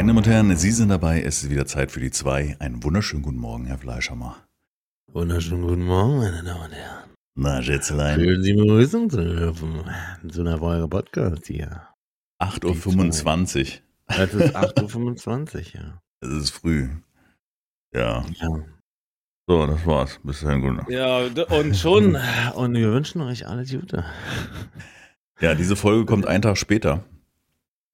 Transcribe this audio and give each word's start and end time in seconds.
Meine 0.00 0.14
Damen 0.14 0.18
und 0.18 0.26
Herren, 0.26 0.56
Sie 0.56 0.70
sind 0.70 0.88
dabei. 0.88 1.20
Es 1.20 1.42
ist 1.42 1.50
wieder 1.50 1.66
Zeit 1.66 1.90
für 1.90 2.00
die 2.00 2.10
zwei. 2.10 2.56
Einen 2.58 2.82
wunderschönen 2.82 3.22
guten 3.22 3.36
Morgen, 3.36 3.66
Herr 3.66 3.76
Fleischhammer. 3.76 4.34
Wunderschönen 5.12 5.60
guten 5.60 5.84
Morgen, 5.84 6.16
meine 6.16 6.42
Damen 6.42 6.64
und 6.64 6.72
Herren. 6.72 7.10
Na, 7.34 7.62
Schätzelein. 7.62 8.18
Schön, 8.18 8.42
Sie 8.42 8.54
begrüßen 8.54 9.10
zu 9.10 9.18
dürfen. 9.18 9.84
Zu 10.26 10.40
einer 10.40 10.56
Folge 10.56 10.88
Podcast 10.88 11.46
hier. 11.48 11.86
8.25 12.40 13.60
Uhr. 13.60 14.16
Es 14.16 14.32
ist 14.32 14.56
8.25 14.56 15.54
Uhr, 15.54 15.62
ja. 15.74 16.02
Es 16.22 16.30
ist 16.30 16.50
früh. 16.52 16.88
Ja. 17.92 18.24
ja. 18.40 18.48
So, 19.46 19.66
das 19.66 19.84
war's. 19.84 20.18
Bis 20.24 20.40
dahin, 20.40 20.62
gute 20.62 20.74
Nacht. 20.76 20.88
Ja, 20.88 21.26
und 21.58 21.76
schon. 21.76 22.16
Und 22.54 22.74
wir 22.74 22.90
wünschen 22.90 23.20
euch 23.20 23.46
alles 23.46 23.70
Gute. 23.70 24.06
Ja, 25.40 25.54
diese 25.54 25.76
Folge 25.76 26.06
kommt 26.06 26.24
einen 26.24 26.40
Tag 26.40 26.56
später. 26.56 27.04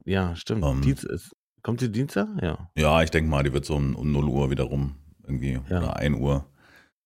Ja, 0.05 0.37
stimmt. 0.37 0.65
Ähm. 0.65 0.83
Dienst 0.83 1.03
ist, 1.03 1.35
kommt 1.67 1.81
die 1.81 1.91
Dienstag? 1.91 2.29
Ja. 2.41 2.71
Ja, 2.77 3.03
ich 3.03 3.11
denke 3.11 3.29
mal, 3.29 3.43
die 3.43 3.53
wird 3.53 3.65
so 3.65 3.75
um, 3.75 3.97
um 3.97 4.13
0 4.13 4.25
Uhr 4.29 4.51
wiederum 4.51 4.95
irgendwie 5.25 5.59
Ja. 5.69 5.79
oder 5.79 5.97
1 5.97 6.17
Uhr 6.17 6.47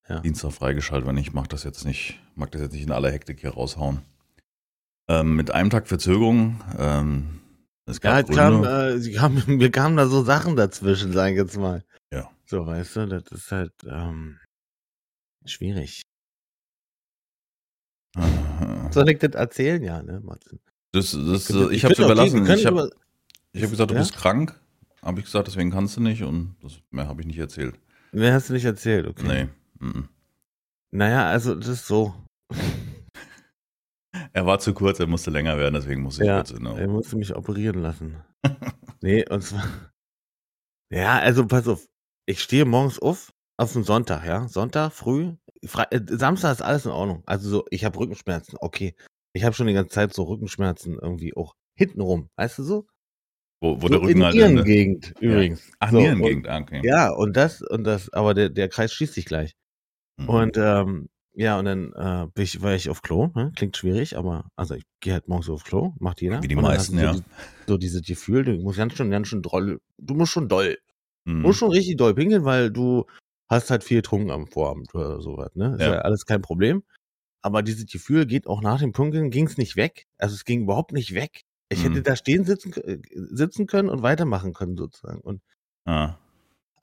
Ja. 0.07 0.19
Dienstag 0.19 0.51
freigeschaltet, 0.53 1.07
wenn 1.07 1.17
ich 1.17 1.33
mag 1.33 1.49
das 1.49 1.63
jetzt 1.63 1.83
nicht, 1.83 2.19
mag 2.35 2.51
das 2.51 2.61
jetzt 2.61 2.73
nicht 2.73 2.83
in 2.83 2.91
aller 2.91 3.11
Hektik 3.11 3.39
hier 3.41 3.49
raushauen. 3.55 4.01
Ähm, 5.09 5.35
mit 5.35 5.49
einem 5.51 5.71
Tag 5.71 5.87
Verzögerung. 5.87 6.61
Ähm, 6.77 7.39
es 7.87 7.99
Ja, 8.03 8.21
gab 8.21 8.29
es 8.29 8.35
kam, 8.35 8.63
äh, 8.63 8.99
sie 8.99 9.13
kam, 9.13 9.33
mir 9.47 9.71
kamen 9.71 9.97
da 9.97 10.05
so 10.07 10.23
Sachen 10.23 10.55
dazwischen, 10.55 11.11
sag 11.11 11.31
ich 11.31 11.37
jetzt 11.37 11.57
mal. 11.57 11.83
Ja. 12.13 12.29
So, 12.45 12.67
weißt 12.67 12.95
du, 12.97 13.07
das 13.07 13.23
ist 13.31 13.51
halt 13.51 13.73
ähm, 13.85 14.37
schwierig. 15.45 16.03
Äh, 18.15 18.91
Soll 18.91 19.09
ich 19.09 19.17
das 19.19 19.31
erzählen? 19.33 19.81
Ja, 19.81 20.03
ne, 20.03 20.19
Martin? 20.23 20.59
Das, 20.91 21.11
das, 21.11 21.49
Wir 21.49 21.55
können- 21.55 21.71
ich 21.73 21.81
wir 21.83 21.89
habe 21.89 21.95
können- 21.95 22.11
überlassen. 22.11 22.39
okay, 22.41 22.47
wir 22.49 22.55
ich 22.55 22.65
habe 22.67 22.81
über- 22.87 22.95
ich 23.53 23.63
hab 23.63 23.69
gesagt, 23.71 23.91
du 23.91 23.95
Ja? 23.95 24.01
bist 24.01 24.15
krank. 24.15 24.59
Habe 25.01 25.19
ich 25.19 25.25
gesagt, 25.25 25.47
deswegen 25.47 25.71
kannst 25.71 25.97
du 25.97 26.01
nicht 26.01 26.23
und 26.23 26.55
das 26.61 26.79
mehr 26.91 27.07
habe 27.07 27.21
ich 27.21 27.27
nicht 27.27 27.39
erzählt. 27.39 27.79
Mehr 28.11 28.33
hast 28.33 28.49
du 28.49 28.53
nicht 28.53 28.65
erzählt, 28.65 29.07
okay. 29.07 29.49
Nee. 29.79 29.85
mhm. 29.87 30.09
Naja, 30.91 31.27
also 31.29 31.55
das 31.55 31.67
ist 31.67 31.87
so. 31.87 32.13
Er 34.33 34.45
war 34.45 34.59
zu 34.59 34.73
kurz, 34.73 34.99
er 34.99 35.07
musste 35.07 35.31
länger 35.31 35.57
werden, 35.57 35.73
deswegen 35.73 36.01
musste 36.01 36.23
ich 36.23 36.27
Ja, 36.27 36.37
kurz 36.37 36.53
genau. 36.53 36.75
er 36.75 36.87
musste 36.87 37.15
mich 37.17 37.33
operieren 37.35 37.81
lassen. 37.81 38.17
nee, 39.01 39.27
und 39.29 39.41
zwar. 39.41 39.63
Ja, 40.93 41.19
also 41.19 41.47
pass 41.47 41.69
auf. 41.69 41.87
Ich 42.25 42.41
stehe 42.41 42.65
morgens 42.65 42.99
auf, 42.99 43.31
auf 43.57 43.71
den 43.71 43.83
Sonntag, 43.85 44.25
ja. 44.25 44.49
Sonntag 44.49 44.91
früh. 44.91 45.35
Fre 45.65 45.89
äh, 45.91 46.01
Samstag 46.05 46.51
ist 46.51 46.61
alles 46.61 46.85
in 46.85 46.91
Ordnung. 46.91 47.23
Also 47.25 47.49
so, 47.49 47.65
ich 47.69 47.85
habe 47.85 47.97
Rückenschmerzen, 47.97 48.57
okay. 48.59 48.93
Ich 49.31 49.45
habe 49.45 49.55
schon 49.55 49.67
die 49.67 49.73
ganze 49.73 49.91
Zeit 49.93 50.13
so 50.13 50.23
Rückenschmerzen 50.23 50.99
irgendwie 51.01 51.33
auch 51.33 51.55
hintenrum, 51.77 52.27
weißt 52.35 52.57
du 52.59 52.63
so? 52.63 52.87
Wo, 53.61 53.77
wo 53.77 53.81
so 53.83 53.89
der 53.89 54.01
Rücken 54.01 54.17
in 54.17 54.23
halt. 54.23 54.35
ihren 54.35 54.63
Gegend 54.63 55.13
übrigens. 55.19 55.61
Ach, 55.79 55.91
so, 55.91 55.97
Nierengegend, 55.99 56.47
ah, 56.47 56.59
okay. 56.59 56.81
Ja, 56.83 57.11
und 57.11 57.37
das, 57.37 57.61
und 57.61 57.83
das, 57.83 58.11
aber 58.11 58.33
der, 58.33 58.49
der 58.49 58.67
Kreis 58.69 58.91
schließt 58.91 59.13
sich 59.13 59.25
gleich. 59.25 59.53
Mhm. 60.17 60.29
Und 60.29 60.57
ähm, 60.57 61.09
ja, 61.33 61.57
und 61.59 61.65
dann 61.65 61.93
äh, 61.93 62.27
bin 62.33 62.43
ich, 62.43 62.61
war 62.61 62.73
ich 62.73 62.89
auf 62.89 63.01
Klo, 63.01 63.29
ne? 63.35 63.51
klingt 63.55 63.77
schwierig, 63.77 64.17
aber 64.17 64.49
also 64.55 64.73
ich 64.75 64.83
gehe 64.99 65.13
halt 65.13 65.27
morgens 65.29 65.49
auf 65.49 65.63
Klo, 65.63 65.93
macht 65.99 66.21
jeder. 66.21 66.41
Wie 66.43 66.47
die 66.47 66.55
meisten, 66.55 66.97
ja. 66.99 67.13
so, 67.13 67.19
die, 67.19 67.25
so 67.67 67.77
dieses 67.77 68.01
Gefühl, 68.01 68.43
du 68.43 68.53
musst 68.53 68.77
ganz 68.79 68.93
schön, 68.95 69.11
ganz 69.11 69.27
schön 69.27 69.41
doll, 69.41 69.79
du 69.97 70.13
musst 70.13 70.31
schon 70.33 70.49
doll, 70.49 70.77
Mhm. 71.23 71.41
du 71.43 71.47
musst 71.49 71.59
schon 71.59 71.71
richtig 71.71 71.97
doll 71.97 72.15
pinkeln, 72.15 72.45
weil 72.45 72.71
du 72.71 73.05
hast 73.47 73.69
halt 73.69 73.83
viel 73.83 73.97
getrunken 73.97 74.31
am 74.31 74.47
Vorabend 74.47 74.93
oder 74.95 75.21
sowas, 75.21 75.51
ne? 75.55 75.75
Ist 75.75 75.81
Ja. 75.81 75.93
ja. 75.93 75.99
alles 75.99 76.25
kein 76.25 76.41
Problem. 76.41 76.83
Aber 77.43 77.61
dieses 77.61 77.85
Gefühl 77.85 78.25
geht 78.25 78.47
auch 78.47 78.61
nach 78.61 78.79
dem 78.79 78.91
Pinkeln, 78.91 79.29
ging 79.29 79.45
es 79.45 79.57
nicht 79.57 79.75
weg. 79.75 80.07
Also 80.17 80.33
es 80.35 80.45
ging 80.45 80.63
überhaupt 80.63 80.93
nicht 80.93 81.13
weg. 81.13 81.43
Ich 81.71 81.79
Mhm. 81.79 81.83
hätte 81.83 82.03
da 82.03 82.15
stehen 82.15 82.43
sitzen, 82.45 82.73
äh, 82.73 82.99
sitzen 83.13 83.67
können 83.67 83.89
und 83.89 84.03
weitermachen 84.03 84.53
können 84.53 84.77
sozusagen. 84.77 85.21
Und 85.21 85.41
Ah, 85.85 86.15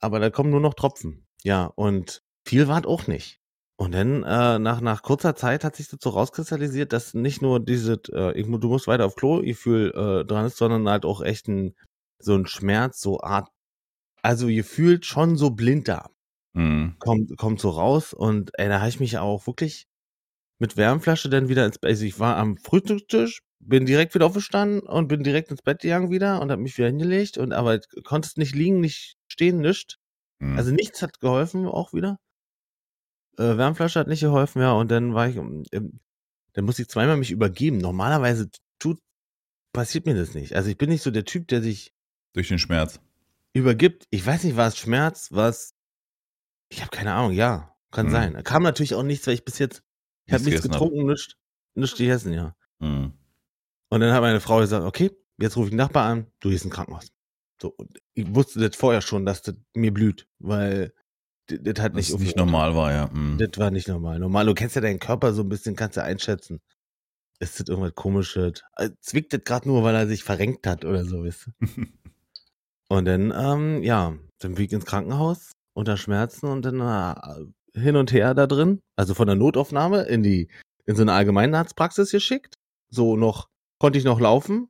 aber 0.01 0.19
da 0.19 0.29
kommen 0.29 0.49
nur 0.49 0.59
noch 0.61 0.73
Tropfen. 0.73 1.25
Ja, 1.43 1.65
und 1.65 2.21
viel 2.45 2.67
war 2.67 2.79
es 2.79 2.85
auch 2.85 3.07
nicht. 3.07 3.39
Und 3.77 3.93
dann 3.93 4.23
äh, 4.23 4.59
nach, 4.59 4.81
nach 4.81 5.03
kurzer 5.03 5.35
Zeit 5.35 5.63
hat 5.63 5.75
sich 5.77 5.87
das 5.87 5.99
so 6.01 6.09
rauskristallisiert, 6.09 6.91
dass 6.91 7.13
nicht 7.13 7.41
nur 7.41 7.61
diese, 7.61 8.01
äh, 8.11 8.37
ich, 8.37 8.45
du 8.45 8.67
musst 8.67 8.87
weiter 8.87 9.05
auf 9.05 9.15
Klo, 9.15 9.41
Gefühl 9.41 9.91
äh, 9.95 10.25
dran 10.25 10.45
ist, 10.45 10.57
sondern 10.57 10.89
halt 10.89 11.05
auch 11.05 11.21
echt 11.21 11.47
ein, 11.47 11.75
so 12.19 12.35
ein 12.35 12.45
Schmerz, 12.45 12.99
so 12.99 13.21
Art, 13.21 13.49
also 14.23 14.47
gefühlt 14.47 15.05
schon 15.05 15.37
so 15.37 15.51
Blinddarm 15.51 16.11
mhm. 16.53 16.95
kommt, 16.99 17.37
kommt 17.37 17.61
so 17.61 17.69
raus. 17.69 18.13
Und 18.13 18.51
ey, 18.59 18.69
da 18.69 18.79
habe 18.79 18.89
ich 18.89 18.99
mich 18.99 19.17
auch 19.17 19.47
wirklich 19.47 19.87
mit 20.59 20.77
Wärmflasche 20.77 21.29
dann 21.29 21.49
wieder 21.49 21.65
ins 21.65 21.79
Bett. 21.79 21.89
Also 21.91 22.05
ich 22.05 22.19
war 22.19 22.37
am 22.37 22.57
Frühstückstisch, 22.57 23.41
bin 23.59 23.85
direkt 23.85 24.13
wieder 24.15 24.25
aufgestanden 24.25 24.81
und 24.81 25.07
bin 25.07 25.23
direkt 25.23 25.51
ins 25.51 25.61
Bett 25.61 25.81
gegangen 25.81 26.11
wieder 26.11 26.41
und 26.41 26.51
habe 26.51 26.61
mich 26.61 26.77
wieder 26.77 26.87
hingelegt. 26.87 27.37
Und 27.37 27.53
aber 27.53 27.79
konntest 28.03 28.37
nicht 28.37 28.53
liegen, 28.55 28.79
nicht 28.79 29.15
stehen, 29.27 29.59
nichts. 29.59 29.95
Mhm. 30.39 30.57
Also 30.57 30.71
nichts 30.71 31.01
hat 31.01 31.19
geholfen 31.19 31.65
auch 31.65 31.93
wieder. 31.93 32.17
Äh, 33.37 33.57
Wärmflasche 33.57 33.99
hat 33.99 34.07
nicht 34.07 34.19
geholfen, 34.21 34.61
ja, 34.61 34.73
und 34.73 34.91
dann 34.91 35.13
war 35.13 35.27
ich, 35.29 35.37
ähm, 35.37 35.63
dann 36.53 36.65
musste 36.65 36.81
ich 36.81 36.89
zweimal 36.89 37.15
mich 37.17 37.31
übergeben. 37.31 37.77
Normalerweise 37.77 38.49
tut, 38.79 38.99
passiert 39.73 40.05
mir 40.05 40.15
das 40.15 40.33
nicht. 40.33 40.55
Also 40.55 40.69
ich 40.69 40.77
bin 40.77 40.89
nicht 40.89 41.03
so 41.03 41.11
der 41.11 41.25
Typ, 41.25 41.47
der 41.47 41.61
sich 41.61 41.93
Durch 42.33 42.49
den 42.49 42.59
Schmerz. 42.59 42.99
übergibt. 43.53 44.07
Ich 44.09 44.25
weiß 44.25 44.43
nicht, 44.43 44.57
war 44.57 44.67
es 44.67 44.77
Schmerz, 44.77 45.29
was, 45.31 45.73
ich 46.69 46.81
habe 46.81 46.91
keine 46.91 47.13
Ahnung, 47.13 47.31
ja, 47.31 47.75
kann 47.91 48.07
Hm. 48.07 48.11
sein. 48.11 48.43
Kam 48.43 48.63
natürlich 48.63 48.95
auch 48.95 49.03
nichts, 49.03 49.25
weil 49.25 49.35
ich 49.35 49.45
bis 49.45 49.57
jetzt, 49.59 49.83
ich 50.29 50.33
habe 50.33 50.43
Nichts 50.43 50.61
getrunken, 50.61 51.05
nichts, 51.07 51.35
nichts 51.75 51.97
gegessen, 51.97 52.33
ja. 52.33 52.55
Mhm. 52.79 53.13
Und 53.91 53.99
dann 53.99 54.13
hat 54.13 54.21
meine 54.21 54.39
Frau 54.39 54.59
gesagt, 54.59 54.85
okay, 54.85 55.11
jetzt 55.39 55.57
rufe 55.57 55.67
ich 55.67 55.71
den 55.71 55.77
Nachbar 55.77 56.05
an, 56.09 56.27
du 56.39 56.49
gehst 56.49 56.65
ins 56.65 56.73
Krankenhaus. 56.73 57.07
So, 57.61 57.69
und 57.75 57.99
ich 58.13 58.33
wusste 58.33 58.59
das 58.59 58.75
vorher 58.77 59.01
schon, 59.01 59.25
dass 59.25 59.41
das 59.41 59.55
mir 59.75 59.93
blüht, 59.93 60.27
weil 60.39 60.93
das, 61.47 61.59
das 61.63 61.83
hat 61.83 61.93
Das 61.93 61.95
nicht 61.95 62.09
nicht 62.09 62.13
aufgehört. 62.13 62.37
normal 62.37 62.75
war, 62.75 62.91
ja. 62.91 63.07
Mhm. 63.11 63.37
Das 63.39 63.57
war 63.57 63.71
nicht 63.71 63.87
normal. 63.87 64.19
Normal, 64.19 64.45
du 64.45 64.53
kennst 64.53 64.75
ja 64.75 64.81
deinen 64.81 64.99
Körper 64.99 65.33
so 65.33 65.41
ein 65.41 65.49
bisschen, 65.49 65.75
kannst 65.75 65.97
ja 65.97 66.03
einschätzen. 66.03 66.61
Ist 67.39 67.59
das 67.59 67.67
irgendwas 67.67 67.95
komisches? 67.95 68.63
Äh, 68.75 68.91
Zwickt 69.01 69.33
das 69.33 69.41
gerade 69.43 69.67
nur, 69.67 69.83
weil 69.83 69.95
er 69.95 70.07
sich 70.07 70.23
verrenkt 70.23 70.67
hat 70.67 70.85
oder 70.85 71.03
so, 71.05 71.23
weißt 71.25 71.47
du? 71.59 71.67
Und 72.89 73.05
dann, 73.05 73.31
ähm, 73.35 73.83
ja, 73.83 74.15
dann 74.39 74.55
bin 74.55 74.65
ich 74.65 74.71
ins 74.73 74.85
Krankenhaus 74.85 75.51
unter 75.73 75.95
Schmerzen 75.95 76.47
und 76.47 76.63
dann 76.65 76.79
äh, 76.81 77.45
hin 77.73 77.95
und 77.95 78.11
her 78.11 78.33
da 78.33 78.47
drin, 78.47 78.81
also 78.95 79.13
von 79.13 79.27
der 79.27 79.35
Notaufnahme 79.35 80.03
in 80.03 80.23
die, 80.23 80.49
in 80.85 80.95
so 80.95 81.01
eine 81.01 81.13
Allgemeinarztpraxis 81.13 82.11
geschickt. 82.11 82.55
So 82.89 83.15
noch, 83.15 83.47
konnte 83.79 83.99
ich 83.99 84.05
noch 84.05 84.19
laufen. 84.19 84.69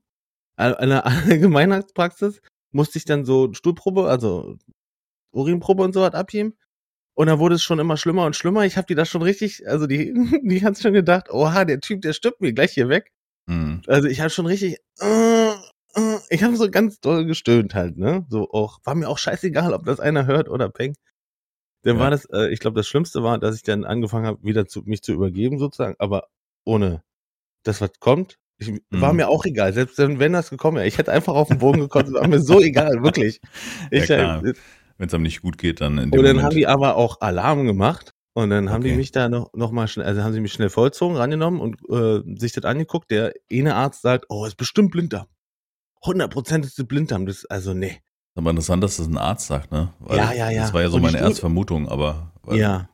In 0.58 0.90
der 0.90 1.06
Allgemeinarztpraxis 1.06 2.42
musste 2.72 2.98
ich 2.98 3.06
dann 3.06 3.26
so 3.26 3.54
Stuhlprobe, 3.54 4.10
also 4.10 4.58
Urinprobe 5.32 5.84
und 5.84 5.94
so 5.94 6.02
was 6.02 6.14
abgeben. 6.14 6.54
Und 7.16 7.28
dann 7.28 7.40
wurde 7.40 7.56
es 7.56 7.64
schon 7.64 7.80
immer 7.80 7.98
schlimmer 7.98 8.26
und 8.26 8.36
schlimmer. 8.36 8.66
Ich 8.66 8.78
habe 8.78 8.88
die 8.88 8.96
da 8.96 9.06
schon 9.06 9.22
richtig, 9.22 9.68
also 9.68 9.88
die, 9.88 10.14
die 10.44 10.64
hat 10.64 10.80
schon 10.80 10.94
gedacht, 10.94 11.30
oha, 11.30 11.66
der 11.66 11.80
Typ, 11.82 12.02
der 12.02 12.14
stirbt 12.14 12.42
mir 12.42 12.54
gleich 12.54 12.72
hier 12.72 12.90
weg. 12.90 13.12
Mhm. 13.48 13.82
Also 13.88 14.08
ich 14.08 14.22
habe 14.22 14.30
schon 14.30 14.46
richtig, 14.46 14.78
äh, 15.02 15.50
äh, 15.50 16.18
ich 16.30 16.44
habe 16.44 16.56
so 16.56 16.70
ganz 16.70 17.00
doll 17.00 17.26
gestöhnt 17.26 17.76
halt, 17.76 17.98
ne? 17.98 18.26
So 18.30 18.50
auch, 18.52 18.80
war 18.84 18.96
mir 18.96 19.10
auch 19.10 19.18
scheißegal, 19.18 19.74
ob 19.74 19.86
das 19.86 20.00
einer 20.00 20.28
hört 20.28 20.50
oder 20.50 20.70
Peng. 20.70 20.96
Dann 21.84 21.96
Ja. 21.98 22.04
war 22.04 22.12
das, 22.12 22.26
äh, 22.26 22.50
ich 22.52 22.60
glaube, 22.60 22.76
das 22.80 22.88
Schlimmste 22.88 23.24
war, 23.24 23.38
dass 23.40 23.56
ich 23.56 23.64
dann 23.64 23.86
angefangen 23.86 24.26
habe, 24.26 24.44
wieder 24.44 24.68
zu, 24.68 24.82
mich 24.84 25.02
zu 25.02 25.14
übergeben 25.14 25.60
sozusagen, 25.60 25.96
aber 26.00 26.28
ohne 26.66 27.04
das, 27.64 27.82
was 27.82 27.92
kommt. 28.00 28.38
Ich, 28.58 28.70
War 28.90 29.12
Mhm. 29.12 29.18
mir 29.18 29.30
auch 29.30 29.46
egal, 29.46 29.72
selbst 29.74 29.98
wenn, 29.98 30.20
wenn 30.20 30.34
das 30.34 30.50
gekommen 30.50 30.78
wäre. 30.78 30.88
Ich 30.88 30.98
hätte 30.98 31.12
einfach 31.14 31.34
auf 31.34 31.48
den 31.48 31.60
Boden 31.60 31.80
gekotzt, 31.80 32.12
war 32.14 32.28
mir 32.28 32.42
so 32.42 32.60
egal, 32.62 33.02
wirklich. 33.04 33.40
Ja, 33.92 34.00
Ich, 34.00 34.06
klar. 34.06 34.44
äh, 34.44 34.54
Wenn 34.98 35.08
es 35.08 35.14
einem 35.14 35.24
nicht 35.24 35.42
gut 35.42 35.58
geht, 35.58 35.80
dann 35.80 35.98
in 35.98 36.12
dem 36.12 36.20
und 36.20 36.26
dann 36.26 36.36
Moment. 36.36 36.44
haben 36.46 36.56
die 36.56 36.68
aber 36.68 36.96
auch 36.98 37.22
Alarm 37.22 37.66
gemacht. 37.66 38.14
Und 38.34 38.52
dann 38.52 38.70
haben 38.70 38.82
Okay. 38.82 38.92
die 38.92 38.98
mich 38.98 39.12
da 39.12 39.28
noch, 39.28 39.52
noch 39.54 39.72
mal 39.72 39.88
schnell, 39.88 40.06
also 40.06 40.24
haben 40.24 40.34
sie 40.34 40.40
mich 40.40 40.54
schnell 40.54 40.70
vollzogen, 40.70 41.18
rangenommen 41.18 41.60
und 41.60 41.78
äh, 41.90 42.22
sich 42.40 42.52
das 42.54 42.64
angeguckt. 42.64 43.10
Der 43.12 43.34
eine 43.52 43.76
Arzt 43.76 44.02
sagt, 44.02 44.26
oh, 44.30 44.46
ist 44.46 44.56
bestimmt 44.56 44.92
Blinddarm. 44.92 45.28
100% 46.04 46.64
ist 46.64 46.88
Blinddarm. 46.88 47.26
Das, 47.26 47.46
also, 47.46 47.74
nee. 47.74 48.00
Aber 48.40 48.52
interessant, 48.52 48.82
dass 48.84 48.98
das 48.98 49.08
ein 49.08 49.18
Arzt 49.18 49.48
sagt, 49.48 49.72
ne? 49.72 49.92
Weil 50.00 50.18
Ja, 50.18 50.32
ja, 50.32 50.50
ja. 50.50 50.62
Das 50.62 50.74
war 50.74 50.82
ja 50.82 50.90
so 50.90 50.96
Und 50.96 51.02
meine 51.04 51.18
Studie- 51.18 51.28
erste 51.30 51.42
Vermutung, 51.42 51.90
aber. 51.90 52.32
Ja. 52.52 52.88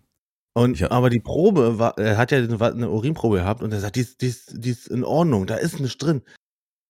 Und, 0.54 0.82
hab- 0.82 0.92
aber 0.92 1.10
die 1.10 1.20
Probe 1.20 1.78
war, 1.80 1.98
er 1.98 2.18
hat 2.18 2.32
ja 2.32 2.38
eine, 2.40 2.90
Urinprobe 2.90 3.38
gehabt 3.38 3.62
und 3.62 3.72
er 3.74 3.80
sagt, 3.80 3.96
die 3.96 4.02
ist, 4.02 4.22
die, 4.22 4.28
ist, 4.28 4.54
die 4.56 4.70
ist 4.72 4.88
in 4.88 5.04
Ordnung, 5.04 5.46
da 5.46 5.56
ist 5.56 5.80
nichts 5.80 5.98
drin. 5.98 6.22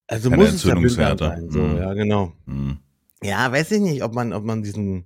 Also 0.08 0.30
muss 0.30 0.54
es 0.54 0.64
ja 0.64 0.76
Blinddarm 0.76 1.18
sein. 1.18 1.50
So, 1.50 1.60
Mhm. 1.60 1.78
ja, 1.78 1.94
genau. 1.94 2.32
Mhm. 2.46 2.78
Ja, 3.24 3.52
weiß 3.52 3.72
ich 3.72 3.82
nicht, 3.82 4.04
ob 4.04 4.14
man, 4.14 4.34
ob 4.34 4.44
man 4.46 4.62
diesen, 4.64 5.06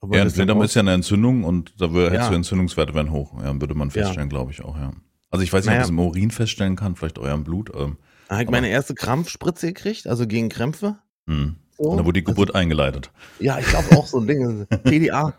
ob 0.00 0.10
man 0.10 0.18
Ja, 0.18 0.24
ein 0.24 0.30
Blinddarm 0.32 0.62
ist 0.62 0.74
ja 0.74 0.80
eine 0.82 0.92
Entzündung 0.92 1.44
und 1.44 1.72
da 1.80 1.86
wür- 1.86 2.04
hättest 2.10 2.24
Ja. 2.24 2.28
du 2.28 2.34
Entzündungswerte 2.36 2.94
werden 2.94 3.10
hoch. 3.10 3.32
Ja, 3.42 3.58
würde 3.60 3.74
man 3.74 3.90
feststellen, 3.90 4.28
glaube 4.28 4.50
ich 4.52 4.62
auch, 4.62 4.76
ja. 4.76 4.92
Also 5.30 5.42
ich 5.42 5.52
weiß 5.52 5.64
nicht, 5.64 5.70
ob 5.72 5.78
Naja. 5.78 5.78
man 5.80 5.84
es 5.84 5.90
im 5.90 5.98
Urin 5.98 6.30
feststellen 6.30 6.76
kann, 6.76 6.94
vielleicht 6.94 7.18
eurem 7.18 7.42
Blut. 7.42 7.72
Ähm, 7.74 7.96
habe 8.28 8.42
ich 8.44 8.50
meine 8.50 8.68
erste 8.68 8.94
Krampfspritze 8.94 9.68
gekriegt, 9.68 10.06
also 10.06 10.26
gegen 10.28 10.48
Krämpfe. 10.50 10.98
mhm. 11.26 11.56
So. 11.82 11.90
Und 11.90 11.96
dann 11.98 12.06
wurde 12.06 12.20
die 12.20 12.26
Also- 12.26 12.34
Geburt 12.34 12.54
eingeleitet. 12.54 13.10
Ja, 13.40 13.58
ich 13.58 13.66
glaube 13.66 13.96
auch 13.96 14.06
so 14.06 14.20
ein 14.20 14.26
Ding. 14.26 14.66
PDA. 14.84 15.34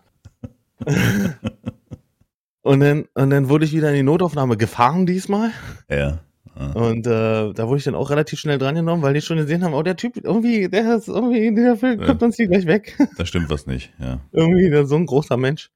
und 2.61 2.79
dann, 2.79 3.05
und 3.13 3.29
dann 3.29 3.49
wurde 3.49 3.65
ich 3.65 3.73
wieder 3.73 3.89
in 3.89 3.95
die 3.95 4.03
Notaufnahme 4.03 4.57
gefahren 4.57 5.05
diesmal. 5.05 5.51
Ja. 5.89 6.19
ja. 6.57 6.71
Und 6.73 7.07
äh, 7.07 7.53
da 7.53 7.67
wurde 7.67 7.77
ich 7.77 7.83
dann 7.83 7.95
auch 7.95 8.09
relativ 8.09 8.39
schnell 8.39 8.57
dran 8.57 8.75
genommen, 8.75 9.01
weil 9.01 9.13
die 9.13 9.21
schon 9.21 9.37
gesehen 9.37 9.63
haben, 9.63 9.73
oh, 9.73 9.83
der 9.83 9.95
Typ, 9.95 10.17
irgendwie, 10.21 10.67
der 10.69 10.95
ist 10.95 11.07
irgendwie, 11.07 11.53
der 11.53 11.75
Ja. 11.75 12.05
kommt 12.05 12.23
uns 12.23 12.35
hier 12.37 12.47
gleich 12.47 12.65
weg. 12.65 12.97
Da 13.17 13.25
stimmt 13.25 13.49
was 13.49 13.65
nicht, 13.65 13.93
ja. 13.99 14.19
irgendwie 14.31 14.85
so 14.85 14.95
ein 14.95 15.05
großer 15.05 15.37
Mensch. 15.37 15.69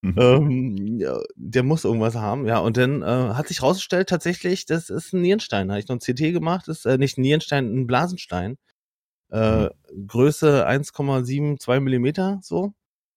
Mhm. 0.00 0.14
Ähm, 0.16 0.98
ja, 1.00 1.18
der 1.34 1.64
muss 1.64 1.84
irgendwas 1.84 2.14
haben, 2.14 2.46
ja. 2.46 2.58
Und 2.58 2.76
dann 2.76 3.02
äh, 3.02 3.06
hat 3.06 3.48
sich 3.48 3.62
rausgestellt, 3.62 4.08
tatsächlich, 4.08 4.64
das 4.64 4.90
ist 4.90 5.12
ein 5.12 5.22
Nierenstein. 5.22 5.66
Da 5.66 5.74
habe 5.74 5.80
ich 5.80 5.88
noch 5.88 5.96
ein 5.96 6.00
CT 6.00 6.32
gemacht, 6.32 6.68
das 6.68 6.78
ist 6.78 6.86
äh, 6.86 6.98
nicht 6.98 7.18
ein 7.18 7.22
Nierenstein, 7.22 7.66
ein 7.74 7.86
Blasenstein. 7.88 8.58
Äh, 9.30 9.68
Größe 10.06 10.66
1,72 10.66 11.80
Millimeter, 11.80 12.38
so. 12.42 12.72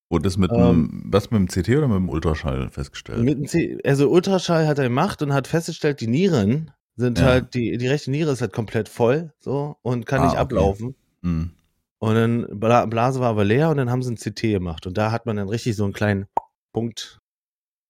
Wurde 0.09 0.23
das 0.23 0.37
mit 0.37 0.51
Ähm, 0.51 0.89
dem, 1.03 1.13
was 1.13 1.31
mit 1.31 1.39
dem 1.39 1.47
CT 1.47 1.69
oder 1.77 1.87
mit 1.87 1.97
dem 1.97 2.09
Ultraschall 2.09 2.69
festgestellt? 2.69 3.19
Mit 3.23 3.37
dem 3.37 3.47
C 3.47 3.79
also 3.85 4.09
Ultraschall 4.09 4.67
hat 4.67 4.77
er 4.77 4.85
gemacht 4.85 5.21
und 5.21 5.31
hat 5.33 5.47
festgestellt, 5.47 6.01
die 6.01 6.07
Nieren 6.07 6.71
sind 6.97 7.17
Ja. 7.19 7.25
halt, 7.25 7.53
die, 7.53 7.77
die 7.77 7.87
rechte 7.87 8.11
Niere 8.11 8.31
ist 8.31 8.41
halt 8.41 8.51
komplett 8.51 8.89
voll, 8.89 9.31
so, 9.39 9.77
und 9.81 10.05
kann 10.05 10.19
Ah, 10.21 10.25
nicht 10.25 10.33
okay. 10.33 10.41
ablaufen. 10.41 10.95
Mhm. 11.21 11.51
Und 11.99 12.15
dann 12.15 12.47
Bla 12.59 12.85
Blase 12.87 13.19
war 13.21 13.29
aber 13.29 13.45
leer 13.45 13.69
und 13.69 13.77
dann 13.77 13.89
haben 13.89 14.01
sie 14.03 14.11
ein 14.11 14.17
CT 14.17 14.41
gemacht. 14.51 14.85
Und 14.87 14.97
da 14.97 15.11
hat 15.11 15.25
man 15.25 15.37
dann 15.37 15.47
richtig 15.47 15.75
so 15.75 15.83
einen 15.85 15.93
kleinen 15.93 16.25
Punkt 16.73 17.19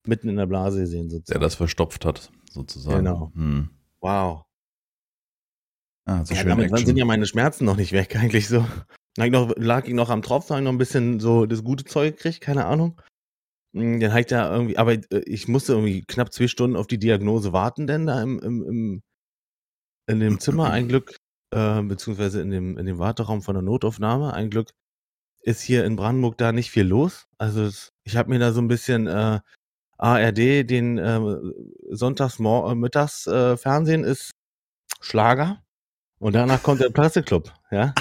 mitten 0.06 0.28
in 0.30 0.36
der 0.36 0.46
Blase 0.48 0.82
gesehen, 0.82 1.10
Der 1.10 1.18
sozusagen. 1.20 1.42
das 1.42 1.56
verstopft 1.56 2.06
hat, 2.06 2.30
sozusagen. 2.52 2.98
Genau. 3.06 3.32
Mhm. 3.34 3.70
Wow. 4.02 4.44
Ah, 6.06 6.26
so 6.26 6.34
Ja, 6.34 6.42
schön 6.42 6.50
damit 6.50 6.70
sind 6.70 6.80
Action. 6.80 6.98
ja 6.98 7.06
meine 7.06 7.26
Schmerzen 7.26 7.66
noch 7.66 7.78
nicht 7.78 7.92
weg, 7.92 8.16
eigentlich 8.20 8.48
so. 8.48 8.66
Lag, 9.18 9.26
ich 9.26 9.32
noch, 9.32 9.54
lag 9.58 9.88
ich 9.88 9.94
noch 9.94 10.10
am 10.10 10.22
Tropf, 10.22 10.50
habe 10.50 10.60
ich 10.62 10.64
noch 10.64 10.72
ein 10.72 10.78
bisschen 10.78 11.20
so 11.20 11.46
das 11.46 11.64
gute 11.64 11.84
Zeug 11.84 12.18
gekriegt, 12.18 12.42
keine 12.42 12.66
Ahnung. 12.66 13.00
Mm, 13.74 14.00
Dann 14.00 14.12
habe 14.12 14.22
ich 14.22 14.28
da 14.28 14.52
irgendwie, 14.52 14.78
aber 14.78 14.94
äh, 14.94 15.20
ich 15.26 15.48
musste 15.48 15.74
irgendwie 15.74 16.04
knapp 16.04 16.34
zwei 16.34 16.48
Stunden 16.48 16.76
auf 16.76 16.88
die 16.88 17.00
Diagnose 17.00 17.54
warten, 17.54 17.88
denn 17.88 18.06
da 18.06 18.22
im, 18.22 18.40
im, 18.40 18.64
im 18.64 19.02
in 20.08 20.20
dem 20.20 20.40
Zimmer 20.40 20.72
ein 20.72 20.88
Glück, 20.88 21.16
äh, 21.52 21.82
beziehungsweise 21.84 22.42
in 22.42 22.50
dem, 22.50 22.78
in 22.78 22.86
dem 22.86 23.00
Warteraum 23.00 23.42
von 23.42 23.54
der 23.56 23.62
Notaufnahme, 23.62 24.34
ein 24.34 24.50
Glück 24.50 24.72
ist 25.44 25.62
hier 25.62 25.86
in 25.86 25.96
Brandenburg 25.96 26.38
da 26.38 26.52
nicht 26.52 26.72
viel 26.72 26.84
los. 26.86 27.28
Also 27.38 27.70
ich 28.04 28.16
habe 28.16 28.30
mir 28.30 28.40
da 28.40 28.52
so 28.52 28.62
ein 28.62 28.68
bisschen 28.68 29.08
äh, 29.08 29.40
ARD, 29.98 30.70
den 30.70 30.98
äh, 30.98 31.20
Sonntags 31.90 32.40
äh, 32.40 32.44
äh, 32.44 33.58
Fernsehen 33.58 34.04
ist 34.04 34.32
Schlager 35.00 35.64
und 36.22 36.34
danach 36.34 36.64
kommt 36.64 36.80
der 36.82 36.90
Presseclub, 36.90 37.52
ja. 37.72 37.94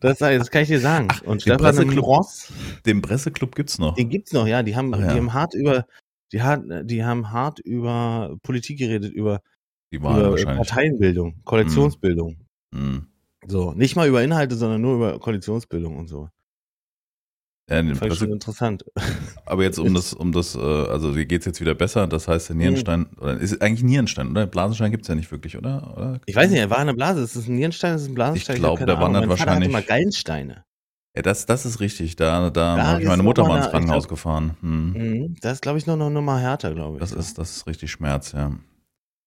Das, 0.00 0.18
das 0.18 0.50
kann 0.50 0.62
ich 0.62 0.68
dir 0.68 0.80
sagen. 0.80 1.08
Und 1.24 1.46
den 1.46 1.56
Presseclub- 1.56 2.52
Den 2.84 3.00
Presseclub 3.00 3.54
gibt's 3.54 3.78
noch. 3.78 3.94
den 3.94 4.08
gibt's 4.10 4.32
noch, 4.32 4.46
ja. 4.46 4.62
Die 4.62 4.76
haben, 4.76 4.92
Ach 4.94 4.98
ja. 5.00 5.12
die 5.12 5.18
haben 5.18 5.32
hart 5.32 5.54
über, 5.54 5.86
die, 6.32 6.42
hat, 6.42 6.62
die 6.84 7.04
haben 7.04 7.30
hart 7.32 7.60
über 7.60 8.36
Politik 8.42 8.78
geredet, 8.78 9.12
über, 9.12 9.40
über 9.90 10.32
wahrscheinlich. 10.32 10.56
Parteienbildung, 10.68 11.40
Koalitionsbildung. 11.44 12.36
Mhm. 12.72 13.06
So, 13.46 13.72
nicht 13.72 13.96
mal 13.96 14.06
über 14.08 14.22
Inhalte, 14.22 14.56
sondern 14.56 14.80
nur 14.80 14.96
über 14.96 15.18
Koalitionsbildung 15.18 15.96
und 15.96 16.08
so. 16.08 16.28
Ja, 17.68 17.80
ich 17.80 17.98
Presse 17.98 18.16
schon 18.16 18.32
interessant. 18.32 18.84
aber 19.44 19.64
jetzt 19.64 19.78
um 19.78 19.92
das, 19.94 20.12
um 20.12 20.30
das, 20.32 20.54
äh, 20.54 20.58
also 20.60 21.12
dir 21.12 21.26
geht's 21.26 21.46
jetzt 21.46 21.60
wieder 21.60 21.74
besser. 21.74 22.06
Das 22.06 22.28
heißt, 22.28 22.48
der 22.50 22.56
Nierenstein, 22.56 23.06
oder 23.20 23.36
ist 23.38 23.60
eigentlich 23.60 23.82
Nierenstein, 23.82 24.30
oder? 24.30 24.46
Blasenstein 24.46 24.92
gibt's 24.92 25.08
ja 25.08 25.14
nicht 25.16 25.30
wirklich, 25.32 25.56
oder? 25.56 25.92
oder? 25.96 26.20
Ich 26.26 26.36
weiß 26.36 26.50
nicht, 26.50 26.60
er 26.60 26.70
war 26.70 26.78
eine 26.78 26.94
Blase. 26.94 27.22
Ist 27.22 27.34
das 27.34 27.48
ein 27.48 27.56
Nierenstein? 27.56 27.96
Ist 27.96 28.02
das 28.02 28.08
ein 28.10 28.14
Blasenstein? 28.14 28.56
Ich 28.56 28.62
hab 28.62 28.68
glaub, 28.68 28.78
keine 28.78 28.92
der 28.92 29.00
wandert 29.00 29.28
wahrscheinlich- 29.28 29.68
Hatte 29.68 29.72
mal 29.72 29.82
Gallensteine. 29.82 30.64
Ja, 31.16 31.22
das, 31.22 31.46
das 31.46 31.64
ist 31.66 31.80
richtig. 31.80 32.14
Da, 32.16 32.50
da 32.50 32.76
Ja, 32.76 32.86
habe 32.86 33.02
ich 33.02 33.08
meine 33.08 33.22
Mutter 33.22 33.42
mal 33.48 33.58
ins 33.58 33.70
Krankenhaus 33.70 34.06
gefahren. 34.06 34.56
Hm. 34.60 34.92
Mhm. 34.92 35.36
Das 35.40 35.54
ist, 35.54 35.62
glaube 35.62 35.78
ich, 35.78 35.86
noch, 35.86 35.96
noch, 35.96 36.10
noch 36.10 36.22
mal 36.22 36.40
härter, 36.40 36.74
glaube 36.74 36.96
ich. 36.96 37.00
Das 37.00 37.12
ist, 37.12 37.38
das 37.38 37.56
ist 37.56 37.66
richtig 37.66 37.90
Schmerz, 37.90 38.32
ja. 38.32 38.52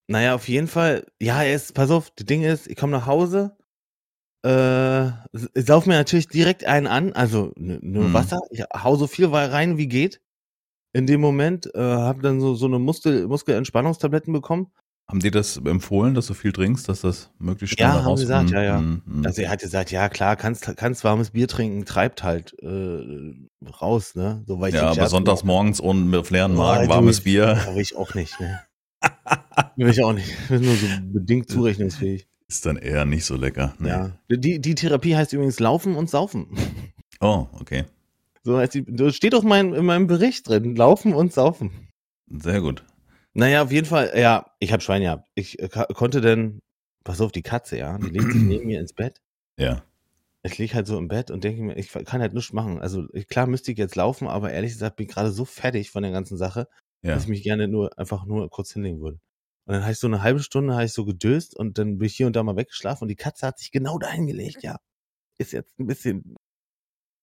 Naja, 0.07 0.35
auf 0.35 0.47
jeden 0.47 0.67
Fall. 0.67 1.05
Ja, 1.19 1.43
er 1.43 1.55
ist, 1.55 1.73
pass 1.73 1.89
auf, 1.91 2.09
das 2.15 2.25
Ding 2.25 2.43
ist, 2.43 2.67
ich 2.67 2.75
komme 2.77 2.91
nach 2.93 3.05
Hause, 3.05 3.57
äh, 4.43 5.07
ich 5.53 5.65
sauf 5.65 5.85
mir 5.85 5.93
natürlich 5.95 6.27
direkt 6.27 6.65
einen 6.65 6.87
an, 6.87 7.13
also 7.13 7.51
nur 7.57 8.09
Mhm. 8.09 8.13
Wasser. 8.13 8.39
Ich 8.51 8.63
hau 8.75 8.95
so 8.95 9.07
viel 9.07 9.25
rein, 9.27 9.77
wie 9.77 9.87
geht. 9.87 10.21
In 10.93 11.05
dem 11.05 11.21
Moment, 11.21 11.69
äh, 11.75 11.79
habe 11.79 12.21
dann 12.21 12.39
so, 12.41 12.55
so 12.55 12.65
eine 12.65 12.79
Muskel, 12.79 13.27
Muskelentspannungstabletten 13.27 14.33
bekommen. 14.33 14.71
Haben 15.07 15.19
die 15.19 15.31
das 15.31 15.57
empfohlen, 15.57 16.13
dass 16.13 16.27
du 16.27 16.33
viel 16.33 16.51
trinkst, 16.51 16.87
dass 16.89 17.01
das 17.01 17.31
möglichst 17.39 17.75
schnell 17.77 17.89
Ja, 17.89 18.03
haben 18.03 18.15
sie 18.17 18.23
gesagt, 18.23 18.49
Hm, 18.49 18.55
ja, 18.57 18.63
ja. 18.63 18.77
hm, 18.79 19.01
hm. 19.05 19.25
Also 19.25 19.41
er 19.41 19.49
hat 19.49 19.59
gesagt, 19.59 19.91
ja 19.91 20.07
klar, 20.09 20.35
kannst, 20.35 20.75
kannst 20.77 21.03
warmes 21.03 21.31
Bier 21.31 21.47
trinken, 21.47 21.85
treibt 21.85 22.23
halt 22.23 22.55
äh, 22.61 23.33
raus, 23.81 24.15
ne? 24.15 24.43
So 24.47 24.59
weil 24.59 24.69
ich 24.69 24.75
ja, 24.75 24.83
aber 24.85 24.95
Scherz 24.95 25.09
sonntags 25.11 25.43
morgens 25.43 25.79
und 25.79 26.09
mit 26.09 26.29
leeren 26.29 26.53
Oh, 26.53 26.57
Magen 26.57 26.83
du, 26.85 26.89
warmes 26.89 27.19
ich- 27.19 27.23
Bier 27.23 27.57
hab. 27.65 27.75
will 27.75 27.81
ich 27.81 27.95
auch 27.95 28.13
nicht, 28.15 28.39
ne? 28.39 28.61
will 29.75 29.89
ich 29.89 30.03
auch 30.03 30.13
nicht. 30.13 30.27
Ich 30.29 30.47
bin 30.47 30.63
nur 30.63 30.75
so 30.75 30.87
bedingt 31.11 31.49
zurechnungsfähig. 31.49 32.27
Ist 32.49 32.65
dann 32.65 32.77
eher 32.77 33.05
nicht 33.05 33.25
so 33.25 33.35
lecker. 33.35 33.75
Nee. 33.79 33.89
Ja. 33.89 34.11
Die, 34.29 34.59
die 34.59 34.75
Therapie 34.75 35.15
heißt 35.15 35.31
übrigens 35.33 35.59
Laufen 35.59 35.95
und 35.95 36.09
Saufen. 36.09 36.47
Oh, 37.21 37.47
okay. 37.59 37.83
So 38.43 38.57
heißt 38.57 38.75
die, 38.75 38.85
das 38.85 39.13
steht 39.13 39.35
auch 39.35 39.43
mein, 39.43 39.73
in 39.73 39.85
meinem 39.85 40.07
Bericht 40.07 40.47
drin. 40.47 40.73
Laufen 40.77 41.13
und 41.13 41.33
Saufen. 41.33 41.89
Sehr 42.29 42.61
gut. 42.61 42.85
Naja, 43.33 43.61
auf 43.61 43.73
jeden 43.73 43.85
Fall, 43.85 44.13
ja, 44.15 44.45
ich 44.59 44.71
habe 44.71 44.81
Schwein 44.81 45.01
gehabt. 45.01 45.27
Ich 45.35 45.59
äh, 45.59 45.67
konnte 45.67 46.21
denn, 46.21 46.61
pass 47.03 47.19
auf, 47.19 47.33
die 47.33 47.41
Katze, 47.41 47.77
ja, 47.77 47.97
die 47.97 48.07
legt 48.09 48.31
sich 48.31 48.41
neben 48.41 48.65
mir 48.67 48.79
ins 48.79 48.93
Bett. 48.93 49.19
Ja. 49.57 49.83
Ich 50.43 50.57
lieg 50.57 50.73
halt 50.73 50.87
so 50.87 50.97
im 50.97 51.09
Bett 51.09 51.29
und 51.29 51.43
denke 51.43 51.61
mir, 51.61 51.75
ich 51.75 51.89
kann 51.91 52.21
halt 52.21 52.33
nichts 52.33 52.53
machen. 52.53 52.79
Also 52.79 53.03
ich, 53.11 53.27
klar 53.27 53.47
müsste 53.47 53.73
ich 53.73 53.77
jetzt 53.77 53.97
laufen, 53.97 54.29
aber 54.29 54.53
ehrlich 54.53 54.71
gesagt 54.71 54.95
bin 54.95 55.07
ich 55.07 55.13
gerade 55.13 55.31
so 55.31 55.43
fertig 55.43 55.91
von 55.91 56.03
der 56.03 56.13
ganzen 56.13 56.37
Sache, 56.37 56.69
Ja. 57.01 57.15
dass 57.15 57.23
ich 57.23 57.29
mich 57.29 57.43
gerne 57.43 57.67
nur 57.67 57.99
einfach 57.99 58.25
nur 58.25 58.49
kurz 58.49 58.71
hinlegen 58.71 59.01
würde. 59.01 59.19
Und 59.69 59.75
dann 59.75 59.83
habe 59.83 59.91
ich 59.91 59.99
so 59.99 60.07
eine 60.07 60.23
halbe 60.23 60.39
Stunde 60.39 60.73
habe 60.73 60.85
ich 60.85 60.93
so 60.93 61.05
gedöst 61.05 61.55
und 61.55 61.77
dann 61.77 61.99
bin 61.99 62.07
ich 62.07 62.15
hier 62.15 62.25
und 62.25 62.35
da 62.35 62.41
mal 62.41 62.55
weggeschlafen 62.55 63.03
und 63.03 63.07
die 63.09 63.15
Katze 63.15 63.45
hat 63.45 63.59
sich 63.59 63.69
genau 63.71 63.99
dahin 63.99 64.25
gelegt, 64.25 64.63
ja. 64.63 64.77
Ist 65.37 65.51
jetzt 65.51 65.77
ein 65.77 65.85
bisschen 65.85 66.35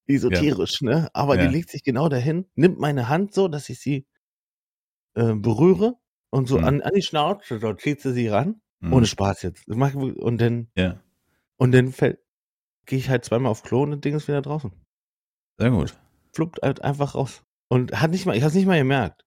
esoterisch, 0.06 0.80
ne? 0.80 1.08
Aber 1.12 1.34
Ja. 1.36 1.44
die 1.48 1.52
legt 1.52 1.70
sich 1.70 1.82
genau 1.82 2.08
dahin, 2.08 2.46
nimmt 2.54 2.78
meine 2.78 3.08
Hand 3.08 3.34
so, 3.34 3.48
dass 3.48 3.68
ich 3.68 3.80
sie 3.80 4.06
äh, 5.16 5.34
berühre 5.34 5.96
und 6.30 6.46
so 6.46 6.58
Mhm. 6.58 6.64
an, 6.64 6.82
an 6.82 6.92
die 6.94 7.02
Schnauze, 7.02 7.58
so 7.58 7.72
zieht 7.74 8.00
sie 8.00 8.12
sie 8.12 8.28
ran. 8.28 8.60
Hm. 8.80 8.92
Ohne 8.92 9.06
Spaß 9.06 9.42
jetzt. 9.42 9.66
Und 9.66 10.38
dann, 10.40 10.70
Ja. 10.76 11.02
und 11.56 11.72
dann 11.72 11.90
fällt, 11.90 12.20
gehe 12.84 13.00
ich 13.00 13.08
halt 13.08 13.24
zweimal 13.24 13.50
auf 13.50 13.64
Klo 13.64 13.82
und 13.82 13.90
das 13.90 14.00
Ding 14.02 14.14
ist 14.14 14.28
wieder 14.28 14.42
draußen. 14.42 14.70
Sehr 15.58 15.70
gut. 15.70 15.98
Fluppt 16.32 16.62
halt 16.62 16.80
einfach 16.82 17.16
raus. 17.16 17.42
Und 17.68 18.00
hat 18.00 18.12
nicht 18.12 18.24
mal, 18.24 18.36
ich 18.36 18.42
habe 18.42 18.50
es 18.50 18.54
nicht 18.54 18.66
mal 18.66 18.78
gemerkt. 18.78 19.24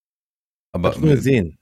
Aber 0.71 0.87
Hab's 0.87 0.99
nur 1.01 1.15
gesehen. 1.15 1.58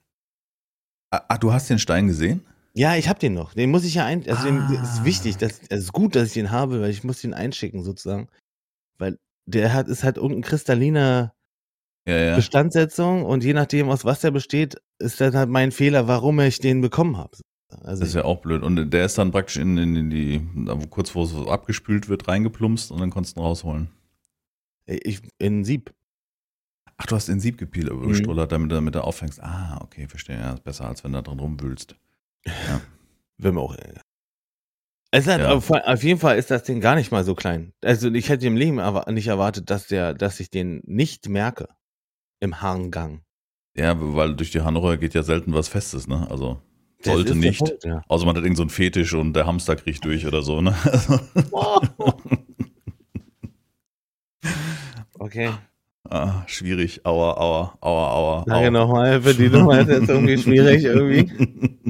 Ah, 1.11 1.21
ah, 1.27 1.37
du 1.37 1.51
hast 1.53 1.69
den 1.69 1.79
Stein 1.79 2.07
gesehen? 2.07 2.41
Ja, 2.73 2.95
ich 2.95 3.09
habe 3.09 3.19
den 3.19 3.33
noch. 3.33 3.53
Den 3.53 3.71
muss 3.71 3.85
ich 3.85 3.95
ja 3.95 4.05
ein, 4.05 4.27
also 4.29 4.43
den, 4.45 4.57
das 4.71 4.93
ist 4.93 4.99
Ah. 5.01 5.05
wichtig, 5.05 5.37
das, 5.37 5.61
es 5.69 5.79
ist 5.85 5.93
gut, 5.93 6.15
dass 6.15 6.27
ich 6.27 6.33
den 6.33 6.51
habe, 6.51 6.81
weil 6.81 6.91
ich 6.91 7.03
muss 7.03 7.21
den 7.21 7.33
einschicken 7.33 7.83
sozusagen. 7.83 8.27
Weil 8.99 9.17
der 9.45 9.73
hat, 9.73 9.87
ist 9.87 10.03
halt 10.03 10.17
irgendein 10.17 10.41
kristalliner 10.43 11.33
Ja, 12.07 12.17
ja. 12.17 12.35
Bestandsetzung 12.35 13.25
und 13.25 13.43
je 13.43 13.53
nachdem, 13.53 13.89
aus 13.89 14.05
was 14.05 14.21
der 14.21 14.31
besteht, 14.31 14.75
ist 14.99 15.19
dann 15.19 15.35
halt 15.35 15.49
mein 15.49 15.71
Fehler, 15.71 16.07
warum 16.07 16.39
ich 16.39 16.59
den 16.59 16.81
bekommen 16.81 17.17
habe. 17.17 17.37
Also 17.83 17.99
Das 18.01 18.09
ist 18.09 18.15
ja 18.15 18.23
auch 18.25 18.41
blöd. 18.41 18.63
Und 18.63 18.91
der 18.91 19.05
ist 19.05 19.17
dann 19.17 19.31
praktisch 19.31 19.57
in, 19.57 19.77
in, 19.77 19.95
in 19.95 20.09
die, 20.09 20.41
kurz 20.89 21.15
wo 21.15 21.23
es 21.23 21.33
abgespült 21.47 22.07
wird, 22.09 22.27
reingeplumpst 22.27 22.91
und 22.91 22.99
dann 23.01 23.09
konntest 23.09 23.35
du 23.37 23.41
ihn 23.41 23.45
rausholen. 23.45 23.89
ich, 24.85 25.21
in 25.39 25.63
Sieb. 25.65 25.93
Ach, 26.97 27.05
du 27.05 27.15
hast 27.15 27.27
den 27.27 27.39
Sieb 27.39 27.57
gepielt, 27.57 27.91
Mhm. 27.91 28.09
gestollert, 28.09 28.51
damit, 28.51 28.71
damit 28.71 28.95
du 28.95 29.03
auffängst. 29.03 29.41
Ah, 29.41 29.77
okay, 29.81 30.07
verstehe. 30.07 30.37
Ja, 30.39 30.53
ist 30.53 30.63
besser, 30.63 30.87
als 30.87 31.03
wenn 31.03 31.11
du 31.11 31.19
da 31.19 31.21
drin 31.21 31.39
rumwühlst. 31.39 31.95
Ja. 32.45 32.45
Wenn 33.39 33.53
man 33.53 33.65
auch. 33.65 33.75
Es 35.11 35.25
ist 35.25 35.31
halt, 35.31 35.41
Ja. 35.41 35.51
auf, 35.51 35.69
auf 35.69 36.03
jeden 36.03 36.19
Fall 36.19 36.37
ist 36.39 36.49
das 36.49 36.63
Ding 36.63 36.81
gar 36.81 36.95
nicht 36.95 37.11
mal 37.11 37.23
so 37.23 37.35
klein. 37.35 37.71
Also 37.83 38.09
ich 38.11 38.29
hätte 38.29 38.47
im 38.47 38.57
Leben 38.57 38.79
aber 38.79 39.11
nicht 39.11 39.27
erwartet, 39.27 39.69
dass 39.69 39.85
der, 39.87 40.15
dass 40.15 40.39
ich 40.39 40.49
den 40.49 40.81
nicht 40.85 41.29
merke 41.29 41.67
im 42.39 42.61
Harngang. 42.61 43.21
Ja, 43.75 43.95
weil 43.99 44.35
durch 44.35 44.49
die 44.49 44.61
Harnröhre 44.61 44.97
geht 44.97 45.13
ja 45.13 45.21
selten 45.21 45.53
was 45.53 45.67
Festes, 45.67 46.07
ne? 46.07 46.27
Also, 46.31 46.59
Sollte 47.03 47.35
nicht. 47.35 47.59
Punkt, 47.59 47.83
ja. 47.83 48.01
außer 48.07 48.25
man 48.25 48.35
hat 48.35 48.41
irgend 48.43 48.57
so 48.57 48.63
einen 48.63 48.71
Fetisch 48.71 49.13
und 49.13 49.33
der 49.33 49.45
Hamster 49.45 49.75
kriegt 49.75 50.03
durch 50.03 50.25
oder 50.25 50.41
so, 50.41 50.61
ne? 50.61 50.73
Okay. 55.19 55.51
Ah, 56.09 56.43
schwierig. 56.47 57.05
Aua, 57.05 57.33
aua, 57.37 57.77
aua, 57.81 58.11
aua. 58.11 58.45
Danke 58.47 58.71
nochmal 58.71 59.21
für 59.21 59.33
die 59.33 59.49
Nummer. 59.49 59.77
Das 59.83 59.87
ist 59.87 59.99
jetzt 60.01 60.09
irgendwie 60.09 60.37
schwierig 60.37 60.83
irgendwie. 60.83 61.31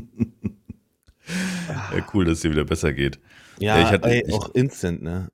Ja, 1.70 2.06
cool, 2.14 2.26
dass 2.26 2.36
es 2.38 2.42
dir 2.42 2.52
wieder 2.52 2.64
besser 2.66 2.94
geht. 2.94 3.20
Ja, 3.60 3.80
ich 3.82 3.88
hatte- 3.88 4.08
ey, 4.10 4.24
ich- 4.26 4.34
auch 4.34 4.54
instant, 4.56 5.02
ne? 5.02 5.30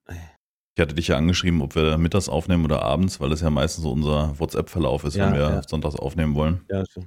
Ich 0.75 0.81
hatte 0.81 0.95
dich 0.95 1.07
ja 1.09 1.17
angeschrieben, 1.17 1.61
ob 1.61 1.75
wir 1.75 1.97
mittags 1.99 2.29
aufnehmen 2.29 2.65
oder 2.65 2.81
abends, 2.81 3.19
weil 3.19 3.29
das 3.29 3.41
ja 3.41 3.49
meistens 3.51 3.83
so 3.83 3.91
unser 3.91 4.37
WhatsApp-Verlauf 4.39 5.03
ist, 5.03 5.15
Ja, 5.15 5.27
wenn 5.27 5.33
wir 5.35 5.41
ja. 5.41 5.61
sonntags 5.67 5.95
aufnehmen 5.95 6.33
wollen. 6.33 6.61
Ja, 6.69 6.83
so. 6.85 7.05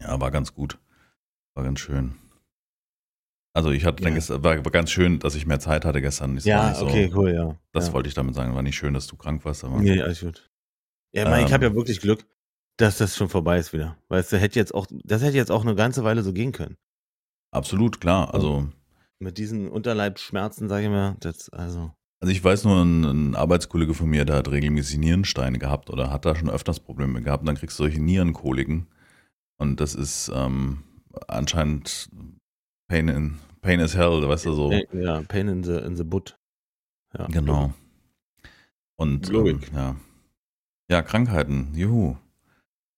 Ja, 0.00 0.20
war 0.20 0.30
ganz 0.32 0.52
gut. 0.52 0.78
War 1.54 1.62
ganz 1.64 1.78
schön. 1.80 2.16
Also 3.54 3.70
ich 3.70 3.84
hatte 3.84 4.02
dann 4.02 4.12
Ja. 4.12 4.16
gestern, 4.16 4.42
war, 4.42 4.64
war 4.64 4.72
ganz 4.72 4.90
schön, 4.90 5.20
dass 5.20 5.34
ich 5.36 5.46
mehr 5.46 5.60
Zeit 5.60 5.84
hatte 5.84 6.00
gestern. 6.00 6.36
Es 6.36 6.44
war 6.46 6.50
ja 6.52 6.74
so, 6.74 6.86
okay, 6.86 7.12
cool, 7.14 7.32
ja. 7.32 7.54
Das 7.72 7.92
wollte 7.92 8.08
ich 8.08 8.14
damit 8.14 8.34
sagen. 8.34 8.54
War 8.54 8.62
nicht 8.62 8.76
schön, 8.76 8.94
dass 8.94 9.06
du 9.06 9.16
krank 9.16 9.44
warst, 9.44 9.62
aber 9.62 9.78
Nee, 9.78 10.00
alles 10.00 10.20
gut. 10.20 10.50
Ja, 11.14 11.38
ich, 11.38 11.46
ich 11.46 11.52
habe 11.52 11.66
Ähm. 11.66 11.72
ja 11.72 11.76
wirklich 11.76 12.00
Glück, 12.00 12.24
dass 12.76 12.98
das 12.98 13.16
schon 13.16 13.28
vorbei 13.28 13.58
ist 13.58 13.72
wieder. 13.72 13.96
Weißt 14.08 14.32
du, 14.32 14.38
hätte 14.38 14.58
jetzt 14.58 14.74
auch, 14.74 14.86
das 14.90 15.22
hätte 15.22 15.36
jetzt 15.36 15.50
auch 15.50 15.62
eine 15.62 15.74
ganze 15.74 16.04
Weile 16.04 16.22
so 16.22 16.32
gehen 16.32 16.52
können. 16.52 16.76
Absolut, 17.50 18.00
klar. 18.00 18.32
Also 18.32 18.68
mit 19.18 19.38
diesen 19.38 19.68
Unterleibsschmerzen, 19.68 20.68
sage 20.68 20.84
ich 20.84 20.90
mal, 20.90 21.16
das, 21.20 21.48
also. 21.50 21.92
Also 22.20 22.32
ich 22.32 22.42
weiß 22.42 22.64
nur, 22.64 22.82
ein, 22.82 23.04
ein, 23.04 23.36
Arbeitskollege 23.36 23.94
von 23.94 24.08
mir, 24.08 24.24
der 24.24 24.36
hat 24.36 24.50
regelmäßig 24.50 24.98
Nierensteine 24.98 25.58
gehabt 25.58 25.90
oder 25.90 26.10
hat 26.10 26.24
da 26.24 26.34
schon 26.34 26.50
öfters 26.50 26.80
Probleme 26.80 27.20
gehabt 27.20 27.42
und 27.42 27.46
dann 27.46 27.56
kriegst 27.56 27.78
du 27.78 27.84
solche 27.84 28.00
Nierenkoliken. 28.00 28.86
Und 29.58 29.80
das 29.80 29.94
ist 29.94 30.30
ähm, 30.34 30.82
anscheinend 31.28 32.10
Pain 32.88 33.08
in 33.08 33.38
Pain 33.60 33.80
is 33.80 33.96
Hell, 33.96 34.28
weißt 34.28 34.46
du 34.46 34.52
so. 34.52 34.72
Ja, 34.92 35.22
Pain 35.22 35.48
in 35.48 35.62
the, 35.62 35.76
in 35.76 35.96
the 35.96 36.04
butt. 36.04 36.36
Ja. 37.16 37.26
Genau. 37.26 37.72
Und 38.96 39.30
ähm, 39.30 39.60
ja. 39.74 39.96
Ja, 40.92 41.00
Krankheiten, 41.00 41.72
juhu. 41.74 42.16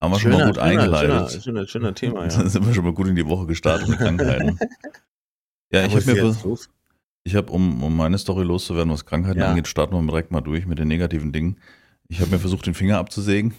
Haben 0.01 0.13
wir 0.13 0.19
schöner, 0.19 0.35
schon 0.35 0.41
mal 0.41 0.47
gut 0.47 0.57
schöner, 0.57 0.67
eingeleitet. 0.67 1.31
Schöner, 1.31 1.41
schöner, 1.41 1.69
schöner 1.69 1.95
Thema, 1.95 2.23
ja. 2.23 2.37
Dann 2.37 2.49
sind 2.49 2.67
wir 2.67 2.75
schon 2.75 2.85
mal 2.85 2.93
gut 2.93 3.07
in 3.07 3.15
die 3.15 3.27
Woche 3.27 3.47
gestartet 3.47 3.89
mit 3.89 3.99
Krankheiten. 3.99 4.59
ja, 5.73 5.87
ich 5.87 5.95
habe 5.95 6.13
mir, 6.13 6.59
ich 7.23 7.37
habe, 7.37 7.53
um, 7.53 7.83
um 7.85 7.97
meine 7.97 8.19
Story 8.19 8.45
loszuwerden, 8.45 8.93
was 8.93 9.07
Krankheiten 9.07 9.39
ja. 9.39 9.49
angeht, 9.49 9.69
starten 9.69 9.95
wir 9.95 10.03
direkt 10.07 10.33
mal 10.33 10.41
durch 10.41 10.67
mit 10.67 10.79
den 10.79 10.89
negativen 10.89 11.33
Dingen. 11.33 11.61
Ich 12.09 12.21
habe 12.21 12.33
mir 12.33 12.41
versucht, 12.41 12.67
den 12.67 12.75
Finger 12.75 12.99
abzusägen. 12.99 13.55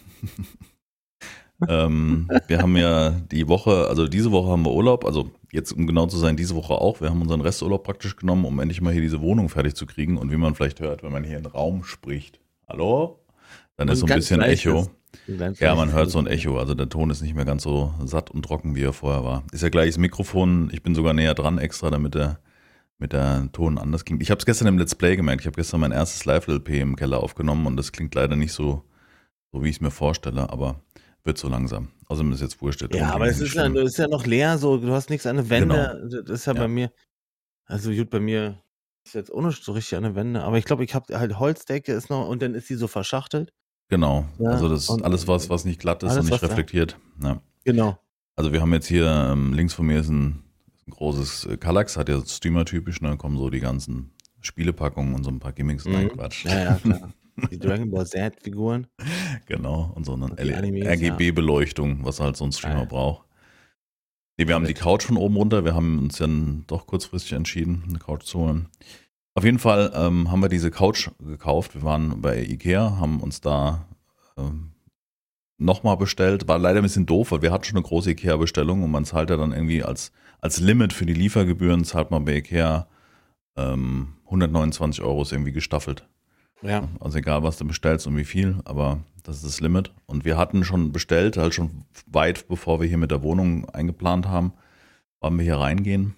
ähm, 1.69 2.29
wir 2.47 2.61
haben 2.61 2.75
ja 2.75 3.11
die 3.11 3.47
Woche, 3.47 3.87
also 3.87 4.05
diese 4.07 4.31
Woche 4.31 4.51
haben 4.51 4.65
wir 4.65 4.73
Urlaub, 4.73 5.05
also 5.05 5.31
jetzt 5.53 5.71
um 5.71 5.87
genau 5.87 6.07
zu 6.07 6.17
sein, 6.17 6.35
diese 6.35 6.55
Woche 6.55 6.73
auch. 6.73 6.99
Wir 6.99 7.09
haben 7.09 7.21
unseren 7.21 7.39
Resturlaub 7.39 7.85
praktisch 7.85 8.17
genommen, 8.17 8.43
um 8.43 8.59
endlich 8.59 8.81
mal 8.81 8.91
hier 8.91 9.01
diese 9.01 9.21
Wohnung 9.21 9.47
fertig 9.47 9.75
zu 9.75 9.85
kriegen. 9.85 10.17
Und 10.17 10.29
wie 10.29 10.37
man 10.37 10.55
vielleicht 10.55 10.81
hört, 10.81 11.03
wenn 11.03 11.13
man 11.13 11.23
hier 11.23 11.37
in 11.37 11.45
Raum 11.45 11.85
spricht, 11.85 12.41
hallo, 12.67 13.24
dann 13.77 13.87
ist 13.89 13.99
so 13.99 14.05
ein 14.05 14.15
bisschen 14.15 14.41
Echo. 14.41 14.89
Ja, 15.59 15.75
man 15.75 15.91
hört 15.91 16.09
so 16.09 16.19
ein 16.19 16.27
Echo. 16.27 16.59
Also 16.59 16.75
der 16.75 16.89
Ton 16.89 17.09
ist 17.09 17.21
nicht 17.21 17.35
mehr 17.35 17.45
ganz 17.45 17.63
so 17.63 17.93
satt 18.03 18.31
und 18.31 18.43
trocken, 18.43 18.75
wie 18.75 18.83
er 18.83 18.93
vorher 18.93 19.23
war. 19.23 19.43
Ist 19.51 19.63
ja 19.63 19.69
gleich 19.69 19.89
das 19.89 19.97
Mikrofon. 19.97 20.69
Ich 20.71 20.83
bin 20.83 20.95
sogar 20.95 21.13
näher 21.13 21.33
dran 21.33 21.57
extra, 21.57 21.89
damit 21.89 22.15
der 22.15 22.39
mit 22.97 23.13
der 23.13 23.49
Ton 23.51 23.77
anders 23.77 24.05
ging. 24.05 24.21
Ich 24.21 24.31
habe 24.31 24.39
es 24.39 24.45
gestern 24.45 24.67
im 24.67 24.77
Let's 24.77 24.95
Play 24.95 25.15
gemerkt. 25.15 25.41
Ich 25.41 25.47
habe 25.47 25.55
gestern 25.55 25.81
mein 25.81 25.91
erstes 25.91 26.25
Live-LP 26.25 26.69
im 26.81 26.95
Keller 26.95 27.21
aufgenommen 27.21 27.65
und 27.65 27.77
das 27.77 27.91
klingt 27.91 28.15
leider 28.15 28.35
nicht 28.35 28.53
so, 28.53 28.83
so 29.51 29.63
wie 29.63 29.69
ich 29.69 29.77
es 29.77 29.81
mir 29.81 29.91
vorstelle, 29.91 30.49
aber 30.49 30.81
wird 31.23 31.37
so 31.37 31.49
langsam. 31.49 31.89
Außerdem 32.07 32.31
ist 32.31 32.41
jetzt 32.41 32.61
wurscht. 32.61 32.85
Ja, 32.93 33.13
aber 33.13 33.27
es 33.27 33.41
ist 33.41 33.55
ja, 33.55 33.65
ist 33.65 33.97
ja, 33.97 34.07
noch 34.07 34.25
leer, 34.25 34.57
so 34.57 34.77
du 34.77 34.91
hast 34.91 35.09
nichts 35.09 35.25
an 35.25 35.37
der 35.37 35.49
Wände. 35.49 35.99
Genau. 36.03 36.21
Das 36.21 36.39
ist 36.39 36.45
ja, 36.45 36.53
ja, 36.53 36.61
bei 36.61 36.67
mir, 36.67 36.91
also 37.65 37.91
gut, 37.91 38.09
bei 38.09 38.19
mir 38.19 38.61
ist 39.03 39.15
jetzt 39.15 39.33
nicht 39.33 39.63
so 39.63 39.71
richtig 39.73 39.97
an 39.97 40.03
der 40.03 40.15
Wände, 40.15 40.43
aber 40.43 40.57
ich 40.57 40.65
glaube, 40.65 40.83
ich 40.83 40.95
habe 40.95 41.17
halt 41.19 41.39
Holzdecke 41.39 41.91
ist 41.91 42.09
noch 42.09 42.27
und 42.27 42.41
dann 42.41 42.53
ist 42.53 42.69
die 42.69 42.75
so 42.75 42.87
verschachtelt. 42.87 43.51
Genau, 43.87 44.25
ja, 44.39 44.49
also 44.49 44.67
das 44.67 44.89
ist 44.89 45.01
alles 45.03 45.27
was, 45.27 45.49
was 45.49 45.65
nicht 45.65 45.79
glatt 45.79 46.01
ist 46.03 46.17
und 46.17 46.29
nicht 46.29 46.41
reflektiert. 46.41 46.97
Ja. 47.21 47.41
Genau. 47.63 47.99
Also 48.35 48.51
wir 48.51 48.61
haben 48.61 48.73
jetzt 48.73 48.87
hier 48.87 49.05
ähm, 49.05 49.53
links 49.53 49.73
von 49.73 49.85
mir 49.85 49.99
ist 49.99 50.09
ein 50.09 50.45
ein 50.87 50.91
großes 50.91 51.45
äh, 51.45 51.57
Kallax, 51.57 51.97
hat 51.97 52.09
ja 52.09 52.23
Streamer-typisch, 52.23 53.01
ne? 53.01 53.17
kommen 53.17 53.37
so 53.37 53.49
die 53.49 53.59
ganzen 53.59 54.11
Spielepackungen 54.41 55.15
und 55.15 55.23
so 55.23 55.31
ein 55.31 55.39
paar 55.39 55.53
Gimmicks. 55.53 55.85
Mhm. 55.85 55.93
Nein, 55.93 56.09
Quatsch. 56.09 56.45
Ja, 56.45 56.63
ja, 56.63 56.75
klar. 56.75 57.13
Die 57.51 57.59
Dragon 57.59 57.91
Ball 57.91 58.07
Z-Figuren. 58.07 58.87
Genau, 59.45 59.91
und 59.93 60.05
so 60.05 60.13
eine 60.13 60.27
RGB-Beleuchtung, 60.39 62.05
was 62.05 62.21
halt 62.21 62.37
so 62.37 62.45
ein 62.45 62.53
Streamer 62.53 62.79
ja. 62.79 62.85
braucht. 62.85 63.27
Nee, 64.37 64.47
wir 64.47 64.55
haben 64.55 64.65
die 64.65 64.73
Couch 64.73 65.03
von 65.03 65.17
oben 65.17 65.35
runter. 65.35 65.65
Wir 65.65 65.75
haben 65.75 65.99
uns 65.99 66.17
dann 66.17 66.63
doch 66.67 66.87
kurzfristig 66.87 67.33
entschieden, 67.33 67.83
eine 67.89 67.99
Couch 67.99 68.23
zu 68.23 68.39
holen. 68.39 68.69
Auf 69.35 69.43
jeden 69.43 69.59
Fall 69.59 69.91
ähm, 69.93 70.31
haben 70.31 70.41
wir 70.41 70.49
diese 70.49 70.71
Couch 70.71 71.09
gekauft. 71.19 71.75
Wir 71.75 71.83
waren 71.83 72.21
bei 72.21 72.41
Ikea, 72.41 72.97
haben 72.97 73.19
uns 73.19 73.41
da 73.41 73.85
ähm, 74.37 74.71
nochmal 75.57 75.97
bestellt. 75.97 76.47
War 76.47 76.57
leider 76.57 76.79
ein 76.79 76.83
bisschen 76.83 77.05
doof, 77.05 77.31
weil 77.31 77.41
wir 77.41 77.51
hatten 77.51 77.65
schon 77.65 77.77
eine 77.77 77.85
große 77.85 78.11
Ikea-Bestellung 78.11 78.81
und 78.81 78.91
man 78.91 79.05
zahlt 79.05 79.29
ja 79.29 79.37
dann 79.37 79.51
irgendwie 79.51 79.83
als 79.83 80.11
als 80.41 80.59
Limit 80.59 80.93
für 80.93 81.05
die 81.05 81.13
Liefergebühren 81.13 81.83
zahlt 81.85 82.11
man 82.11 82.23
bei 82.23 82.35
Ikea 82.35 82.87
ähm, 83.57 84.13
129 84.25 85.03
Euro 85.03 85.23
ist 85.23 85.31
irgendwie 85.31 85.51
gestaffelt. 85.51 86.07
Ja. 86.61 86.87
Also 86.99 87.17
egal, 87.17 87.43
was 87.43 87.57
du 87.57 87.65
bestellst 87.65 88.07
und 88.07 88.15
wie 88.17 88.25
viel, 88.25 88.59
aber 88.65 88.99
das 89.23 89.37
ist 89.37 89.45
das 89.45 89.59
Limit. 89.59 89.91
Und 90.05 90.23
wir 90.23 90.37
hatten 90.37 90.63
schon 90.63 90.91
bestellt, 90.91 91.37
halt 91.37 91.53
schon 91.53 91.85
weit 92.05 92.47
bevor 92.47 92.79
wir 92.79 92.87
hier 92.87 92.97
mit 92.97 93.11
der 93.11 93.23
Wohnung 93.23 93.67
eingeplant 93.69 94.27
haben, 94.27 94.53
wollen 95.19 95.37
wir 95.37 95.45
hier 95.45 95.57
reingehen. 95.57 96.15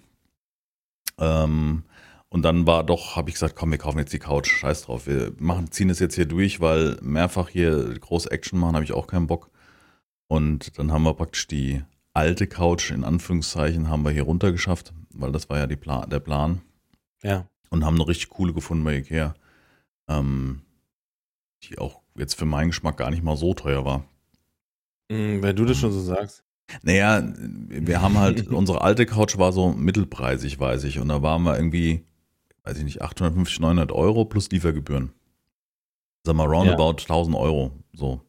Ähm, 1.18 1.84
und 2.30 2.42
dann 2.42 2.66
war 2.66 2.84
doch, 2.84 3.16
habe 3.16 3.30
ich 3.30 3.34
gesagt, 3.34 3.56
komm, 3.56 3.70
wir 3.70 3.78
kaufen 3.78 3.98
jetzt 3.98 4.12
die 4.12 4.18
Couch, 4.18 4.48
scheiß 4.50 4.82
drauf. 4.82 5.06
Wir 5.06 5.32
machen, 5.38 5.70
ziehen 5.70 5.88
es 5.88 5.98
jetzt 5.98 6.14
hier 6.14 6.26
durch, 6.26 6.60
weil 6.60 6.98
mehrfach 7.00 7.48
hier 7.48 7.98
große 7.98 8.30
Action 8.30 8.58
machen, 8.58 8.74
habe 8.74 8.84
ich 8.84 8.92
auch 8.92 9.06
keinen 9.06 9.26
Bock. 9.26 9.50
Und 10.28 10.78
dann 10.78 10.92
haben 10.92 11.04
wir 11.04 11.14
praktisch 11.14 11.46
die 11.46 11.82
alte 12.12 12.46
Couch 12.46 12.90
in 12.90 13.04
Anführungszeichen 13.04 13.88
haben 13.88 14.02
wir 14.04 14.10
hier 14.10 14.24
runtergeschafft, 14.24 14.92
weil 15.14 15.32
das 15.32 15.48
war 15.48 15.58
ja 15.58 15.66
Pla 15.76 16.04
der 16.06 16.20
Plan. 16.20 16.60
Ja. 17.22 17.46
Und 17.70 17.84
haben 17.84 17.94
eine 17.94 18.08
richtig 18.08 18.30
coole 18.30 18.52
gefunden 18.52 18.84
bei 18.84 18.96
Ikea. 18.96 19.34
Ähm, 20.08 20.62
die 21.62 21.78
auch 21.78 22.00
jetzt 22.14 22.34
für 22.34 22.44
meinen 22.44 22.68
Geschmack 22.68 22.96
gar 22.96 23.10
nicht 23.10 23.22
mal 23.22 23.36
so 23.36 23.54
teuer 23.54 23.84
war. 23.84 24.04
Mm, 25.10 25.42
wenn 25.42 25.56
du 25.56 25.64
das 25.64 25.78
schon 25.78 25.92
so 25.92 26.00
sagst. 26.00 26.44
Naja, 26.82 27.22
wir 27.36 28.02
haben 28.02 28.18
halt, 28.18 28.48
unsere 28.52 28.82
alte 28.82 29.06
Couch 29.06 29.38
war 29.38 29.52
so 29.52 29.70
mittelpreisig, 29.70 30.60
weiß 30.60 30.84
ich. 30.84 30.98
Und 30.98 31.08
da 31.08 31.22
waren 31.22 31.42
wir 31.42 31.56
irgendwie, 31.56 32.04
weiß 32.68 32.78
ich 32.78 32.84
nicht, 32.84 33.02
850, 33.02 33.60
900 33.60 33.92
Euro 33.92 34.26
plus 34.26 34.50
Liefergebühren. 34.50 35.12
Sagen 36.24 36.38
wir 36.38 36.44
roundabout 36.44 36.98
ja. 36.98 37.04
1000 37.04 37.36
Euro, 37.36 37.72
so. 37.94 38.20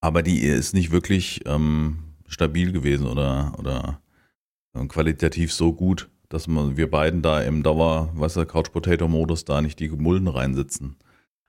Aber 0.00 0.22
die 0.22 0.40
ist 0.40 0.74
nicht 0.74 0.90
wirklich 0.90 1.40
ähm, 1.46 1.98
stabil 2.26 2.72
gewesen 2.72 3.06
oder, 3.06 3.54
oder 3.58 4.00
äh, 4.74 4.84
qualitativ 4.86 5.52
so 5.52 5.72
gut, 5.72 6.10
dass 6.28 6.48
man, 6.48 6.76
wir 6.76 6.90
beiden 6.90 7.22
da 7.22 7.42
im 7.42 7.62
Dauer, 7.62 8.10
was 8.14 8.34
der 8.34 8.44
Couch 8.44 8.72
Potato 8.72 9.06
Modus 9.06 9.44
da 9.44 9.62
nicht 9.62 9.78
die 9.78 9.88
Mulden 9.88 10.26
reinsitzen. 10.28 10.96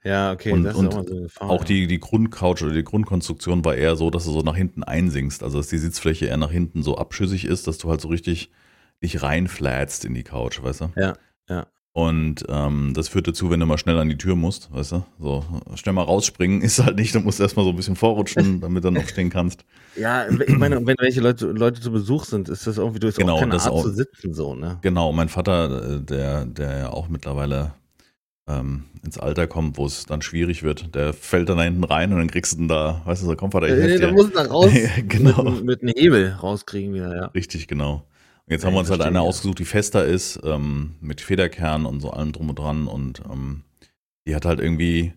Ja, 0.04 0.32
okay, 0.32 0.52
und, 0.52 0.64
das 0.64 0.76
ist 0.76 0.80
und 0.80 0.88
auch, 0.94 1.04
so 1.08 1.22
Gefahr, 1.22 1.50
auch 1.50 1.64
die, 1.64 1.88
die 1.88 2.00
Grundcouch 2.00 2.62
oder 2.62 2.74
die 2.74 2.84
Grundkonstruktion 2.84 3.66
war 3.66 3.74
eher 3.74 3.96
so, 3.96 4.12
dass 4.12 4.26
du 4.26 4.32
so 4.32 4.42
nach 4.42 4.56
hinten 4.56 4.84
einsinkst, 4.84 5.42
also 5.42 5.58
dass 5.58 5.68
die 5.70 5.80
Sitzfläche 5.80 6.28
eher 6.28 6.38
nach 6.38 6.52
hinten 6.52 6.84
so 6.84 6.98
abschüssig 6.98 7.46
ist, 7.46 7.66
dass 7.66 7.80
du 7.80 7.90
halt 7.90 8.02
so 8.02 8.10
richtig 8.10 8.52
dich 9.02 9.24
reinflätst 9.24 10.06
in 10.06 10.14
die 10.14 10.24
Couch, 10.24 10.62
weißt 10.62 10.82
du? 10.82 10.92
Ja, 10.96 11.16
ja. 11.50 11.66
Und 11.98 12.44
ähm, 12.50 12.92
das 12.94 13.08
führt 13.08 13.25
dazu, 13.25 13.50
wenn 13.50 13.62
du 13.62 13.66
mal 13.66 13.78
schnell 13.78 13.98
an 13.98 14.10
die 14.10 14.18
Tür 14.18 14.36
musst, 14.36 14.70
weißt 14.74 14.92
du, 14.92 15.06
so 15.18 15.46
schnell 15.75 15.94
mal 15.94 16.02
rausspringen 16.02 16.62
ist 16.62 16.84
halt 16.84 16.98
nicht, 16.98 17.16
du 17.16 17.22
musst 17.22 17.40
erstmal 17.40 17.64
so 17.64 17.72
ein 17.72 17.78
bisschen 17.78 17.96
vorrutschen, 17.96 18.60
damit 18.60 18.84
du 18.84 18.92
noch 18.92 19.08
stehen 19.08 19.30
kannst. 19.30 19.64
Ja, 19.96 20.28
ich 20.28 20.58
meine, 20.58 20.86
wenn 20.86 20.98
welche 21.00 21.22
Leute, 21.22 21.46
Leute 21.46 21.80
zu 21.80 21.94
Besuch 21.94 22.25
sind, 22.25 22.50
ist 22.50 22.68
das 22.68 22.80
irgendwie, 22.80 23.00
du 23.00 23.08
hast 23.08 23.16
genau, 23.16 23.36
auch 23.36 23.40
keine 23.40 23.54
das 23.54 23.64
Art 23.64 23.75
auch, 23.75 23.84
zu 23.84 23.92
sitzen, 23.92 24.34
so, 24.34 24.56
ne? 24.56 24.78
Genau, 24.82 25.14
mein 25.14 25.30
Vater, 25.30 25.94
äh, 25.96 26.02
der, 26.02 26.46
der 26.46 26.78
ja 26.80 26.90
auch 26.90 27.08
mittlerweile 27.08 27.72
ähm, 28.46 28.84
ins 29.02 29.18
Alter 29.18 29.48
kommt, 29.48 29.78
wo 29.78 29.86
es 29.86 30.06
dann 30.06 30.22
schwierig 30.22 30.64
wird, 30.64 30.94
der 30.96 31.14
fällt 31.14 31.48
dann 31.48 31.60
da 31.60 31.64
hinten 31.64 31.86
rein 31.86 32.12
und 32.12 32.20
dann 32.20 32.30
kriegst 32.30 32.58
du 32.58 32.58
ihn 32.58 32.68
da, 32.68 33.04
weißt 33.06 33.22
du, 33.22 33.28
so 33.28 33.36
komm 33.38 33.54
Vater, 33.54 33.70
ich 33.70 33.96
äh, 33.96 34.00
Da 34.00 34.12
musst 34.12 34.32
du 34.32 34.34
dann 34.34 34.48
raus 34.48 34.70
genau. 35.08 35.44
mit, 35.44 35.64
mit 35.64 35.82
einem 35.82 35.94
Hebel 35.96 36.34
rauskriegen 36.44 36.94
wieder, 36.94 37.16
ja. 37.16 37.25
Richtig, 37.28 37.70
genau. 37.70 38.04
Jetzt 38.48 38.62
ja, 38.62 38.68
haben 38.68 38.75
wir 38.75 38.80
uns 38.80 38.90
halt 38.90 39.02
eine 39.02 39.18
ja. 39.18 39.22
ausgesucht, 39.22 39.60
die 39.60 39.66
fester 39.66 40.06
ist, 40.06 40.40
ähm, 40.44 40.96
mit 41.02 41.22
Federkern 41.22 41.86
und 41.86 42.00
so 42.00 42.12
allem 42.12 42.32
drum 42.32 42.50
und 42.50 42.60
dran. 42.60 42.88
Und 42.88 43.22
ähm, 43.32 43.64
die 44.28 44.36
hat 44.36 44.46
halt 44.46 44.60
irgendwie 44.60 45.14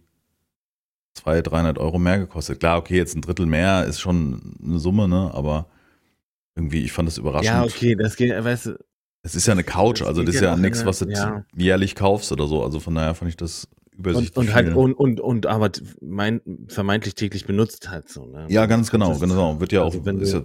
200, 1.15 1.51
300 1.51 1.79
Euro 1.79 1.99
mehr 1.99 2.19
gekostet. 2.19 2.61
Klar, 2.61 2.79
okay, 2.79 2.97
jetzt 2.97 3.15
ein 3.15 3.21
Drittel 3.21 3.47
mehr 3.47 3.85
ist 3.85 4.01
schon 4.01 4.57
eine 4.63 4.79
Summe, 4.79 5.09
ne? 5.09 5.31
Aber 5.35 5.67
irgendwie, 6.57 6.85
ich 6.85 6.93
fand 6.93 7.07
das 7.07 7.19
überraschend. 7.19 7.47
Ja, 7.47 7.65
okay, 7.65 7.95
das 7.95 8.17
geht, 8.17 8.33
weißt 8.33 8.67
du. 8.67 8.79
Es 9.23 9.35
ist 9.35 9.47
ja 9.47 9.53
eine 9.53 9.65
Couch, 9.65 10.01
also 10.03 10.23
das 10.23 10.37
ist 10.37 10.41
ja 10.41 10.57
nichts, 10.57 10.87
was 10.87 11.01
du 11.01 11.11
ja. 11.11 11.45
jährlich 11.55 11.97
kaufst 11.97 12.33
oder 12.33 12.47
so. 12.47 12.63
Also 12.63 12.81
von 12.81 12.95
daher 12.95 13.15
fand 13.15 13.29
ich 13.29 13.37
das 13.37 13.69
übersichtlich. 13.97 14.37
Und, 14.37 14.49
und 14.49 14.55
halt, 14.55 14.75
und, 14.75 14.95
und, 14.95 15.21
und 15.21 15.47
aber 15.47 15.71
mein, 16.01 16.41
vermeintlich 16.69 17.15
täglich 17.15 17.45
benutzt 17.45 17.91
halt 17.91 18.09
so, 18.09 18.27
ne? 18.27 18.47
Ja, 18.49 18.67
ganz 18.67 18.91
genau, 18.91 19.19
genau. 19.19 19.61
Wird 19.61 19.73
ja 19.73 19.85
also 19.85 20.01
auch, 20.01 20.07
ist 20.07 20.33
ja 20.33 20.45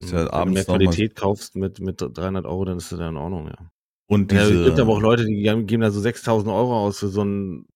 ist 0.00 0.12
ja 0.12 0.30
abends 0.32 0.36
Wenn 0.36 0.46
du 0.46 0.52
mehr 0.52 0.64
Qualität 0.64 1.16
kaufst 1.16 1.56
mit, 1.56 1.80
mit 1.80 2.00
300 2.00 2.46
Euro, 2.46 2.64
dann 2.64 2.78
ist 2.78 2.92
das 2.92 2.98
ja 2.98 3.08
in 3.08 3.16
Ordnung, 3.16 3.48
ja. 3.48 3.70
Und 4.10 4.30
diese, 4.30 4.54
ja, 4.54 4.60
es 4.60 4.66
gibt 4.66 4.80
aber 4.80 4.94
auch 4.94 5.00
Leute, 5.00 5.26
die 5.26 5.42
geben 5.42 5.82
da 5.82 5.90
so 5.90 6.00
6000 6.00 6.50
Euro 6.50 6.78
aus 6.78 6.98
für 6.98 7.08
so 7.08 7.22
ein. 7.22 7.66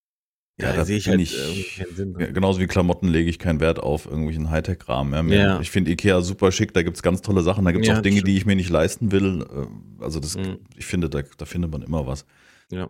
Ja, 0.59 0.71
ja 0.71 0.77
da 0.77 0.85
sehe 0.85 0.97
ich 0.97 1.09
halt 1.09 1.21
ich, 1.21 1.77
keinen 1.77 1.95
Sinn. 1.95 2.17
Ja, 2.19 2.31
genauso 2.31 2.59
wie 2.59 2.67
Klamotten 2.67 3.09
lege 3.09 3.29
ich 3.29 3.39
keinen 3.39 3.61
Wert 3.61 3.81
auf 3.81 4.07
irgendwelchen 4.07 4.51
Hightech-Rahmen. 4.51 5.31
Ja, 5.31 5.39
ja. 5.39 5.61
Ich 5.61 5.71
finde 5.71 5.91
Ikea 5.91 6.23
super 6.23 6.51
schick, 6.51 6.73
da 6.73 6.83
gibt 6.83 6.97
es 6.97 7.03
ganz 7.03 7.21
tolle 7.21 7.43
Sachen, 7.43 7.67
da 7.67 7.73
gibt 7.73 7.87
es 7.87 7.91
auch 7.91 8.01
Dinge, 8.01 8.19
stimmt. 8.19 8.29
die 8.29 8.37
ich 8.39 8.47
mir 8.47 8.57
nicht 8.57 8.71
leisten 8.71 9.13
will. 9.13 9.43
Äh, 9.43 10.03
also 10.03 10.21
das, 10.21 10.37
mhm. 10.37 10.59
ich 10.75 10.87
finde, 10.87 11.11
da, 11.11 11.21
da 11.37 11.45
findet 11.45 11.71
man 11.71 11.83
immer 11.83 12.07
was. 12.07 12.25
Ja, 12.71 12.89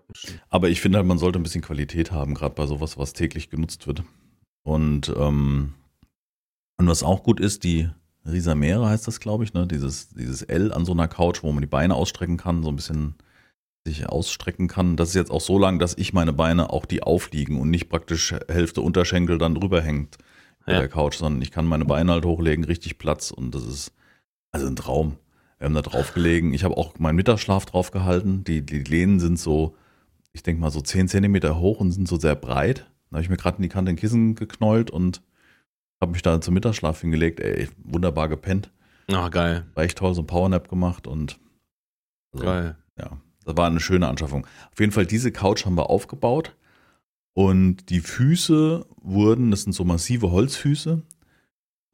aber 0.48 0.68
ich 0.68 0.80
finde 0.80 0.98
halt, 0.98 1.08
man 1.08 1.18
sollte 1.18 1.40
ein 1.40 1.42
bisschen 1.42 1.62
Qualität 1.62 2.12
haben, 2.12 2.34
gerade 2.34 2.54
bei 2.54 2.66
sowas, 2.66 2.96
was 2.96 3.12
täglich 3.12 3.50
genutzt 3.50 3.88
wird. 3.88 4.04
Und, 4.62 5.12
ähm, 5.16 5.74
und 6.76 6.86
was 6.86 7.02
auch 7.02 7.24
gut 7.24 7.40
ist, 7.40 7.64
die 7.64 7.90
Risamere 8.24 8.88
heißt 8.88 9.06
das, 9.06 9.20
glaube 9.20 9.44
ich, 9.44 9.52
ne? 9.52 9.66
Dieses, 9.66 10.10
dieses 10.10 10.42
L 10.42 10.72
an 10.72 10.84
so 10.84 10.92
einer 10.92 11.08
Couch, 11.08 11.42
wo 11.42 11.52
man 11.52 11.60
die 11.60 11.68
Beine 11.68 11.94
ausstrecken 11.94 12.36
kann, 12.36 12.62
so 12.62 12.68
ein 12.68 12.76
bisschen 12.76 13.14
sich 13.84 14.08
ausstrecken 14.08 14.68
kann. 14.68 14.96
Das 14.96 15.08
ist 15.08 15.14
jetzt 15.14 15.30
auch 15.30 15.40
so 15.40 15.58
lang, 15.58 15.78
dass 15.78 15.96
ich 15.98 16.12
meine 16.12 16.32
Beine 16.32 16.70
auch 16.70 16.86
die 16.86 17.02
aufliegen 17.02 17.60
und 17.60 17.70
nicht 17.70 17.88
praktisch 17.88 18.32
Hälfte 18.48 18.80
Unterschenkel 18.80 19.38
dann 19.38 19.56
drüber 19.56 19.82
hängt 19.82 20.18
bei 20.64 20.72
ja. 20.72 20.78
der 20.78 20.88
Couch, 20.88 21.16
sondern 21.16 21.42
ich 21.42 21.50
kann 21.50 21.66
meine 21.66 21.84
Beine 21.84 22.12
halt 22.12 22.24
hochlegen, 22.24 22.64
richtig 22.64 22.98
Platz 22.98 23.32
und 23.32 23.54
das 23.54 23.66
ist 23.66 23.92
also 24.52 24.66
ein 24.68 24.76
Traum. 24.76 25.16
Wir 25.58 25.66
haben 25.66 25.74
da 25.74 25.82
drauf 25.82 26.12
gelegen. 26.14 26.54
Ich 26.54 26.64
habe 26.64 26.76
auch 26.76 26.98
meinen 26.98 27.16
Mittagsschlaf 27.16 27.66
drauf 27.66 27.92
gehalten. 27.92 28.42
Die, 28.44 28.66
die 28.66 28.80
Lehnen 28.80 29.20
sind 29.20 29.38
so, 29.38 29.76
ich 30.32 30.42
denke 30.42 30.60
mal 30.60 30.70
so 30.70 30.80
10 30.80 31.08
Zentimeter 31.08 31.58
hoch 31.58 31.80
und 31.80 31.92
sind 31.92 32.08
so 32.08 32.18
sehr 32.18 32.34
breit. 32.34 32.90
Da 33.10 33.16
habe 33.16 33.22
ich 33.22 33.30
mir 33.30 33.36
gerade 33.36 33.58
in 33.58 33.62
die 33.62 33.68
Kante 33.68 33.90
ein 33.90 33.96
Kissen 33.96 34.34
geknollt 34.34 34.90
und 34.90 35.22
habe 36.02 36.12
mich 36.12 36.22
da 36.22 36.40
zum 36.40 36.54
Mittagsschlaf 36.54 37.00
hingelegt. 37.00 37.40
Ey, 37.40 37.68
wunderbar 37.82 38.28
gepennt. 38.28 38.70
Ah, 39.10 39.28
geil. 39.28 39.66
War 39.74 39.84
echt 39.84 39.98
toll, 39.98 40.14
so 40.14 40.22
ein 40.22 40.26
Powernap 40.26 40.68
gemacht 40.68 41.06
und 41.06 41.38
also, 42.32 42.44
Geil. 42.44 42.76
ja, 42.98 43.18
das 43.44 43.56
war 43.56 43.66
eine 43.66 43.80
schöne 43.80 44.08
Anschaffung. 44.08 44.46
Auf 44.72 44.80
jeden 44.80 44.92
Fall, 44.92 45.06
diese 45.06 45.32
Couch 45.32 45.64
haben 45.64 45.76
wir 45.76 45.90
aufgebaut 45.90 46.56
und 47.34 47.88
die 47.90 48.00
Füße 48.00 48.86
wurden, 49.00 49.50
das 49.50 49.62
sind 49.62 49.72
so 49.72 49.84
massive 49.84 50.30
Holzfüße, 50.30 51.02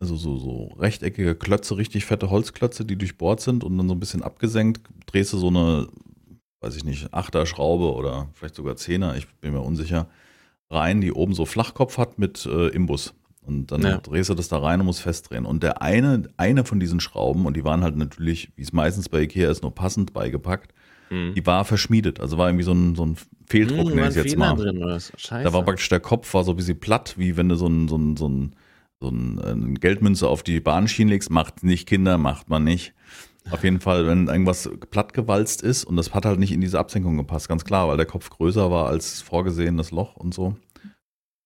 also 0.00 0.16
so, 0.16 0.38
so 0.38 0.66
rechteckige 0.78 1.34
Klötze, 1.34 1.76
richtig 1.76 2.04
fette 2.04 2.30
Holzklötze, 2.30 2.84
die 2.84 2.96
durchbohrt 2.96 3.40
sind 3.40 3.64
und 3.64 3.76
dann 3.76 3.88
so 3.88 3.94
ein 3.94 4.00
bisschen 4.00 4.22
abgesenkt. 4.22 4.88
Drehst 5.06 5.32
du 5.32 5.38
so 5.38 5.48
eine, 5.48 5.88
weiß 6.60 6.76
ich 6.76 6.84
nicht, 6.84 7.12
Achterschraube 7.12 7.92
oder 7.92 8.28
vielleicht 8.34 8.54
sogar 8.54 8.76
Zehner, 8.76 9.16
ich 9.16 9.26
bin 9.40 9.52
mir 9.52 9.60
unsicher, 9.60 10.08
rein, 10.70 11.00
die 11.00 11.12
oben 11.12 11.34
so 11.34 11.46
Flachkopf 11.46 11.98
hat 11.98 12.18
mit 12.18 12.46
äh, 12.46 12.68
Imbus. 12.68 13.14
Und 13.48 13.72
dann 13.72 13.80
Ja. 13.82 13.96
drehst 13.98 14.28
du 14.30 14.34
das 14.34 14.48
da 14.48 14.58
rein 14.58 14.78
und 14.80 14.86
musst 14.86 15.00
festdrehen. 15.00 15.46
Und 15.46 15.62
der 15.62 15.80
eine, 15.82 16.24
eine 16.36 16.64
von 16.64 16.78
diesen 16.78 17.00
Schrauben, 17.00 17.46
und 17.46 17.56
die 17.56 17.64
waren 17.64 17.82
halt 17.82 17.96
natürlich, 17.96 18.52
wie 18.56 18.62
es 18.62 18.72
meistens 18.72 19.08
bei 19.08 19.22
Ikea 19.22 19.50
ist, 19.50 19.62
nur 19.62 19.74
passend 19.74 20.12
beigepackt, 20.12 20.74
Mhm. 21.10 21.32
die 21.34 21.46
war 21.46 21.64
verschmiedet. 21.64 22.20
Also 22.20 22.36
war 22.36 22.48
irgendwie 22.48 22.64
so 22.64 22.72
ein, 22.72 22.94
so 22.94 23.06
ein 23.06 23.16
Fehldruck, 23.46 23.88
Mhm, 23.88 23.94
nenne 23.94 24.08
ich 24.10 24.14
jetzt 24.16 24.24
Fehler 24.30 24.54
mal. 24.54 24.62
drin 24.62 24.76
oder 24.76 24.94
was? 24.96 25.10
Scheiße. 25.16 25.44
Da 25.44 25.52
war 25.54 25.62
praktisch 25.62 25.88
der 25.88 26.00
Kopf 26.00 26.32
war 26.34 26.44
so 26.44 26.52
ein 26.52 26.56
bisschen 26.56 26.78
platt, 26.78 27.14
wie 27.16 27.38
wenn 27.38 27.48
du 27.48 27.54
so 27.54 27.66
ein, 27.66 27.88
so 27.88 27.96
ein, 27.96 28.16
so 28.18 28.28
ein, 28.28 28.54
so 29.00 29.08
äh, 29.08 29.50
eine 29.50 29.74
Geldmünze 29.74 30.28
auf 30.28 30.42
die 30.42 30.60
Bahnschienen 30.60 31.08
legst. 31.10 31.30
Macht 31.30 31.64
nicht 31.64 31.88
Kinder, 31.88 32.18
macht 32.18 32.50
man 32.50 32.62
nicht. 32.64 32.92
Auf 33.50 33.64
jeden 33.64 33.80
Fall, 33.80 34.06
wenn 34.06 34.26
irgendwas 34.28 34.68
plattgewalzt 34.90 35.62
ist 35.62 35.84
und 35.84 35.96
das 35.96 36.12
hat 36.12 36.26
halt 36.26 36.38
nicht 36.38 36.52
in 36.52 36.60
diese 36.60 36.78
Absenkung 36.78 37.16
gepasst, 37.16 37.48
ganz 37.48 37.64
klar, 37.64 37.88
weil 37.88 37.96
der 37.96 38.04
Kopf 38.04 38.28
größer 38.28 38.70
war 38.70 38.88
als 38.88 39.22
vorgesehen, 39.22 39.78
das 39.78 39.90
Loch 39.90 40.16
und 40.16 40.34
so. 40.34 40.54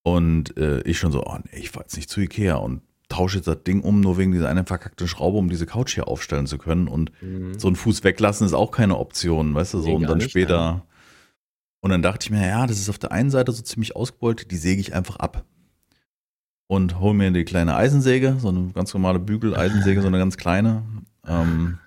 Und 0.03 0.57
äh, 0.57 0.81
ich 0.81 0.99
schon 0.99 1.11
so, 1.11 1.23
oh 1.25 1.37
nee, 1.51 1.59
ich 1.59 1.71
fahr 1.71 1.83
jetzt 1.83 1.95
nicht 1.95 2.09
zu 2.09 2.19
Ikea 2.21 2.55
und 2.55 2.81
tausche 3.09 3.37
jetzt 3.37 3.47
das 3.47 3.63
Ding 3.63 3.81
um, 3.81 4.01
nur 4.01 4.17
wegen 4.17 4.31
dieser 4.31 4.49
einen 4.49 4.65
verkackten 4.65 5.07
Schraube, 5.07 5.37
um 5.37 5.49
diese 5.49 5.65
Couch 5.65 5.93
hier 5.93 6.07
aufstellen 6.07 6.47
zu 6.47 6.57
können. 6.57 6.87
Und 6.87 7.11
Mhm. 7.21 7.57
so 7.59 7.67
einen 7.67 7.75
Fuß 7.75 8.03
weglassen 8.03 8.45
ist 8.45 8.53
auch 8.53 8.71
keine 8.71 8.97
Option, 8.97 9.53
weißt 9.55 9.75
du, 9.75 9.79
so 9.79 9.87
Nee, 9.89 9.95
und 9.95 10.03
dann 10.03 10.17
nicht, 10.17 10.31
später. 10.31 10.55
ja. 10.55 10.81
Und 11.81 11.91
dann 11.91 12.01
dachte 12.01 12.25
ich 12.25 12.31
mir, 12.31 12.45
ja, 12.47 12.65
das 12.67 12.79
ist 12.79 12.89
auf 12.89 12.97
der 12.97 13.11
einen 13.11 13.29
Seite 13.29 13.51
so 13.51 13.61
ziemlich 13.61 13.95
ausgebeult, 13.95 14.49
die 14.51 14.57
säge 14.57 14.79
ich 14.81 14.93
einfach 14.95 15.17
ab. 15.17 15.45
Und 16.67 16.99
hol 16.99 17.13
mir 17.13 17.29
die 17.31 17.43
kleine 17.45 17.75
Eisensäge, 17.75 18.37
so 18.39 18.49
eine 18.49 18.71
ganz 18.73 18.93
normale 18.93 19.19
Bügel-Eisensäge, 19.19 20.01
so 20.01 20.07
eine 20.07 20.17
ganz 20.17 20.37
kleine. 20.37 20.83
Ähm, 21.27 21.77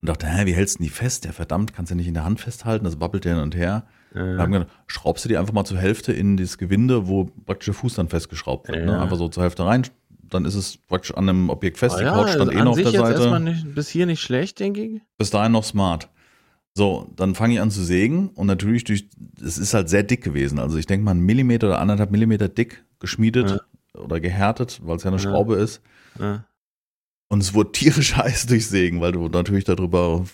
und 0.00 0.08
dachte, 0.08 0.26
hä, 0.28 0.46
wie 0.46 0.54
hältst 0.54 0.78
du 0.78 0.82
die 0.82 0.88
fest? 0.88 1.24
Ja, 1.24 1.32
verdammt, 1.32 1.72
kannst 1.74 1.90
du 1.90 1.94
nicht 1.96 2.06
in 2.06 2.14
der 2.14 2.24
Hand 2.24 2.40
festhalten, 2.40 2.84
das 2.84 3.00
wabbelt 3.00 3.24
ja 3.24 3.32
hin 3.34 3.42
und 3.42 3.56
her. 3.56 3.86
Äh, 4.12 4.18
Da 4.36 4.42
haben 4.42 4.52
wir 4.52 4.60
gedacht, 4.60 4.76
schraubst 4.86 5.24
du 5.24 5.28
die 5.28 5.36
einfach 5.36 5.52
mal 5.52 5.64
zur 5.64 5.78
Hälfte 5.78 6.12
in 6.12 6.36
das 6.36 6.58
Gewinde, 6.58 7.06
wo 7.08 7.24
praktisch 7.46 7.66
der 7.66 7.74
Fuß 7.74 7.94
dann 7.94 8.08
festgeschraubt 8.08 8.68
wird. 8.68 8.84
Ne? 8.84 8.92
Ja. 8.92 9.02
Einfach 9.02 9.16
so 9.16 9.28
zur 9.28 9.42
Hälfte 9.42 9.64
rein, 9.64 9.86
dann 10.22 10.44
ist 10.44 10.54
es 10.54 10.76
praktisch 10.76 11.12
an 11.14 11.28
einem 11.28 11.50
Objekt 11.50 11.78
fest, 11.78 11.96
ah 11.96 11.98
die 11.98 12.04
ja, 12.04 12.12
Couch 12.12 12.30
stand 12.30 12.50
also 12.50 12.52
eh 12.52 12.62
noch 12.62 12.70
auf 12.72 12.76
der 12.76 12.84
jetzt 12.86 12.96
Seite 12.96 13.12
erstmal 13.14 13.40
nicht, 13.40 13.74
bis 13.74 13.88
hier 13.88 14.06
nicht 14.06 14.20
schlecht, 14.20 14.60
denke 14.60 14.82
ich. 14.82 15.00
bis 15.18 15.30
dahin 15.30 15.52
noch 15.52 15.64
smart. 15.64 16.08
So, 16.74 17.08
dann 17.16 17.34
fange 17.34 17.54
ich 17.54 17.60
an 17.60 17.70
zu 17.72 17.82
sägen 17.82 18.28
und 18.28 18.46
natürlich 18.46 18.84
durch, 18.84 19.08
es 19.44 19.58
ist 19.58 19.74
halt 19.74 19.88
sehr 19.88 20.04
dick 20.04 20.22
gewesen. 20.22 20.60
Also 20.60 20.78
ich 20.78 20.86
denke 20.86 21.04
mal 21.04 21.10
einen 21.10 21.26
Millimeter 21.26 21.66
oder 21.66 21.80
anderthalb 21.80 22.12
Millimeter 22.12 22.48
dick 22.48 22.84
geschmiedet 23.00 23.58
oder 23.94 24.20
gehärtet, 24.20 24.80
weil 24.84 24.96
es 24.96 25.02
ja 25.02 25.08
eine 25.10 25.16
Ja. 25.16 25.22
Schraube 25.30 25.56
ist. 25.56 25.82
Ja. 26.20 26.44
Und 27.28 27.40
es 27.40 27.54
wurde 27.54 27.72
tierisch 27.72 28.14
heiß 28.16 28.46
durch 28.46 28.68
Sägen, 28.68 29.00
weil 29.00 29.10
du 29.12 29.28
natürlich 29.28 29.64
darüber 29.64 30.24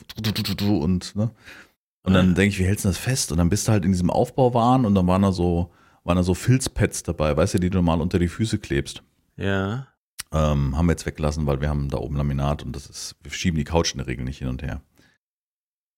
und, 0.61 1.17
ne? 1.17 1.31
Und 2.07 2.15
dann 2.15 2.29
Ja. 2.29 2.35
denke 2.35 2.55
ich, 2.55 2.59
wie 2.59 2.65
hältst 2.65 2.85
du 2.85 2.89
das 2.89 2.99
fest? 2.99 3.33
Und 3.33 3.39
dann 3.39 3.49
bist 3.49 3.67
du 3.69 3.73
halt 3.73 3.85
in 3.85 3.93
diesem 3.93 4.11
Aufbauwahn 4.11 4.85
und 4.87 4.95
dann 4.95 5.07
waren 5.07 5.23
da 5.23 5.33
so, 5.33 5.73
waren 6.05 6.17
da 6.17 6.23
so 6.23 6.35
Filzpads 6.35 7.03
dabei, 7.03 7.37
weißt 7.37 7.55
du, 7.55 7.59
die 7.59 7.69
du 7.71 7.79
normal 7.79 8.01
unter 8.01 8.19
die 8.19 8.29
Füße 8.29 8.59
klebst. 8.59 9.03
ja. 9.37 9.89
Ähm, 10.33 10.77
haben 10.77 10.87
wir 10.87 10.93
jetzt 10.93 11.07
weggelassen, 11.07 11.47
weil 11.47 11.61
wir 11.61 11.69
haben 11.69 11.89
da 11.89 11.99
oben 11.99 12.17
Laminat 12.17 12.65
und 12.65 12.75
das 12.75 12.87
ist, 12.89 13.15
wir 13.23 13.31
schieben 13.31 13.57
die 13.59 13.65
Couch 13.65 13.93
in 13.93 13.99
der 13.99 14.09
Regel 14.09 14.25
nicht 14.25 14.39
hin 14.39 14.49
und 14.49 14.61
her. 14.61 14.83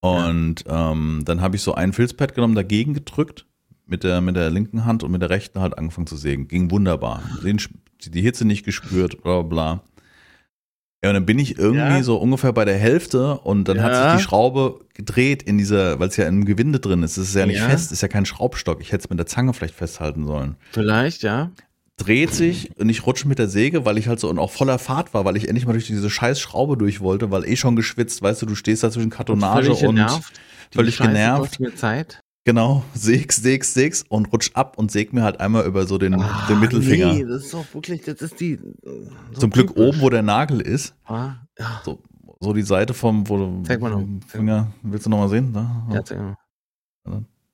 Und 0.00 0.64
ähm, 0.68 1.22
dann 1.24 1.40
habe 1.40 1.56
ich 1.56 1.62
so 1.62 1.74
ein 1.74 1.92
Filzpad 1.94 2.34
genommen, 2.34 2.54
dagegen 2.54 2.92
gedrückt, 2.94 3.46
mit 3.86 4.04
der, 4.04 4.20
mit 4.20 4.36
der 4.36 4.50
linken 4.50 4.84
Hand 4.84 5.02
und 5.02 5.10
mit 5.10 5.22
der 5.22 5.30
rechten 5.30 5.60
halt 5.60 5.76
angefangen 5.78 6.06
zu 6.06 6.16
sägen. 6.16 6.46
Ging 6.46 6.70
wunderbar. 6.70 7.22
Den, 7.42 7.58
die 8.04 8.20
Hitze 8.22 8.44
nicht 8.44 8.64
gespürt, 8.64 9.22
bla 9.22 9.40
bla 9.40 9.48
bla. 9.48 9.82
Ja, 11.02 11.10
und 11.10 11.14
dann 11.14 11.26
bin 11.26 11.38
ich 11.38 11.58
irgendwie 11.58 11.98
Ja. 11.98 12.02
so 12.02 12.16
ungefähr 12.16 12.52
bei 12.52 12.64
der 12.64 12.76
Hälfte 12.76 13.38
und 13.38 13.68
dann 13.68 13.80
hat 13.82 13.92
Ja. 13.92 14.10
sich 14.10 14.18
die 14.20 14.24
Schraube 14.24 14.80
gedreht 14.94 15.44
in 15.44 15.56
dieser, 15.56 16.00
weil 16.00 16.08
es 16.08 16.16
ja 16.16 16.26
im 16.26 16.44
Gewinde 16.44 16.80
drin 16.80 17.04
ist. 17.04 17.16
Es 17.16 17.28
ist 17.28 17.34
ja 17.36 17.46
nicht 17.46 17.58
Ja. 17.60 17.68
fest, 17.68 17.92
ist 17.92 18.00
ja 18.02 18.08
kein 18.08 18.26
Schraubstock. 18.26 18.80
Ich 18.80 18.90
hätte 18.90 19.04
es 19.04 19.10
mit 19.10 19.18
der 19.18 19.26
Zange 19.26 19.52
vielleicht 19.54 19.76
festhalten 19.76 20.26
sollen 20.26 20.56
Vielleicht, 20.72 21.22
ja. 21.22 21.52
dreht 21.98 22.34
sich 22.34 22.76
und 22.78 22.88
ich 22.88 23.06
rutsche 23.06 23.28
mit 23.28 23.38
der 23.38 23.48
Säge, 23.48 23.84
weil 23.84 23.96
ich 23.96 24.08
halt 24.08 24.18
so 24.18 24.28
und 24.28 24.40
auch 24.40 24.50
voller 24.50 24.80
Fahrt 24.80 25.14
war, 25.14 25.24
weil 25.24 25.36
ich 25.36 25.46
endlich 25.46 25.66
mal 25.66 25.72
durch 25.72 25.86
diese 25.86 26.10
scheiß 26.10 26.40
Schraube 26.40 26.76
durch 26.76 27.00
wollte, 27.00 27.30
weil 27.30 27.44
eh 27.44 27.54
schon 27.56 27.76
geschwitzt, 27.76 28.20
weißt 28.20 28.42
du, 28.42 28.46
du 28.46 28.56
stehst 28.56 28.82
da 28.82 28.90
zwischen 28.90 29.10
Kartonage 29.10 29.66
völlig 29.66 29.84
und 29.86 29.94
genervt. 29.96 30.32
Völlig 30.74 30.96
Scheiße 30.96 31.10
genervt. 31.12 31.60
mir 31.60 31.74
Zeit. 31.76 32.20
Genau, 32.48 32.82
sägst, 32.94 33.42
sägst, 33.42 33.74
sägst 33.74 34.10
und 34.10 34.32
rutsch 34.32 34.50
ab 34.54 34.78
und 34.78 34.90
säg 34.90 35.12
mir 35.12 35.22
halt 35.22 35.38
einmal 35.38 35.66
über 35.66 35.86
so 35.86 35.98
den, 35.98 36.12
den 36.48 36.60
Mittelfinger. 36.60 37.10
Ah, 37.10 37.12
Nee, 37.12 37.24
das 37.26 37.44
ist 37.44 37.52
doch 37.52 37.64
wirklich, 37.74 38.00
das 38.02 38.22
ist 38.22 38.40
die. 38.40 38.58
so 39.32 39.40
Zum 39.40 39.50
Glück 39.50 39.76
oben, 39.76 40.00
wo 40.00 40.08
der 40.08 40.22
Nagel 40.22 40.62
ist, 40.62 40.94
Ah, 41.04 41.34
ja. 41.58 41.82
so, 41.84 41.98
so 42.40 42.54
die 42.54 42.62
Seite 42.62 42.94
vom, 42.94 43.28
wo 43.28 43.36
du, 43.36 43.62
Zeig 43.64 43.82
mal 43.82 43.90
noch. 43.90 44.00
vom 44.00 44.22
Finger, 44.22 44.72
willst 44.82 45.04
du 45.04 45.10
noch 45.10 45.18
mal 45.18 45.28
sehen? 45.28 45.52
Da, 45.52 45.86
Ja, 45.92 46.02
zeig 46.02 46.18
mal. 46.18 46.36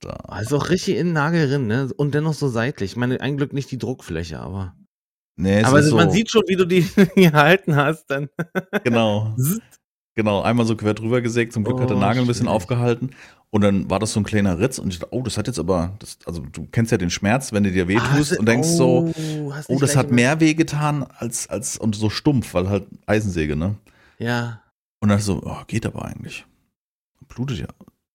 da. 0.01 0.11
Ah, 0.29 0.39
ist 0.41 0.53
auch 0.53 0.69
richtig 0.71 0.97
in 0.97 1.07
den 1.09 1.13
Nagel 1.15 1.49
drin, 1.49 1.67
ne? 1.67 1.89
Und 1.97 2.15
dennoch 2.15 2.35
so 2.35 2.47
seitlich. 2.49 2.93
Ich 2.93 2.97
meine, 2.97 3.21
ein 3.21 3.37
Glück 3.37 3.53
nicht 3.53 3.71
die 3.73 3.79
Druckfläche, 3.79 4.39
aber. 4.39 4.77
Nee, 5.37 5.59
es 5.63 5.67
aber 5.67 5.81
ist 5.81 5.89
so, 5.89 5.97
man 5.97 6.11
sieht 6.13 6.31
schon, 6.31 6.43
wie 6.47 6.55
du 6.55 6.67
die 6.67 6.83
gehalten 7.17 7.75
hast, 7.75 8.07
dann. 8.11 8.29
genau. 8.85 9.35
Genau, 10.17 10.43
einmal 10.43 10.65
so 10.65 10.77
quer 10.77 10.95
drüber 10.95 11.21
gesägt, 11.23 11.53
zum 11.53 11.65
Glück 11.65 11.81
hat 11.81 11.91
der 11.91 11.97
Oh, 11.97 12.01
Nagel 12.01 12.21
ein 12.23 12.29
bisschen 12.29 12.45
schwierig. 12.47 12.55
aufgehalten. 12.55 13.11
Und 13.55 13.61
dann 13.61 13.89
war 13.89 14.01
das 14.01 14.13
so 14.13 14.19
ein 14.19 14.25
kleiner 14.25 14.59
Ritz 14.59 14.81
und 14.81 14.93
ich 14.93 14.99
dachte, 14.99 15.15
oh, 15.15 15.23
das 15.23 15.39
hat 15.39 15.47
jetzt 15.47 15.61
aber, 15.61 15.93
das, 16.01 16.19
also 16.27 16.41
du 16.41 16.67
kennst 16.73 16.91
ja 16.91 16.99
den 16.99 17.11
Schmerz, 17.11 17.53
wenn 17.53 17.63
du 17.63 17.71
dir 17.71 17.87
weh 17.87 17.99
Ah, 17.99 18.17
tust 18.17 18.33
hast 18.33 18.41
und 18.41 18.47
denkst 18.47 18.67
so, 18.67 19.13
hast 19.53 19.71
oh, 19.71 19.75
nicht 19.75 19.83
das 19.85 19.95
hat 19.95 20.11
mehr 20.11 20.41
weh 20.41 20.55
getan 20.55 21.07
als, 21.19 21.49
als, 21.49 21.79
und 21.79 21.95
so 21.95 22.11
stumpf, 22.11 22.53
weil 22.55 22.69
halt 22.69 22.89
Eisensäge, 23.07 23.55
ne? 23.55 23.77
Ja. 24.19 24.61
Und 24.99 25.11
dann 25.11 25.21
so, 25.21 25.41
oh, 25.45 25.59
geht 25.69 25.87
aber 25.87 26.05
eigentlich. 26.05 26.45
Blutet 27.29 27.61
ja. 27.61 27.69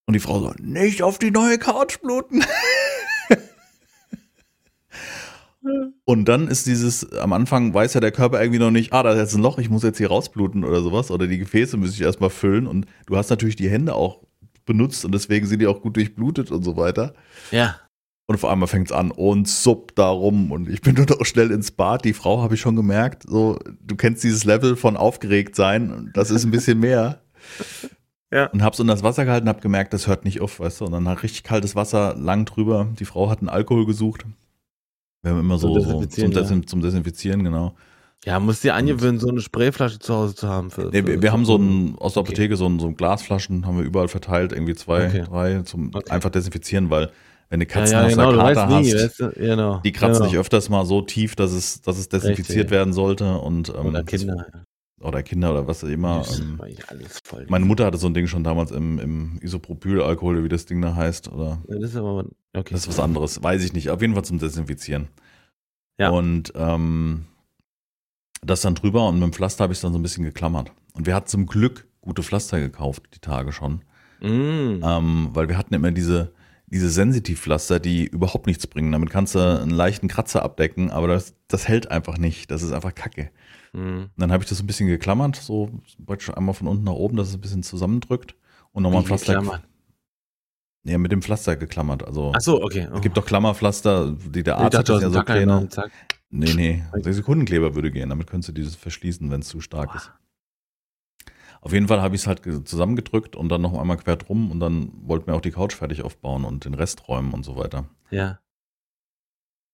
Und 0.06 0.13
die 0.13 0.19
Frau 0.19 0.41
so, 0.41 0.54
nicht 0.60 1.04
auf 1.04 1.19
die 1.19 1.32
neue 1.32 1.58
Couch 1.58 2.02
bluten. 2.02 2.43
Und 6.04 6.25
dann 6.25 6.49
ist 6.49 6.65
dieses, 6.67 7.13
am 7.13 7.32
Anfang 7.32 7.73
weiß 7.73 7.93
ja 7.93 8.02
der 8.02 8.12
Körper 8.12 8.41
irgendwie 8.41 8.60
noch 8.60 8.71
nicht, 8.71 8.91
ah, 8.91 9.04
da 9.04 9.13
ist 9.13 9.19
jetzt 9.19 9.36
ein 9.36 9.41
Loch, 9.41 9.58
ich 9.58 9.69
muss 9.69 9.84
jetzt 9.84 9.99
hier 9.99 10.10
rausbluten 10.10 10.65
oder 10.65 10.82
sowas. 10.82 11.12
Oder 11.12 11.28
die 11.28 11.38
Gefäße 11.38 11.78
müssen 11.78 11.93
ich 11.93 12.02
erstmal 12.02 12.30
füllen. 12.30 12.67
Und 12.67 12.88
du 13.06 13.15
hast 13.15 13.30
natürlich 13.30 13.56
die 13.56 13.69
Hände 13.69 13.95
auch 13.95 14.19
benutzt 14.69 15.03
und 15.03 15.13
deswegen 15.13 15.45
sind 15.45 15.60
die 15.60 15.67
auch 15.67 15.82
gut 15.82 15.97
durchblutet 15.97 16.51
und 16.51 16.63
so 16.63 16.77
weiter. 16.77 17.13
Ja. 17.51 17.75
Und 18.27 18.38
vor 18.38 18.51
allem 18.51 18.65
fängt 18.67 18.91
es 18.91 18.95
an 18.95 19.10
und 19.10 19.47
supp 19.47 19.95
da 19.95 20.08
rum. 20.08 20.51
Und 20.51 20.69
ich 20.69 20.82
bin 20.82 20.93
nur 20.95 21.08
noch 21.08 21.25
schnell 21.25 21.51
ins 21.51 21.71
Bad. 21.71 22.05
Die 22.05 22.13
Frau 22.13 22.41
habe 22.41 22.53
ich 22.53 22.62
schon 22.62 22.75
gemerkt, 22.75 23.23
so, 23.27 23.60
du 23.82 23.95
kennst 23.95 24.23
dieses 24.23 24.45
Level 24.45 24.75
von 24.75 24.95
aufgeregt 24.95 25.55
sein. 25.55 26.12
Das 26.13 26.29
ist 26.29 26.45
ein 26.45 26.51
bisschen 26.51 26.79
mehr. 26.79 27.21
Ja. 28.32 28.45
Und 28.51 28.62
hab's 28.62 28.79
unter 28.79 28.93
das 28.93 29.01
Wasser 29.01 29.25
gehalten, 29.25 29.49
hab 29.49 29.60
gemerkt, 29.60 29.91
das 29.91 30.05
hört 30.05 30.23
nicht 30.23 30.39
auf, 30.39 30.60
weißt 30.60 30.82
du. 30.82 30.86
Und 30.86 30.91
dann 30.91 31.08
hat 31.08 31.23
richtig 31.23 31.41
kaltes 31.41 31.75
Wasser 31.75 32.13
lang 32.15 32.45
drüber. 32.45 32.88
Die 32.99 33.05
Frau 33.05 33.27
hat 33.27 33.39
einen 33.39 33.49
Alkohol 33.49 33.88
gesucht. 33.88 34.23
Wir 35.23 35.32
haben 35.32 35.39
immer 35.39 35.58
Zum 35.58 35.73
so, 35.73 35.79
so 35.79 35.79
zum, 35.79 36.01
Desinfizieren, 36.01 36.32
ja. 36.34 36.41
Desin 36.41 36.67
zum 36.67 36.82
Desinfizieren, 36.82 37.43
genau. 37.43 37.75
Ja, 38.25 38.39
musst 38.39 38.63
dir 38.63 38.75
angewöhnen, 38.75 39.19
so 39.19 39.29
eine 39.29 39.39
Sprayflasche 39.39 39.99
zu 39.99 40.13
Hause 40.13 40.36
zu 40.36 40.47
haben. 40.47 40.71
Für, 40.71 40.89
Nee, 40.91 41.05
wir, 41.05 41.21
wir 41.21 41.32
haben 41.32 41.45
so 41.45 41.55
ein, 41.55 41.95
aus 41.97 42.13
der 42.13 42.21
Okay. 42.21 42.32
Apotheke 42.32 42.58
so 42.58 42.65
ein, 42.67 42.79
so 42.79 42.88
ein 42.88 42.95
Glasflaschen, 42.97 43.65
haben 43.65 43.77
wir 43.77 43.86
überall 43.86 44.10
verteilt, 44.10 44.51
irgendwie 44.51 44.75
zwei, 44.75 45.08
Okay. 45.08 45.23
drei, 45.23 45.62
zum 45.62 45.91
Okay. 45.93 46.12
einfach 46.12 46.29
desinfizieren, 46.29 46.89
weil 46.89 47.12
wenn 47.49 47.62
du 47.62 47.65
Ja, 47.65 47.71
Katzen 47.71 47.93
ja, 47.93 48.05
aus 48.05 48.12
genau, 48.12 48.32
Kater 48.34 48.67
nie, 48.82 48.93
hast, 48.93 49.03
weißt 49.03 49.19
du? 49.21 49.29
Genau. 49.39 49.79
Die 49.79 49.91
kratzen 49.93 50.13
genau. 50.19 50.25
sich 50.29 50.38
öfters 50.38 50.69
mal 50.69 50.86
so 50.86 51.01
tief, 51.01 51.36
dass 51.36 51.51
es, 51.51 51.82
dass 51.82 51.97
es 51.97 52.10
desinfiziert 52.10 52.58
Richtig. 52.65 52.71
werden 52.71 52.93
sollte 52.93 53.38
und 53.38 53.69
ähm, 53.69 53.86
Oder 53.88 54.03
Kinder. 54.03 54.45
oder 55.01 55.23
Kinder 55.23 55.51
oder 55.51 55.65
was 55.67 55.84
auch 55.84 55.88
immer. 55.88 56.25
Ähm, 56.29 56.60
war 56.60 56.67
ja 56.67 56.84
alles 56.89 57.19
voll. 57.23 57.45
meine 57.49 57.65
Mutter 57.65 57.86
hatte 57.86 57.97
so 57.97 58.08
ein 58.08 58.13
Ding 58.13 58.27
schon 58.27 58.43
damals 58.43 58.71
im, 58.71 58.99
im 58.99 59.39
Isopropylalkohol, 59.41 60.43
wie 60.43 60.49
das 60.49 60.65
Ding 60.65 60.82
da 60.82 60.93
heißt, 60.93 61.32
oder 61.32 61.60
Ja, 61.69 61.79
Das 61.79 61.91
ist 61.91 61.95
aber. 61.95 62.25
Okay. 62.53 62.73
das 62.73 62.82
ist 62.82 62.89
was 62.89 62.99
anderes, 62.99 63.41
weiß 63.41 63.63
ich 63.63 63.71
nicht. 63.73 63.89
Auf 63.89 64.01
jeden 64.01 64.13
Fall 64.13 64.25
zum 64.25 64.39
Desinfizieren. 64.39 65.08
Ja. 65.97 66.10
Und 66.10 66.51
ähm, 66.55 67.25
das 68.41 68.62
dann 68.62 68.75
drüber 68.75 69.08
und 69.08 69.15
mit 69.15 69.23
dem 69.23 69.34
Pflaster 69.34 69.63
habe 69.63 69.73
ich 69.73 69.82
dann 69.82 69.93
so 69.93 69.99
ein 69.99 70.04
bisschen 70.04 70.23
geklammert. 70.23 70.71
Und 70.93 71.06
wir 71.06 71.15
hatten 71.15 71.28
zum 71.28 71.45
Glück 71.45 71.88
gute 72.02 72.23
Pflaster 72.23 72.60
gekauft, 72.60 73.04
die 73.13 73.19
Tage 73.19 73.52
schon. 73.52 73.84
Mm. 74.21 74.84
Ähm, 74.84 75.30
weil 75.34 75.47
wir 75.49 75.58
hatten 75.58 75.73
immer 75.73 75.91
diese, 75.91 76.34
diese 76.67 76.89
Sensitivpflaster, 76.89 77.80
die 77.80 78.06
überhaupt 78.06 78.47
nichts 78.47 78.67
bringen. 78.67 78.91
Damit 78.91 79.10
kannst 79.10 79.36
du 79.36 79.39
einen 79.39 79.71
leichten 79.71 80.08
Kratzer 80.08 80.43
abdecken, 80.43 80.91
aber 80.91 81.08
das, 81.08 81.36
das 81.47 81.67
hält 81.67 81.91
einfach 81.91 82.17
nicht. 82.17 82.52
Das 82.52 82.62
ist 82.62 82.71
einfach 82.71 82.95
Kacke. 82.95 83.32
Mhm. 83.73 84.10
Dann 84.17 84.32
habe 84.32 84.43
ich 84.43 84.49
das 84.49 84.62
ein 84.62 84.67
bisschen 84.67 84.88
geklammert, 84.88 85.36
so 85.36 85.69
praktisch 86.06 86.36
einmal 86.36 86.56
von 86.56 86.67
unten 86.67 86.84
nach 86.84 86.93
oben, 86.93 87.17
dass 87.17 87.30
es 87.30 87.36
ein 87.36 87.41
bisschen 87.41 87.63
zusammendrückt 87.63 88.36
und 88.71 88.84
nochmal 88.84 89.02
ein 89.02 89.06
Pflaster. 89.06 89.36
geklammert? 89.36 89.63
Ja, 90.86 90.97
mit 90.97 91.12
dem 91.12 91.21
Pflaster 91.21 91.56
geklammert. 91.56 92.06
Also 92.06 92.32
Ach 92.36 92.41
so, 92.41 92.63
okay. 92.63 92.88
es 92.93 93.02
gibt 93.02 93.17
doch 93.17 93.25
Klammerpflaster, 93.25 94.15
die 94.34 94.43
der 94.43 94.58
Arzt 94.58 94.78
hat, 94.78 94.89
dachte, 94.89 94.99
sind 94.99 95.13
ja 95.13 95.21
so 95.21 95.25
einen 95.25 95.69
Nee, 96.32 96.54
nee, 96.54 96.84
sechs 97.02 97.15
Sekundenkleber 97.18 97.74
würde 97.76 97.92
gehen, 97.92 98.10
damit 98.10 98.28
könntest 98.28 98.50
du 98.50 98.54
dieses 98.54 98.76
verschließen, 98.76 99.32
wenn 99.32 99.42
es 99.42 99.48
zu 99.48 99.62
stark 99.62 99.96
ist. 99.96 100.12
Auf 101.62 101.74
jeden 101.74 101.88
Fall 101.88 102.02
habe 102.02 102.15
ich 102.15 102.22
es 102.22 102.28
halt 102.28 102.44
ge- 102.44 102.63
zusammengedrückt 102.63 103.36
und 103.36 103.50
dann 103.50 103.62
noch 103.62 103.78
einmal 103.78 103.98
quer 103.98 104.15
drum 104.15 104.52
und 104.52 104.60
dann 104.60 104.92
wollten 105.02 105.28
wir 105.28 105.36
auch 105.36 105.42
die 105.42 105.52
Couch 105.52 105.74
fertig 105.74 106.04
aufbauen 106.04 106.46
und 106.46 106.65
den 106.65 106.74
Rest 106.74 107.08
räumen 107.08 107.34
und 107.34 107.44
so 107.44 107.58
weiter. 107.58 107.86
Ja. 108.12 108.39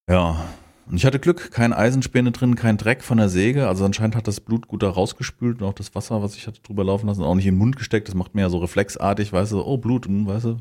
Ja, 0.10 0.46
und 0.88 0.96
ich 0.98 1.06
hatte 1.06 1.20
Glück, 1.20 1.52
keine 1.52 1.76
Eisenspäne 1.78 2.32
drin, 2.32 2.56
kein 2.56 2.78
Dreck 2.78 3.04
von 3.04 3.18
der 3.18 3.30
Säge. 3.30 3.68
Also 3.68 3.86
anscheinend 3.86 4.16
hat 4.16 4.28
das 4.28 4.40
Blut 4.40 4.68
gut 4.68 4.82
da 4.84 4.90
rausgespült 4.90 5.62
und 5.62 5.68
auch 5.68 5.74
das 5.74 5.94
Wasser, 5.96 6.22
was 6.22 6.36
ich 6.36 6.48
hatte 6.48 6.62
drüber 6.62 6.84
laufen 6.84 7.08
lassen, 7.08 7.24
auch 7.24 7.36
nicht 7.36 7.48
in 7.48 7.56
den 7.56 7.60
Mund 7.60 7.76
gesteckt. 7.76 8.08
Das 8.08 8.16
macht 8.16 8.34
mir 8.36 8.42
ja 8.42 8.50
so 8.50 8.60
reflexartig, 8.60 9.34
weißt 9.34 9.52
du, 9.52 9.64
oh 9.64 9.78
Blut, 9.78 10.06
hm, 10.06 10.26
weißt 10.28 10.46
du. 10.46 10.58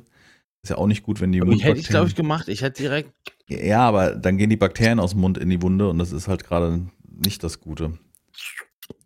Ist 0.64 0.70
ja 0.70 0.79
auch 0.79 0.87
nicht 0.87 1.03
gut, 1.03 1.20
wenn 1.20 1.31
die 1.31 1.40
ich 1.40 1.62
hätte 1.62 1.79
ich, 1.79 1.88
glaube 1.88 2.09
ich, 2.09 2.14
Mundbakterien- 2.14 2.16
gemacht. 2.16 2.48
Ich 2.48 2.62
hätte 2.62 2.83
direkt. 2.83 3.12
Ja, 3.48 3.81
aber 3.81 4.14
dann 4.14 4.38
gehen 4.38 4.48
die 4.48 4.57
Bakterien 4.57 4.98
aus 4.98 5.11
dem 5.11 5.20
Mund 5.20 5.37
in 5.37 5.50
die 5.50 5.61
Wunde 5.61 5.90
und 5.90 5.98
das 5.98 6.11
ist 6.11 6.27
halt 6.27 6.42
gerade 6.44 6.87
nicht 7.05 7.44
das 7.44 7.61
Gute. 7.61 7.98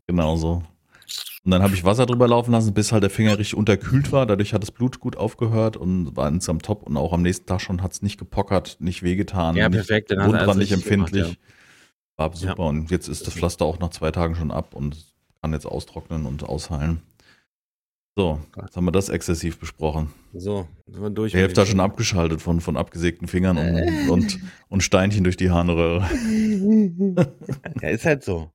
Genau 0.07 0.37
so. 0.37 0.63
Und 1.45 1.51
dann 1.51 1.61
habe 1.61 1.75
ich 1.75 1.83
Wasser 1.83 2.07
drüber 2.07 2.29
laufen 2.29 2.53
lassen, 2.53 2.75
bis 2.75 2.93
halt 2.93 3.03
der 3.03 3.11
Finger 3.11 3.39
richtig 3.39 3.57
unterkühlt 3.57 4.13
war. 4.13 4.25
Dadurch 4.25 4.55
hat 4.55 4.63
das 4.63 4.71
Blut 4.71 5.01
gut 5.01 5.17
aufgehört 5.17 5.77
und 5.77 6.15
war 6.15 6.29
insgesamt 6.29 6.65
top. 6.65 6.85
Und 6.85 6.97
auch 6.97 7.13
am 7.13 7.23
nächsten 7.23 7.47
Tag 7.47 7.61
schon 7.61 7.83
hat 7.83 7.93
es 7.93 8.03
nicht 8.03 8.19
gepockert, 8.21 8.77
nicht 8.79 9.03
wehgetan, 9.03 9.57
Ja, 9.57 9.69
nicht 9.69 9.79
perfekt. 9.79 10.13
Dann 10.13 10.19
du 10.19 10.25
alles 10.27 10.35
wundbrandlich 10.35 10.71
richtig 10.71 10.89
gemacht, 10.89 11.13
empfindlich. 11.13 11.39
War 12.17 12.37
super. 12.37 12.67
Und 12.67 12.93
jetzt 12.93 13.09
ist 13.09 13.27
das 13.27 13.35
Pflaster 13.35 13.65
auch 13.65 13.81
nach 13.81 13.91
zwei 13.91 14.13
Tagen 14.13 14.37
schon 14.37 14.53
ab 14.53 14.75
und 14.75 14.97
kann 15.43 15.53
jetzt 15.53 15.67
austrocknen 15.67 16.25
und 16.25 16.45
ausheilen. 16.45 17.03
So, 18.19 18.41
jetzt 18.61 18.77
haben 18.77 18.85
wir 18.85 18.91
das 18.91 19.11
exzessiv 19.11 19.61
besprochen. 19.61 20.13
So, 20.35 20.67
sind 20.89 21.01
wir 21.01 21.11
durch. 21.11 21.31
Die 21.31 21.39
Hälfte 21.39 21.65
schon 21.65 21.79
abgeschaltet 21.79 22.43
von, 22.43 22.61
von 22.61 22.77
abgesägten 22.77 23.29
Fingern 23.29 23.57
und, 23.57 24.11
und, 24.11 24.39
und 24.69 24.83
Steinchen 24.83 25.23
durch 25.23 25.37
die 25.37 25.53
Harnröhre. 25.53 26.05
Ja, 27.81 27.91
ist 27.91 28.05
halt 28.05 28.25
so. 28.25 28.51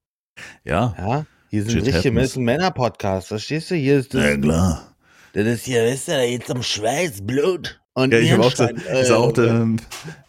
Ja, 0.65 0.93
Ja, 0.97 1.25
hier 1.49 1.63
sind 1.63 1.77
richtige 1.77 2.09
happens. 2.13 2.35
Männer-Podcasts. 2.35 3.29
Verstehst 3.29 3.71
du? 3.71 3.75
Hier 3.75 3.99
ist 3.99 4.13
das, 4.13 4.41
klar. 4.41 4.95
das 5.31 5.45
ist 5.47 5.63
hier, 5.63 5.81
weißt 5.85 6.09
du, 6.09 6.11
da 6.11 6.25
geht's 6.25 6.49
um 6.49 6.61
Schweiß, 6.61 7.25
Blut 7.25 7.79
und 7.93 8.11
Ja, 8.11 8.19
ich 8.19 8.33
habe 8.33 8.43
auch, 8.43 8.59
Äh, 8.59 9.11
auch 9.13 9.31
der, 9.31 9.65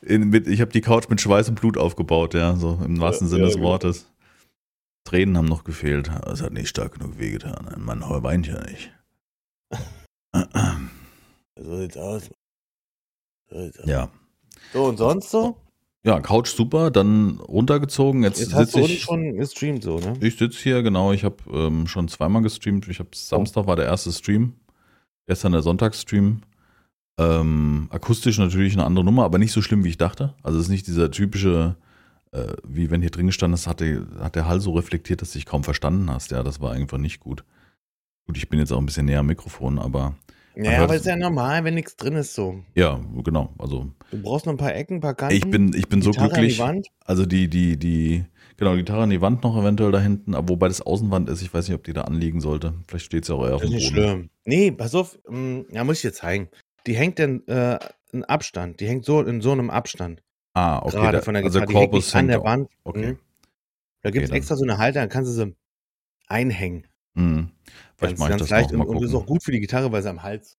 in, 0.02 0.28
mit, 0.28 0.46
ich 0.46 0.60
habe 0.60 0.70
die 0.70 0.80
Couch 0.80 1.08
mit 1.08 1.20
Schweiß 1.20 1.48
und 1.48 1.60
Blut 1.60 1.76
aufgebaut, 1.76 2.34
ja, 2.34 2.54
so 2.54 2.78
im 2.84 3.00
wahrsten 3.00 3.26
Ja, 3.26 3.30
Sinne 3.32 3.42
ja, 3.42 3.46
des 3.48 3.56
genau. 3.56 3.66
Wortes. 3.70 4.06
Tränen 5.02 5.36
haben 5.36 5.48
noch 5.48 5.64
gefehlt. 5.64 6.08
Es 6.32 6.40
hat 6.40 6.52
nicht 6.52 6.68
stark 6.68 7.00
genug 7.00 7.18
wehgetan. 7.18 7.66
Ein 7.66 7.82
Mann 7.82 8.00
weint 8.00 8.46
ja 8.46 8.62
nicht. 8.62 8.93
So 11.56 11.80
sieht's 11.80 11.96
aus. 11.96 12.30
So, 13.48 13.62
sieht's 13.62 13.78
aus. 13.78 13.86
Ja. 13.86 14.08
so 14.72 14.84
und 14.86 14.96
sonst 14.96 15.30
so? 15.30 15.56
Ja, 16.04 16.20
Couch 16.20 16.48
super, 16.48 16.90
dann 16.90 17.38
runtergezogen. 17.40 18.24
Jetzt, 18.24 18.40
Jetzt 18.40 18.52
hast 18.54 18.72
sitze 18.72 18.86
du 18.86 18.92
ich. 18.92 19.02
schon 19.02 19.36
gestreamt, 19.36 19.82
so, 19.82 19.98
ne? 19.98 20.16
Ich 20.20 20.36
sitze 20.36 20.58
hier, 20.58 20.82
genau. 20.82 21.12
Ich 21.12 21.24
habe 21.24 21.36
ähm, 21.50 21.86
schon 21.86 22.08
zweimal 22.08 22.42
gestreamt. 22.42 22.88
Ich 22.88 22.98
habe 22.98 23.08
Samstag 23.14 23.66
war 23.66 23.76
der 23.76 23.86
erste 23.86 24.12
Stream. 24.12 24.54
Gestern 25.26 25.52
der 25.52 25.62
Sonntagsstream. 25.62 26.42
Ähm, 27.18 27.86
akustisch 27.90 28.36
natürlich 28.38 28.74
eine 28.74 28.84
andere 28.84 29.04
Nummer, 29.04 29.24
aber 29.24 29.38
nicht 29.38 29.52
so 29.52 29.62
schlimm, 29.62 29.84
wie 29.84 29.88
ich 29.88 29.96
dachte. 29.98 30.34
Also 30.42 30.58
es 30.58 30.66
ist 30.66 30.70
nicht 30.70 30.86
dieser 30.86 31.10
typische, 31.10 31.76
äh, 32.32 32.52
wie 32.66 32.90
wenn 32.90 33.00
hier 33.00 33.10
drin 33.10 33.28
gestanden 33.28 33.54
ist, 33.54 33.66
hat, 33.66 33.80
die, 33.80 34.00
hat 34.18 34.34
der 34.34 34.46
Hall 34.46 34.60
so 34.60 34.72
reflektiert, 34.72 35.22
dass 35.22 35.32
du 35.32 35.38
dich 35.38 35.46
kaum 35.46 35.64
verstanden 35.64 36.10
hast. 36.10 36.32
Ja, 36.32 36.42
das 36.42 36.60
war 36.60 36.72
einfach 36.72 36.98
nicht 36.98 37.20
gut. 37.20 37.44
Gut, 38.26 38.36
ich 38.36 38.48
bin 38.48 38.58
jetzt 38.58 38.72
auch 38.72 38.78
ein 38.78 38.86
bisschen 38.86 39.06
näher 39.06 39.20
am 39.20 39.26
Mikrofon, 39.26 39.78
aber 39.78 40.14
Ja, 40.56 40.82
aber 40.84 40.94
ist 40.96 41.06
ja 41.06 41.16
normal, 41.16 41.64
wenn 41.64 41.74
nichts 41.74 41.96
drin 41.96 42.14
ist, 42.16 42.34
so. 42.34 42.62
ja, 42.74 43.00
genau. 43.22 43.52
Also 43.58 43.90
Du 44.10 44.22
brauchst 44.22 44.46
noch 44.46 44.52
ein 44.54 44.58
paar 44.58 44.74
Ecken, 44.74 44.96
ein 44.98 45.00
paar 45.00 45.14
Kanten. 45.14 45.34
ich 45.34 45.48
bin, 45.50 45.74
ich 45.74 45.88
bin 45.88 46.00
so 46.02 46.10
Gitarre 46.10 46.28
an 46.30 46.34
die 46.34 46.40
glücklich. 46.40 46.58
Wand. 46.58 46.86
Also 47.04 47.26
die, 47.26 47.48
die, 47.48 47.76
die, 47.78 48.24
genau, 48.56 48.72
die 48.72 48.78
Gitarre 48.78 49.02
an 49.02 49.10
die 49.10 49.20
Wand 49.20 49.42
noch 49.42 49.56
eventuell 49.60 49.90
da 49.92 50.00
hinten, 50.00 50.34
aber 50.34 50.48
wobei 50.50 50.68
das 50.68 50.80
Außenwand 50.80 51.28
ist, 51.28 51.42
ich 51.42 51.52
weiß 51.52 51.68
nicht, 51.68 51.76
ob 51.76 51.84
die 51.84 51.92
da 51.92 52.02
anliegen 52.02 52.40
sollte. 52.40 52.72
Vielleicht 52.88 53.06
steht 53.06 53.24
sie 53.24 53.34
auch 53.34 53.44
eher 53.46 53.56
auf 53.56 53.60
Das 53.62 53.70
dem 53.70 53.78
ist 53.78 53.90
Boden. 53.92 53.94
nicht 54.00 54.10
schlimm. 54.10 54.30
Nee, 54.46 54.70
pass 54.72 54.94
auf, 54.94 55.18
mh, 55.28 55.64
ja, 55.70 55.84
muss 55.84 55.96
ich 55.96 56.02
dir 56.02 56.12
zeigen. 56.12 56.48
Die 56.86 56.94
hängt 56.96 57.18
dann 57.18 57.46
äh, 57.46 57.78
in 58.12 58.24
Abstand. 58.24 58.80
Die 58.80 58.86
hängt 58.86 59.04
so 59.04 59.20
in 59.22 59.40
so 59.40 59.52
einem 59.52 59.70
Abstand. 59.70 60.22
Ah, 60.54 60.78
okay. 60.78 60.96
gerade 60.96 61.12
der, 61.12 61.22
von 61.22 61.34
der 61.34 61.42
also 61.44 61.58
Gitarre. 61.60 61.66
der 61.66 61.74
die 61.74 61.80
hängt 61.80 61.90
Korpus 61.90 62.06
nicht 62.06 62.14
an 62.14 62.28
der. 62.28 62.44
Wand. 62.44 62.70
Okay. 62.84 63.12
Mhm. 63.12 63.18
Da 64.02 64.10
gibt 64.10 64.24
es 64.24 64.30
dann. 64.30 64.36
extra 64.36 64.54
so 64.56 64.64
eine 64.64 64.78
Halter, 64.78 65.00
dann 65.00 65.08
kannst 65.08 65.30
du 65.30 65.34
sie 65.46 65.56
einhängen. 66.28 66.86
Hm. 67.16 67.50
Vielleicht 67.96 68.00
Ganz, 68.00 68.18
mache 68.18 68.28
ich 68.28 68.32
ganz 68.38 68.42
das 68.42 68.50
leicht. 68.50 68.72
und, 68.72 68.80
und 68.82 69.00
das 69.00 69.10
ist 69.10 69.14
auch 69.14 69.26
gut 69.26 69.42
für 69.42 69.52
die 69.52 69.60
Gitarre, 69.60 69.90
weil 69.92 70.02
sie 70.02 70.10
am 70.10 70.22
Hals. 70.22 70.58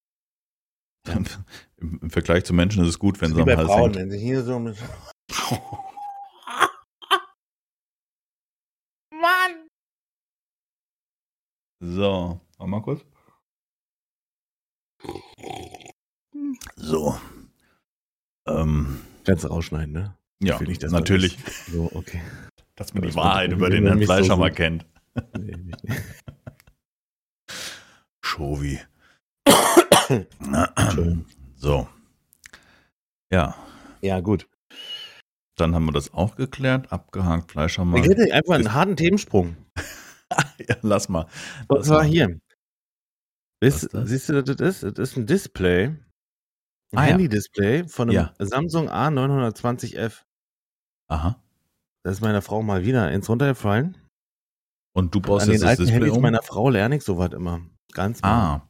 Im, 1.77 1.99
Im 2.01 2.09
Vergleich 2.09 2.45
zu 2.45 2.53
Menschen 2.53 2.81
ist 2.83 2.89
es 2.89 2.99
gut, 2.99 3.21
wenn 3.21 3.33
sie 3.35 3.41
am 3.41 3.45
bei 3.45 3.55
Hals 3.57 3.67
Frauen, 3.67 3.83
hängt. 3.93 3.95
wenn 3.97 4.11
sie 4.11 4.19
hier 4.19 4.43
so 4.43 4.57
mit. 4.59 4.77
Mann! 9.11 9.67
So, 11.81 12.39
warte 12.57 12.69
mal 12.71 12.81
kurz. 12.81 13.05
So. 16.75 17.17
Ähm, 18.47 19.01
Kannst 19.25 19.43
du 19.43 19.47
rausschneiden, 19.49 19.93
ne? 19.93 20.17
ja, 20.41 20.59
ich 20.61 20.79
das 20.79 20.91
natürlich, 20.91 21.37
So, 21.71 21.89
okay. 21.93 22.21
dass 22.75 22.93
man 22.93 23.01
die 23.03 23.07
Das 23.09 23.15
Wahrheit 23.15 23.51
über 23.51 23.69
den 23.69 23.85
Herrn 23.85 23.99
so 23.99 24.05
Fleischer 24.05 24.37
mal 24.37 24.49
gut. 24.49 24.57
kennt. 24.57 24.85
Nee, 25.37 25.55
nicht. 25.57 25.77
Entschuldigung. 28.39 28.85
so. 31.55 31.87
Ja, 33.31 33.55
Ja, 34.01 34.19
gut. 34.19 34.47
dann 35.57 35.73
haben 35.73 35.85
wir 35.85 35.91
das 35.93 36.13
auch 36.13 36.35
geklärt, 36.35 36.91
abgehakt, 36.91 37.51
Fleischer 37.51 37.83
Ich 37.83 37.87
mal. 37.87 38.01
hätte 38.03 38.33
einfach 38.33 38.55
einen 38.55 38.73
harten 38.73 38.95
Themensprung. 38.95 39.55
ja, 40.69 40.75
lass 40.81 41.09
mal. 41.09 41.27
Und 41.67 41.77
Lass 41.77 41.87
zwar 41.87 41.99
mal. 42.03 42.07
hier. 42.07 42.39
Ist 43.61 43.89
siehst 43.91 44.29
du, 44.29 44.43
das 44.43 44.59
ist? 44.59 44.83
Das 44.97 45.09
ist 45.11 45.17
ein 45.17 45.25
Display. 45.25 45.85
Ein 45.87 45.99
Ah, 46.93 47.03
ja. 47.03 47.09
Handy-Display 47.11 47.87
von 47.87 48.09
einem 48.09 48.15
Ja. 48.15 48.33
Samsung 48.37 48.89
A920F. 48.89 50.23
Aha. 51.07 51.41
Das 52.03 52.17
ist 52.17 52.21
meiner 52.21 52.41
Frau 52.43 52.61
mal 52.61 52.85
wieder 52.85 53.11
ins 53.11 53.27
runtergefallen. 53.27 53.97
Und 54.93 55.15
du 55.15 55.19
baust 55.19 55.45
An 55.45 55.51
jetzt 55.51 55.61
den 55.61 55.63
das 55.63 55.69
alten 55.71 55.81
Display 55.83 55.99
Handys 56.01 56.15
um? 56.15 56.21
meiner 56.21 56.43
Frau 56.43 56.69
lerne 56.69 56.97
ich 56.97 57.03
sowas 57.03 57.31
immer. 57.33 57.61
Ganz 57.95 58.21
mal. 58.21 58.29
Ah, 58.29 58.69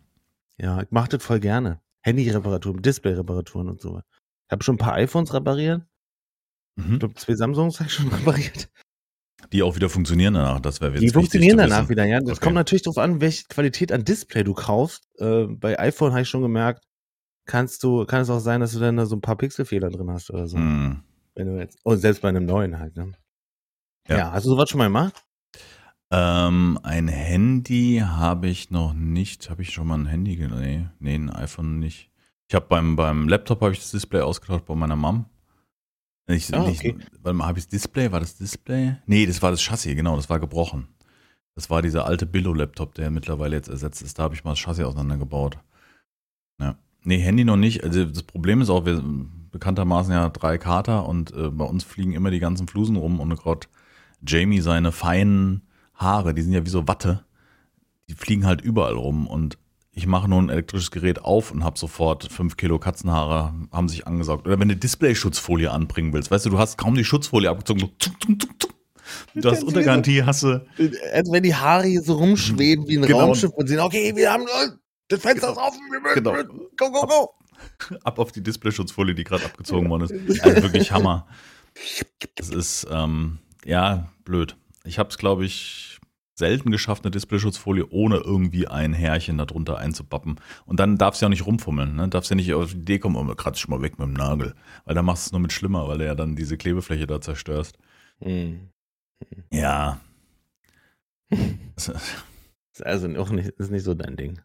Ja, 0.57 0.81
ich 0.81 0.91
mache 0.91 1.09
das 1.09 1.23
voll 1.23 1.41
gerne. 1.41 1.81
Handy-Reparaturen, 2.03 2.81
Display-Reparaturen 2.81 3.67
und 3.67 3.81
sowas. 3.81 4.03
Ich 4.47 4.51
habe 4.51 4.63
schon 4.63 4.75
ein 4.75 4.79
paar 4.79 4.93
iPhones 4.93 5.33
repariert. 5.33 5.81
Ich 6.77 6.85
mhm. 6.85 6.99
glaube, 6.99 7.15
zwei 7.15 7.33
Samsungs 7.35 7.79
habe 7.79 7.89
ich 7.89 7.93
schon 7.95 8.07
repariert. 8.13 8.69
die 9.51 9.63
auch 9.63 9.75
wieder 9.75 9.89
funktionieren 9.89 10.35
danach. 10.35 10.59
Das 10.59 10.79
wäre 10.81 10.91
jetzt 10.91 11.01
Die 11.01 11.05
wichtig 11.07 11.13
funktionieren 11.13 11.57
danach 11.57 11.79
wissen. 11.79 11.89
wieder, 11.89 12.05
ja. 12.05 12.19
Das 12.19 12.37
Okay. 12.37 12.43
kommt 12.45 12.55
natürlich 12.55 12.83
darauf 12.83 12.97
an, 12.99 13.19
welche 13.21 13.45
Qualität 13.49 13.91
an 13.91 14.03
Display 14.05 14.43
du 14.43 14.53
kaufst. 14.53 15.07
Äh, 15.19 15.45
bei 15.47 15.77
iPhone 15.79 16.11
habe 16.11 16.21
ich 16.21 16.29
schon 16.29 16.41
gemerkt, 16.41 16.85
kannst 17.47 17.83
du, 17.83 18.05
kann 18.05 18.21
es 18.21 18.29
auch 18.29 18.39
sein, 18.39 18.61
dass 18.61 18.73
du 18.73 18.79
dann 18.79 18.97
da 18.97 19.05
so 19.05 19.15
ein 19.15 19.21
paar 19.21 19.35
Pixelfehler 19.37 19.89
drin 19.89 20.09
hast 20.11 20.29
oder 20.31 20.47
so. 20.47 20.57
Hm. 20.57 21.03
Wenn 21.33 21.47
du 21.47 21.57
jetzt, 21.59 21.79
und 21.83 21.97
selbst 21.97 22.21
bei 22.21 22.29
einem 22.29 22.45
neuen 22.45 22.79
halt, 22.79 22.95
ne? 22.95 23.11
Ja. 24.07 24.17
Ja, 24.17 24.31
hast 24.31 24.45
du 24.45 24.49
sowas 24.51 24.69
schon 24.69 24.77
mal 24.77 24.85
gemacht? 24.85 25.24
Ähm, 26.11 26.79
ein 26.83 27.07
Handy 27.07 28.01
habe 28.05 28.47
ich 28.47 28.71
noch 28.71 28.93
nicht. 28.93 29.49
Habe 29.49 29.63
ich 29.63 29.71
schon 29.71 29.87
mal 29.87 29.97
ein 29.97 30.05
Handy? 30.05 30.35
Nee, 30.37 30.87
nee, 30.99 31.15
ein 31.15 31.29
iPhone 31.29 31.79
nicht. 31.79 32.11
Ich 32.47 32.55
habe 32.55 32.67
beim, 32.67 32.95
beim 32.95 33.27
Laptop 33.27 33.61
habe 33.61 33.71
ich 33.71 33.79
das 33.79 33.91
Display 33.91 34.21
ausgetauscht 34.21 34.65
bei 34.65 34.75
meiner 34.75 34.95
Mom. 34.95 35.25
Ich, 36.27 36.53
Ah, 36.53 36.63
okay. 36.63 36.95
Warte 37.21 37.37
mal, 37.37 37.47
habe 37.47 37.59
ich 37.59 37.65
das 37.65 37.71
Display? 37.71 38.11
War 38.11 38.19
das 38.19 38.37
Display? 38.37 38.97
Nee, 39.05 39.25
das 39.25 39.41
war 39.41 39.51
das 39.51 39.61
Chassis, 39.61 39.95
genau, 39.95 40.15
das 40.15 40.29
war 40.29 40.39
gebrochen. 40.39 40.87
Das 41.55 41.69
war 41.69 41.81
dieser 41.81 42.05
alte 42.05 42.25
Billo-Laptop, 42.25 42.95
der 42.95 43.11
mittlerweile 43.11 43.55
jetzt 43.55 43.69
ersetzt 43.69 44.01
ist. 44.01 44.19
Da 44.19 44.23
habe 44.23 44.35
ich 44.35 44.43
mal 44.43 44.51
das 44.51 44.59
Chassis 44.59 44.85
auseinandergebaut. 44.85 45.57
Ja. 46.59 46.77
Nee, 47.03 47.19
Handy 47.19 47.45
noch 47.45 47.57
nicht. 47.57 47.83
Also 47.83 48.05
das 48.05 48.23
Problem 48.23 48.61
ist 48.61 48.69
auch, 48.69 48.85
wir 48.85 49.03
bekanntermaßen 49.51 50.11
ja 50.11 50.29
drei 50.29 50.57
Kater 50.57 51.07
und 51.07 51.31
äh, 51.33 51.49
bei 51.49 51.65
uns 51.65 51.83
fliegen 51.83 52.13
immer 52.13 52.31
die 52.31 52.39
ganzen 52.39 52.67
Flusen 52.67 52.95
rum 52.95 53.19
und 53.19 53.35
gerade 53.35 53.67
Jamie 54.25 54.61
seine 54.61 54.91
feinen 54.91 55.61
Haare, 55.95 56.33
die 56.33 56.41
sind 56.41 56.53
ja 56.53 56.65
wie 56.65 56.69
so 56.69 56.87
Watte, 56.87 57.23
die 58.09 58.13
fliegen 58.15 58.45
halt 58.45 58.61
überall 58.61 58.93
rum 58.95 59.27
und 59.27 59.57
ich 59.91 60.07
mache 60.07 60.27
nur 60.27 60.41
ein 60.41 60.49
elektrisches 60.49 60.91
Gerät 60.91 61.23
auf 61.23 61.51
und 61.51 61.63
habe 61.63 61.79
sofort 61.79 62.29
fünf 62.29 62.57
Kilo 62.57 62.79
Katzenhaare 62.79 63.53
haben 63.71 63.87
sich 63.87 64.05
angesaugt. 64.05 64.45
Oder 64.45 64.59
wenn 64.59 64.67
du 64.67 64.75
Display-Schutzfolie 64.75 65.71
anbringen 65.71 66.11
willst, 66.11 66.31
weißt 66.31 66.45
du, 66.45 66.49
du 66.49 66.59
hast 66.59 66.77
kaum 66.77 66.95
die 66.95 67.05
Schutzfolie 67.05 67.49
abgezogen, 67.49 67.79
so 67.79 67.87
zuck, 67.97 68.21
zuck, 68.21 68.41
zuck, 68.41 68.61
zuck. 68.61 68.71
Du 69.35 69.49
hast 69.49 69.63
Untergarantie, 69.63 70.23
hast 70.23 70.43
du. 70.43 70.65
Als 71.13 71.31
wenn 71.31 71.43
die 71.43 71.55
Haare 71.55 71.85
hier 71.85 72.01
so 72.01 72.13
rumschweben 72.15 72.87
wie 72.87 72.97
ein 72.97 73.03
Genau. 73.03 73.19
Raumschiff 73.19 73.51
und 73.51 73.67
sehen, 73.67 73.79
okay, 73.79 74.13
wir 74.15 74.31
haben, 74.33 74.45
das 75.07 75.21
Fenster 75.21 75.51
ist 75.51 75.57
offen, 75.57 75.79
wir 75.91 76.01
müssen, 76.01 76.15
Genau. 76.15 76.33
go, 76.75 76.91
go, 76.91 77.07
go. 77.07 77.33
Ab 78.03 78.19
auf 78.19 78.31
die 78.33 78.43
Displayschutzfolie, 78.43 79.15
die 79.15 79.23
gerade 79.23 79.45
abgezogen 79.45 79.89
worden 79.89 80.03
ist. 80.09 80.41
Also 80.43 80.61
wirklich 80.63 80.91
Hammer. 80.91 81.27
Das 82.35 82.49
ist, 82.49 82.85
ähm, 82.91 83.39
ja, 83.63 84.09
blöd. 84.25 84.57
Ich 84.85 84.99
habe 84.99 85.09
es, 85.09 85.17
glaube 85.17 85.45
ich, 85.45 85.99
selten 86.35 86.69
geschafft, 86.71 87.03
eine 87.03 87.11
Displayschutzfolie 87.11 87.87
ohne 87.89 88.17
irgendwie 88.17 88.67
ein 88.67 88.93
Härchen 88.93 89.37
darunter 89.37 89.77
einzupappen. 89.77 90.39
Und 90.65 90.79
dann 90.79 90.97
darfst 90.97 91.21
du 91.21 91.25
ja 91.25 91.29
nicht 91.29 91.45
rumfummeln, 91.45 91.95
ne? 91.95 92.09
Darfst 92.09 92.29
ja 92.29 92.35
nicht 92.35 92.53
auf 92.53 92.71
die 92.71 92.79
Idee 92.79 92.99
kommen, 92.99 93.15
oh, 93.15 93.35
kratz 93.35 93.59
ich 93.59 93.67
mal 93.67 93.81
weg 93.81 93.97
mit 93.97 94.07
dem 94.07 94.13
Nagel. 94.13 94.53
Weil 94.83 94.95
dann 94.95 95.05
machst 95.05 95.25
du 95.25 95.29
es 95.29 95.31
nur 95.31 95.41
mit 95.41 95.53
schlimmer, 95.53 95.87
weil 95.87 95.97
du 95.97 96.05
ja 96.05 96.15
dann 96.15 96.35
diese 96.35 96.57
Klebefläche 96.57 97.07
da 97.07 97.21
zerstörst. 97.21 97.77
Hm. 98.21 98.69
Ja. 99.51 100.01
Ist 101.75 101.91
also 102.83 103.07
auch 103.17 103.29
nicht, 103.29 103.49
ist 103.51 103.71
nicht 103.71 103.83
so 103.83 103.93
dein 103.93 104.17
Ding. 104.17 104.41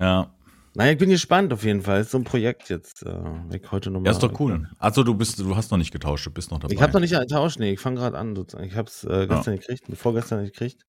ja. 0.00 0.34
Naja, 0.74 0.92
ich 0.92 0.98
bin 0.98 1.10
gespannt 1.10 1.52
auf 1.52 1.64
jeden 1.64 1.82
Fall. 1.82 2.00
Ist 2.00 2.12
so 2.12 2.18
ein 2.18 2.24
Projekt 2.24 2.70
jetzt. 2.70 3.04
Äh, 3.04 3.22
ich 3.54 3.70
heute 3.70 3.90
nochmal. 3.90 4.06
Ja, 4.06 4.12
ist 4.12 4.22
doch 4.22 4.38
cool. 4.40 4.68
Also 4.78 5.02
du 5.02 5.14
bist, 5.14 5.38
du 5.38 5.54
hast 5.54 5.70
noch 5.70 5.78
nicht 5.78 5.92
getauscht, 5.92 6.26
du 6.26 6.30
bist 6.30 6.50
noch 6.50 6.58
dabei. 6.60 6.72
Ich 6.74 6.80
habe 6.80 6.92
noch 6.92 7.00
nicht 7.00 7.12
getauscht, 7.12 7.58
nee, 7.58 7.72
ich 7.72 7.80
fange 7.80 7.96
gerade 8.00 8.16
an 8.16 8.34
sozusagen. 8.34 8.66
Ich 8.66 8.74
habe 8.76 8.88
es 8.88 9.04
äh, 9.04 9.26
gestern 9.26 9.56
gekriegt, 9.56 9.84
vorgestern 9.96 10.44
gekriegt. 10.44 10.82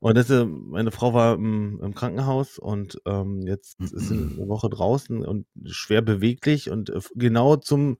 Und 0.00 0.16
das, 0.16 0.28
äh, 0.30 0.44
meine 0.44 0.90
Frau 0.90 1.14
war 1.14 1.34
im, 1.36 1.80
im 1.80 1.94
Krankenhaus 1.94 2.58
und 2.58 2.98
ähm, 3.06 3.42
jetzt 3.46 3.80
ist 3.80 4.08
sie 4.08 4.14
eine 4.18 4.48
Woche 4.48 4.68
draußen 4.68 5.24
und 5.24 5.46
schwer 5.64 6.02
beweglich 6.02 6.70
und 6.70 6.90
äh, 6.90 7.00
genau 7.14 7.54
zum, 7.56 7.98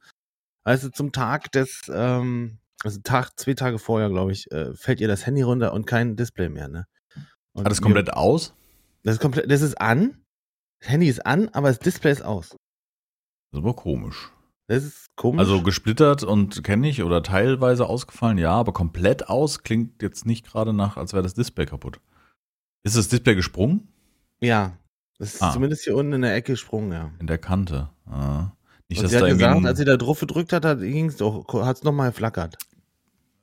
also 0.64 0.88
zum 0.90 1.12
Tag 1.12 1.52
des, 1.52 1.82
ähm, 1.94 2.58
also 2.82 2.98
Tag, 3.04 3.38
zwei 3.38 3.54
Tage 3.54 3.78
vorher, 3.78 4.08
glaube 4.10 4.32
ich, 4.32 4.50
äh, 4.50 4.74
fällt 4.74 5.00
ihr 5.00 5.06
das 5.06 5.26
Handy 5.26 5.42
runter 5.42 5.72
und 5.72 5.86
kein 5.86 6.16
Display 6.16 6.48
mehr, 6.48 6.66
ne? 6.68 6.86
Und 7.52 7.66
Hat 7.66 7.72
mir- 7.72 7.80
komplett 7.80 8.12
aus? 8.12 8.52
Das 9.04 9.14
ist 9.14 9.20
komplett, 9.20 9.48
das 9.50 9.62
ist 9.62 9.80
an. 9.80 10.21
Das 10.82 10.90
Handy 10.90 11.06
ist 11.08 11.24
an, 11.24 11.48
aber 11.52 11.68
das 11.68 11.78
Display 11.78 12.10
ist 12.10 12.22
aus. 12.24 12.50
Das 12.50 12.58
ist 13.52 13.58
aber 13.58 13.74
komisch. 13.74 14.32
Das 14.66 14.82
ist 14.84 15.14
komisch. 15.16 15.38
Also 15.40 15.62
gesplittert 15.62 16.22
und 16.24 16.64
kenne 16.64 16.88
ich 16.88 17.02
oder 17.02 17.22
teilweise 17.22 17.86
ausgefallen, 17.86 18.38
ja, 18.38 18.50
aber 18.52 18.72
komplett 18.72 19.28
aus 19.28 19.62
klingt 19.62 20.02
jetzt 20.02 20.26
nicht 20.26 20.44
gerade 20.46 20.72
nach, 20.72 20.96
als 20.96 21.12
wäre 21.12 21.22
das 21.22 21.34
Display 21.34 21.66
kaputt. 21.66 22.00
Ist 22.82 22.96
das 22.96 23.08
Display 23.08 23.34
gesprungen? 23.34 23.88
ja. 24.40 24.76
Das 25.18 25.34
ist 25.34 25.42
Ah. 25.42 25.52
zumindest 25.52 25.84
hier 25.84 25.94
unten 25.94 26.14
in 26.14 26.22
der 26.22 26.34
Ecke 26.34 26.54
gesprungen, 26.54 26.90
ja. 26.90 27.12
In 27.20 27.28
der 27.28 27.38
Kante. 27.38 27.90
Ah. 28.06 28.50
Nicht, 28.88 28.98
Und 28.98 29.04
dass 29.04 29.10
sie 29.12 29.16
hat 29.18 29.22
da 29.22 29.28
gesagt, 29.28 29.64
als 29.66 29.78
sie 29.78 29.84
da 29.84 29.96
drauf 29.96 30.18
gedrückt 30.18 30.52
hat, 30.52 30.64
hat 30.64 30.80
es 30.80 31.82
nochmal 31.84 32.10
geflackert. 32.10 32.56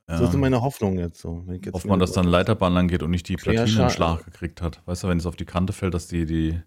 So 0.08 0.14
ja, 0.24 0.28
ist 0.30 0.36
meine 0.36 0.62
Hoffnung 0.62 0.98
jetzt 1.00 1.22
so. 1.22 1.46
Hofft 1.72 1.86
man, 1.86 2.00
dass 2.00 2.12
dann 2.12 2.26
Leiterbahn 2.26 2.74
lang 2.74 2.90
geht 2.90 3.02
und 3.02 3.12
nicht 3.12 3.30
die 3.30 3.38
Platine 3.38 3.82
einen 3.84 3.90
Schlag 3.92 4.26
gekriegt 4.26 4.62
hat. 4.62 4.82
Weißt 4.88 5.04
du, 5.04 5.08
wenn 5.08 5.20
es 5.20 5.26
auf 5.26 5.38
die 5.38 5.46
Kante 5.46 5.72
fällt, 5.72 5.94
dass 5.94 6.08
die, 6.08 6.26
die, 6.26 6.60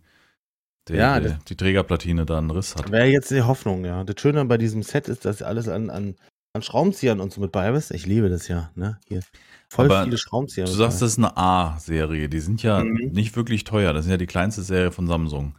die, 0.88 0.94
Ja, 0.94 1.20
die, 1.20 1.28
das- 1.28 1.44
die 1.44 1.56
Trägerplatine 1.56 2.26
da 2.26 2.38
einen 2.38 2.50
Riss 2.50 2.74
hat. 2.76 2.90
Wäre 2.90 3.06
jetzt 3.06 3.30
die 3.30 3.42
Hoffnung, 3.42 3.84
ja. 3.84 4.04
Das 4.04 4.20
Schöne 4.20 4.44
bei 4.44 4.58
diesem 4.58 4.82
Set 4.82 5.08
ist, 5.08 5.24
dass 5.24 5.42
alles 5.42 5.68
an, 5.68 5.90
an, 5.90 6.16
an 6.54 6.62
Schraubenziehern 6.62 7.20
und 7.20 7.32
so 7.32 7.40
mit 7.40 7.52
bei 7.52 7.70
ist. 7.70 7.90
Ich 7.92 8.06
liebe 8.06 8.28
das 8.28 8.48
ja, 8.48 8.70
ne? 8.74 8.98
Hier. 9.06 9.20
Voll 9.68 9.86
Aber 9.86 10.04
viele 10.04 10.18
Schraubenzieher. 10.18 10.66
Du 10.66 10.72
sagst, 10.72 11.00
das 11.00 11.12
ist 11.12 11.18
eine 11.18 11.36
A-Serie. 11.36 12.28
Die 12.28 12.40
sind 12.40 12.62
ja 12.62 12.82
Mhm. 12.84 13.10
nicht 13.12 13.34
wirklich 13.36 13.64
teuer. 13.64 13.92
Das 13.92 14.04
sind 14.04 14.10
ja 14.10 14.18
die 14.18 14.26
kleinste 14.26 14.62
Serie 14.62 14.92
von 14.92 15.06
Samsung. 15.06 15.54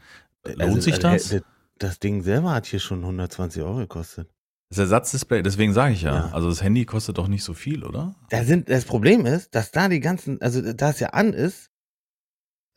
Lohnt 0.46 0.62
Also, 0.62 0.82
sich 0.82 0.96
äh, 0.96 1.00
das? 1.00 1.30
Das, 1.30 1.42
das 1.80 2.00
Ding 2.00 2.22
selber 2.22 2.52
hat 2.52 2.66
hier 2.68 2.80
schon 2.80 3.00
120 3.02 3.64
Euro 3.64 3.78
gekostet. 3.78 4.30
Das 4.70 4.78
Ersatzdisplay, 4.80 5.42
deswegen 5.44 5.74
sage 5.74 5.94
ich 5.94 6.02
ja. 6.04 6.16
Ja. 6.16 6.30
Also 6.34 6.50
das 6.50 6.62
Handy 6.62 6.86
kostet 6.86 7.18
doch 7.18 7.28
nicht 7.28 7.44
so 7.44 7.54
viel, 7.54 7.84
oder? 7.84 8.16
Da 8.30 8.44
sind, 8.44 8.70
das 8.70 8.86
Problem 8.86 9.26
ist, 9.26 9.54
dass 9.56 9.72
da 9.72 9.88
die 9.88 10.00
ganzen, 10.00 10.42
also 10.42 10.74
da 10.74 10.90
es 10.90 11.00
ja 11.00 11.10
an 11.10 11.34
ist, 11.34 11.70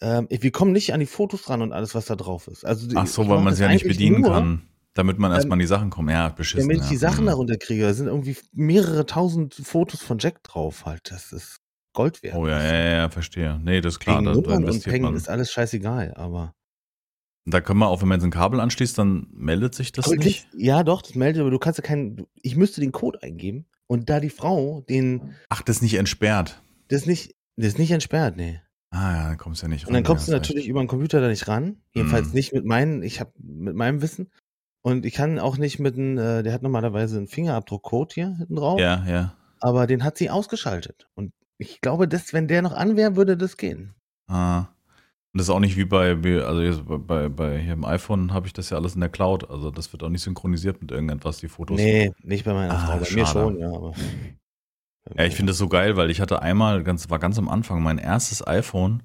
ähm, 0.00 0.26
wir 0.30 0.50
kommen 0.52 0.72
nicht 0.72 0.92
an 0.92 1.00
die 1.00 1.06
Fotos 1.06 1.48
ran 1.48 1.62
und 1.62 1.72
alles, 1.72 1.94
was 1.94 2.06
da 2.06 2.16
drauf 2.16 2.48
ist. 2.48 2.64
Also 2.64 2.88
Ach 2.94 3.06
so, 3.06 3.28
weil 3.28 3.40
man 3.40 3.52
es 3.52 3.59
ja 3.59 3.68
nicht 3.68 3.87
bedienen 3.87 4.20
nur, 4.22 4.30
kann. 4.30 4.62
Damit 4.94 5.18
man 5.18 5.30
erstmal 5.30 5.48
Ähm, 5.48 5.52
an 5.54 5.59
die 5.61 5.66
Sachen 5.66 5.90
kommt. 5.90 6.11
Ja, 6.11 6.28
beschissen. 6.30 6.66
Damit 6.68 6.78
ich 6.78 6.85
ja. 6.85 6.90
die 6.90 6.96
Sachen 6.96 7.24
Mhm. 7.24 7.28
darunter 7.28 7.56
kriege, 7.59 7.82
da 7.82 7.92
sind 7.92 8.06
irgendwie 8.06 8.37
mehrere 8.52 9.04
tausend 9.04 9.54
Fotos 9.54 10.00
von 10.00 10.18
Jack 10.18 10.42
drauf 10.42 10.87
halt. 10.87 11.11
Das 11.11 11.32
ist 11.32 11.59
Gold 11.92 12.22
wert. 12.22 12.35
Oh 12.35 12.46
ja, 12.46 12.62
ja, 12.62 12.74
ja, 12.74 12.96
ja, 12.96 13.09
verstehe. 13.11 13.61
Nee, 13.62 13.80
das 13.80 13.94
ist 13.94 14.00
klar. 14.00 14.16
Gegen 14.22 14.26
Da, 14.26 14.32
da 14.40 14.40
Nummern 14.59 14.70
und 14.70 14.85
Peng 14.85 15.14
ist 15.14 15.28
alles 15.28 15.50
scheißegal, 15.52 16.14
aber. 16.14 16.54
Da 17.48 17.61
können 17.61 17.78
wir 17.78 17.88
auch, 17.88 18.00
wenn 18.02 18.09
man 18.09 18.18
jetzt 18.18 18.24
ein 18.24 18.30
Kabel 18.32 18.59
anschließt, 18.59 18.98
dann 18.98 19.28
meldet 19.32 19.74
sich 19.74 19.92
das 19.92 20.06
Aber 20.06 20.16
nicht. 20.16 20.48
Ja, 20.56 20.82
doch, 20.82 21.00
das 21.00 21.14
meldet, 21.14 21.40
aber 21.40 21.50
du 21.50 21.59
kannst 21.59 21.78
ja 21.78 21.85
keinen. 21.85 22.26
Ich 22.42 22.56
müsste 22.56 22.80
den 22.80 22.90
Code 22.92 23.22
eingeben 23.22 23.66
und 23.87 24.11
da 24.11 24.18
die 24.20 24.30
Frau 24.30 24.80
den. 24.88 25.35
Ach, 25.48 25.62
das 25.62 25.76
ist 25.76 25.82
nicht 25.82 25.94
entsperrt. 25.94 26.61
Das 26.88 27.02
ist 27.02 27.06
nicht, 27.06 27.37
das 27.56 27.68
ist 27.68 27.78
nicht 27.78 27.90
entsperrt, 27.92 28.37
nee. 28.37 28.61
Ah 28.90 29.12
ja, 29.16 29.29
dann 29.29 29.38
kommst 29.38 29.62
du 29.62 29.66
ja 29.66 29.68
nicht 29.70 29.87
Und 29.87 29.92
dann 29.94 30.05
ran, 30.05 30.05
kommst 30.05 30.29
du 30.29 30.33
natürlich 30.33 30.68
über 30.68 30.81
den 30.83 30.87
Computer 30.88 31.20
da 31.20 31.29
nicht 31.29 31.49
ran. 31.49 31.77
Jedenfalls 31.92 32.29
Mhm. 32.29 32.35
nicht 32.35 32.53
mit 32.53 32.64
meinen, 32.64 33.03
ich 33.03 33.20
habe 33.20 33.33
mit 33.38 33.75
meinem 33.75 34.01
Wissen. 34.03 34.31
Und 34.83 35.05
ich 35.05 35.14
kann 35.14 35.38
auch 35.40 35.59
nicht 35.59 35.81
mit 35.81 35.96
einem, 35.96 36.16
äh, 36.16 36.42
der 36.44 36.53
hat 36.53 36.62
normalerweise 36.62 37.16
einen 37.18 37.27
Fingerabdruckcode 37.27 38.12
hier 38.14 38.37
hinten 38.38 38.55
drauf, 38.57 38.79
recht. 38.79 38.85
Ja, 38.85 39.05
ja. 39.12 39.35
aber 39.61 39.87
den 39.88 40.05
hat 40.05 40.16
sie 40.16 40.31
ausgeschaltet. 40.31 41.09
Und 41.14 41.33
ich 41.59 41.81
glaube, 41.81 42.07
dass, 42.07 42.33
wenn 42.33 42.46
der 42.46 42.62
noch 42.62 42.72
an 42.72 42.96
wäre, 42.96 43.16
würde 43.16 43.37
das 43.37 43.57
gehen. 43.57 43.94
Ah. 44.29 44.66
Und 45.33 45.38
das 45.40 45.49
ist 45.49 45.51
auch 45.51 45.61
nicht 45.61 45.77
wie 45.77 45.85
bei, 45.85 46.12
also 46.42 46.85
bei, 46.85 47.29
bei, 47.29 47.59
hier 47.59 47.72
im 47.75 47.85
iPhone 47.85 48.33
habe 48.33 48.46
ich 48.46 48.53
das 48.53 48.70
ja 48.70 48.79
alles 48.79 48.94
in 48.94 49.01
der 49.01 49.11
Cloud. 49.11 49.51
Also 49.51 49.70
das 49.70 49.92
wird 49.92 50.03
auch 50.05 50.09
nicht 50.09 50.22
synchronisiert 50.22 50.81
mit 50.81 50.92
irgendetwas, 50.92 51.38
die 51.38 51.49
Fotos. 51.49 51.77
Nee, 51.79 52.12
nicht 52.22 52.44
bei 52.44 52.55
meiner 52.55 52.72
Ah, 52.75 52.79
Frau. 52.79 52.92
Bei 52.92 53.01
mir 53.01 53.27
schade. 53.27 53.29
schon, 53.40 53.59
ja, 53.59 53.68
aber. 53.68 53.92
Ja, 55.14 55.25
ich 55.25 55.35
finde 55.35 55.51
das 55.51 55.59
so 55.59 55.69
geil, 55.69 55.97
weil 55.97 56.11
ich 56.11 56.21
hatte 56.21 56.42
einmal, 56.42 56.83
ganz, 56.83 57.09
war 57.11 57.19
ganz 57.19 57.38
am 57.38 57.49
Anfang, 57.49 57.83
mein 57.83 57.99
erstes 57.99 58.47
iPhone. 58.47 59.03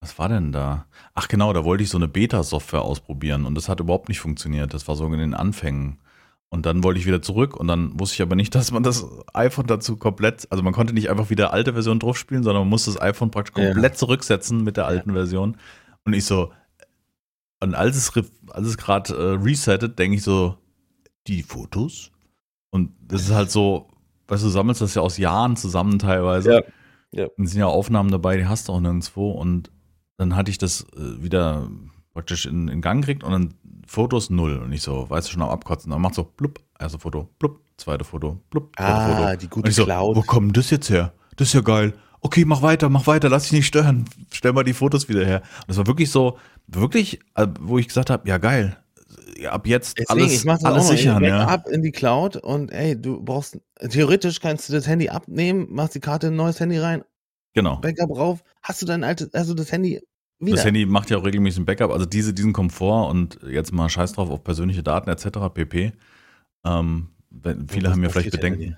Was 0.00 0.18
war 0.18 0.28
denn 0.28 0.52
da? 0.52 0.86
Ach 1.14 1.28
genau, 1.28 1.52
da 1.52 1.64
wollte 1.64 1.82
ich 1.84 1.90
so 1.90 1.96
eine 1.98 2.08
Beta-Software 2.08 2.82
ausprobieren 2.82 3.46
und 3.46 3.54
das 3.54 3.68
hat 3.68 3.80
überhaupt 3.80 4.08
nicht 4.08 4.20
funktioniert. 4.20 4.74
Das 4.74 4.88
war 4.88 4.96
so 4.96 5.06
in 5.06 5.18
den 5.18 5.34
Anfängen. 5.34 5.98
Und 6.50 6.66
dann 6.66 6.84
wollte 6.84 7.00
ich 7.00 7.06
wieder 7.06 7.22
zurück 7.22 7.56
und 7.56 7.66
dann 7.68 7.98
wusste 7.98 8.14
ich 8.16 8.22
aber 8.22 8.36
nicht, 8.36 8.54
dass 8.54 8.70
man 8.70 8.82
das 8.82 9.06
iPhone 9.32 9.66
dazu 9.66 9.96
komplett, 9.96 10.46
also 10.50 10.62
man 10.62 10.72
konnte 10.72 10.92
nicht 10.92 11.10
einfach 11.10 11.30
wieder 11.30 11.52
alte 11.52 11.72
Version 11.72 11.98
drauf 12.00 12.16
spielen, 12.18 12.42
sondern 12.42 12.62
man 12.62 12.68
musste 12.70 12.92
das 12.92 13.00
iPhone 13.00 13.30
praktisch 13.30 13.62
Ja. 13.62 13.72
komplett 13.72 13.96
zurücksetzen 13.96 14.62
mit 14.62 14.76
der 14.76 14.86
alten 14.86 15.12
Version. 15.12 15.56
Und 16.04 16.12
ich 16.12 16.24
so, 16.26 16.52
und 17.60 17.74
als 17.74 17.96
es, 17.96 18.12
als 18.50 18.66
es 18.66 18.76
gerade 18.76 19.14
äh, 19.14 19.42
resettet, 19.42 19.98
denke 19.98 20.16
ich 20.16 20.22
so, 20.22 20.58
die 21.26 21.42
Fotos? 21.42 22.10
Und 22.70 22.92
das 23.00 23.22
ist 23.22 23.32
halt 23.32 23.50
so, 23.50 23.88
weißt 24.28 24.42
du, 24.42 24.46
du 24.46 24.52
sammelst 24.52 24.80
das 24.80 24.94
ja 24.94 25.02
aus 25.02 25.18
Jahren 25.18 25.56
zusammen 25.56 25.98
teilweise. 25.98 26.52
Ja. 26.54 26.60
Ja. 27.12 27.26
Und 27.36 27.46
sind 27.46 27.60
ja 27.60 27.66
Aufnahmen 27.66 28.10
dabei, 28.10 28.36
die 28.36 28.46
hast 28.46 28.68
du 28.68 28.72
auch 28.72 28.80
nirgendwo. 28.80 29.30
Und 29.30 29.70
dann 30.16 30.34
hatte 30.34 30.50
ich 30.50 30.58
das 30.58 30.82
äh, 30.96 31.22
wieder 31.22 31.68
praktisch 32.12 32.46
in, 32.46 32.68
in 32.68 32.80
Gang 32.80 33.02
gekriegt 33.02 33.22
und 33.24 33.32
dann 33.32 33.54
Fotos 33.86 34.30
null. 34.30 34.58
Und 34.58 34.72
ich 34.72 34.82
so, 34.82 35.08
weißt 35.10 35.28
du, 35.28 35.32
schon 35.32 35.42
am 35.42 35.48
Abkotzen. 35.50 35.90
Dann 35.92 36.00
macht 36.00 36.14
so, 36.14 36.24
blub, 36.24 36.58
erste 36.78 36.98
Foto, 36.98 37.28
blub, 37.38 37.60
zweite 37.76 38.04
Foto, 38.04 38.40
blub, 38.50 38.74
dritte 38.76 38.88
Ah, 38.88 39.16
Foto. 39.26 39.36
die 39.36 39.44
Und 39.46 39.50
gute 39.50 39.68
ich 39.70 39.76
so, 39.76 39.84
Cloud. 39.84 40.16
wo 40.16 40.22
kommt 40.22 40.56
das 40.56 40.70
jetzt 40.70 40.90
her? 40.90 41.12
Das 41.36 41.48
ist 41.48 41.54
ja 41.54 41.60
geil. 41.60 41.94
Okay, 42.20 42.44
mach 42.44 42.62
weiter, 42.62 42.88
mach 42.88 43.06
weiter, 43.06 43.28
lass 43.28 43.42
dich 43.44 43.52
nicht 43.52 43.66
stören. 43.66 44.06
Stell 44.32 44.52
mal 44.52 44.64
die 44.64 44.72
Fotos 44.72 45.08
wieder 45.08 45.24
her. 45.24 45.42
Und 45.60 45.68
das 45.68 45.76
war 45.76 45.86
wirklich 45.86 46.10
so, 46.10 46.38
wirklich, 46.66 47.20
äh, 47.34 47.46
wo 47.60 47.78
ich 47.78 47.86
gesagt 47.86 48.08
habe, 48.10 48.26
ja 48.28 48.38
geil, 48.38 48.76
ab 49.48 49.66
jetzt 49.66 49.98
Deswegen, 49.98 50.20
alles, 50.20 50.46
alles 50.46 50.64
auch 50.64 50.76
noch. 50.76 50.82
sichern, 50.84 51.22
ich 51.22 51.28
ja. 51.28 51.46
ab 51.46 51.68
in 51.68 51.82
die 51.82 51.92
Cloud 51.92 52.36
und 52.36 52.70
ey, 52.70 53.00
du 53.00 53.22
brauchst, 53.22 53.58
theoretisch 53.90 54.40
kannst 54.40 54.68
du 54.68 54.72
das 54.72 54.86
Handy 54.86 55.08
abnehmen, 55.08 55.66
machst 55.70 55.94
die 55.94 56.00
Karte 56.00 56.28
in 56.28 56.34
ein 56.34 56.36
neues 56.36 56.60
Handy 56.60 56.78
rein, 56.78 57.04
Genau. 57.54 57.76
Backup 57.76 58.10
rauf, 58.10 58.44
hast 58.62 58.82
du 58.82 58.86
dein 58.86 59.04
altes, 59.04 59.32
also 59.32 59.54
das 59.54 59.70
Handy 59.70 60.02
wieder. 60.40 60.56
Das 60.56 60.64
Handy 60.64 60.86
macht 60.86 61.10
ja 61.10 61.18
auch 61.18 61.24
regelmäßig 61.24 61.60
ein 61.60 61.64
Backup, 61.66 61.90
also 61.92 62.04
diese, 62.04 62.34
diesen 62.34 62.52
Komfort 62.52 63.08
und 63.10 63.38
jetzt 63.48 63.72
mal 63.72 63.88
scheiß 63.88 64.12
drauf 64.12 64.28
auf 64.30 64.42
persönliche 64.42 64.82
Daten 64.82 65.08
etc. 65.08 65.28
pp. 65.54 65.92
Ähm, 66.64 67.08
wenn, 67.30 67.68
viele 67.68 67.90
haben 67.90 68.02
ja 68.02 68.08
vielleicht 68.08 68.32
Bedenken. 68.32 68.76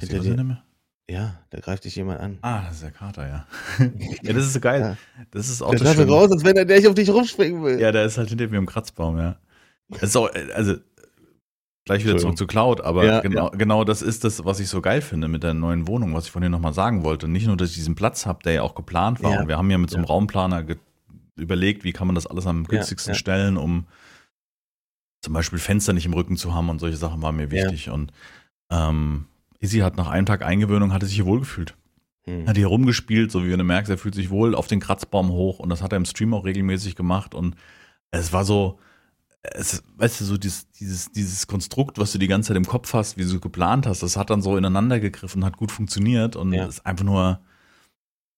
Ist 0.00 0.10
Hinter 0.10 0.24
dir. 0.24 0.42
Nicht? 0.42 0.62
Ja, 1.08 1.38
da 1.50 1.60
greift 1.60 1.84
dich 1.84 1.96
jemand 1.96 2.20
an. 2.20 2.38
Ah, 2.40 2.62
das 2.62 2.76
ist 2.76 2.82
der 2.82 2.90
Kater, 2.90 3.28
ja. 3.28 3.46
ja, 4.22 4.32
das 4.32 4.46
ist 4.46 4.54
so 4.54 4.60
geil. 4.60 4.80
Ja. 4.80 4.96
Das 5.30 5.50
ist 5.50 5.60
auch 5.60 5.70
Der 5.70 5.80
das 5.80 5.94
Schöne. 5.94 6.10
raus, 6.10 6.32
als 6.32 6.44
wenn 6.44 6.56
er 6.56 6.64
gleich 6.64 6.88
auf 6.88 6.94
dich 6.94 7.10
rumspringen 7.10 7.62
will. 7.62 7.78
Ja, 7.78 7.92
der 7.92 8.06
ist 8.06 8.16
halt 8.16 8.30
hinter 8.30 8.48
mir 8.48 8.56
im 8.56 8.64
Kratzbaum, 8.66 9.18
ja. 9.18 9.36
Auch, 9.90 10.28
äh, 10.34 10.52
also 10.54 10.76
gleich 11.84 12.04
wieder 12.04 12.16
zurück 12.16 12.38
zu 12.38 12.46
Cloud, 12.46 12.80
aber 12.80 13.04
Ja, 13.04 13.20
genau, 13.20 13.50
genau 13.50 13.84
das 13.84 14.02
ist 14.02 14.24
das, 14.24 14.44
was 14.44 14.60
ich 14.60 14.68
so 14.68 14.80
geil 14.80 15.02
finde 15.02 15.28
mit 15.28 15.42
der 15.42 15.54
neuen 15.54 15.86
Wohnung, 15.86 16.14
was 16.14 16.26
ich 16.26 16.30
von 16.30 16.42
dir 16.42 16.48
nochmal 16.48 16.72
sagen 16.72 17.04
wollte. 17.04 17.28
Nicht 17.28 17.46
nur, 17.46 17.56
dass 17.56 17.70
ich 17.70 17.76
diesen 17.76 17.94
Platz 17.94 18.26
habe, 18.26 18.42
der 18.42 18.52
ja 18.54 18.62
auch 18.62 18.74
geplant 18.74 19.22
war. 19.22 19.32
Ja. 19.32 19.40
Und 19.40 19.48
wir 19.48 19.58
haben 19.58 19.70
ja 19.70 19.78
mit 19.78 19.90
so 19.90 19.96
einem 19.96 20.04
Ja. 20.06 20.10
Raumplaner 20.10 20.64
überlegt, 21.36 21.84
wie 21.84 21.92
kann 21.92 22.06
man 22.06 22.14
das 22.14 22.26
alles 22.26 22.46
am 22.46 22.64
günstigsten 22.64 23.12
ja. 23.12 23.18
stellen, 23.18 23.56
um 23.56 23.86
zum 25.22 25.34
Beispiel 25.34 25.58
Fenster 25.58 25.92
nicht 25.92 26.06
im 26.06 26.12
Rücken 26.14 26.36
zu 26.36 26.54
haben 26.54 26.68
und 26.68 26.78
solche 26.78 26.96
Sachen 26.96 27.20
waren 27.22 27.36
mir 27.36 27.44
Ja. 27.48 27.50
wichtig. 27.64 27.90
Und 27.90 28.12
ähm, 28.70 29.26
Izzy 29.58 29.78
hat 29.78 29.96
nach 29.96 30.08
einem 30.08 30.26
Tag 30.26 30.42
Eingewöhnung, 30.42 30.92
hatte 30.92 31.06
sich 31.06 31.16
hier 31.16 31.26
wohlgefühlt. 31.26 31.74
Hm. 32.26 32.46
Hat 32.46 32.56
hier 32.56 32.68
rumgespielt, 32.68 33.30
so 33.30 33.44
wie 33.44 33.54
du 33.54 33.64
merkst, 33.64 33.90
er 33.90 33.98
fühlt 33.98 34.14
sich 34.14 34.30
wohl 34.30 34.54
auf 34.54 34.66
den 34.66 34.80
Kratzbaum 34.80 35.30
hoch 35.30 35.58
und 35.58 35.68
das 35.68 35.82
hat 35.82 35.92
er 35.92 35.96
im 35.96 36.06
Stream 36.06 36.32
auch 36.32 36.44
regelmäßig 36.44 36.96
gemacht 36.96 37.34
und 37.34 37.56
es 38.10 38.32
war 38.32 38.44
so, 38.44 38.78
es, 39.52 39.82
weißt 39.96 40.20
du, 40.20 40.24
so 40.24 40.36
dieses, 40.38 40.70
dieses, 40.72 41.12
dieses 41.12 41.46
Konstrukt, 41.46 41.98
was 41.98 42.12
du 42.12 42.18
die 42.18 42.28
ganze 42.28 42.48
Zeit 42.48 42.56
im 42.56 42.64
Kopf 42.66 42.92
hast, 42.94 43.16
wie 43.16 43.24
du 43.24 43.34
es 43.34 43.40
geplant 43.40 43.86
hast, 43.86 44.02
das 44.02 44.16
hat 44.16 44.30
dann 44.30 44.42
so 44.42 44.56
ineinander 44.56 45.00
gegriffen, 45.00 45.44
hat 45.44 45.56
gut 45.56 45.70
funktioniert 45.70 46.34
und 46.36 46.52
Ja. 46.52 46.66
ist 46.66 46.84
einfach 46.86 47.04
nur, 47.04 47.40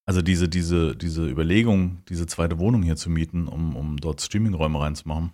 Also 0.09 0.23
diese, 0.23 0.49
diese, 0.49 0.95
diese 0.95 1.27
Überlegung, 1.29 2.05
diese 2.09 2.27
zweite 2.29 2.61
Wohnung 2.61 2.85
hier 2.85 2.95
zu 2.95 3.11
mieten, 3.11 3.49
um, 3.49 3.75
um 3.75 3.97
dort 3.97 4.21
Streamingräume 4.21 4.81
reinzumachen. 4.81 5.33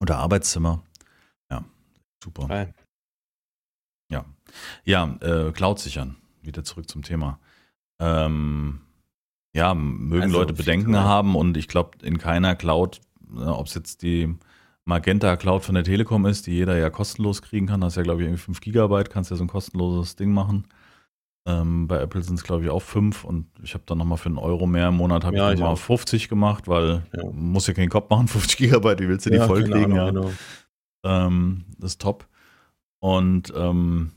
Oder 0.00 0.16
Arbeitszimmer. 0.16 0.82
Ja, 1.50 1.62
super. 2.24 2.46
Geil. 2.48 2.74
Ja. 4.10 4.24
Ja, 4.84 5.14
äh, 5.20 5.52
Cloud 5.52 5.78
sichern. 5.78 6.16
Wieder 6.40 6.64
zurück 6.64 6.88
zum 6.88 7.02
Thema. 7.02 7.38
Ähm, 8.00 8.80
ja, 9.54 9.74
mögen 9.74 10.22
Also, 10.22 10.38
Leute 10.38 10.54
Bedenken 10.54 10.96
haben 10.96 11.36
und 11.36 11.58
ich 11.58 11.68
glaube, 11.68 11.98
in 12.02 12.16
keiner 12.16 12.56
Cloud, 12.56 13.02
ob 13.36 13.66
es 13.66 13.74
jetzt 13.74 14.00
die 14.02 14.34
Magenta 14.88 15.36
Cloud 15.36 15.64
von 15.64 15.74
der 15.74 15.84
Telekom 15.84 16.24
ist, 16.24 16.46
die 16.46 16.52
jeder 16.52 16.78
ja 16.78 16.88
kostenlos 16.88 17.42
kriegen 17.42 17.66
kann, 17.66 17.82
das 17.82 17.92
ist 17.92 17.96
ja, 17.98 18.02
glaube 18.04 18.22
ich, 18.22 18.26
irgendwie 18.26 18.40
5 18.42 18.60
Gigabyte, 18.62 19.10
kannst 19.10 19.30
ja 19.30 19.36
so 19.36 19.44
ein 19.44 19.48
kostenloses 19.48 20.16
Ding 20.16 20.32
machen. 20.32 20.64
Ähm, 21.46 21.86
bei 21.88 21.98
Apple 22.00 22.22
sind 22.22 22.36
es, 22.38 22.42
glaube 22.44 22.64
ich, 22.64 22.70
auch 22.70 22.80
5 22.80 23.24
und 23.24 23.46
ich 23.62 23.74
habe 23.74 23.84
dann 23.86 23.98
nochmal 23.98 24.16
für 24.16 24.30
einen 24.30 24.38
Euro 24.38 24.66
mehr 24.66 24.88
im 24.88 24.96
Monat, 24.96 25.24
habe 25.24 25.36
Ja, 25.36 25.52
ich 25.52 25.58
nochmal 25.58 25.74
auch. 25.74 25.78
50 25.78 26.30
gemacht, 26.30 26.68
weil 26.68 27.02
Ja. 27.14 27.22
muss 27.32 27.66
ja 27.66 27.74
keinen 27.74 27.90
Kopf 27.90 28.08
machen, 28.08 28.28
50 28.28 28.56
Gigabyte, 28.56 29.00
wie 29.00 29.08
willst 29.08 29.26
du 29.26 29.30
die 29.30 29.36
Ja, 29.36 29.46
voll 29.46 29.62
keine 29.62 29.74
kriegen? 29.74 29.92
Ahnung, 29.98 30.16
Ja. 30.16 30.32
genau. 31.04 31.26
Ähm, 31.26 31.64
das 31.78 31.92
ist 31.92 32.00
top. 32.00 32.26
Und 33.00 33.52
ähm, 33.54 34.12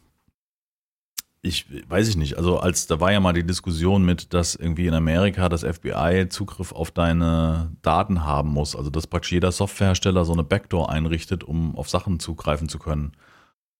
ich 1.43 1.65
weiß 1.89 2.07
ich 2.07 2.17
nicht, 2.17 2.37
also 2.37 2.59
als 2.59 2.85
da 2.85 2.99
war 2.99 3.11
ja 3.11 3.19
mal 3.19 3.33
die 3.33 3.45
Diskussion 3.45 4.05
mit, 4.05 4.33
dass 4.33 4.53
irgendwie 4.53 4.85
in 4.85 4.93
Amerika 4.93 5.49
das 5.49 5.63
FBI 5.63 6.27
Zugriff 6.29 6.71
auf 6.71 6.91
deine 6.91 7.71
Daten 7.81 8.23
haben 8.23 8.49
muss, 8.49 8.75
also 8.75 8.91
dass 8.91 9.07
praktisch 9.07 9.31
jeder 9.31 9.51
Softwarehersteller 9.51 10.23
so 10.23 10.33
eine 10.33 10.43
Backdoor 10.43 10.91
einrichtet, 10.91 11.43
um 11.43 11.75
auf 11.75 11.89
Sachen 11.89 12.19
zugreifen 12.19 12.69
zu 12.69 12.77
können. 12.77 13.13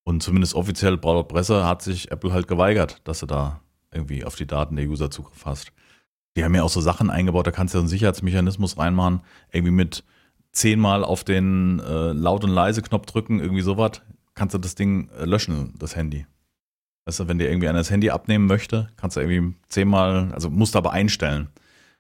Und 0.04 0.24
zumindest 0.24 0.56
offiziell 0.56 0.97
laut 0.97 1.28
Presse 1.28 1.65
hat 1.67 1.84
sich 1.84 2.12
Apple 2.12 2.34
halt 2.34 2.47
geweigert, 2.47 3.02
dass 3.04 3.19
du 3.19 3.28
da 3.28 3.62
irgendwie 3.93 4.26
auf 4.26 4.36
die 4.36 4.47
Daten 4.47 4.76
der 4.76 4.88
User 4.88 5.12
Zugriff 5.12 5.45
hast. 5.45 5.71
Die 6.36 6.43
haben 6.43 6.56
ja 6.56 6.63
auch 6.63 6.69
so 6.69 6.82
Sachen 6.82 7.12
eingebaut, 7.12 7.45
da 7.45 7.52
kannst 7.52 7.76
du 7.76 7.78
ja 7.78 7.82
einen 7.82 7.89
Sicherheitsmechanismus 7.89 8.80
reinmachen, 8.80 9.21
irgendwie 9.52 9.74
mit 9.74 10.04
zehnmal 10.52 11.04
auf 11.04 11.24
den 11.24 11.80
äh, 11.80 12.12
Laut- 12.13 12.43
und 12.43 12.52
Leise-Knopf 12.52 13.06
drücken, 13.06 13.39
irgendwie 13.39 13.62
sowas, 13.62 14.02
kannst 14.34 14.56
du 14.56 14.58
das 14.58 14.74
Ding 14.74 15.10
äh, 15.10 15.26
löschen, 15.26 15.76
das 15.78 15.95
Handy. 15.95 16.26
Weißt 17.06 17.20
du, 17.20 17.28
wenn 17.28 17.40
dir 17.40 17.50
irgendwie 17.50 17.68
einer 17.68 17.80
das 17.80 17.90
Handy 17.90 18.10
abnehmen 18.12 18.46
möchte, 18.46 18.90
kannst 18.96 19.18
du 19.18 19.22
irgendwie 19.22 19.56
zehnmal, 19.68 20.32
also 20.34 20.50
musst 20.50 20.76
du 20.76 20.78
aber 20.78 20.92
einstellen. 20.92 21.48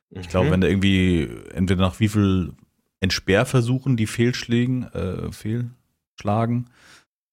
Ich 0.09 0.29
glaube, 0.29 0.47
Mhm. 0.47 0.51
wenn 0.51 0.61
du 0.61 0.69
irgendwie, 0.69 1.27
entweder 1.53 1.81
nach 1.81 1.99
wie 1.99 2.07
viel 2.07 2.53
Entsperrversuchen 2.99 3.97
die 3.97 4.05
fehlschlägen, 4.07 4.83
äh, 4.93 5.31
fehlschlagen, 5.31 6.67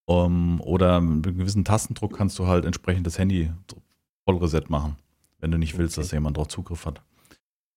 um, 0.05 0.59
oder 0.61 0.99
mit 1.01 1.27
einem 1.27 1.37
gewissen 1.37 1.63
Tastendruck 1.63 2.17
kannst 2.17 2.39
du 2.39 2.47
halt 2.47 2.65
entsprechend 2.65 3.05
das 3.05 3.19
Handy 3.19 3.51
Vollreset 4.25 4.69
machen, 4.71 4.95
wenn 5.39 5.51
du 5.51 5.59
nicht 5.59 5.77
willst, 5.77 5.97
Okay. 5.97 6.03
dass 6.05 6.11
jemand 6.11 6.37
drauf 6.37 6.47
Zugriff 6.47 6.85
hat. 6.87 7.03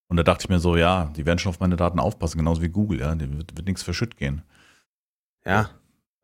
Und 0.09 0.17
da 0.17 0.23
dachte 0.23 0.45
ich 0.45 0.49
mir 0.49 0.59
so, 0.59 0.77
ja, 0.77 1.11
die 1.17 1.27
werden 1.27 1.39
schon 1.39 1.51
auf 1.51 1.61
meine 1.61 1.77
Daten 1.77 1.99
aufpassen, 2.01 2.39
genauso 2.39 2.63
wie 2.63 2.69
Google, 2.71 3.01
ja, 3.01 3.15
die 3.15 3.31
wird, 3.37 3.55
wird 3.57 3.67
nichts 3.67 3.83
verschütt 3.83 4.17
gehen. 4.17 4.43
Ja, 5.45 5.69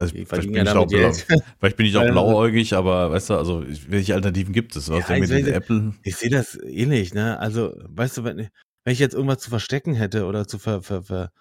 Also 0.01 0.15
die 0.15 0.25
vielleicht 0.25 0.53
bin, 0.53 0.65
ja 0.65 0.81
ich 0.81 0.89
blau, 0.89 1.13
vielleicht 1.59 1.77
bin 1.77 1.87
ich 1.87 1.97
auch 1.97 2.07
blauäugig, 2.09 2.75
aber 2.75 3.11
weißt 3.11 3.31
du, 3.31 3.35
also 3.35 3.63
ich- 3.65 3.91
welche 3.91 4.15
Alternativen 4.15 4.53
gibt 4.53 4.77
es? 4.77 4.89
Was 4.91 5.09
Ja, 5.09 5.19
mit 5.19 5.31
ich 5.31 5.45
nicht. 5.45 5.49
Apple? 5.49 5.93
Ich 6.05 6.17
sehe 6.17 6.31
das 6.31 6.57
ähnlich, 6.63 7.15
ne? 7.15 7.39
Also, 7.41 7.75
weißt 7.89 8.19
du, 8.19 8.25
wenn, 8.25 8.37
wenn 8.39 8.93
ich 8.93 9.01
jetzt 9.01 9.15
irgendwas 9.15 9.39
zu 9.39 9.51
verstecken 9.51 9.95
hätte 9.95 10.27
oder 10.27 10.47
zu 10.47 10.59
ver, 10.59 10.83
ver, 10.83 11.03
ver 11.03 11.33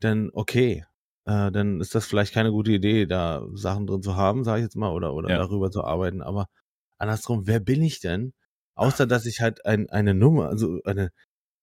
dann 0.00 0.30
okay. 0.32 0.84
Äh, 1.26 1.50
dann 1.50 1.80
ist 1.80 1.94
das 1.94 2.06
vielleicht 2.06 2.34
keine 2.34 2.50
gute 2.52 2.70
Idee, 2.72 3.06
da 3.06 3.42
Sachen 3.54 3.86
drin 3.86 4.02
zu 4.02 4.14
haben, 4.14 4.44
sage 4.44 4.60
ich 4.60 4.64
jetzt 4.64 4.76
mal, 4.76 4.90
oder, 4.92 5.14
oder 5.14 5.30
Ja. 5.30 5.38
darüber 5.38 5.70
zu 5.70 5.82
arbeiten. 5.82 6.22
Aber 6.22 6.46
andersrum, 6.98 7.46
wer 7.46 7.60
bin 7.60 7.82
ich 7.82 8.00
denn? 8.00 8.32
Außer 8.76 9.06
dass 9.06 9.24
ich 9.26 9.40
halt 9.40 9.64
ein, 9.66 9.88
eine 9.90 10.14
Nummer, 10.14 10.48
also 10.50 10.80
eine, 10.84 11.10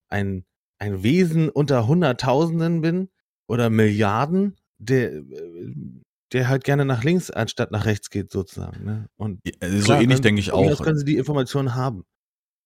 ein, 0.08 0.44
ein 0.78 1.02
Wesen 1.02 1.48
unter 1.48 1.86
Hunderttausenden 1.86 2.80
bin 2.80 3.08
oder 3.46 3.70
Milliarden, 3.70 4.56
der, 4.78 5.12
äh, 5.12 5.22
der 6.32 6.48
halt 6.48 6.64
gerne 6.64 6.84
nach 6.84 7.04
links 7.04 7.30
anstatt 7.30 7.70
nach 7.72 7.84
rechts 7.84 8.10
geht, 8.10 8.30
sozusagen. 8.32 8.84
Ne? 8.84 9.08
Und 9.16 9.40
Ja, 9.44 9.52
So 9.78 9.84
klar, 9.86 10.00
ähnlich 10.02 10.20
denke 10.20 10.40
ich 10.40 10.52
auch. 10.52 10.82
können 10.82 10.98
sie 10.98 11.04
die 11.04 11.16
Informationen 11.16 11.74
haben. 11.74 12.04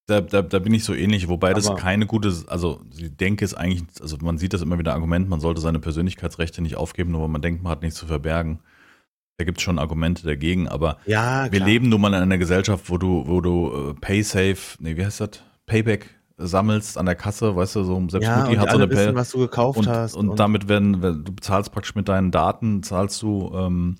Da, 0.08 0.20
da, 0.20 0.40
da 0.42 0.60
bin 0.60 0.72
ich 0.72 0.84
so 0.84 0.94
ähnlich, 0.94 1.26
wobei 1.28 1.52
das 1.52 1.66
Aber- 1.66 1.76
keine 1.76 2.06
gute, 2.06 2.32
also 2.46 2.80
ich 2.96 3.16
denke 3.16 3.44
es 3.44 3.54
eigentlich, 3.54 3.82
also 4.00 4.16
man 4.22 4.38
sieht 4.38 4.52
das 4.52 4.62
immer 4.62 4.78
wieder 4.78 4.94
Argument, 4.94 5.28
man 5.28 5.40
sollte 5.40 5.60
seine 5.60 5.80
Persönlichkeitsrechte 5.80 6.62
nicht 6.62 6.76
aufgeben, 6.76 7.10
nur 7.10 7.22
weil 7.22 7.28
man 7.28 7.42
denkt, 7.42 7.62
man 7.64 7.72
hat 7.72 7.82
nichts 7.82 7.98
zu 7.98 8.06
verbergen. 8.06 8.60
Da 9.38 9.44
gibt 9.44 9.58
es 9.58 9.64
schon 9.64 9.78
Argumente 9.80 10.24
dagegen, 10.24 10.68
aber 10.68 10.98
Ja, 11.06 11.50
wir 11.50 11.62
leben 11.62 11.88
nun 11.88 12.00
mal 12.00 12.08
in 12.14 12.22
einer 12.22 12.38
Gesellschaft, 12.38 12.88
wo 12.88 12.98
du, 12.98 13.24
wo 13.26 13.40
du 13.40 13.90
äh, 13.90 13.94
PaySafe, 13.94 14.76
nee, 14.78 14.96
wie 14.96 15.04
heißt 15.04 15.20
das? 15.20 15.42
Payback 15.66 16.08
sammelst 16.36 16.98
an 16.98 17.06
der 17.06 17.14
Kasse, 17.14 17.56
weißt 17.56 17.76
du, 17.76 17.84
so 17.84 18.08
selbst 18.08 18.26
ja, 18.26 18.40
Mutti 18.40 18.52
und 18.52 18.60
hat 18.60 18.70
so 18.70 18.76
eine 18.76 18.90
wissen, 18.90 19.14
was 19.14 19.30
du 19.30 19.38
gekauft 19.38 19.78
und, 19.78 19.88
hast. 19.88 20.14
und, 20.14 20.36
damit 20.38 20.68
werden, 20.68 21.02
wenn 21.02 21.24
du 21.24 21.32
bezahlst 21.32 21.72
praktisch 21.72 21.94
mit 21.94 22.08
deinen 22.08 22.30
Daten, 22.30 22.82
zahlst 22.82 23.22
du, 23.22 23.52
ähm, 23.54 23.96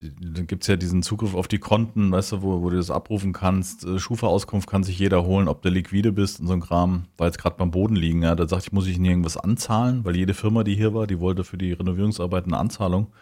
dann 0.00 0.46
gibt's 0.46 0.66
ja 0.66 0.76
diesen 0.76 1.02
Zugriff 1.02 1.34
auf 1.34 1.48
die 1.48 1.58
Konten, 1.58 2.12
weißt 2.12 2.32
du, 2.32 2.42
wo, 2.42 2.62
wo 2.62 2.70
du 2.70 2.76
das 2.76 2.90
abrufen 2.90 3.32
kannst. 3.32 3.84
Äh, 3.84 3.98
Schufa-Auskunft 3.98 4.68
kann 4.68 4.84
sich 4.84 4.98
jeder 4.98 5.24
holen, 5.24 5.48
ob 5.48 5.62
du 5.62 5.68
liquide 5.68 6.12
bist 6.12 6.40
und 6.40 6.46
so 6.46 6.52
ein 6.52 6.60
Kram, 6.60 7.06
weil 7.16 7.30
es 7.30 7.38
gerade 7.38 7.56
beim 7.56 7.70
Boden 7.70 7.96
liegen. 7.96 8.22
Ja, 8.22 8.34
da 8.34 8.46
sagt 8.46 8.64
ich, 8.64 8.72
muss 8.72 8.86
ich 8.86 8.98
nirgendwas 8.98 9.36
anzahlen, 9.36 10.04
weil 10.04 10.16
jede 10.16 10.34
Firma, 10.34 10.62
die 10.62 10.76
hier 10.76 10.94
war, 10.94 11.06
die 11.06 11.20
wollte 11.20 11.44
für 11.44 11.58
die 11.58 11.72
Renovierungsarbeiten 11.72 12.52
eine 12.52 12.60
Anzahlung. 12.60 13.12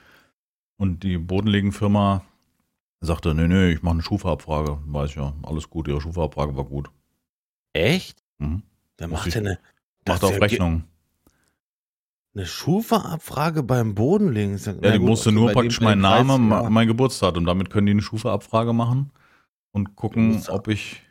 Und 0.77 1.05
die 1.05 1.19
Bodenlegenfirma 1.19 2.23
sagte, 3.01 3.35
nee, 3.35 3.49
nee, 3.49 3.71
ich 3.71 3.83
mache 3.83 3.95
eine 3.95 4.03
Schufa-Abfrage. 4.03 4.79
Weiß 4.87 5.15
ja, 5.15 5.33
alles 5.43 5.71
gut, 5.71 5.89
ihre 5.89 6.01
Schufa-Abfrage 6.01 6.57
war 6.57 6.65
gut. 6.65 6.91
Echt? 7.73 8.22
Mhm. 8.43 8.63
Muss 9.01 9.11
macht 9.11 9.27
ich- 9.29 9.35
er 9.37 9.41
eine, 9.41 9.59
das 10.05 10.15
Macht 10.17 10.25
auf 10.25 10.33
ja 10.33 10.39
Rechnung. 10.39 10.85
eine 12.35 12.47
Schufa-Abfrage 12.47 13.63
beim 13.63 13.95
Bodenlegen. 13.95 14.55
Ist 14.55 14.67
Ja, 14.67 14.75
na 14.81 14.91
die 14.93 14.99
gut, 14.99 15.09
musste 15.09 15.29
okay, 15.31 15.39
nur 15.39 15.53
praktisch 15.53 15.79
dem- 15.79 15.85
bei 15.85 15.97
mein 15.97 15.99
dem 15.99 16.03
Preis, 16.03 16.27
Name, 16.27 16.39
ma- 16.39 16.63
ja. 16.63 16.71
mein 16.71 16.87
Geburtsdatum. 16.89 17.45
Damit 17.45 17.71
können 17.71 17.87
die 17.87 17.93
eine 17.93 18.03
Schufa-Abfrage 18.03 18.73
machen 18.73 19.11
und 19.73 19.97
gucken, 19.97 20.43
ob 20.49 20.69
ich. 20.69 21.03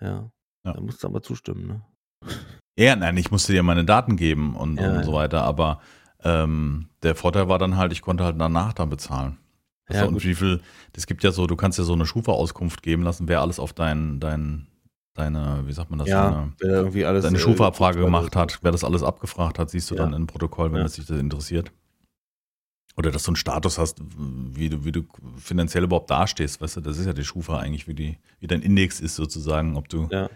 Ja. 0.00 0.30
Ja. 0.64 0.72
Da 0.74 0.80
musst 0.80 1.02
du 1.02 1.08
aber 1.08 1.22
zustimmen, 1.22 1.66
ne? 1.66 1.80
Ja, 2.78 2.94
nein, 2.96 3.16
ich 3.16 3.30
musste 3.30 3.52
dir 3.52 3.62
meine 3.62 3.84
Daten 3.84 4.16
geben 4.16 4.54
und, 4.54 4.78
Ja, 4.78 4.88
und 4.90 4.94
ja. 4.96 5.02
so 5.02 5.12
weiter. 5.14 5.42
Aber 5.42 5.80
ähm, 6.22 6.88
der 7.02 7.14
Vorteil 7.14 7.48
war 7.48 7.58
dann 7.58 7.76
halt, 7.76 7.92
ich 7.92 8.02
konnte 8.02 8.24
halt 8.24 8.38
danach 8.40 8.72
dann 8.74 8.90
bezahlen. 8.90 9.38
Ja, 9.90 10.00
so, 10.02 10.08
und 10.08 10.22
wie 10.24 10.34
viel, 10.34 10.60
das 10.92 11.06
gibt 11.06 11.24
ja 11.24 11.32
so, 11.32 11.46
du 11.46 11.56
kannst 11.56 11.78
ja 11.78 11.84
so 11.84 11.94
eine 11.94 12.06
Schufa-Auskunft 12.06 12.82
geben 12.82 13.02
lassen, 13.02 13.26
wer 13.26 13.40
alles 13.40 13.58
auf 13.58 13.72
dein, 13.72 14.20
dein, 14.20 14.66
deine, 15.20 15.62
wie 15.66 15.72
sagt 15.72 15.90
man 15.90 15.98
das, 15.98 16.08
Ja, 16.08 16.48
deine, 16.60 16.72
irgendwie 16.72 17.04
alles. 17.04 17.24
deine 17.24 17.36
äh, 17.36 17.40
Schufa-Abfrage 17.40 17.98
Fußball 17.98 18.04
gemacht 18.20 18.36
hat, 18.36 18.58
wer 18.62 18.72
das 18.72 18.84
alles 18.84 19.02
abgefragt 19.02 19.58
hat, 19.58 19.70
siehst 19.70 19.90
du 19.90 19.94
Ja. 19.94 20.02
dann 20.02 20.12
im 20.14 20.26
Protokoll, 20.26 20.70
wenn 20.72 20.78
Ja. 20.78 20.84
das 20.84 20.94
dich 20.94 21.06
das 21.06 21.18
interessiert. 21.18 21.72
Oder 22.96 23.10
dass 23.12 23.22
du 23.22 23.30
einen 23.30 23.36
Status 23.36 23.78
hast, 23.78 23.98
wie 24.00 24.68
du, 24.68 24.84
wie 24.84 24.92
du 24.92 25.04
finanziell 25.38 25.84
überhaupt 25.84 26.10
dastehst, 26.10 26.60
weißt 26.60 26.76
du, 26.76 26.80
das 26.80 26.98
ist 26.98 27.06
ja 27.06 27.12
die 27.12 27.24
Schufa 27.24 27.58
eigentlich, 27.58 27.86
wie, 27.88 27.94
die, 27.94 28.18
wie 28.40 28.46
dein 28.46 28.62
Index 28.62 29.00
ist 29.00 29.14
sozusagen, 29.16 29.76
ob 29.76 29.88
du 29.88 30.08
Ja. 30.10 30.28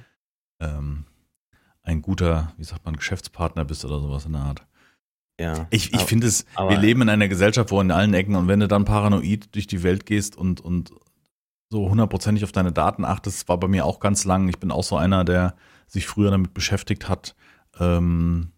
ähm, 0.60 1.04
ein 1.82 2.00
guter, 2.00 2.52
wie 2.56 2.64
sagt 2.64 2.84
man, 2.84 2.96
Geschäftspartner 2.96 3.64
bist 3.64 3.84
oder 3.84 4.00
sowas 4.00 4.24
in 4.24 4.32
der 4.32 4.42
Art. 4.42 4.66
Ja. 5.38 5.66
Ich, 5.70 5.92
ich 5.92 6.00
finde 6.02 6.28
es, 6.28 6.46
wir 6.56 6.78
leben 6.78 7.02
in 7.02 7.08
einer 7.08 7.26
Gesellschaft, 7.28 7.70
wo 7.72 7.80
in 7.80 7.90
allen 7.90 8.14
Ecken 8.14 8.36
und 8.36 8.46
wenn 8.48 8.60
du 8.60 8.68
dann 8.68 8.84
paranoid 8.84 9.54
durch 9.54 9.66
die 9.66 9.82
Welt 9.82 10.06
gehst 10.06 10.36
und, 10.36 10.60
und 10.60 10.92
so 11.74 11.90
hundertprozentig 11.90 12.44
auf 12.44 12.52
deine 12.52 12.70
Daten 12.70 13.04
achtest, 13.04 13.48
war 13.48 13.58
bei 13.58 13.66
mir 13.66 13.84
auch 13.84 13.98
ganz 13.98 14.24
lang. 14.24 14.48
Ich 14.48 14.60
bin 14.60 14.70
auch 14.70 14.84
so 14.84 14.96
einer, 14.96 15.24
der 15.24 15.54
sich 15.88 16.06
früher 16.06 16.30
damit 16.30 16.54
beschäftigt 16.54 17.08
hat. 17.08 17.34
Ähm, 17.80 18.52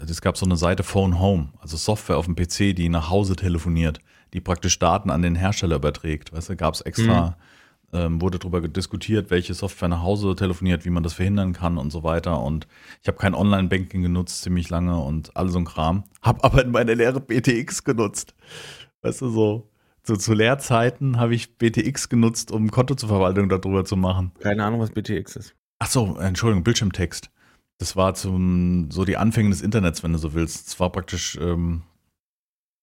es 0.00 0.22
gab 0.22 0.38
so 0.38 0.46
eine 0.46 0.56
Seite 0.56 0.82
Phone 0.82 1.20
Home, 1.20 1.50
also 1.60 1.76
Software 1.76 2.16
auf 2.16 2.24
dem 2.24 2.34
PC, 2.34 2.74
die 2.74 2.88
nach 2.88 3.10
Hause 3.10 3.36
telefoniert, 3.36 4.00
die 4.32 4.40
praktisch 4.40 4.78
Daten 4.78 5.10
an 5.10 5.20
den 5.20 5.34
Hersteller 5.34 5.76
überträgt. 5.76 6.32
Weißt 6.32 6.48
du, 6.48 6.56
gab 6.56 6.72
es 6.72 6.80
extra, 6.80 7.36
ähm, 7.92 8.22
wurde 8.22 8.38
darüber 8.38 8.66
diskutiert, 8.66 9.30
welche 9.30 9.52
Software 9.52 9.88
nach 9.88 10.02
Hause 10.02 10.34
telefoniert, 10.34 10.86
wie 10.86 10.90
man 10.90 11.02
das 11.02 11.12
verhindern 11.12 11.52
kann 11.52 11.76
und 11.76 11.92
so 11.92 12.02
weiter. 12.02 12.40
Und 12.40 12.66
ich 13.02 13.08
habe 13.08 13.18
kein 13.18 13.34
Online-Banking 13.34 14.00
genutzt 14.00 14.40
ziemlich 14.40 14.70
lange 14.70 14.98
und 14.98 15.36
all 15.36 15.50
so 15.50 15.58
ein 15.58 15.66
Kram. 15.66 16.04
Hab 16.22 16.42
aber 16.42 16.64
in 16.64 16.70
meiner 16.70 16.94
Lehre 16.94 17.20
BTX 17.20 17.84
genutzt. 17.84 18.34
Weißt 19.02 19.20
du, 19.20 19.28
so. 19.28 19.71
So 20.04 20.16
zu 20.16 20.34
Lehrzeiten 20.34 21.18
habe 21.18 21.34
ich 21.34 21.56
BTX 21.58 22.08
genutzt, 22.08 22.50
um 22.50 22.70
Konto 22.70 22.94
zur 22.94 23.08
Verwaltung 23.08 23.48
darüber 23.48 23.84
zu 23.84 23.96
machen. 23.96 24.32
Keine 24.40 24.64
Ahnung, 24.64 24.80
was 24.80 24.90
BTX 24.90 25.36
ist. 25.36 25.54
Ach 25.78 25.88
so, 25.88 26.16
Entschuldigung, 26.16 26.64
Bildschirmtext. 26.64 27.30
Das 27.78 27.96
war 27.96 28.14
zum, 28.14 28.90
so 28.90 29.04
die 29.04 29.16
Anfänge 29.16 29.50
des 29.50 29.62
Internets, 29.62 30.02
wenn 30.02 30.12
du 30.12 30.18
so 30.18 30.34
willst. 30.34 30.68
Es 30.68 30.80
war 30.80 30.90
praktisch, 30.90 31.36
ähm, 31.40 31.82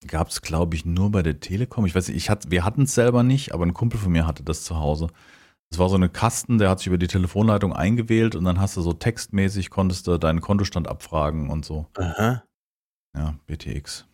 gab 0.07 0.29
es, 0.29 0.41
glaube 0.41 0.75
ich, 0.75 0.85
nur 0.85 1.11
bei 1.11 1.21
der 1.21 1.39
Telekom. 1.39 1.85
Ich 1.85 1.95
weiß 1.95 2.07
nicht, 2.07 2.17
ich 2.17 2.29
hat, 2.29 2.51
wir 2.51 2.63
hatten 2.63 2.83
es 2.83 2.95
selber 2.95 3.23
nicht, 3.23 3.53
aber 3.53 3.65
ein 3.65 3.73
Kumpel 3.73 3.99
von 3.99 4.11
mir 4.11 4.25
hatte 4.25 4.43
das 4.43 4.63
zu 4.63 4.77
Hause. 4.77 5.07
Es 5.71 5.77
war 5.77 5.89
so 5.89 5.95
eine 5.95 6.09
Kasten, 6.09 6.57
der 6.57 6.69
hat 6.69 6.79
sich 6.79 6.87
über 6.87 6.97
die 6.97 7.07
Telefonleitung 7.07 7.73
eingewählt 7.73 8.35
und 8.35 8.43
dann 8.43 8.59
hast 8.59 8.75
du 8.75 8.81
so 8.81 8.93
textmäßig, 8.93 9.69
konntest 9.69 10.07
du 10.07 10.17
deinen 10.17 10.41
Kontostand 10.41 10.87
abfragen 10.87 11.49
und 11.49 11.63
so. 11.63 11.85
Aha. 11.95 12.43
Ja, 13.15 13.35
BTX. 13.45 14.08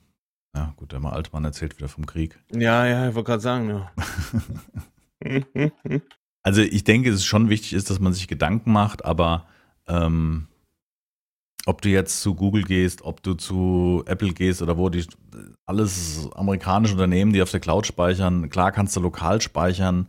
Ja, 0.55 0.73
gut, 0.77 0.93
der 0.93 0.99
mal 0.99 1.11
Altmann 1.11 1.43
erzählt 1.43 1.77
wieder 1.77 1.89
vom 1.89 2.05
Krieg. 2.05 2.39
Ja, 2.51 2.85
ja, 2.85 3.09
ich 3.09 3.15
wollte 3.15 3.27
gerade 3.27 3.41
sagen, 3.41 3.69
ja. 3.69 3.91
Also 6.45 6.61
ich 6.61 6.83
denke, 6.83 7.09
es 7.09 7.15
ist 7.15 7.25
schon 7.25 7.49
wichtig 7.49 7.73
ist, 7.73 7.89
dass 7.89 7.99
man 7.99 8.13
sich 8.13 8.27
Gedanken 8.27 8.71
macht, 8.71 9.03
aber 9.03 9.47
ähm, 9.87 10.47
ob 11.65 11.81
du 11.81 11.89
jetzt 11.89 12.21
zu 12.21 12.35
Google 12.35 12.61
gehst, 12.61 13.01
ob 13.01 13.23
du 13.23 13.33
zu 13.33 14.03
Apple 14.05 14.31
gehst 14.31 14.61
oder 14.61 14.77
wo, 14.77 14.89
die 14.89 15.07
alles 15.65 16.29
amerikanische 16.35 16.93
Unternehmen, 16.93 17.33
die 17.33 17.41
auf 17.41 17.49
der 17.49 17.61
Cloud 17.61 17.87
speichern. 17.87 18.51
Klar 18.51 18.71
kannst 18.71 18.95
du 18.95 18.99
lokal 18.99 19.41
speichern, 19.41 20.07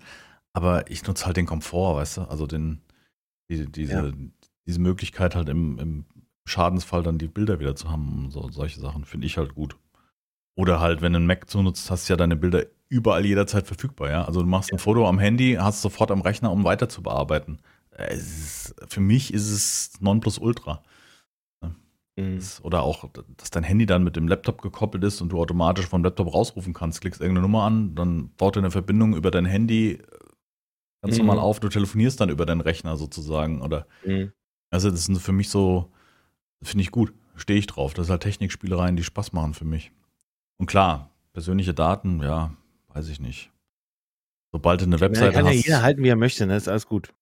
aber 0.53 0.91
ich 0.91 1.07
nutze 1.07 1.25
halt 1.25 1.39
den 1.39 1.47
Komfort, 1.47 1.97
weißt 1.97 2.19
du? 2.19 2.21
Also 2.25 2.47
den, 2.47 2.83
die, 3.49 3.65
diese, 3.65 4.09
ja. 4.09 4.13
diese 4.67 4.81
Möglichkeit 4.81 5.35
halt 5.35 5.49
im, 5.49 5.79
im 5.79 6.05
Schadensfall 6.47 7.03
dann 7.03 7.17
die 7.17 7.29
Bilder 7.29 7.61
wieder 7.61 7.77
zu 7.77 7.91
haben. 7.91 8.31
So, 8.31 8.51
solche 8.51 8.79
Sachen 8.79 9.07
finde 9.07 9.27
ich 9.27 9.39
halt 9.39 9.55
gut. 9.55 9.79
Oder 10.57 10.81
halt, 10.81 11.03
wenn 11.03 11.13
du 11.13 11.19
einen 11.19 11.27
Mac 11.27 11.49
zunutzt, 11.49 11.91
hast 11.91 12.09
du 12.09 12.15
ja 12.15 12.17
deine 12.17 12.35
Bilder 12.35 12.65
überall 12.89 13.25
jederzeit 13.25 13.67
verfügbar, 13.67 14.11
ja. 14.11 14.25
Also 14.25 14.41
du 14.41 14.47
machst 14.47 14.73
ein 14.73 14.79
Foto 14.79 15.07
am 15.07 15.19
Handy, 15.19 15.57
hast 15.61 15.77
es 15.77 15.83
sofort 15.83 16.11
am 16.11 16.23
Rechner, 16.23 16.51
um 16.51 16.65
weiter 16.65 16.89
zu 16.89 17.03
bearbeiten. 17.03 17.59
Ist, 18.11 18.75
für 18.89 19.01
mich 19.01 19.33
ist 19.33 19.51
es 19.51 20.01
Nonplusultra. 20.01 20.83
Mhm. 22.17 22.41
Oder 22.63 22.83
auch, 22.83 23.09
dass 23.37 23.51
dein 23.51 23.63
Handy 23.63 23.85
dann 23.85 24.03
mit 24.03 24.17
dem 24.17 24.27
Laptop 24.27 24.63
gekoppelt 24.63 25.05
ist 25.05 25.21
und 25.21 25.31
du 25.31 25.39
automatisch 25.39 25.87
vom 25.87 26.03
Laptop 26.03 26.33
rausrufen 26.33 26.73
kannst. 26.73 27.03
Klickst 27.03 27.21
irgendeine 27.21 27.43
Nummer 27.43 27.65
an, 27.65 27.95
dann 27.95 28.31
baut 28.37 28.57
er 28.57 28.61
eine 28.63 28.71
Verbindung 28.71 29.15
über 29.15 29.31
dein 29.31 29.45
Handy 29.45 29.93
äh, 29.93 30.03
ganz 31.03 31.19
mhm. 31.19 31.27
normal 31.27 31.39
auf. 31.39 31.61
Du 31.61 31.69
telefonierst 31.69 32.19
dann 32.21 32.31
über 32.31 32.47
deinen 32.47 32.63
Rechner 32.63 32.97
sozusagen. 32.97 33.61
Oder 33.61 33.87
mhm. 34.05 34.33
also 34.71 34.91
das 34.91 35.05
sind 35.05 35.19
für 35.19 35.33
mich 35.33 35.51
so, 35.51 35.93
finde 36.63 36.83
ich 36.83 36.91
gut. 36.91 37.13
Stehe 37.35 37.59
ich 37.59 37.67
drauf. 37.67 37.93
Das 37.93 38.07
sind 38.07 38.13
halt 38.13 38.23
Technikspielereien, 38.23 38.97
die 38.97 39.05
Spaß 39.05 39.35
machen 39.35 39.53
für 39.53 39.67
mich. 39.67 39.93
Und 40.59 40.67
klar, 40.67 41.11
persönliche 41.33 41.75
Daten, 41.75 42.23
ja, 42.23 42.55
weiß 42.89 43.09
ich 43.09 43.21
nicht. 43.21 43.51
Sobald 44.53 44.81
du 44.81 44.87
eine 44.87 45.01
Webseite 45.01 45.27
ja, 45.27 45.33
kann 45.33 45.45
hast. 45.45 45.53
Kann 45.53 45.59
ja 45.59 45.65
jeder 45.65 45.83
halten, 45.83 46.03
wie 46.03 46.09
er 46.09 46.17
möchte, 46.17 46.47
ne? 46.47 46.57
Ist 46.57 46.69
alles 46.69 46.87
gut. 46.87 47.13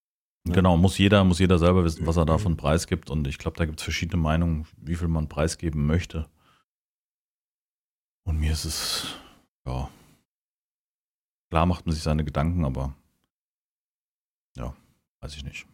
Genau, 0.46 0.76
muss 0.76 0.98
jeder, 0.98 1.24
muss 1.24 1.38
jeder 1.38 1.58
selber 1.58 1.84
wissen, 1.84 2.06
was 2.06 2.18
er 2.18 2.26
davon 2.26 2.56
preisgibt. 2.56 3.08
Und 3.08 3.26
ich 3.26 3.38
glaube, 3.38 3.56
da 3.56 3.64
gibt 3.64 3.80
es 3.80 3.84
verschiedene 3.84 4.20
Meinungen, 4.20 4.66
wie 4.76 4.94
viel 4.94 5.08
man 5.08 5.28
preisgeben 5.28 5.86
möchte. 5.86 6.28
Und 8.24 8.38
mir 8.38 8.52
ist 8.52 8.66
es, 8.66 9.06
ja, 9.66 9.88
klar 11.50 11.66
macht 11.66 11.86
man 11.86 11.94
sich 11.94 12.02
seine 12.02 12.24
Gedanken, 12.24 12.64
aber 12.64 12.94
ja, 14.56 14.74
weiß 15.20 15.34
ich 15.36 15.44
nicht. 15.44 15.66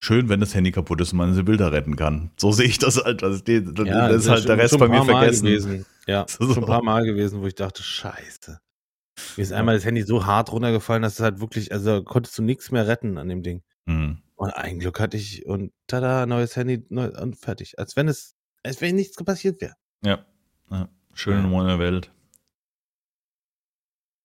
Schön, 0.00 0.28
wenn 0.28 0.40
das 0.40 0.54
Handy 0.54 0.70
kaputt 0.70 1.00
ist 1.00 1.12
und 1.12 1.18
man 1.18 1.30
diese 1.30 1.42
Bilder 1.42 1.72
retten 1.72 1.96
kann. 1.96 2.30
So 2.36 2.52
sehe 2.52 2.66
ich 2.66 2.78
das 2.78 3.02
halt. 3.02 3.24
Also 3.24 3.42
die, 3.42 3.54
ja, 3.54 4.08
das 4.08 4.24
ist 4.24 4.28
halt 4.28 4.48
der 4.48 4.58
Rest 4.58 4.78
bei 4.78 4.88
mir 4.88 5.04
vergessen. 5.04 5.46
Gewesen. 5.46 5.86
Ja, 6.08 6.26
so. 6.28 6.52
schon 6.52 6.64
ein 6.64 6.66
paar 6.66 6.82
Mal 6.82 7.04
gewesen, 7.04 7.40
wo 7.42 7.46
ich 7.46 7.54
dachte, 7.54 7.82
scheiße. 7.82 8.58
Mir 9.36 9.42
ist 9.42 9.52
einmal 9.52 9.74
das 9.74 9.84
Handy 9.84 10.02
so 10.02 10.26
hart 10.26 10.50
runtergefallen, 10.50 11.02
dass 11.02 11.14
es 11.14 11.20
halt 11.20 11.40
wirklich, 11.40 11.72
also 11.72 12.02
konntest 12.02 12.38
du 12.38 12.42
nichts 12.42 12.70
mehr 12.70 12.86
retten 12.86 13.18
an 13.18 13.28
dem 13.28 13.42
Ding. 13.42 13.62
Mhm. 13.86 14.22
Und 14.36 14.50
ein 14.50 14.78
Glück 14.78 15.00
hatte 15.00 15.16
ich 15.16 15.44
und 15.46 15.72
tada, 15.86 16.24
neues 16.26 16.56
Handy 16.56 16.86
neu, 16.88 17.10
und 17.20 17.36
fertig. 17.36 17.78
Als 17.78 17.96
wenn 17.96 18.08
es, 18.08 18.36
als 18.62 18.80
wenn 18.80 18.94
nichts 18.94 19.22
passiert 19.22 19.60
wäre. 19.60 19.74
Ja. 20.04 20.24
ja. 20.70 20.88
Schöne 21.14 21.42
neue 21.42 21.78
Welt. 21.78 22.12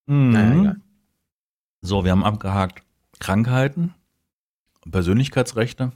Mhm. 0.06 0.32
Naja, 0.32 0.62
egal. 0.62 0.82
So, 1.82 2.06
wir 2.06 2.12
haben 2.12 2.24
abgehakt 2.24 2.84
Krankheiten, 3.20 3.94
Persönlichkeitsrechte. 4.90 5.92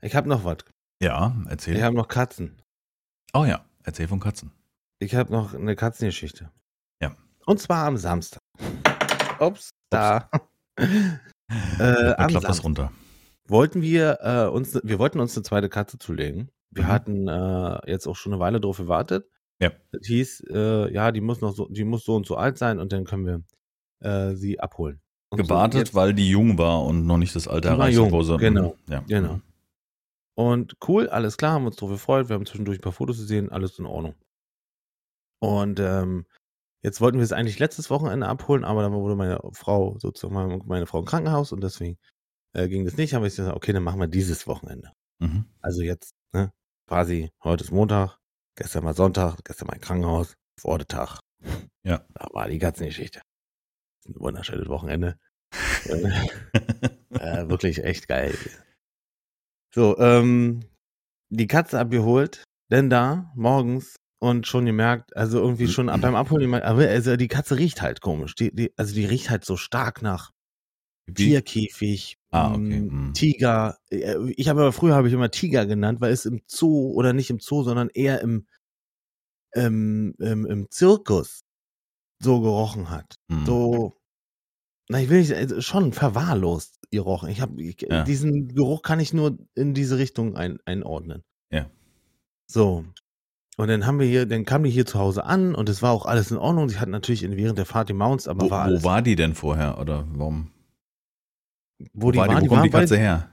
Ich 0.00 0.14
habe 0.14 0.28
noch 0.28 0.44
was. 0.44 0.58
Ja, 1.00 1.36
erzähl. 1.48 1.76
Ich 1.76 1.82
habe 1.82 1.96
noch 1.96 2.08
Katzen. 2.08 2.62
Oh 3.32 3.44
ja, 3.44 3.64
erzähl 3.82 4.06
von 4.06 4.20
Katzen. 4.20 4.52
Ich 5.04 5.14
habe 5.14 5.30
noch 5.30 5.52
eine 5.52 5.76
Katzengeschichte. 5.76 6.50
Ja. 7.00 7.14
Und 7.44 7.60
zwar 7.60 7.86
am 7.86 7.98
Samstag. 7.98 8.40
Ups, 9.38 9.70
da. 9.90 10.30
äh, 10.78 12.14
am 12.16 12.30
Samstag 12.30 12.64
runter. 12.64 12.92
Wollten 13.46 13.82
wir 13.82 14.18
äh, 14.22 14.48
uns, 14.48 14.80
wir 14.82 14.98
wollten 14.98 15.20
uns 15.20 15.36
eine 15.36 15.42
zweite 15.42 15.68
Katze 15.68 15.98
zulegen. 15.98 16.50
Wir 16.70 16.84
mhm. 16.84 16.88
hatten 16.88 17.28
äh, 17.28 17.90
jetzt 17.90 18.06
auch 18.06 18.16
schon 18.16 18.32
eine 18.32 18.40
Weile 18.40 18.60
drauf 18.60 18.78
gewartet. 18.78 19.28
Ja. 19.60 19.72
Das 19.92 20.06
hieß, 20.06 20.44
äh, 20.50 20.92
ja, 20.92 21.12
die 21.12 21.20
muss 21.20 21.42
noch 21.42 21.54
so, 21.54 21.68
die 21.68 21.84
muss 21.84 22.04
so 22.04 22.16
und 22.16 22.26
so 22.26 22.36
alt 22.36 22.56
sein 22.56 22.78
und 22.78 22.92
dann 22.92 23.04
können 23.04 23.26
wir 23.26 24.10
äh, 24.10 24.34
sie 24.34 24.58
abholen. 24.58 25.02
Und 25.28 25.38
Gewartet, 25.38 25.88
so, 25.88 25.94
weil 25.94 26.14
die 26.14 26.30
jung 26.30 26.56
war 26.56 26.82
und 26.82 27.06
noch 27.06 27.18
nicht 27.18 27.36
das 27.36 27.46
Alter 27.46 27.70
erreicht 27.70 27.98
hat. 27.98 28.40
Genau. 28.40 28.76
Ja. 28.88 29.04
Genau. 29.06 29.40
Und 30.34 30.76
cool, 30.88 31.08
alles 31.08 31.36
klar, 31.36 31.52
haben 31.52 31.66
uns 31.66 31.76
drauf 31.76 31.90
gefreut. 31.90 32.30
Wir 32.30 32.34
haben 32.34 32.46
zwischendurch 32.46 32.78
ein 32.78 32.82
paar 32.82 32.92
Fotos 32.92 33.18
gesehen, 33.18 33.52
alles 33.52 33.78
in 33.78 33.84
Ordnung. 33.84 34.14
Und 35.44 35.80
ähm, 35.80 36.26
Jetzt 36.84 37.00
wollten 37.00 37.16
wir 37.16 37.24
es 37.24 37.32
eigentlich 37.32 37.58
letztes 37.58 37.88
Wochenende 37.88 38.28
abholen, 38.28 38.62
aber 38.62 38.82
dann 38.82 38.92
wurde 38.92 39.16
meine 39.16 39.40
Frau 39.52 39.98
sozusagen 39.98 40.60
meine 40.66 40.86
Frau 40.86 40.98
im 40.98 41.06
Krankenhaus 41.06 41.50
und 41.50 41.64
deswegen 41.64 41.96
äh, 42.52 42.68
ging 42.68 42.84
das 42.84 42.98
nicht. 42.98 43.14
Haben 43.14 43.22
wir 43.22 43.30
gesagt, 43.30 43.56
okay, 43.56 43.72
dann 43.72 43.82
machen 43.82 44.00
wir 44.00 44.06
dieses 44.06 44.46
Wochenende. 44.46 44.92
Mhm. 45.18 45.46
Also 45.62 45.80
jetzt, 45.80 46.12
ne, 46.34 46.52
quasi, 46.86 47.30
heute 47.42 47.64
ist 47.64 47.70
Montag, 47.70 48.18
gestern 48.54 48.84
war 48.84 48.92
Sonntag, 48.92 49.38
gestern 49.44 49.68
war 49.68 49.74
ein 49.74 49.80
Krankenhaus, 49.80 50.34
Tag. 50.86 51.20
Ja. 51.84 52.04
Da 52.12 52.28
war 52.32 52.48
die 52.48 52.58
ganze 52.58 52.84
Geschichte. 52.84 53.22
Ein 54.06 54.16
wunderschönes 54.16 54.68
Wochenende. 54.68 55.18
äh, 55.86 57.48
wirklich 57.48 57.82
echt 57.82 58.08
geil. 58.08 58.36
So, 59.74 59.98
ähm, 59.98 60.60
die 61.30 61.46
Katze 61.46 61.78
abgeholt, 61.80 62.44
denn 62.70 62.90
da 62.90 63.32
morgens 63.34 63.96
und 64.24 64.46
schon 64.46 64.64
gemerkt, 64.64 65.16
also 65.16 65.38
irgendwie 65.38 65.68
schon 65.68 65.88
ab 65.88 66.00
beim 66.02 66.14
Abholen, 66.14 66.52
aber 66.54 66.88
also 66.88 67.16
die 67.16 67.28
Katze 67.28 67.56
riecht 67.56 67.82
halt 67.82 68.00
komisch. 68.00 68.34
Die, 68.34 68.54
die, 68.54 68.72
also 68.76 68.94
die 68.94 69.04
riecht 69.04 69.30
halt 69.30 69.44
so 69.44 69.56
stark 69.56 70.02
nach 70.02 70.30
Wie? 71.06 71.12
Tierkäfig, 71.12 72.16
ah, 72.30 72.52
okay. 72.52 72.80
mm, 72.80 73.12
Tiger. 73.14 73.78
Äh, 73.90 74.16
ich 74.36 74.48
habe 74.48 74.62
aber 74.62 74.72
früher 74.72 74.94
habe 74.94 75.08
ich 75.08 75.14
immer 75.14 75.30
Tiger 75.30 75.66
genannt, 75.66 76.00
weil 76.00 76.12
es 76.12 76.24
im 76.24 76.40
Zoo 76.46 76.92
oder 76.92 77.12
nicht 77.12 77.30
im 77.30 77.38
Zoo, 77.38 77.62
sondern 77.62 77.90
eher 77.90 78.20
im, 78.22 78.46
im, 79.52 80.14
im, 80.18 80.46
im 80.46 80.70
Zirkus 80.70 81.44
so 82.18 82.40
gerochen 82.40 82.88
hat. 82.90 83.16
Mm. 83.28 83.44
So, 83.44 83.92
na, 84.88 85.00
ich 85.00 85.08
will 85.08 85.20
nicht, 85.20 85.32
also 85.32 85.60
schon 85.60 85.92
verwahrlost 85.92 86.78
gerochen. 86.90 87.28
Ich 87.28 87.40
habe 87.40 87.62
ja. 87.62 88.04
diesen 88.04 88.48
Geruch 88.48 88.82
kann 88.82 89.00
ich 89.00 89.12
nur 89.12 89.38
in 89.54 89.74
diese 89.74 89.98
Richtung 89.98 90.36
ein, 90.36 90.58
einordnen. 90.64 91.22
Ja. 91.50 91.70
So. 92.46 92.84
Und 93.56 93.68
dann 93.68 93.86
haben 93.86 94.00
wir 94.00 94.06
hier, 94.06 94.26
dann 94.26 94.44
kam 94.44 94.64
die 94.64 94.70
hier 94.70 94.86
zu 94.86 94.98
Hause 94.98 95.24
an 95.24 95.54
und 95.54 95.68
es 95.68 95.80
war 95.80 95.92
auch 95.92 96.06
alles 96.06 96.30
in 96.30 96.38
Ordnung. 96.38 96.68
Sie 96.68 96.78
hat 96.78 96.88
natürlich 96.88 97.22
während 97.22 97.58
der 97.58 97.66
Fahrt 97.66 97.88
die 97.88 97.94
Mounts, 97.94 98.26
aber 98.26 98.46
wo, 98.46 98.50
war 98.50 98.62
alles. 98.62 98.82
Wo 98.82 98.88
war 98.88 99.02
die 99.02 99.14
denn 99.14 99.34
vorher 99.34 99.78
oder 99.78 100.06
warum? 100.12 100.50
Wo, 101.92 102.06
wo 102.06 102.10
die 102.10 102.18
war, 102.18 102.28
die, 102.28 102.34
wo 102.34 102.40
die 102.40 102.48
kommt 102.48 102.64
die 102.64 102.70
Katze 102.70 102.94
bei, 102.94 103.00
her? 103.00 103.30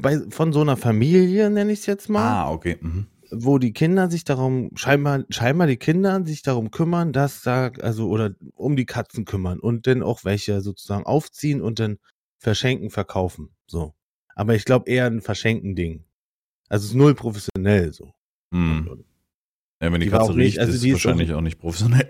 Bei, 0.00 0.20
von 0.30 0.52
so 0.52 0.60
einer 0.60 0.76
Familie, 0.76 1.50
nenne 1.50 1.72
ich 1.72 1.80
es 1.80 1.86
jetzt 1.86 2.08
mal. 2.08 2.26
Ah, 2.26 2.50
okay. 2.50 2.78
Mhm. 2.80 3.06
Wo 3.30 3.58
die 3.58 3.72
Kinder 3.72 4.10
sich 4.10 4.24
darum, 4.24 4.70
scheinbar, 4.74 5.24
scheinbar 5.28 5.66
die 5.66 5.76
Kinder 5.76 6.24
sich 6.24 6.42
darum 6.42 6.70
kümmern, 6.70 7.12
dass 7.12 7.42
da, 7.42 7.70
also, 7.82 8.08
oder 8.08 8.34
um 8.54 8.76
die 8.76 8.86
Katzen 8.86 9.24
kümmern 9.24 9.58
und 9.58 9.86
dann 9.86 10.02
auch 10.02 10.24
welche 10.24 10.60
sozusagen 10.60 11.04
aufziehen 11.04 11.60
und 11.60 11.78
dann 11.78 11.98
verschenken, 12.38 12.90
verkaufen. 12.90 13.50
So. 13.66 13.94
Aber 14.34 14.54
ich 14.54 14.64
glaube 14.64 14.88
eher 14.88 15.06
ein 15.06 15.20
Verschenken-Ding. 15.20 16.04
Also 16.68 16.84
es 16.84 16.90
ist 16.90 16.96
null 16.96 17.14
professionell 17.14 17.92
so. 17.92 18.12
Mhm. 18.50 19.04
Ja, 19.80 19.92
wenn 19.92 20.00
die, 20.00 20.06
die 20.06 20.10
Katze 20.10 20.34
riecht, 20.34 20.56
nicht, 20.56 20.60
also 20.60 20.72
ist 20.72 20.82
die 20.82 20.92
wahrscheinlich 20.92 21.32
auch, 21.32 21.38
auch 21.38 21.42
nicht 21.42 21.58
professionell. 21.58 22.08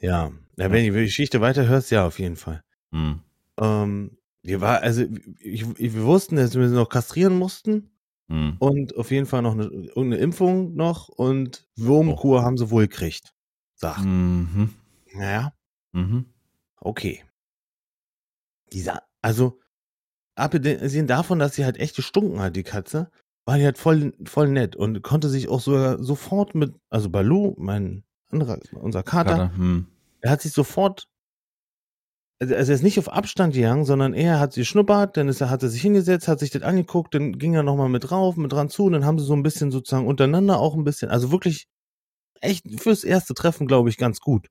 Ja. 0.00 0.30
ja, 0.56 0.70
wenn 0.70 0.84
die 0.84 0.90
Geschichte 0.90 1.40
weiterhörst, 1.40 1.90
ja, 1.90 2.06
auf 2.06 2.18
jeden 2.18 2.36
Fall. 2.36 2.62
Hm. 2.92 3.20
Ähm, 3.58 4.18
wir 4.42 4.60
war, 4.60 4.82
also 4.82 5.04
ich, 5.40 5.66
ich, 5.78 5.94
wir 5.94 6.04
wussten, 6.04 6.36
dass 6.36 6.54
wir 6.54 6.68
sie 6.68 6.74
noch 6.74 6.88
kastrieren 6.88 7.36
mussten. 7.38 7.90
Hm. 8.28 8.56
Und 8.58 8.96
auf 8.96 9.10
jeden 9.10 9.26
Fall 9.26 9.42
noch 9.42 9.52
eine, 9.52 9.64
irgendeine 9.64 10.16
Impfung 10.18 10.74
noch 10.74 11.08
und 11.08 11.66
Wurmkur 11.76 12.40
oh. 12.40 12.42
haben 12.42 12.58
sie 12.58 12.70
wohl 12.70 12.88
gekriegt. 12.88 13.32
Sagt. 13.74 14.04
Mhm. 14.04 14.74
Naja. 15.14 15.52
Mhm. 15.92 16.26
Okay. 16.76 17.22
Dieser, 18.72 19.02
also, 19.22 19.60
abgesehen 20.34 21.06
davon, 21.06 21.38
dass 21.38 21.54
sie 21.54 21.64
halt 21.64 21.78
echt 21.78 21.96
gestunken 21.96 22.40
hat, 22.40 22.56
die 22.56 22.62
Katze, 22.62 23.10
war 23.46 23.56
die 23.56 23.64
halt 23.64 23.78
voll, 23.78 24.12
voll 24.24 24.48
nett 24.48 24.76
und 24.76 25.02
konnte 25.02 25.28
sich 25.28 25.48
auch 25.48 25.60
sogar 25.60 26.02
sofort 26.02 26.54
mit, 26.54 26.74
also 26.90 27.08
Balu, 27.08 27.54
mein 27.56 28.02
anderer, 28.30 28.58
unser 28.72 29.02
Kater, 29.02 29.30
Kater 29.30 29.56
hm. 29.56 29.86
er 30.20 30.32
hat 30.32 30.42
sich 30.42 30.52
sofort, 30.52 31.06
also 32.40 32.54
er 32.54 32.60
ist 32.60 32.82
nicht 32.82 32.98
auf 32.98 33.08
Abstand 33.08 33.54
gegangen, 33.54 33.84
sondern 33.84 34.14
er 34.14 34.40
hat 34.40 34.52
sie 34.52 34.64
schnuppert, 34.64 35.16
dann 35.16 35.28
ist 35.28 35.40
er, 35.40 35.48
hat 35.48 35.62
er 35.62 35.68
sich 35.68 35.80
hingesetzt, 35.80 36.26
hat 36.26 36.40
sich 36.40 36.50
das 36.50 36.62
angeguckt, 36.62 37.14
dann 37.14 37.38
ging 37.38 37.54
er 37.54 37.62
nochmal 37.62 37.88
mit 37.88 38.10
drauf, 38.10 38.36
mit 38.36 38.52
dran 38.52 38.68
zu 38.68 38.84
und 38.84 38.92
dann 38.92 39.06
haben 39.06 39.18
sie 39.18 39.24
so 39.24 39.34
ein 39.34 39.44
bisschen 39.44 39.70
sozusagen 39.70 40.08
untereinander 40.08 40.58
auch 40.58 40.74
ein 40.74 40.84
bisschen, 40.84 41.08
also 41.08 41.30
wirklich 41.30 41.68
echt 42.40 42.64
fürs 42.80 43.04
erste 43.04 43.32
Treffen, 43.32 43.68
glaube 43.68 43.88
ich, 43.88 43.96
ganz 43.96 44.20
gut. 44.20 44.48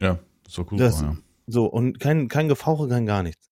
Ja, 0.00 0.18
so 0.48 0.66
cool. 0.70 0.78
Das, 0.78 1.02
ja. 1.02 1.16
So, 1.46 1.66
und 1.66 2.00
kein, 2.00 2.28
kein 2.28 2.48
Gefauche, 2.48 2.88
kein 2.88 3.06
gar 3.06 3.22
nichts. 3.22 3.48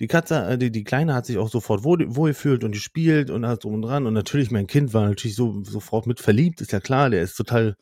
Die 0.00 0.06
Katze, 0.06 0.46
äh, 0.46 0.58
die, 0.58 0.72
die 0.72 0.84
Kleine 0.84 1.14
hat 1.14 1.26
sich 1.26 1.38
auch 1.38 1.50
sofort 1.50 1.84
wohl, 1.84 2.04
wohlgefühlt 2.16 2.64
und 2.64 2.72
die 2.74 2.80
spielt 2.80 3.30
und 3.30 3.44
alles 3.44 3.60
drum 3.60 3.74
und 3.74 3.82
dran. 3.82 4.06
Und 4.06 4.14
natürlich, 4.14 4.50
mein 4.50 4.66
Kind 4.66 4.94
war 4.94 5.06
natürlich 5.06 5.36
so 5.36 5.62
sofort 5.62 6.06
mit 6.06 6.20
verliebt, 6.20 6.60
ist 6.60 6.72
ja 6.72 6.80
klar, 6.80 7.10
der 7.10 7.22
ist 7.22 7.36
total 7.36 7.76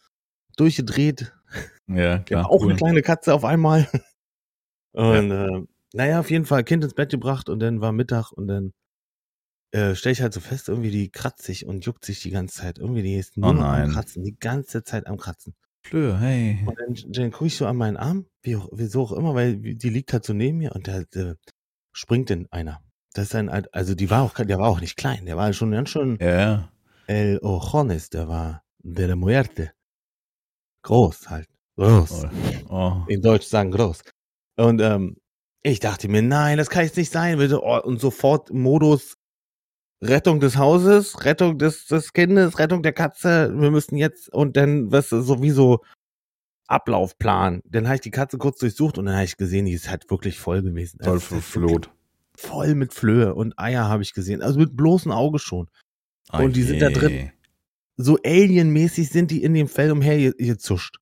durchgedreht. 0.56 1.32
Ja, 1.86 2.18
klar. 2.18 2.50
auch 2.50 2.60
cool. 2.60 2.70
eine 2.70 2.76
kleine 2.76 3.02
Katze 3.02 3.32
auf 3.32 3.44
einmal. 3.44 3.88
Und 4.92 5.30
ja. 5.30 5.46
äh, 5.46 5.62
naja, 5.94 6.20
auf 6.20 6.30
jeden 6.30 6.44
Fall 6.44 6.64
Kind 6.64 6.84
ins 6.84 6.94
Bett 6.94 7.10
gebracht 7.10 7.48
und 7.48 7.60
dann 7.60 7.80
war 7.80 7.92
Mittag 7.92 8.32
und 8.32 8.48
dann 8.48 8.72
äh, 9.70 9.94
stelle 9.94 10.12
ich 10.12 10.22
halt 10.22 10.32
so 10.32 10.40
fest, 10.40 10.68
irgendwie 10.68 10.90
die 10.90 11.10
kratzt 11.10 11.44
sich 11.44 11.66
und 11.66 11.84
juckt 11.84 12.04
sich 12.04 12.20
die 12.20 12.30
ganze 12.30 12.60
Zeit. 12.60 12.78
Irgendwie 12.78 13.02
die 13.02 13.14
ist 13.14 13.36
nur 13.36 13.50
Oh 13.50 13.62
am. 13.62 13.90
Kratzen, 13.90 14.24
die 14.24 14.36
ganze 14.38 14.82
Zeit 14.82 15.06
am 15.06 15.18
Kratzen. 15.18 15.54
Flöhe, 15.82 16.18
hey. 16.18 16.58
Und 16.66 16.78
dann, 16.78 17.12
dann 17.12 17.30
gucke 17.30 17.46
ich 17.46 17.56
so 17.56 17.66
an 17.66 17.76
meinen 17.76 17.96
Arm, 17.96 18.26
wie 18.42 18.58
wieso 18.72 19.02
auch 19.02 19.12
immer, 19.12 19.34
weil 19.34 19.56
die 19.56 19.90
liegt 19.90 20.12
halt 20.12 20.24
so 20.24 20.32
neben 20.32 20.58
mir 20.58 20.72
und 20.74 20.88
da 20.88 21.00
äh, 21.14 21.34
springt 21.98 22.30
denn 22.30 22.46
einer. 22.52 22.80
Das 23.14 23.26
ist 23.26 23.34
ein, 23.34 23.48
also 23.48 23.94
die 23.94 24.10
war 24.10 24.22
auch, 24.22 24.34
der 24.34 24.58
war 24.58 24.68
auch 24.68 24.80
nicht 24.80 24.96
klein, 24.96 25.26
der 25.26 25.36
war 25.36 25.52
schon 25.52 25.72
ganz 25.72 25.90
schön 25.90 26.16
Ja. 26.20 26.70
El 27.08 27.40
Ojones, 27.42 28.10
der 28.10 28.28
war 28.28 28.62
de 28.78 29.06
la 29.06 29.16
Muerte. 29.16 29.72
Groß 30.82 31.28
halt. 31.28 31.48
Groß. 31.76 32.26
Oh. 32.68 32.74
Oh. 32.74 33.02
In 33.08 33.20
Deutsch 33.20 33.46
sagen 33.46 33.72
groß. 33.72 34.02
Und 34.56 34.80
ähm, 34.80 35.16
ich 35.62 35.80
dachte 35.80 36.08
mir, 36.08 36.22
nein, 36.22 36.58
das 36.58 36.70
kann 36.70 36.84
jetzt 36.84 36.96
nicht 36.96 37.10
sein. 37.10 37.38
bitte. 37.38 37.60
Oh, 37.62 37.80
und 37.82 38.00
sofort 38.00 38.52
Modus 38.52 39.16
Rettung 40.00 40.38
des 40.38 40.56
Hauses, 40.56 41.24
Rettung 41.24 41.58
des, 41.58 41.86
des 41.86 42.12
Kindes, 42.12 42.58
Rettung 42.60 42.82
der 42.82 42.92
Katze. 42.92 43.52
Wir 43.58 43.72
müssen 43.72 43.96
jetzt 43.96 44.32
und 44.32 44.56
dann, 44.56 44.92
was 44.92 45.08
sowieso 45.08 45.82
Ablaufplan. 46.68 47.62
Dann 47.64 47.86
habe 47.86 47.96
ich 47.96 48.00
die 48.02 48.10
Katze 48.10 48.38
kurz 48.38 48.58
durchsucht 48.58 48.98
und 48.98 49.06
dann 49.06 49.14
habe 49.14 49.24
ich 49.24 49.36
gesehen, 49.36 49.64
die 49.64 49.72
ist 49.72 49.90
halt 49.90 50.08
wirklich 50.10 50.38
voll 50.38 50.62
gewesen. 50.62 50.98
Voll 51.02 51.14
Also, 51.14 51.36
ist 51.36 51.44
verfloht. 51.44 51.90
Voll 52.36 52.74
mit 52.74 52.94
Flöhe 52.94 53.34
und 53.34 53.58
Eier 53.58 53.88
habe 53.88 54.02
ich 54.02 54.14
gesehen. 54.14 54.42
Also 54.42 54.60
mit 54.60 54.76
bloßem 54.76 55.10
Auge 55.10 55.38
schon. 55.38 55.68
Und 56.30 56.54
die 56.54 56.62
sind 56.62 56.80
da 56.80 56.90
drin. 56.90 57.32
So 57.96 58.16
alienmäßig 58.24 59.08
sind 59.08 59.30
die 59.32 59.42
in 59.42 59.54
dem 59.54 59.66
Fell 59.66 59.90
umhergezuscht. 59.90 60.98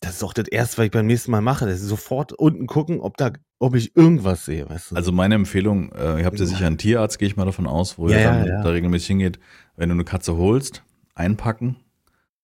Das 0.00 0.16
ist 0.16 0.22
auch 0.24 0.32
das 0.32 0.48
erste, 0.48 0.78
was 0.78 0.86
ich 0.86 0.90
beim 0.90 1.06
nächsten 1.06 1.30
Mal 1.30 1.42
mache. 1.42 1.66
Das 1.66 1.80
ist 1.80 1.88
sofort 1.88 2.32
unten 2.32 2.66
gucken, 2.66 3.00
ob 3.00 3.16
da, 3.18 3.32
ob 3.58 3.74
ich 3.76 3.94
irgendwas 3.96 4.44
sehe, 4.46 4.68
weißt 4.68 4.92
du? 4.92 4.96
Also 4.96 5.12
meine 5.12 5.34
Empfehlung, 5.34 5.92
äh, 5.92 6.20
ihr 6.20 6.24
habt 6.24 6.40
ja 6.40 6.46
sicher 6.46 6.66
einen 6.66 6.78
Tierarzt, 6.78 7.18
gehe 7.18 7.28
ich 7.28 7.36
mal 7.36 7.44
davon 7.44 7.66
aus, 7.66 7.98
wo 7.98 8.08
Ja, 8.08 8.18
ihr 8.18 8.24
dann 8.24 8.46
ja. 8.46 8.62
da 8.62 8.70
regelmäßig 8.70 9.08
hingeht. 9.08 9.38
Wenn 9.76 9.90
du 9.90 9.94
eine 9.94 10.04
Katze 10.04 10.36
holst, 10.36 10.82
einpacken 11.14 11.76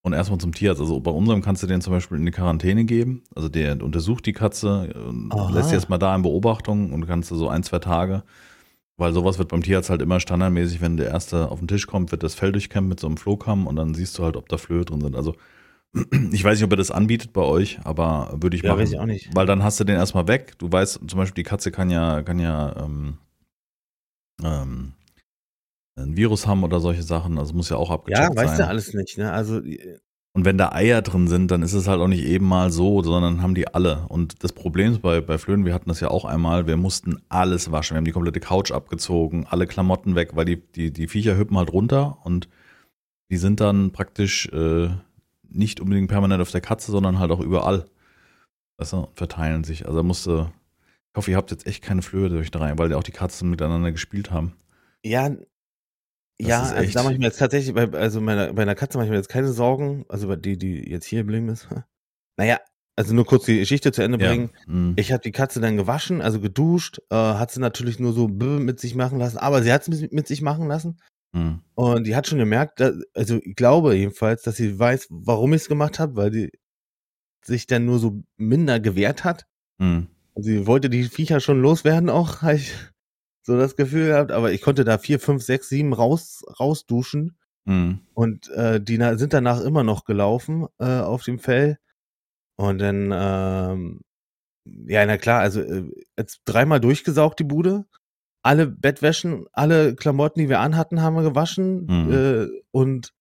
und 0.01 0.13
erstmal 0.13 0.39
zum 0.39 0.53
Tierarzt. 0.53 0.81
Also 0.81 0.99
bei 0.99 1.11
unserem 1.11 1.41
kannst 1.41 1.63
du 1.63 1.67
den 1.67 1.81
zum 1.81 1.93
Beispiel 1.93 2.17
in 2.17 2.25
die 2.25 2.31
Quarantäne 2.31 2.85
geben. 2.85 3.23
Also 3.35 3.49
der 3.49 3.83
untersucht 3.83 4.25
die 4.25 4.33
Katze, 4.33 4.93
und 4.93 5.33
Aha. 5.33 5.49
lässt 5.51 5.69
sie 5.69 5.75
erstmal 5.75 5.99
da 5.99 6.15
in 6.15 6.21
Beobachtung 6.21 6.93
und 6.93 7.05
kannst 7.05 7.31
du 7.31 7.35
so 7.35 7.49
ein, 7.49 7.63
zwei 7.63 7.79
Tage, 7.79 8.23
weil 8.97 9.13
sowas 9.13 9.37
wird 9.37 9.49
beim 9.49 9.63
Tierarzt 9.63 9.89
halt 9.89 10.01
immer 10.01 10.19
standardmäßig, 10.19 10.81
wenn 10.81 10.97
der 10.97 11.07
erste 11.07 11.49
auf 11.49 11.59
den 11.59 11.67
Tisch 11.67 11.87
kommt, 11.87 12.11
wird 12.11 12.23
das 12.23 12.35
Fell 12.35 12.51
durchkämmt 12.51 12.87
mit 12.87 12.99
so 12.99 13.07
einem 13.07 13.17
Flohkamm 13.17 13.67
und 13.67 13.75
dann 13.75 13.93
siehst 13.93 14.17
du 14.17 14.23
halt, 14.23 14.37
ob 14.37 14.47
da 14.49 14.57
Flöhe 14.57 14.85
drin 14.85 15.01
sind. 15.01 15.15
Also 15.15 15.35
ich 16.31 16.43
weiß 16.43 16.57
nicht, 16.57 16.65
ob 16.65 16.71
er 16.71 16.77
das 16.77 16.91
anbietet 16.91 17.33
bei 17.33 17.41
euch, 17.41 17.79
aber 17.83 18.37
würde 18.39 18.55
ich 18.55 18.63
ja, 18.63 18.69
machen. 18.69 18.81
weiß 18.81 18.91
ich 18.91 18.99
auch 18.99 19.05
nicht. 19.05 19.35
Weil 19.35 19.47
dann 19.47 19.63
hast 19.63 19.79
du 19.79 19.83
den 19.83 19.95
erstmal 19.95 20.27
weg. 20.27 20.53
Du 20.59 20.71
weißt, 20.71 21.01
zum 21.07 21.17
Beispiel, 21.17 21.43
die 21.43 21.49
Katze 21.49 21.71
kann 21.71 21.89
ja, 21.89 22.21
kann 22.21 22.39
ja 22.39 22.75
ähm, 22.77 23.17
ähm, 24.43 24.93
ein 26.03 26.17
Virus 26.17 26.47
haben 26.47 26.63
oder 26.63 26.79
solche 26.79 27.03
Sachen. 27.03 27.37
Also 27.37 27.53
muss 27.53 27.69
ja 27.69 27.77
auch 27.77 27.89
Ja, 27.89 27.95
abgecheckt 27.95 28.35
weißt 28.35 28.57
sein. 28.57 28.57
du 28.57 28.67
alles 28.67 28.93
nicht, 28.93 29.17
ne? 29.17 29.31
Also, 29.31 29.59
äh, 29.61 29.99
Und 30.35 30.45
wenn 30.45 30.57
da 30.57 30.71
Eier 30.71 31.01
drin 31.01 31.27
sind, 31.27 31.49
dann 31.51 31.63
ist 31.63 31.73
es 31.73 31.87
halt 31.87 31.99
auch 31.99 32.07
nicht 32.07 32.23
eben 32.23 32.45
mal 32.47 32.71
so, 32.71 33.01
sondern 33.01 33.41
haben 33.41 33.55
die 33.55 33.67
alle. 33.67 34.05
Und 34.09 34.43
das 34.43 34.53
Problem 34.53 34.91
ist 34.93 35.01
bei, 35.01 35.21
bei 35.21 35.37
Flöhen, 35.37 35.65
wir 35.65 35.73
hatten 35.73 35.89
das 35.89 35.99
ja 36.01 36.09
auch 36.09 36.23
einmal, 36.25 36.67
wir 36.67 36.77
mussten 36.77 37.19
alles 37.29 37.71
waschen. 37.71 37.95
Wir 37.95 37.97
haben 37.97 38.05
die 38.05 38.11
komplette 38.11 38.39
Couch 38.39 38.71
abgezogen, 38.71 39.47
alle 39.49 39.65
Klamotten 39.67 40.15
weg, 40.15 40.35
weil 40.35 40.45
die, 40.45 40.57
die, 40.57 40.91
die 40.93 41.07
Viecher 41.07 41.35
hüppen 41.37 41.57
halt 41.57 41.73
runter 41.73 42.19
und 42.23 42.47
die 43.31 43.37
sind 43.37 43.59
dann 43.59 43.91
praktisch 43.91 44.47
äh, 44.49 44.89
nicht 45.49 45.79
unbedingt 45.81 46.09
permanent 46.09 46.41
auf 46.41 46.51
der 46.51 46.61
Katze, 46.61 46.91
sondern 46.91 47.19
halt 47.19 47.31
auch 47.31 47.39
überall. 47.41 47.85
Weißt 48.77 48.93
du, 48.93 49.07
verteilen 49.15 49.63
sich. 49.63 49.85
Also 49.85 49.97
da 49.97 50.03
musste, 50.03 50.51
ich 51.11 51.17
hoffe, 51.17 51.31
ihr 51.31 51.37
habt 51.37 51.51
jetzt 51.51 51.67
echt 51.67 51.83
keine 51.83 52.01
Flöhe 52.03 52.29
durch 52.29 52.51
da 52.51 52.59
rein, 52.59 52.77
weil 52.77 52.93
auch 52.93 53.03
die 53.03 53.11
Katzen 53.11 53.49
miteinander 53.49 53.91
gespielt 53.91 54.31
haben. 54.31 54.53
ja, 55.03 55.31
ja, 56.41 56.63
ist 56.63 56.73
also 56.73 56.93
da 56.93 57.03
mache 57.03 57.13
ich 57.13 57.19
mir 57.19 57.25
jetzt 57.25 57.39
tatsächlich, 57.39 57.73
bei, 57.73 57.89
also 57.91 58.21
meiner, 58.21 58.53
bei 58.53 58.61
einer 58.61 58.75
Katze 58.75 58.97
mache 58.97 59.05
ich 59.05 59.11
mir 59.11 59.17
jetzt 59.17 59.29
keine 59.29 59.51
Sorgen, 59.51 60.05
also 60.09 60.27
bei 60.27 60.35
die, 60.35 60.57
die 60.57 60.89
jetzt 60.89 61.05
hier 61.05 61.19
geblieben 61.19 61.49
ist. 61.49 61.67
Naja, 62.37 62.57
also 62.95 63.13
nur 63.13 63.25
kurz 63.25 63.43
die 63.43 63.59
Geschichte 63.59 63.91
zu 63.91 64.01
Ende 64.01 64.17
bringen. 64.17 64.51
Mhm. 64.65 64.93
Ich 64.95 65.11
habe 65.11 65.21
die 65.21 65.33
Katze 65.33 65.59
dann 65.59 65.75
gewaschen, 65.75 66.21
also 66.21 66.39
geduscht, 66.39 66.99
äh, 67.09 67.15
hat 67.15 67.51
sie 67.51 67.59
natürlich 67.59 67.99
nur 67.99 68.13
so 68.13 68.29
mit 68.29 68.79
sich 68.79 68.95
machen 68.95 69.19
lassen, 69.19 69.37
aber 69.37 69.61
sie 69.61 69.73
hat 69.73 69.81
es 69.81 69.87
mit, 69.89 70.13
mit 70.13 70.25
sich 70.25 70.41
machen 70.41 70.69
lassen. 70.69 71.01
Mhm. 71.33 71.61
Und 71.75 72.07
die 72.07 72.15
hat 72.15 72.27
schon 72.27 72.39
gemerkt, 72.39 72.79
dass, 72.79 72.95
also 73.13 73.39
ich 73.43 73.55
glaube 73.55 73.95
jedenfalls, 73.95 74.41
dass 74.43 74.55
sie 74.55 74.79
weiß, 74.79 75.07
warum 75.09 75.53
ich 75.53 75.63
es 75.63 75.67
gemacht 75.67 75.99
habe, 75.99 76.15
weil 76.15 76.31
die 76.31 76.51
sich 77.43 77.67
dann 77.67 77.85
nur 77.85 77.99
so 77.99 78.23
minder 78.37 78.79
gewehrt 78.79 79.23
hat. 79.23 79.47
Mhm. 79.77 80.07
Sie 80.35 80.65
wollte 80.67 80.89
die 80.89 81.03
Viecher 81.03 81.39
schon 81.39 81.61
loswerden 81.61 82.09
auch, 82.09 82.41
habe 82.41 82.55
ich 82.55 82.73
so 83.41 83.57
das 83.57 83.75
Gefühl 83.75 84.07
gehabt. 84.07 84.31
Aber 84.31 84.51
ich 84.51 84.61
konnte 84.61 84.83
da 84.83 84.97
vier, 84.97 85.19
fünf, 85.19 85.43
sechs, 85.43 85.69
sieben 85.69 85.93
raus, 85.93 86.43
rausduschen. 86.59 87.37
Mhm. 87.65 88.01
Und 88.13 88.49
äh, 88.49 88.81
die 88.81 88.97
sind 89.15 89.33
danach 89.33 89.61
immer 89.61 89.83
noch 89.83 90.05
gelaufen 90.05 90.67
äh, 90.79 90.99
auf 90.99 91.23
dem 91.23 91.39
Fell. 91.39 91.77
Und 92.55 92.79
dann, 92.79 93.11
ähm, 93.13 94.01
ja, 94.65 95.05
na 95.05 95.17
klar, 95.17 95.41
also 95.41 95.61
äh, 95.61 95.83
jetzt 96.17 96.41
dreimal 96.45 96.79
durchgesaugt 96.79 97.39
die 97.39 97.43
Bude. 97.45 97.85
Alle 98.41 98.67
Bettwäschen, 98.67 99.45
alle 99.51 99.95
Klamotten, 99.95 100.39
die 100.39 100.49
wir 100.49 100.59
anhatten, 100.59 101.01
haben 101.01 101.15
wir 101.15 101.23
gewaschen. 101.23 101.85
Mhm. 101.85 102.11
Äh, 102.13 102.47
und 102.71 103.13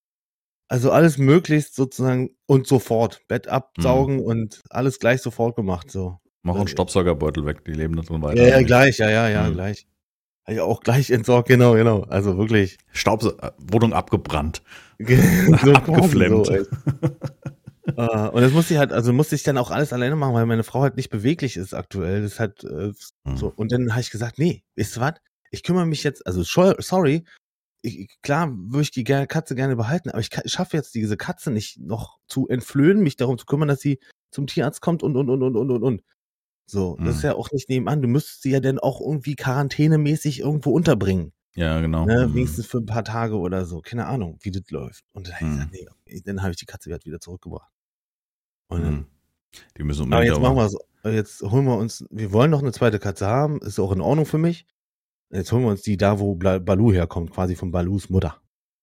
also 0.69 0.91
alles 0.93 1.19
möglichst 1.19 1.75
sozusagen 1.75 2.37
und 2.47 2.67
sofort. 2.67 3.23
Bett 3.27 3.49
absaugen 3.49 4.21
und 4.21 4.63
alles 4.71 4.99
gleich 4.99 5.23
sofort 5.23 5.57
gemacht. 5.57 5.91
So. 5.91 6.19
Mach 6.43 6.57
einen 6.57 6.67
Äh, 6.67 6.71
Staubsaugerbeutel 6.71 7.47
weg, 7.47 7.65
die 7.65 7.73
leben 7.73 7.97
da 7.97 8.03
drin 8.03 8.23
weiter. 8.23 8.43
Ja, 8.43 8.59
ja, 8.61 8.63
gleich, 8.67 8.99
ja, 8.99 9.09
ja, 9.11 9.29
ja, 9.29 9.49
Mhm. 9.49 9.55
gleich. 9.55 9.87
Ich 10.49 10.61
auch 10.61 10.81
gleich 10.81 11.11
entsorgt, 11.11 11.49
genau, 11.49 11.75
genau. 11.75 12.03
Also 12.05 12.39
wirklich. 12.39 12.79
Staubsa 12.93 13.31
äh, 13.41 13.51
Wohnung 13.59 13.93
abgebrannt. 13.93 14.63
so 14.99 15.73
Abgeflemmt. 15.73 16.47
So, 16.47 16.53
ey. 16.53 16.65
Äh, 17.97 18.29
und 18.29 18.43
das 18.43 18.53
musste 18.53 18.75
ich 18.75 18.79
halt, 18.79 18.93
also 18.93 19.13
musste 19.13 19.35
ich 19.35 19.43
dann 19.43 19.59
auch 19.59 19.71
alles 19.71 19.93
alleine 19.93 20.17
machen, 20.17 20.35
weil 20.35 20.47
meine 20.47 20.65
Frau 20.65 20.83
halt 20.83 20.97
nicht 20.97 21.11
beweglich 21.11 21.57
ist 21.57 21.75
aktuell. 21.75 22.23
Das 22.23 22.33
ist 22.33 22.41
halt 22.41 22.65
äh, 22.65 22.93
Hm. 23.27 23.37
so. 23.37 23.53
Und 23.55 23.73
dann 23.73 23.91
habe 23.93 24.01
ich 24.01 24.11
gesagt, 24.11 24.39
nee, 24.39 24.63
wisst 24.75 24.97
ihr 24.97 25.01
was? 25.01 25.15
Ich 25.51 25.63
kümmere 25.63 25.87
mich 25.87 26.05
jetzt, 26.05 26.27
also 26.27 26.43
sorry, 26.43 27.25
ich, 27.83 28.09
klar 28.23 28.51
würde 28.53 28.83
ich 28.83 28.91
die 28.91 29.05
Katze 29.05 29.55
gerne 29.55 29.77
behalten, 29.77 30.11
aber 30.11 30.21
ich 30.21 30.31
schaffe 30.47 30.77
jetzt 30.77 30.95
diese 30.95 31.17
Katze 31.17 31.51
nicht 31.51 31.79
noch 31.79 32.19
zu 32.27 32.49
entflöhen, 32.49 33.01
mich 33.03 33.17
darum 33.17 33.39
zu 33.39 33.47
kümmern, 33.47 33.69
dass 33.69 33.81
sie 33.81 34.01
zum 34.31 34.47
Tierarzt 34.47 34.83
kommt 34.83 35.03
und 35.03 35.17
und 35.17 35.31
und 35.31 35.43
und 35.43 35.57
und 35.57 35.71
und 35.71 35.83
und. 35.83 36.03
So, 36.71 36.97
das 37.01 37.17
ist 37.17 37.23
Hm. 37.23 37.31
ja 37.31 37.35
auch 37.37 37.51
nicht 37.51 37.69
nebenan. 37.69 38.03
Du 38.03 38.09
müsstest 38.09 38.43
sie 38.43 38.51
ja 38.51 38.61
dann 38.61 38.79
auch 38.79 39.01
irgendwie 39.01 39.35
quarantänemäßig 39.37 40.41
irgendwo 40.41 40.71
unterbringen. 40.73 41.33
Ja, 41.55 41.81
genau. 41.81 42.05
Ne, 42.05 42.29
Mhm. 42.29 42.35
wenigstens 42.35 42.67
für 42.67 42.79
ein 42.79 42.87
paar 42.87 43.05
Tage 43.05 43.37
oder 43.39 43.65
so. 43.65 43.81
Keine 43.81 44.07
Ahnung, 44.07 44.39
wie 44.43 44.51
das 44.51 44.71
läuft. 44.71 45.03
Und 45.13 45.27
dann 45.27 45.35
habe 45.35 45.45
ich 45.45 45.51
Mhm. 45.51 45.55
gesagt, 45.57 45.73
nee, 45.73 45.89
okay. 45.89 46.23
dann 46.25 46.43
habe 46.43 46.51
ich 46.53 46.57
die 46.59 46.67
Katze 46.67 46.91
wieder 46.91 46.99
wieder 47.05 47.21
zurückgebracht. 47.21 47.71
Und 48.69 48.83
dann, 48.83 48.95
Mhm. 48.95 49.07
Die 49.79 49.83
müssen 49.83 50.03
aber 50.03 50.19
unbedingt 50.19 50.35
jetzt 50.37 50.43
machen 50.43 50.57
wir 50.57 50.69
so. 50.69 50.79
Jetzt 51.05 51.41
holen 51.43 51.65
wir 51.65 51.79
uns, 51.79 52.05
wir 52.11 52.33
wollen 52.33 52.51
noch 52.51 52.61
eine 52.61 52.71
zweite 52.73 52.99
Katze 52.99 53.27
haben, 53.27 53.61
ist 53.63 53.79
auch 53.79 53.93
in 53.93 54.03
Ordnung 54.03 54.27
für 54.27 54.37
mich. 54.37 54.67
Jetzt 55.31 55.51
holen 55.53 55.63
wir 55.63 55.71
uns 55.71 55.81
die 55.83 55.97
da, 55.97 56.21
wo 56.21 56.35
Balu 56.35 56.93
herkommt, 56.93 57.31
quasi 57.31 57.57
von 57.57 57.71
Balus 57.71 58.11
Mutter. 58.11 58.37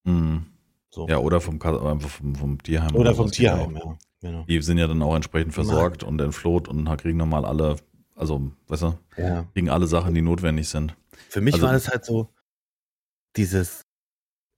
Mhm. 0.05 0.47
So. 0.89 1.07
Ja, 1.07 1.19
oder 1.19 1.39
vom, 1.39 1.59
Ka- 1.59 1.99
vom, 1.99 2.35
vom 2.35 2.63
Tierheim. 2.63 2.95
oder 2.95 3.13
vom 3.13 3.25
geht 3.27 3.35
Tierheim, 3.35 3.75
ja. 3.75 3.97
Genau. 4.25 4.43
Die 4.47 4.59
sind 4.61 4.79
ja 4.79 4.87
dann 4.87 5.01
auch 5.03 5.15
entsprechend 5.15 5.53
versorgt 5.53 6.01
und 6.03 6.19
entfloht 6.19 6.67
und 6.67 6.85
kriegen 6.97 7.17
nochmal 7.17 7.45
alle, 7.45 7.75
also, 8.15 8.51
weißt 8.69 8.81
du, 8.81 8.97
Ja. 9.17 9.43
kriegen 9.53 9.69
alle 9.69 9.85
Sachen, 9.85 10.15
die 10.15 10.23
notwendig 10.23 10.67
sind. 10.67 10.95
Für 11.29 11.41
mich 11.41 11.53
Also- 11.53 11.67
war 11.67 11.73
das 11.73 11.89
halt 11.89 12.05
so, 12.05 12.29
dieses, 13.35 13.85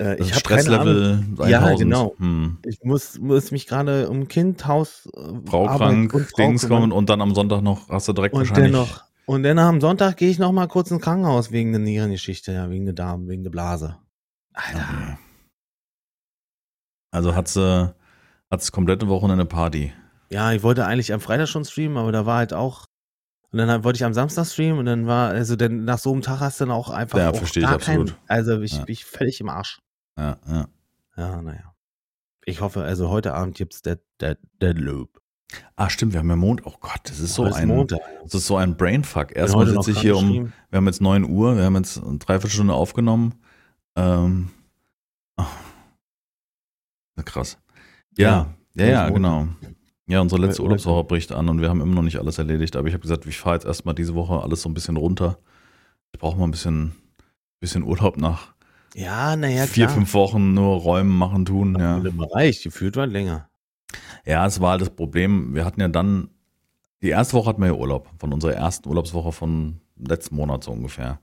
äh, 0.02 0.16
ich 0.22 0.30
habe. 0.32 0.40
Stresslevel 0.40 1.26
Ja, 1.50 1.60
1000. 1.60 1.80
genau. 1.80 2.16
Hm. 2.18 2.60
Ich 2.66 2.80
muss, 2.84 3.20
muss 3.20 3.52
mich 3.52 3.68
gerade 3.68 4.10
um 4.10 4.30
Kind, 4.30 4.66
Haus, 4.68 5.10
äh, 5.18 5.20
Frau 5.46 5.66
krank, 5.66 6.14
und 6.14 6.28
Frau 6.30 6.38
Dings 6.38 6.66
kommen 6.68 6.94
und 6.94 7.10
dann 7.10 7.20
am 7.20 7.36
Sonntag 7.36 7.62
noch 7.62 7.90
hast 7.90 8.08
du 8.08 8.14
direkt 8.14 8.36
Und 8.36 8.42
wahrscheinlich. 8.48 8.72
dennoch. 8.72 9.04
Und 9.26 9.44
dann 9.44 9.60
am 9.60 9.82
Sonntag 9.82 10.16
gehe 10.16 10.30
ich 10.30 10.40
noch 10.40 10.54
mal 10.54 10.68
kurz 10.68 10.90
ins 10.92 11.02
Krankenhaus 11.02 11.52
wegen 11.52 11.74
der 11.74 11.82
Nierengeschichte, 11.82 12.54
ja, 12.54 12.70
wegen 12.70 12.86
der 12.86 12.94
Darm, 12.94 13.28
wegen 13.28 13.44
der 13.44 13.52
Blase. 13.52 13.98
Alter. 14.54 14.78
Okay. 14.80 15.18
Also 17.12 17.36
hat 17.36 17.48
sie 17.50 17.94
hat 18.52 18.62
das 18.62 18.72
komplette 18.72 19.08
Wochenende 19.08 19.46
Party. 19.46 19.94
Ja, 20.30 20.52
ich 20.52 20.64
wollte 20.64 20.86
eigentlich 20.86 21.14
am 21.14 21.20
Freitag 21.22 21.48
schon 21.48 21.66
streamen, 21.66 21.98
aber 21.98 22.12
da 22.12 22.26
war 22.26 22.38
halt 22.38 22.54
auch. 22.54 22.86
Und 23.52 23.60
dann 23.60 23.70
halt 23.70 23.84
wollte 23.86 23.98
ich 23.98 24.04
am 24.04 24.14
Samstag 24.14 24.46
streamen 24.46 24.80
und 24.80 24.86
dann 24.86 25.08
war, 25.08 25.30
also 25.30 25.56
dann 25.56 25.86
nach 25.86 25.98
so 26.00 26.12
einem 26.12 26.22
Tag 26.22 26.42
hast 26.42 26.60
du 26.60 26.66
dann 26.66 26.74
auch 26.74 26.90
einfach. 26.90 27.18
Ja, 27.18 27.30
auch 27.32 27.36
verstehe 27.38 27.64
ich 27.64 27.70
absolut. 27.70 28.10
Kein, 28.10 28.18
also 28.28 28.62
ich 28.62 28.74
Ja. 28.74 28.84
bin 28.84 28.96
völlig 28.98 29.40
im 29.40 29.50
Arsch. 29.50 29.80
Ja, 30.18 30.38
ja. 30.48 30.68
Ja, 31.16 31.42
naja. 31.42 31.74
Ich 32.46 32.62
hoffe, 32.62 32.84
also 32.84 33.10
heute 33.10 33.34
Abend 33.34 33.56
gibt's 33.56 33.82
Dead, 33.82 34.00
Dead, 34.22 34.38
Dead 34.62 34.78
Loop. 34.78 35.22
Ah, 35.78 35.90
stimmt, 35.90 36.12
wir 36.14 36.20
haben 36.20 36.30
ja 36.30 36.36
Mond. 36.36 36.66
Oh 36.66 36.74
Gott, 36.80 37.00
das 37.06 37.20
ist 37.20 37.36
so 37.36 37.46
Heute 37.46 37.56
ein, 37.56 37.70
Montag. 37.70 38.00
das 38.24 38.34
ist 38.34 38.48
so 38.48 38.58
ein 38.58 38.76
Brainfuck. 38.76 39.34
Erstmal 39.34 39.66
sitze 39.68 39.92
ich 39.92 40.00
hier 40.02 40.18
um, 40.18 40.52
wir 40.70 40.78
haben 40.78 40.86
jetzt 40.88 41.00
9 41.02 41.24
Uhr, 41.24 41.56
wir 41.56 41.64
haben 41.64 41.76
jetzt 41.78 42.04
eine 42.04 42.18
Dreiviertelstunde 42.18 42.74
aufgenommen. 42.74 43.36
Ähm, 43.96 44.50
oh, 45.38 45.46
krass. 47.24 47.58
Ja, 48.18 48.54
ja, 48.76 48.86
ja, 48.86 49.08
ist 49.08 49.14
genau. 49.14 49.48
Ja, 50.08 50.22
unsere 50.22 50.42
letzte 50.42 50.60
Heute- 50.62 50.70
Urlaubswoche 50.70 51.04
bricht 51.04 51.32
an 51.32 51.50
und 51.50 51.60
wir 51.62 51.70
haben 51.70 51.82
immer 51.82 51.96
noch 51.96 52.02
nicht 52.04 52.18
alles 52.18 52.38
erledigt, 52.38 52.76
aber 52.76 52.88
ich 52.88 52.94
habe 52.94 53.02
gesagt, 53.02 53.26
ich 53.26 53.38
fahre 53.38 53.56
jetzt 53.56 53.66
erstmal 53.66 53.94
diese 53.96 54.16
Woche 54.16 54.42
alles 54.42 54.62
so 54.62 54.70
ein 54.70 54.74
bisschen 54.74 54.96
runter. 54.98 55.38
Ich 56.14 56.20
brauche 56.20 56.38
mal 56.38 56.46
ein 56.46 56.52
bisschen, 56.52 56.94
bisschen 57.60 57.84
Urlaub 57.84 58.18
nach, 58.18 58.54
Ja, 58.96 59.36
naja, 59.36 59.66
vier, 59.66 59.90
fünf 59.90 60.14
Wochen 60.14 60.54
nur 60.54 60.78
räumen, 60.78 61.16
machen, 61.18 61.46
tun. 61.46 61.78
Ja. 61.78 61.98
Im 61.98 62.18
Bereich, 62.18 62.62
die 62.62 62.70
fühlt 62.72 62.96
man 62.96 63.12
länger. 63.12 63.50
ja, 64.26 64.46
es 64.46 64.60
war 64.62 64.72
halt 64.72 64.82
das 64.82 64.90
Problem. 64.92 65.54
Wir 65.54 65.66
hatten 65.66 65.82
ja 65.82 65.88
dann, 65.90 66.30
die 67.02 67.10
erste 67.10 67.34
Woche 67.36 67.50
hatten 67.50 67.62
wir 67.62 67.68
ja 67.68 67.74
Urlaub, 67.74 68.10
von 68.18 68.32
unserer 68.34 68.54
ersten 68.54 68.88
Urlaubswoche 68.88 69.32
von 69.34 69.82
letzten 69.98 70.36
Monat 70.36 70.64
so 70.64 70.72
ungefähr. 70.72 71.20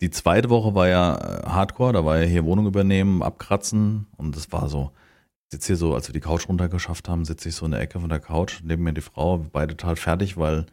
Die 0.00 0.10
zweite 0.10 0.50
Woche 0.50 0.74
war 0.74 0.88
ja 0.88 1.14
äh, 1.16 1.46
Hardcore, 1.48 1.92
da 1.92 2.04
war 2.04 2.18
ja 2.18 2.24
hier 2.24 2.44
Wohnung 2.44 2.66
übernehmen, 2.66 3.22
abkratzen 3.22 4.06
und 4.16 4.36
es 4.36 4.50
war 4.52 4.68
so, 4.68 4.90
sitze 5.50 5.68
hier 5.68 5.76
so, 5.76 5.94
als 5.94 6.08
wir 6.08 6.12
die 6.12 6.20
Couch 6.20 6.48
runtergeschafft 6.48 7.08
haben, 7.08 7.24
sitze 7.24 7.48
ich 7.48 7.54
so 7.54 7.64
in 7.64 7.72
der 7.72 7.80
Ecke 7.80 8.00
von 8.00 8.08
der 8.08 8.20
Couch, 8.20 8.60
neben 8.62 8.82
mir 8.82 8.92
die 8.92 9.00
Frau, 9.00 9.38
beide 9.38 9.76
total 9.76 9.96
fertig, 9.96 10.36
weil, 10.36 10.58
und 10.58 10.66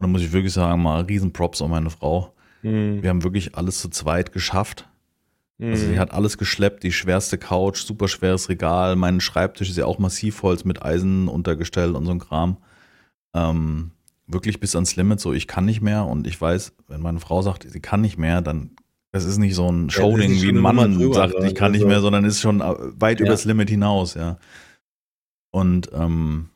da 0.00 0.06
muss 0.06 0.22
ich 0.22 0.32
wirklich 0.32 0.52
sagen, 0.52 0.82
mal 0.82 1.02
riesen 1.02 1.32
Props 1.32 1.62
an 1.62 1.70
meine 1.70 1.90
Frau. 1.90 2.34
Hm. 2.62 3.02
Wir 3.02 3.10
haben 3.10 3.22
wirklich 3.22 3.56
alles 3.56 3.80
zu 3.80 3.88
zweit 3.88 4.32
geschafft. 4.32 4.88
Also 5.60 5.84
hm. 5.84 5.92
sie 5.92 5.98
hat 6.00 6.10
alles 6.12 6.36
geschleppt, 6.36 6.82
die 6.82 6.92
schwerste 6.92 7.38
Couch, 7.38 7.82
super 7.84 8.08
schweres 8.08 8.48
Regal, 8.48 8.96
mein 8.96 9.20
Schreibtisch 9.20 9.70
ist 9.70 9.78
ja 9.78 9.86
auch 9.86 10.00
Massivholz 10.00 10.64
mit 10.64 10.82
Eisen 10.82 11.28
untergestellt 11.28 11.94
und 11.94 12.06
so 12.06 12.10
ein 12.10 12.18
Kram. 12.18 12.56
Ähm, 13.34 13.92
wirklich 14.26 14.58
bis 14.58 14.74
ans 14.74 14.96
Limit, 14.96 15.20
so 15.20 15.32
ich 15.32 15.46
kann 15.46 15.64
nicht 15.64 15.80
mehr 15.80 16.06
und 16.06 16.26
ich 16.26 16.40
weiß, 16.40 16.72
wenn 16.88 17.02
meine 17.02 17.20
Frau 17.20 17.42
sagt, 17.42 17.70
sie 17.70 17.80
kann 17.80 18.00
nicht 18.00 18.18
mehr, 18.18 18.42
dann 18.42 18.70
das 19.14 19.24
ist 19.26 19.38
nicht 19.38 19.54
so 19.54 19.70
ein 19.70 19.90
Showding, 19.90 20.42
wie 20.42 20.48
ein 20.48 20.56
Mann 20.58 20.98
drüber, 20.98 21.14
sagt, 21.14 21.34
ich 21.44 21.54
kann 21.54 21.70
nicht 21.70 21.82
Also- 21.82 21.88
mehr, 21.88 22.00
sondern 22.00 22.24
ist 22.24 22.40
schon 22.40 22.60
äh, 22.60 22.74
weit 23.00 23.20
Ja. 23.20 23.26
übers 23.26 23.44
Limit 23.44 23.70
hinaus, 23.70 24.14
ja. 24.14 24.38
Und 25.52 25.88
ähm, 25.92 26.50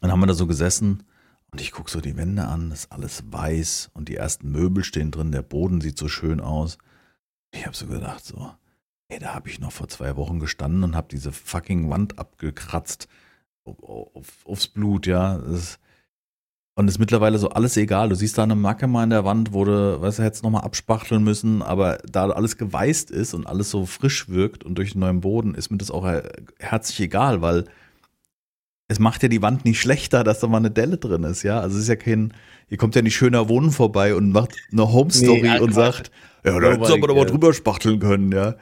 dann 0.00 0.12
haben 0.12 0.20
wir 0.20 0.26
da 0.28 0.34
so 0.34 0.46
gesessen 0.46 1.02
und 1.50 1.60
ich 1.60 1.72
gucke 1.72 1.90
so 1.90 2.00
die 2.00 2.16
Wände 2.16 2.44
an, 2.44 2.70
das 2.70 2.84
ist 2.84 2.92
alles 2.92 3.24
weiß 3.26 3.90
und 3.92 4.08
die 4.08 4.14
ersten 4.14 4.52
Möbel 4.52 4.84
stehen 4.84 5.10
drin, 5.10 5.32
der 5.32 5.42
Boden 5.42 5.80
sieht 5.80 5.98
so 5.98 6.06
schön 6.06 6.40
aus. 6.40 6.78
Ich 7.52 7.66
habe 7.66 7.74
so 7.76 7.86
gedacht, 7.86 8.24
so, 8.24 8.52
ey, 9.08 9.18
da 9.18 9.34
habe 9.34 9.48
ich 9.48 9.58
noch 9.58 9.72
vor 9.72 9.88
zwei 9.88 10.14
Wochen 10.16 10.38
gestanden 10.38 10.84
und 10.84 10.94
habe 10.94 11.08
diese 11.10 11.32
fucking 11.32 11.90
Wand 11.90 12.20
abgekratzt 12.20 13.08
auf, 13.64 14.14
auf, 14.14 14.46
aufs 14.46 14.68
Blut, 14.68 15.08
ja. 15.08 15.38
Das 15.38 15.58
ist, 15.58 15.78
und 16.74 16.88
ist 16.88 16.98
mittlerweile 16.98 17.38
so 17.38 17.50
alles 17.50 17.76
egal. 17.76 18.08
Du 18.08 18.14
siehst 18.14 18.38
da 18.38 18.42
eine 18.44 18.54
Macke 18.54 18.86
mal 18.86 19.04
in 19.04 19.10
der 19.10 19.24
Wand, 19.24 19.52
wo 19.52 19.64
du, 19.64 20.00
weißt 20.00 20.18
du, 20.18 20.22
hättest 20.22 20.42
nochmal 20.42 20.62
abspachteln 20.64 21.22
müssen, 21.22 21.60
aber 21.62 21.98
da 22.10 22.28
alles 22.30 22.56
geweißt 22.56 23.10
ist 23.10 23.34
und 23.34 23.46
alles 23.46 23.70
so 23.70 23.84
frisch 23.86 24.28
wirkt 24.28 24.64
und 24.64 24.76
durch 24.76 24.92
den 24.92 25.00
neuen 25.00 25.20
Boden, 25.20 25.54
ist 25.54 25.70
mir 25.70 25.78
das 25.78 25.90
auch 25.90 26.04
her- 26.04 26.30
herzlich 26.58 27.00
egal, 27.00 27.42
weil 27.42 27.64
es 28.88 28.98
macht 28.98 29.22
ja 29.22 29.28
die 29.28 29.42
Wand 29.42 29.64
nicht 29.64 29.80
schlechter, 29.80 30.24
dass 30.24 30.40
da 30.40 30.46
mal 30.46 30.58
eine 30.58 30.70
Delle 30.70 30.98
drin 30.98 31.24
ist, 31.24 31.42
ja. 31.42 31.60
Also 31.60 31.76
es 31.76 31.84
ist 31.84 31.88
ja 31.88 31.96
kein, 31.96 32.34
hier 32.68 32.78
kommt 32.78 32.94
ja 32.94 33.02
nicht 33.02 33.16
schöner 33.16 33.48
Wohnen 33.48 33.70
vorbei 33.70 34.14
und 34.14 34.32
macht 34.32 34.52
eine 34.70 34.92
Home 34.92 35.10
Story 35.10 35.42
Nee, 35.42 35.60
und 35.60 35.72
sagt, 35.74 36.10
ja, 36.44 36.58
da 36.58 36.72
sie 36.72 36.78
Nobody 36.78 36.92
aber 36.92 37.06
doch 37.08 37.14
mal 37.14 37.20
cares. 37.20 37.30
drüber 37.30 37.54
spachteln 37.54 37.98
können, 38.00 38.32
ja. 38.32 38.54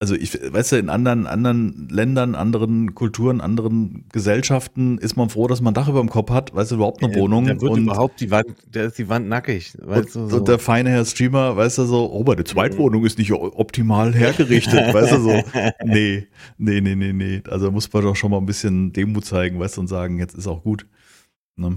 Also 0.00 0.14
ich, 0.14 0.32
weißt 0.32 0.72
du, 0.72 0.76
in 0.76 0.90
anderen, 0.90 1.26
anderen 1.26 1.88
Ländern, 1.88 2.36
anderen 2.36 2.94
Kulturen, 2.94 3.40
anderen 3.40 4.04
Gesellschaften 4.12 4.96
ist 4.98 5.16
man 5.16 5.28
froh, 5.28 5.48
dass 5.48 5.60
man 5.60 5.72
ein 5.72 5.74
Dach 5.74 5.88
über 5.88 5.98
dem 5.98 6.08
Kopf 6.08 6.30
hat, 6.30 6.54
weißt 6.54 6.70
du, 6.70 6.76
überhaupt 6.76 7.02
eine 7.02 7.16
Wohnung. 7.16 7.46
Da 7.46 7.60
wird 7.60 7.72
und, 7.72 7.82
überhaupt 7.82 8.20
die 8.20 8.30
Wand, 8.30 8.46
da 8.70 8.84
ist 8.84 8.96
die 8.98 9.08
Wand 9.08 9.28
nackig. 9.28 9.76
Weißt 9.82 10.14
und, 10.14 10.26
du, 10.26 10.30
so. 10.30 10.36
und 10.36 10.46
der 10.46 10.60
feine 10.60 10.90
Herr 10.90 11.04
Streamer, 11.04 11.56
weißt 11.56 11.78
du, 11.78 11.84
so, 11.86 12.12
oh, 12.12 12.22
meine 12.22 12.44
Zweitwohnung 12.44 13.04
ist 13.04 13.18
nicht 13.18 13.32
optimal 13.32 14.14
hergerichtet, 14.14 14.94
weißt 14.94 15.14
du, 15.14 15.20
so. 15.20 15.42
Nee, 15.84 16.28
nee, 16.58 16.80
nee, 16.80 16.94
nee, 16.94 17.12
nee. 17.12 17.42
Also 17.50 17.72
muss 17.72 17.92
man 17.92 18.04
doch 18.04 18.14
schon 18.14 18.30
mal 18.30 18.38
ein 18.38 18.46
bisschen 18.46 18.92
Demut 18.92 19.24
zeigen, 19.24 19.58
weißt 19.58 19.78
du, 19.78 19.80
und 19.80 19.88
sagen, 19.88 20.18
jetzt 20.18 20.36
ist 20.36 20.46
auch 20.46 20.62
gut. 20.62 20.86
Ne? 21.56 21.76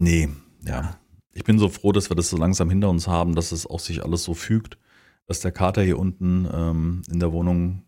Nee, 0.00 0.28
ja. 0.66 0.96
Ich 1.32 1.44
bin 1.44 1.60
so 1.60 1.68
froh, 1.68 1.92
dass 1.92 2.10
wir 2.10 2.16
das 2.16 2.30
so 2.30 2.36
langsam 2.36 2.68
hinter 2.68 2.90
uns 2.90 3.06
haben, 3.06 3.36
dass 3.36 3.52
es 3.52 3.64
auch 3.64 3.78
sich 3.78 4.02
alles 4.04 4.24
so 4.24 4.34
fügt, 4.34 4.76
dass 5.30 5.38
der 5.40 5.52
Kater 5.52 5.80
hier 5.82 5.96
unten 5.96 6.48
ähm, 6.52 7.02
in 7.08 7.20
der 7.20 7.30
Wohnung 7.32 7.82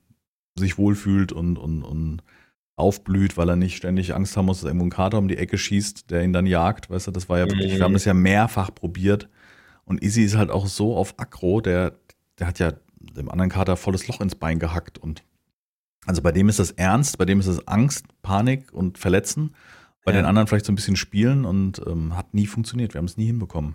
sich 0.56 0.78
wohlfühlt 0.78 1.32
und, 1.32 1.58
und, 1.58 1.82
und 1.82 2.22
aufblüht, 2.76 3.36
weil 3.36 3.48
er 3.48 3.56
nicht 3.56 3.76
ständig 3.76 4.14
Angst 4.14 4.36
haben 4.36 4.46
muss, 4.46 4.58
dass 4.60 4.66
irgendwo 4.68 4.86
ein 4.86 4.90
Kater 4.90 5.18
um 5.18 5.26
die 5.26 5.36
Ecke 5.36 5.58
schießt, 5.58 6.10
der 6.10 6.22
ihn 6.22 6.32
dann 6.32 6.46
jagt. 6.46 6.88
Weißt 6.88 7.08
du, 7.08 7.10
das 7.10 7.28
war 7.28 7.38
ja 7.40 7.46
wirklich, 7.48 7.72
Mhm. 7.72 7.76
wir 7.78 7.84
haben 7.84 7.92
das 7.94 8.04
ja 8.04 8.14
mehrfach 8.14 8.72
probiert. 8.72 9.28
Und 9.84 10.02
Izzy 10.04 10.22
ist 10.22 10.36
halt 10.36 10.50
auch 10.52 10.66
so 10.68 10.96
auf 10.96 11.18
Aggro, 11.18 11.60
der, 11.60 11.96
der 12.38 12.46
hat 12.46 12.60
ja 12.60 12.74
dem 13.00 13.28
anderen 13.28 13.50
Kater 13.50 13.76
volles 13.76 14.06
Loch 14.06 14.20
ins 14.20 14.36
Bein 14.36 14.60
gehackt. 14.60 14.98
Und 14.98 15.24
also 16.06 16.22
bei 16.22 16.30
dem 16.30 16.48
ist 16.48 16.60
das 16.60 16.70
ernst, 16.70 17.18
bei 17.18 17.24
dem 17.24 17.40
ist 17.40 17.48
es 17.48 17.66
Angst, 17.66 18.06
Panik 18.22 18.72
und 18.72 18.98
Verletzen. 18.98 19.54
Bei 20.04 20.12
Ja. 20.12 20.18
den 20.18 20.26
anderen 20.26 20.46
vielleicht 20.46 20.66
so 20.66 20.72
ein 20.72 20.76
bisschen 20.76 20.96
spielen 20.96 21.44
und 21.44 21.82
ähm, 21.86 22.16
hat 22.16 22.34
nie 22.34 22.46
funktioniert. 22.46 22.94
Wir 22.94 22.98
haben 22.98 23.06
es 23.06 23.16
nie 23.16 23.26
hinbekommen. 23.26 23.74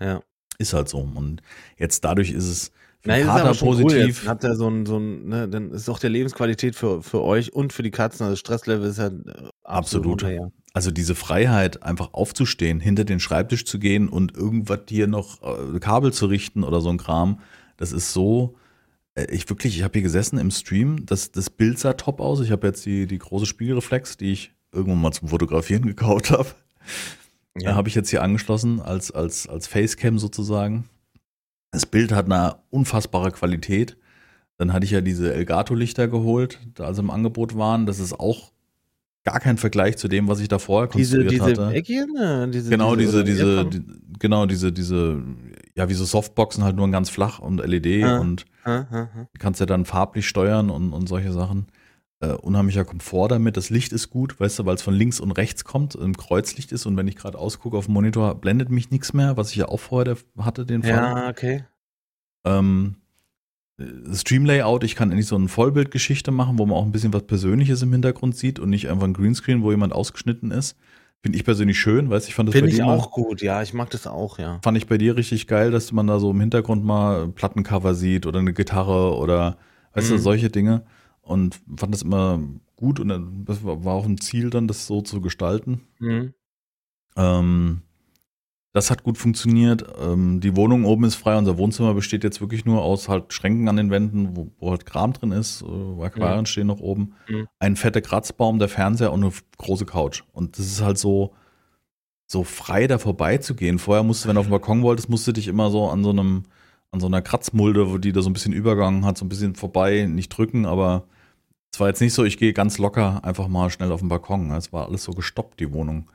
ja. 0.00 0.20
Ist 0.58 0.72
halt 0.72 0.88
so. 0.88 1.00
Und 1.00 1.42
jetzt 1.76 2.02
dadurch 2.04 2.30
ist 2.30 2.48
es 2.48 2.72
Nein, 3.06 3.26
das 3.26 3.28
ist 3.28 3.42
Kater 3.42 3.50
aber 3.50 3.58
Cool. 3.62 3.84
positiv. 3.84 4.18
Jetzt 4.18 4.28
habt 4.28 4.44
ihr 4.44 4.54
so 4.56 4.68
ein, 4.68 4.86
so 4.86 4.98
ein, 4.98 5.28
ne, 5.28 5.48
dann 5.48 5.70
ist 5.70 5.88
auch 5.88 5.98
der 5.98 6.10
Lebensqualität 6.10 6.74
für, 6.76 7.02
für 7.02 7.22
euch 7.22 7.52
und 7.52 7.72
für 7.72 7.82
die 7.82 7.90
Katzen, 7.90 8.24
also 8.24 8.36
Stresslevel 8.36 8.88
ist 8.88 8.98
ja 8.98 9.06
äh, 9.08 9.10
absolut. 9.64 10.22
Absolut. 10.22 10.22
ja. 10.22 10.48
Also 10.74 10.90
diese 10.90 11.14
Freiheit, 11.14 11.82
einfach 11.82 12.12
aufzustehen, 12.12 12.80
hinter 12.80 13.04
den 13.04 13.18
Schreibtisch 13.20 13.64
zu 13.64 13.78
gehen 13.78 14.08
und 14.08 14.36
irgendwas 14.36 14.80
hier 14.88 15.06
noch 15.06 15.42
äh, 15.42 15.78
Kabel 15.80 16.12
zu 16.12 16.26
richten 16.26 16.64
oder 16.64 16.80
so 16.80 16.90
ein 16.90 16.98
Kram, 16.98 17.40
das 17.78 17.92
ist 17.92 18.12
so. 18.12 18.56
äh, 19.14 19.26
Ich 19.34 19.48
wirklich, 19.48 19.76
ich 19.76 19.82
habe 19.84 19.92
hier 19.94 20.02
gesessen 20.02 20.38
im 20.38 20.50
Stream, 20.50 21.06
das, 21.06 21.32
das 21.32 21.48
Bild 21.50 21.78
sah 21.78 21.94
top 21.94 22.20
aus. 22.20 22.40
Ich 22.40 22.50
habe 22.50 22.66
jetzt 22.66 22.84
die, 22.84 23.06
die 23.06 23.18
große 23.18 23.46
Spiegelreflex, 23.46 24.16
die 24.18 24.32
ich 24.32 24.52
irgendwann 24.72 25.00
mal 25.00 25.12
zum 25.12 25.28
Fotografieren 25.28 25.82
gekauft 25.86 26.30
habe. 26.30 26.48
Ja. 27.58 27.70
Ja. 27.70 27.74
Habe 27.74 27.88
ich 27.88 27.94
jetzt 27.94 28.10
hier 28.10 28.22
angeschlossen 28.22 28.80
als, 28.82 29.10
als, 29.10 29.48
als 29.48 29.66
Facecam 29.66 30.18
sozusagen. 30.18 30.84
Das 31.76 31.84
Bild 31.84 32.10
hat 32.10 32.24
eine 32.24 32.56
unfassbare 32.70 33.32
Qualität. 33.32 33.98
Dann 34.56 34.72
hatte 34.72 34.86
ich 34.86 34.92
ja 34.92 35.02
diese 35.02 35.34
Elgato-Lichter 35.34 36.08
geholt, 36.08 36.58
da 36.72 36.94
sie 36.94 37.02
im 37.02 37.10
Angebot 37.10 37.54
waren. 37.58 37.84
Das 37.84 37.98
ist 38.00 38.18
auch 38.18 38.50
gar 39.24 39.40
kein 39.40 39.58
Vergleich 39.58 39.98
zu 39.98 40.08
dem, 40.08 40.26
was 40.26 40.40
ich 40.40 40.48
da 40.48 40.58
vorher 40.58 40.88
diese, 40.88 41.18
konstruiert 41.18 41.32
diese 41.50 41.62
hatte. 41.66 41.74
Eckchen, 41.76 42.16
äh, 42.16 42.48
diese, 42.48 42.70
genau, 42.70 42.96
diese, 42.96 43.24
diese, 43.24 43.66
die, 43.66 43.82
genau, 44.18 44.46
diese, 44.46 44.72
diese, 44.72 45.22
ja, 45.74 45.90
wie 45.90 45.92
so 45.92 46.06
Softboxen 46.06 46.64
halt 46.64 46.76
nur 46.76 46.90
ganz 46.90 47.10
flach 47.10 47.40
und 47.40 47.58
LED 47.58 48.04
Ah. 48.04 48.20
und 48.20 48.46
Ha, 48.64 48.86
ha, 48.90 49.10
ha. 49.14 49.28
kannst 49.38 49.60
ja 49.60 49.66
dann 49.66 49.84
farblich 49.84 50.26
steuern 50.26 50.70
und, 50.70 50.94
und 50.94 51.10
solche 51.10 51.32
Sachen. 51.34 51.66
Äh, 52.20 52.28
unheimlicher 52.32 52.86
Komfort 52.86 53.28
damit. 53.28 53.58
Das 53.58 53.68
Licht 53.68 53.92
ist 53.92 54.08
gut, 54.08 54.40
weißt 54.40 54.58
du, 54.60 54.64
weil 54.66 54.76
es 54.76 54.82
von 54.82 54.94
links 54.94 55.20
und 55.20 55.32
rechts 55.32 55.64
kommt, 55.64 55.94
im 55.96 56.16
Kreuzlicht 56.16 56.72
ist 56.72 56.86
und 56.86 56.96
wenn 56.96 57.06
ich 57.08 57.16
gerade 57.16 57.36
ausgucke 57.38 57.76
auf 57.76 57.84
dem 57.86 57.94
Monitor, 57.94 58.34
blendet 58.36 58.70
mich 58.70 58.90
nichts 58.90 59.12
mehr, 59.12 59.36
was 59.36 59.50
ich 59.50 59.56
ja 59.56 59.68
auch 59.68 59.80
vorher 59.80 60.16
hatte, 60.38 60.64
den 60.64 60.82
Fall. 60.82 60.92
Ja, 60.92 61.28
okay. 61.28 61.64
Ähm, 62.46 62.96
äh, 63.78 63.84
Stream-Layout, 64.14 64.82
ich 64.84 64.94
kann 64.96 65.10
endlich 65.10 65.26
so 65.26 65.36
eine 65.36 65.48
Vollbildgeschichte 65.48 66.30
machen, 66.30 66.58
wo 66.58 66.64
man 66.64 66.78
auch 66.78 66.84
ein 66.86 66.92
bisschen 66.92 67.12
was 67.12 67.24
Persönliches 67.24 67.82
im 67.82 67.92
Hintergrund 67.92 68.34
sieht 68.34 68.58
und 68.58 68.70
nicht 68.70 68.88
einfach 68.88 69.04
ein 69.04 69.12
Greenscreen, 69.12 69.62
wo 69.62 69.70
jemand 69.70 69.92
ausgeschnitten 69.92 70.50
ist. 70.52 70.74
Finde 71.22 71.36
ich 71.36 71.44
persönlich 71.44 71.78
schön, 71.78 72.08
weißt 72.08 72.26
du, 72.26 72.28
ich 72.30 72.34
fand 72.34 72.48
das 72.48 72.54
Finde 72.54 72.68
bei 72.68 72.70
ich 72.70 72.76
dir 72.76 72.86
mal- 72.86 72.96
auch 72.96 73.10
gut, 73.10 73.42
ja, 73.42 73.60
ich 73.62 73.74
mag 73.74 73.90
das 73.90 74.06
auch, 74.06 74.38
ja. 74.38 74.58
fand 74.62 74.78
ich 74.78 74.86
bei 74.86 74.96
dir 74.96 75.16
richtig 75.16 75.46
geil, 75.48 75.70
dass 75.70 75.92
man 75.92 76.06
da 76.06 76.18
so 76.18 76.30
im 76.30 76.40
Hintergrund 76.40 76.82
mal 76.82 77.28
Plattencover 77.28 77.94
sieht 77.94 78.24
oder 78.26 78.38
eine 78.38 78.54
Gitarre 78.54 79.14
oder 79.16 79.58
weißt 79.92 80.10
du, 80.10 80.14
Mhm. 80.14 80.18
solche 80.18 80.48
Dinge. 80.50 80.82
Und 81.26 81.60
fand 81.76 81.92
das 81.92 82.02
immer 82.02 82.40
gut 82.76 83.00
und 83.00 83.44
das 83.46 83.64
war 83.64 83.94
auch 83.94 84.06
ein 84.06 84.18
Ziel 84.18 84.48
dann, 84.50 84.68
das 84.68 84.86
so 84.86 85.02
zu 85.02 85.20
gestalten. 85.20 85.80
Mhm. 85.98 86.34
Ähm, 87.16 87.82
das 88.72 88.90
hat 88.90 89.02
gut 89.02 89.16
funktioniert. 89.16 89.84
Ähm, 89.98 90.40
die 90.40 90.54
Wohnung 90.54 90.84
oben 90.84 91.04
ist 91.04 91.14
frei. 91.14 91.36
Unser 91.38 91.56
Wohnzimmer 91.56 91.94
besteht 91.94 92.22
jetzt 92.24 92.40
wirklich 92.42 92.66
nur 92.66 92.82
aus 92.82 93.08
halt 93.08 93.32
Schränken 93.32 93.68
an 93.68 93.76
den 93.76 93.90
Wänden, 93.90 94.36
wo, 94.36 94.50
wo 94.58 94.70
halt 94.70 94.84
Kram 94.84 95.14
drin 95.14 95.32
ist. 95.32 95.62
Äh, 95.62 96.02
Aquarien 96.04 96.40
Mhm. 96.40 96.46
stehen 96.46 96.66
noch 96.66 96.80
oben. 96.80 97.14
Mhm. 97.28 97.48
Ein 97.58 97.76
fetter 97.76 98.02
Kratzbaum, 98.02 98.58
der 98.58 98.68
Fernseher 98.68 99.12
und 99.12 99.24
eine 99.24 99.32
große 99.56 99.86
Couch. 99.86 100.22
Und 100.32 100.58
das 100.58 100.66
ist 100.66 100.82
halt 100.82 100.98
so, 100.98 101.32
so 102.26 102.44
frei 102.44 102.86
da 102.86 102.98
vorbeizugehen. 102.98 103.78
Vorher 103.78 104.02
musst 104.04 104.24
du, 104.24 104.28
wenn 104.28 104.34
du 104.34 104.40
auf 104.40 104.46
den 104.46 104.50
Balkon 104.50 104.82
wolltest, 104.82 105.08
musst 105.08 105.26
du 105.26 105.32
dich 105.32 105.48
immer 105.48 105.70
so 105.70 105.88
an 105.88 106.04
so 106.04 106.10
einem, 106.10 106.42
an 106.90 107.00
so 107.00 107.06
einer 107.06 107.22
Kratzmulde, 107.22 107.90
wo 107.90 107.96
die 107.98 108.12
da 108.12 108.20
so 108.20 108.28
ein 108.28 108.34
bisschen 108.34 108.52
übergangen 108.52 109.06
hat, 109.06 109.16
so 109.16 109.24
ein 109.24 109.28
bisschen 109.30 109.54
vorbei, 109.54 110.06
nicht 110.06 110.28
drücken, 110.28 110.66
aber 110.66 111.04
es 111.76 111.80
war 111.80 111.88
jetzt 111.88 112.00
nicht 112.00 112.14
so, 112.14 112.24
ich 112.24 112.38
gehe 112.38 112.54
ganz 112.54 112.78
locker 112.78 113.22
einfach 113.22 113.48
mal 113.48 113.68
schnell 113.68 113.92
auf 113.92 114.00
den 114.00 114.08
Balkon. 114.08 114.50
Es 114.52 114.72
war 114.72 114.86
alles 114.86 115.04
so 115.04 115.12
gestoppt, 115.12 115.60
die 115.60 115.74
Wohnung. 115.74 116.10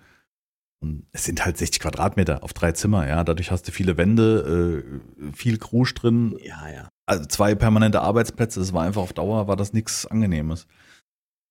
Und 0.79 1.05
es 1.11 1.25
sind 1.25 1.45
halt 1.45 1.55
60 1.59 1.79
Quadratmeter 1.79 2.43
auf 2.43 2.53
drei 2.53 2.71
Zimmer, 2.71 3.07
ja. 3.07 3.23
Dadurch 3.23 3.51
hast 3.51 3.67
du 3.67 3.71
viele 3.71 3.95
Wände, 3.95 4.81
äh, 5.21 5.33
viel 5.33 5.59
Krusch 5.59 5.93
drin, 5.93 6.35
Ja, 6.41 6.67
ja. 6.67 6.89
also 7.05 7.25
zwei 7.25 7.53
permanente 7.53 8.01
Arbeitsplätze. 8.01 8.59
Das 8.59 8.73
war 8.73 8.81
einfach 8.81 9.03
auf 9.03 9.13
Dauer, 9.13 9.47
war 9.47 9.55
das 9.55 9.71
nichts 9.71 10.07
Angenehmes. 10.07 10.65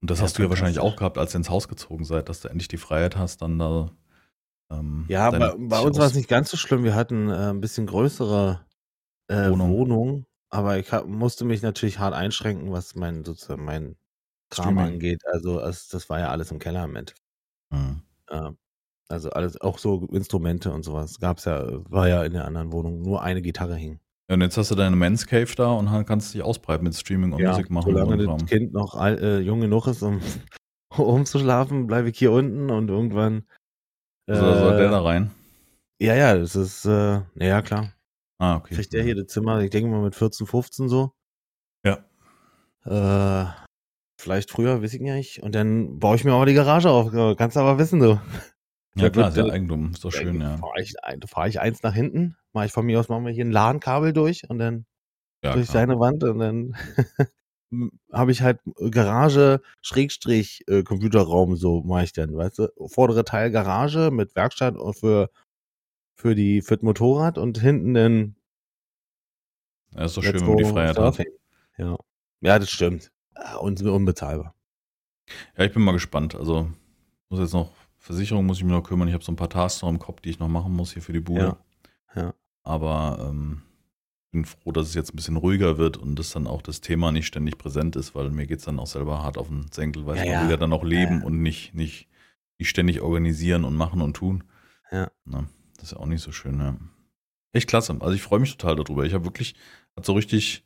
Und 0.02 0.10
das 0.10 0.18
Ja, 0.18 0.24
hast 0.24 0.38
du 0.38 0.42
ja 0.42 0.50
wahrscheinlich 0.50 0.80
auch 0.80 0.96
gehabt, 0.96 1.16
als 1.16 1.32
ihr 1.32 1.38
ins 1.38 1.50
Haus 1.50 1.68
gezogen 1.68 2.04
seid, 2.04 2.28
dass 2.28 2.40
du 2.40 2.48
endlich 2.48 2.66
die 2.66 2.78
Freiheit 2.78 3.16
hast, 3.16 3.42
dann 3.42 3.60
da. 3.60 3.92
Ähm, 4.72 5.04
Ja, 5.06 5.30
bei, 5.30 5.54
bei 5.56 5.78
uns 5.78 5.98
war 5.98 6.06
es 6.06 6.14
nicht 6.16 6.28
ganz 6.28 6.50
so 6.50 6.56
schlimm. 6.56 6.82
Wir 6.82 6.96
hatten 6.96 7.30
äh, 7.30 7.50
ein 7.50 7.60
bisschen 7.60 7.86
größere 7.86 8.58
äh, 9.28 9.50
Wohnung. 9.50 9.70
Wohnung. 9.70 10.26
aber 10.48 10.78
ich 10.78 10.90
hab, 10.90 11.06
musste 11.06 11.44
mich 11.44 11.62
natürlich 11.62 12.00
hart 12.00 12.14
einschränken, 12.14 12.72
was 12.72 12.96
mein 12.96 13.24
sozusagen 13.24 13.64
mein 13.64 13.94
Kram 14.50 14.74
Streaming. 14.74 14.94
angeht. 14.94 15.22
Also 15.26 15.60
es, 15.60 15.88
das 15.88 16.08
war 16.10 16.18
ja 16.20 16.30
alles 16.30 16.50
im 16.50 16.58
Keller 16.58 16.84
im 16.84 16.96
Endeffekt. 16.96 17.22
Mhm. 17.70 18.02
Äh, 18.28 18.50
also 19.08 19.30
alles, 19.30 19.60
auch 19.60 19.78
so 19.78 20.06
Instrumente 20.12 20.72
und 20.72 20.84
sowas 20.84 21.18
gab's 21.18 21.44
ja, 21.44 21.66
war 21.90 22.08
ja 22.08 22.24
in 22.24 22.32
der 22.32 22.44
anderen 22.44 22.72
Wohnung. 22.72 23.02
Nur 23.02 23.22
eine 23.22 23.42
Gitarre 23.42 23.74
hing. 23.76 23.98
Ja, 24.28 24.34
und 24.34 24.42
jetzt 24.42 24.56
hast 24.56 24.70
du 24.70 24.76
deine 24.76 24.94
Men's 24.94 25.26
Cave 25.26 25.52
da 25.56 25.72
und 25.72 25.88
kannst 26.06 26.32
dich 26.34 26.42
ausbreiten 26.42 26.84
mit 26.84 26.94
Streaming 26.94 27.32
und 27.32 27.40
Ja, 27.40 27.50
Musik 27.50 27.70
machen. 27.70 27.92
solange 27.92 28.24
das. 28.24 28.46
Kind 28.46 28.72
noch 28.72 28.94
all, 28.94 29.18
äh, 29.18 29.38
jung 29.40 29.60
genug 29.60 29.88
ist, 29.88 30.02
um, 30.02 30.20
um 30.96 31.26
zu 31.26 31.40
schlafen, 31.40 31.88
bleibe 31.88 32.10
ich 32.10 32.18
hier 32.18 32.30
unten 32.30 32.70
und 32.70 32.88
irgendwann. 32.88 33.44
Also 34.28 34.42
da 34.42 34.58
soll 34.58 34.76
der 34.76 34.86
äh, 34.86 34.90
da 34.90 35.02
rein. 35.02 35.32
ja, 36.00 36.14
ja, 36.14 36.36
das 36.36 36.54
ist, 36.54 36.84
äh, 36.84 37.22
ja 37.34 37.62
klar. 37.62 37.92
Ah, 38.38 38.56
okay. 38.56 38.76
Kriegt 38.76 38.92
der 38.92 39.02
hier 39.02 39.16
das 39.16 39.26
Zimmer, 39.26 39.60
ich 39.60 39.70
denke 39.70 39.90
mal 39.90 40.00
mit 40.02 40.14
14, 40.14 40.46
15 40.46 40.88
so. 40.88 41.12
Ja. 41.84 42.04
Äh, 42.86 43.50
vielleicht 44.20 44.50
früher, 44.50 44.82
weiß 44.82 44.94
ich 44.94 45.00
nicht. 45.00 45.42
Und 45.42 45.54
dann 45.54 45.98
baue 45.98 46.16
ich 46.16 46.24
mir 46.24 46.32
aber 46.32 46.46
die 46.46 46.54
Garage 46.54 46.90
auf. 46.90 47.10
Kannst 47.36 47.56
aber 47.56 47.78
wissen, 47.78 48.00
du. 48.00 48.20
Ja, 48.96 49.04
Da 49.04 49.10
klar, 49.10 49.28
ist 49.28 49.36
ja 49.36 49.44
Eigentum. 49.46 49.92
Ist 49.92 50.04
doch 50.04 50.12
schön, 50.12 50.40
ja. 50.40 50.56
Fahre 50.56 50.80
ich, 50.80 50.94
fahr 51.26 51.48
ich 51.48 51.60
eins 51.60 51.82
nach 51.82 51.94
hinten, 51.94 52.36
mache 52.52 52.66
ich 52.66 52.72
von 52.72 52.84
mir 52.84 52.98
aus, 52.98 53.08
machen 53.08 53.24
wir 53.24 53.32
hier 53.32 53.44
ein 53.44 53.52
LAN-Kabel 53.52 54.12
durch 54.12 54.48
und 54.48 54.58
dann 54.58 54.86
ja 55.42 55.52
durch 55.52 55.68
klar. 55.68 55.82
seine 55.82 56.00
Wand 56.00 56.24
und 56.24 56.38
dann 56.38 56.76
habe 58.12 58.32
ich 58.32 58.42
halt 58.42 58.60
Garage 58.90 59.60
Schrägstrich 59.80 60.64
äh, 60.66 60.82
Computerraum 60.82 61.56
so 61.56 61.82
mache 61.82 62.04
ich 62.04 62.12
dann, 62.12 62.36
weißt 62.36 62.58
du, 62.58 62.68
vordere 62.88 63.24
Teil 63.24 63.50
Garage 63.50 64.10
mit 64.10 64.34
Werkstatt 64.34 64.76
und 64.76 64.94
für 64.94 65.30
für 66.16 66.34
die 66.34 66.60
für 66.60 66.76
das 66.76 66.82
Motorrad 66.82 67.38
und 67.38 67.58
hinten 67.60 67.94
dann 67.94 68.36
Ja, 69.94 70.04
ist 70.04 70.16
doch 70.16 70.22
schön, 70.22 70.40
wenn 70.40 70.46
man 70.46 70.56
die 70.56 70.64
Freiheit 70.64 70.98
hat. 70.98 71.24
Ja. 71.78 71.96
Ja, 72.42 72.58
das 72.58 72.70
stimmt. 72.70 73.12
Äh, 73.40 73.56
Und 73.56 73.80
unbezahlbar. 73.82 74.54
Ja, 75.56 75.64
ich 75.64 75.72
bin 75.72 75.82
mal 75.82 75.92
gespannt. 75.92 76.34
Also 76.34 76.70
muss 77.28 77.40
jetzt 77.40 77.52
noch, 77.54 77.72
Versicherung 77.98 78.46
muss 78.46 78.58
ich 78.58 78.64
mir 78.64 78.72
noch 78.72 78.82
kümmern. 78.82 79.08
Ich 79.08 79.14
habe 79.14 79.24
so 79.24 79.32
ein 79.32 79.36
paar 79.36 79.50
Tasks 79.50 79.82
noch 79.82 79.88
im 79.88 79.98
Kopf, 79.98 80.20
die 80.20 80.30
ich 80.30 80.38
noch 80.38 80.48
machen 80.48 80.74
muss 80.74 80.92
hier 80.92 81.02
für 81.02 81.12
die 81.12 81.20
Bude. 81.20 81.56
Ja. 82.14 82.22
Ja. 82.22 82.34
Aber 82.62 83.28
ähm, 83.30 83.62
bin 84.32 84.44
froh, 84.44 84.72
dass 84.72 84.88
es 84.88 84.94
jetzt 84.94 85.12
ein 85.12 85.16
bisschen 85.16 85.36
ruhiger 85.36 85.78
wird 85.78 85.96
und 85.96 86.16
dass 86.18 86.30
dann 86.30 86.46
auch 86.46 86.62
das 86.62 86.80
Thema 86.80 87.12
nicht 87.12 87.26
ständig 87.26 87.58
präsent 87.58 87.96
ist, 87.96 88.14
weil 88.14 88.30
mir 88.30 88.46
geht's 88.46 88.64
dann 88.64 88.78
auch 88.80 88.86
selber 88.86 89.22
hart 89.22 89.38
auf 89.38 89.48
den 89.48 89.70
Senkel, 89.72 90.06
weil 90.06 90.16
Ja, 90.16 90.22
ich 90.24 90.30
ja. 90.30 90.42
will 90.42 90.50
ja 90.50 90.56
dann 90.56 90.72
auch 90.72 90.84
leben 90.84 91.20
Ja. 91.20 91.26
und 91.26 91.40
nicht, 91.42 91.74
nicht, 91.74 92.08
nicht 92.58 92.68
ständig 92.68 93.00
organisieren 93.00 93.64
und 93.64 93.76
machen 93.76 94.00
und 94.02 94.14
tun. 94.14 94.44
Ja. 94.90 95.10
Na, 95.24 95.46
das 95.76 95.84
ist 95.84 95.92
ja 95.92 95.98
auch 95.98 96.06
nicht 96.06 96.22
so 96.22 96.32
schön, 96.32 96.58
ja. 96.58 96.76
Echt 97.52 97.68
klasse. 97.68 97.96
Also 98.00 98.12
ich 98.14 98.22
freue 98.22 98.40
mich 98.40 98.56
total 98.56 98.76
darüber. 98.76 99.04
Ich 99.04 99.14
habe 99.14 99.24
wirklich, 99.24 99.54
hat 99.96 100.04
so 100.04 100.12
richtig 100.12 100.64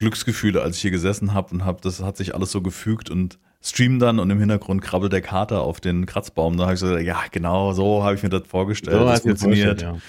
Glücksgefühle, 0.00 0.62
als 0.62 0.76
ich 0.76 0.82
hier 0.82 0.90
gesessen 0.90 1.34
habe 1.34 1.54
und 1.54 1.64
habe, 1.64 1.80
das 1.82 2.02
hat 2.02 2.16
sich 2.16 2.34
alles 2.34 2.50
so 2.50 2.60
gefügt 2.62 3.10
und 3.10 3.38
stream 3.62 3.98
dann 3.98 4.18
und 4.18 4.30
im 4.30 4.38
Hintergrund 4.40 4.80
krabbelt 4.82 5.12
der 5.12 5.20
Kater 5.20 5.60
auf 5.60 5.80
den 5.80 6.06
Kratzbaum. 6.06 6.56
Da 6.56 6.64
habe 6.64 6.74
ich 6.74 6.80
so, 6.80 6.86
gesagt, 6.86 7.04
ja, 7.04 7.22
genau, 7.30 7.72
so 7.72 8.02
habe 8.02 8.14
ich 8.16 8.22
mir 8.22 8.30
das 8.30 8.48
vorgestellt. 8.48 8.96
das 9.00 9.22
du 9.22 9.28
dir 9.28 9.36
funktioniert. 9.36 9.82
vorgestellt, 9.82 10.02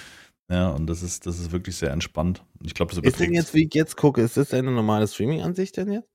Ja, 0.49 0.69
und 0.69 0.87
das 0.87 1.03
ist, 1.03 1.25
das 1.27 1.37
ist 1.39 1.51
wirklich 1.51 1.75
sehr 1.75 1.91
entspannt. 1.91 2.43
Ich 2.63 2.73
glaube, 2.73 2.95
das 2.95 3.03
ja. 3.03 3.09
Ist 3.09 3.19
denn 3.19 3.33
jetzt, 3.33 3.53
wie 3.53 3.65
ich 3.65 3.73
jetzt 3.73 3.97
gucke, 3.97 4.21
ist 4.21 4.37
das 4.37 4.53
eine 4.53 4.71
normale 4.71 5.07
Streaming-Ansicht 5.07 5.77
denn 5.77 5.91
jetzt? 5.91 6.07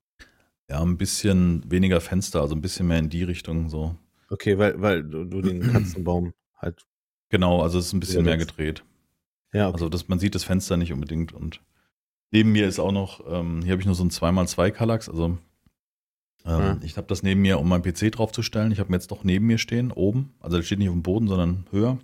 ja 0.69 0.83
ein 0.83 0.97
bisschen 0.97 1.63
weniger 1.71 2.01
Fenster, 2.01 2.41
also 2.41 2.57
ein 2.57 2.61
bisschen 2.61 2.89
mehr 2.89 2.99
in 2.99 3.09
die 3.09 3.23
Richtung 3.23 3.69
so. 3.69 3.95
Okay, 4.31 4.59
weil, 4.59 4.81
weil 4.83 5.05
du, 5.05 5.25
du 5.25 5.41
den 5.41 5.61
Katzenbaum 5.73 6.33
halt. 6.57 6.85
Genau, 7.29 7.63
also 7.63 7.79
es 7.79 7.87
ist 7.87 7.93
ein 7.93 8.01
bisschen 8.01 8.21
Ja, 8.25 8.31
mehr 8.31 8.37
das- 8.39 8.47
gedreht. 8.49 8.83
Ja, 9.53 9.67
okay. 9.69 9.75
Also 9.75 9.89
das, 9.89 10.09
man 10.09 10.19
sieht 10.19 10.35
das 10.35 10.43
Fenster 10.45 10.77
nicht 10.77 10.93
unbedingt 10.93 11.33
und 11.33 11.61
neben 12.33 12.53
mir 12.53 12.67
ist 12.69 12.79
auch 12.79 12.93
noch, 12.93 13.21
ähm, 13.27 13.63
hier 13.63 13.73
habe 13.73 13.81
ich 13.81 13.87
nur 13.87 13.95
so 13.95 14.05
ein 14.05 14.11
2x2 14.11 14.71
Kallax, 14.71 15.09
also 15.09 15.25
ähm, 15.27 15.39
Ja. 16.45 16.79
ich 16.83 16.97
habe 16.97 17.07
das 17.07 17.23
neben 17.23 17.43
mir, 17.43 17.59
um 17.59 17.69
meinen 17.69 17.83
PC 17.83 18.11
draufzustellen. 18.13 18.71
Ich 18.73 18.79
habe 18.79 18.91
mir 18.91 18.97
jetzt 18.97 19.11
doch 19.11 19.25
neben 19.25 19.47
mir 19.47 19.59
stehen, 19.59 19.91
oben. 19.93 20.35
Also 20.41 20.57
der 20.57 20.63
steht 20.65 20.79
nicht 20.79 20.89
auf 20.89 20.95
dem 20.95 21.03
Boden, 21.03 21.29
sondern 21.29 21.67
höher. 21.71 21.99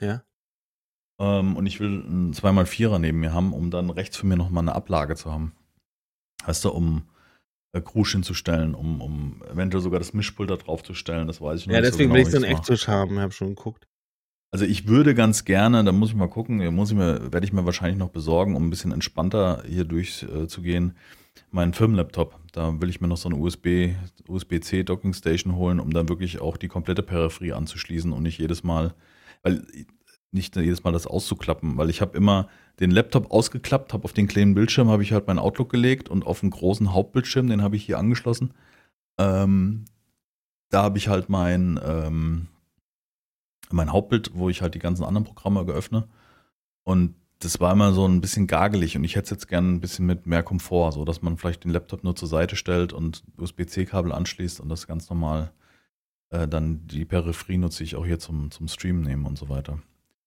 ja. 0.00 0.22
Ähm, 1.20 1.56
und 1.56 1.66
ich 1.66 1.80
will 1.80 2.04
einen 2.04 2.32
2x4er 2.32 3.00
neben 3.00 3.18
mir 3.18 3.32
haben, 3.32 3.52
um 3.52 3.72
dann 3.72 3.90
rechts 3.90 4.16
von 4.16 4.28
mir 4.28 4.36
nochmal 4.36 4.62
eine 4.62 4.76
Ablage 4.76 5.16
zu 5.16 5.32
haben. 5.32 5.52
Weißt 6.44 6.64
du, 6.64 6.70
um 6.70 7.08
äh, 7.72 7.80
Krusch 7.80 8.12
hinzustellen, 8.12 8.76
um, 8.76 9.00
um 9.00 9.42
eventuell 9.50 9.82
sogar 9.82 9.98
das 9.98 10.12
Mischpult 10.12 10.48
da 10.48 10.54
draufzustellen, 10.56 11.26
das 11.26 11.40
weiß 11.40 11.58
ich 11.60 11.66
noch 11.66 11.74
Ja, 11.74 11.80
nicht 11.80 11.92
deswegen 11.92 12.10
so 12.10 12.14
will 12.14 12.22
genau, 12.24 12.36
ich 12.36 12.40
so 12.40 12.46
einen. 12.46 12.56
Ecktisch 12.56 12.86
haben, 12.86 13.14
ich 13.16 13.20
habe 13.20 13.32
schon 13.32 13.48
geguckt. 13.56 13.87
Also 14.50 14.64
ich 14.64 14.88
würde 14.88 15.14
ganz 15.14 15.44
gerne, 15.44 15.84
da 15.84 15.92
muss 15.92 16.08
ich 16.10 16.14
mal 16.14 16.28
gucken, 16.28 16.74
muss 16.74 16.90
ich 16.90 16.96
mir, 16.96 17.32
werde 17.32 17.44
ich 17.44 17.52
mir 17.52 17.66
wahrscheinlich 17.66 17.98
noch 17.98 18.08
besorgen, 18.08 18.56
um 18.56 18.66
ein 18.66 18.70
bisschen 18.70 18.92
entspannter 18.92 19.62
hier 19.66 19.84
durchzugehen, 19.84 20.90
äh, 20.90 21.40
meinen 21.50 21.74
Firmenlaptop. 21.74 22.34
Da 22.52 22.80
will 22.80 22.88
ich 22.88 23.00
mir 23.00 23.08
noch 23.08 23.18
so 23.18 23.28
eine 23.28 23.36
USB, 23.36 23.94
USB-C 24.26 24.84
Docking 24.84 25.12
Station 25.12 25.56
holen, 25.56 25.80
um 25.80 25.92
dann 25.92 26.08
wirklich 26.08 26.40
auch 26.40 26.56
die 26.56 26.68
komplette 26.68 27.02
Peripherie 27.02 27.52
anzuschließen 27.52 28.12
und 28.12 28.22
nicht 28.22 28.38
jedes 28.38 28.64
Mal, 28.64 28.94
weil 29.42 29.66
nicht 30.30 30.56
jedes 30.56 30.82
Mal 30.82 30.92
das 30.92 31.06
auszuklappen, 31.06 31.76
weil 31.76 31.90
ich 31.90 32.00
habe 32.00 32.16
immer 32.16 32.48
den 32.80 32.90
Laptop 32.90 33.30
ausgeklappt, 33.30 33.92
habe 33.92 34.04
auf 34.04 34.12
den 34.12 34.28
kleinen 34.28 34.54
Bildschirm 34.54 34.88
habe 34.88 35.02
ich 35.02 35.12
halt 35.12 35.26
mein 35.26 35.38
Outlook 35.38 35.70
gelegt 35.70 36.08
und 36.08 36.26
auf 36.26 36.40
den 36.40 36.50
großen 36.50 36.92
Hauptbildschirm, 36.92 37.48
den 37.48 37.62
habe 37.62 37.76
ich 37.76 37.84
hier 37.84 37.98
angeschlossen. 37.98 38.54
Ähm, 39.18 39.84
da 40.70 40.82
habe 40.82 40.98
ich 40.98 41.08
halt 41.08 41.28
mein 41.28 41.80
ähm, 41.82 42.48
mein 43.72 43.92
Hauptbild, 43.92 44.32
wo 44.34 44.48
ich 44.48 44.62
halt 44.62 44.74
die 44.74 44.78
ganzen 44.78 45.04
anderen 45.04 45.24
Programme 45.24 45.64
geöffne. 45.64 46.08
Und 46.84 47.14
das 47.40 47.60
war 47.60 47.72
immer 47.72 47.92
so 47.92 48.06
ein 48.06 48.20
bisschen 48.20 48.46
gagelig 48.46 48.96
und 48.96 49.04
ich 49.04 49.14
hätte 49.14 49.24
es 49.26 49.30
jetzt 49.30 49.48
gerne 49.48 49.68
ein 49.68 49.80
bisschen 49.80 50.06
mit 50.06 50.26
mehr 50.26 50.42
Komfort, 50.42 50.92
so 50.92 51.04
dass 51.04 51.22
man 51.22 51.36
vielleicht 51.36 51.64
den 51.64 51.70
Laptop 51.70 52.02
nur 52.02 52.16
zur 52.16 52.28
Seite 52.28 52.56
stellt 52.56 52.92
und 52.92 53.22
USB-C-Kabel 53.36 54.12
anschließt 54.12 54.60
und 54.60 54.68
das 54.68 54.86
ganz 54.86 55.08
normal 55.08 55.52
äh, 56.30 56.48
dann 56.48 56.86
die 56.86 57.04
Peripherie 57.04 57.58
nutze 57.58 57.84
ich 57.84 57.96
auch 57.96 58.04
hier 58.04 58.18
zum, 58.18 58.50
zum 58.50 58.68
Streamen 58.68 59.02
nehmen 59.02 59.24
und 59.24 59.38
so 59.38 59.48
weiter. 59.48 59.78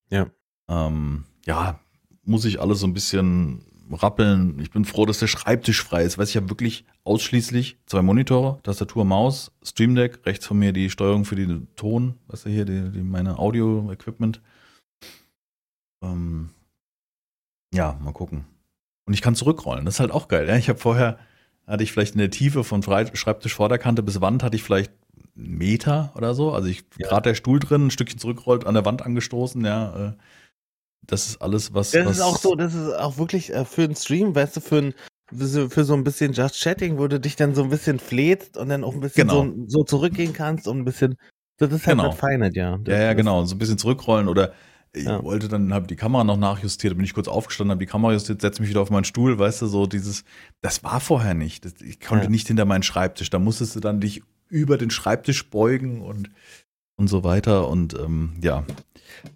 Ja. 0.10 0.28
Ähm, 0.70 1.26
ja, 1.46 1.80
muss 2.24 2.46
ich 2.46 2.62
alles 2.62 2.80
so 2.80 2.88
ein 2.88 2.94
bisschen 2.94 3.66
rappeln. 3.94 4.60
Ich 4.60 4.72
bin 4.72 4.86
froh, 4.86 5.06
dass 5.06 5.20
der 5.20 5.28
Schreibtisch 5.28 5.84
frei 5.84 6.04
ist. 6.04 6.18
Weiß 6.18 6.30
ich 6.30 6.36
habe 6.38 6.50
wirklich 6.50 6.86
ausschließlich 7.04 7.78
zwei 7.86 8.02
Monitore, 8.02 8.60
Tastatur, 8.64 9.06
Maus, 9.06 9.52
Stream 9.64 9.96
Deck, 9.96 10.26
rechts 10.26 10.46
von 10.46 10.60
mir 10.60 10.74
die 10.74 10.90
Steuerung 10.90 11.26
für 11.26 11.36
den 11.36 11.68
Ton, 11.76 12.16
weißt 12.28 12.46
du 12.46 12.50
hier, 12.50 12.66
die, 12.66 12.92
die 12.92 13.02
meine 13.02 13.40
Audio-Equipment. 13.40 14.42
Ähm, 16.04 16.50
ja, 17.74 17.98
mal 18.02 18.14
gucken. 18.14 18.46
Und 19.06 19.14
ich 19.14 19.22
kann 19.22 19.36
zurückrollen. 19.36 19.86
Das 19.86 19.96
ist 19.96 20.00
halt 20.00 20.12
auch 20.12 20.28
geil. 20.28 20.48
Ja? 20.48 20.56
Ich 20.58 20.70
habe 20.70 20.80
vorher, 20.80 21.20
hatte 21.68 21.84
ich 21.84 21.92
vielleicht 21.92 22.14
in 22.14 22.20
der 22.20 22.32
Tiefe 22.32 22.64
von 22.64 22.84
Schreibtisch 22.84 23.54
Vorderkante 23.54 24.04
bis 24.04 24.22
Wand, 24.22 24.44
hatte 24.44 24.56
ich 24.56 24.64
vielleicht 24.64 24.92
einen 25.36 25.58
Meter 25.58 26.12
oder 26.16 26.34
so. 26.34 26.52
Also 26.52 26.68
ich 26.68 26.84
Ja. 26.98 27.08
gerade 27.08 27.30
der 27.30 27.36
Stuhl 27.36 27.60
drin, 27.60 27.88
ein 27.88 27.92
Stückchen 27.92 28.20
zurückrollt, 28.20 28.66
an 28.66 28.74
der 28.74 28.86
Wand 28.86 29.02
angestoßen, 29.02 29.64
ja. 29.66 30.10
Äh, 30.10 30.14
das 31.08 31.28
ist 31.28 31.42
alles, 31.42 31.74
was. 31.74 31.92
Das 31.92 32.06
was 32.06 32.16
ist 32.18 32.22
auch 32.22 32.38
so, 32.38 32.56
das 32.56 32.74
ist 32.74 32.94
auch 32.94 33.18
wirklich 33.18 33.54
äh, 33.54 33.66
für 33.66 33.84
einen 33.84 33.96
Stream, 33.96 34.34
weißt 34.36 34.58
du, 34.58 34.62
für 34.62 34.78
ein 34.78 34.94
für 35.70 35.86
so- 35.86 35.94
ein 35.94 36.04
bisschen 36.04 36.34
Just 36.34 36.60
Chatting, 36.62 36.98
wo 36.98 37.08
du 37.08 37.18
dich 37.18 37.38
dann 37.38 37.56
so 37.56 37.64
ein 37.64 37.70
bisschen 37.70 38.00
flätst 38.00 38.58
und 38.58 38.68
dann 38.68 38.84
auch 38.84 38.94
ein 38.94 39.00
bisschen 39.00 39.30
Genau. 39.30 39.46
so, 39.46 39.54
so 39.68 39.84
zurückgehen 39.86 40.34
kannst 40.34 40.68
und 40.68 40.80
ein 40.80 40.84
bisschen, 40.84 41.16
das 41.58 41.72
ist 41.72 41.88
halt 41.88 41.98
Genau. 41.98 42.10
das 42.10 42.20
Feine, 42.20 42.52
ja. 42.54 42.78
Das 42.80 42.92
Ja, 42.94 43.02
ja, 43.06 43.14
genau. 43.14 43.46
So 43.46 43.56
ein 43.56 43.58
bisschen 43.58 43.78
zurückrollen 43.78 44.28
oder 44.28 44.52
ich 44.94 45.06
Ja. 45.06 45.24
wollte 45.24 45.48
dann, 45.48 45.74
habe 45.74 45.88
die 45.88 45.96
Kamera 45.96 46.26
noch 46.26 46.36
nachjustiert, 46.36 46.96
bin 46.98 47.06
ich 47.06 47.14
kurz 47.14 47.30
aufgestanden, 47.30 47.72
habe 47.72 47.80
die 47.80 47.90
Kamera 47.90 48.12
justiert, 48.12 48.42
setze 48.42 48.62
mich 48.62 48.70
wieder 48.70 48.82
auf 48.82 48.90
meinen 48.90 49.06
Stuhl, 49.06 49.40
weißt 49.40 49.62
du, 49.62 49.68
so 49.68 49.86
dieses, 49.86 50.26
das 50.62 50.84
war 50.84 51.00
vorher 51.00 51.34
nicht. 51.34 51.64
Das, 51.64 51.76
ich 51.80 52.02
konnte 52.02 52.26
Ja. 52.26 52.30
nicht 52.30 52.48
hinter 52.48 52.66
meinen 52.66 52.84
Schreibtisch. 52.84 53.30
Da 53.30 53.40
musstest 53.40 53.74
du 53.78 53.80
dann 53.80 54.02
dich 54.02 54.22
über 54.50 54.78
den 54.78 54.90
Schreibtisch 54.90 55.50
beugen 55.50 56.02
und, 56.02 56.30
und 57.02 57.08
so 57.08 57.24
weiter. 57.24 57.68
Und 57.68 57.94
ähm, 58.00 58.34
ja, 58.42 58.64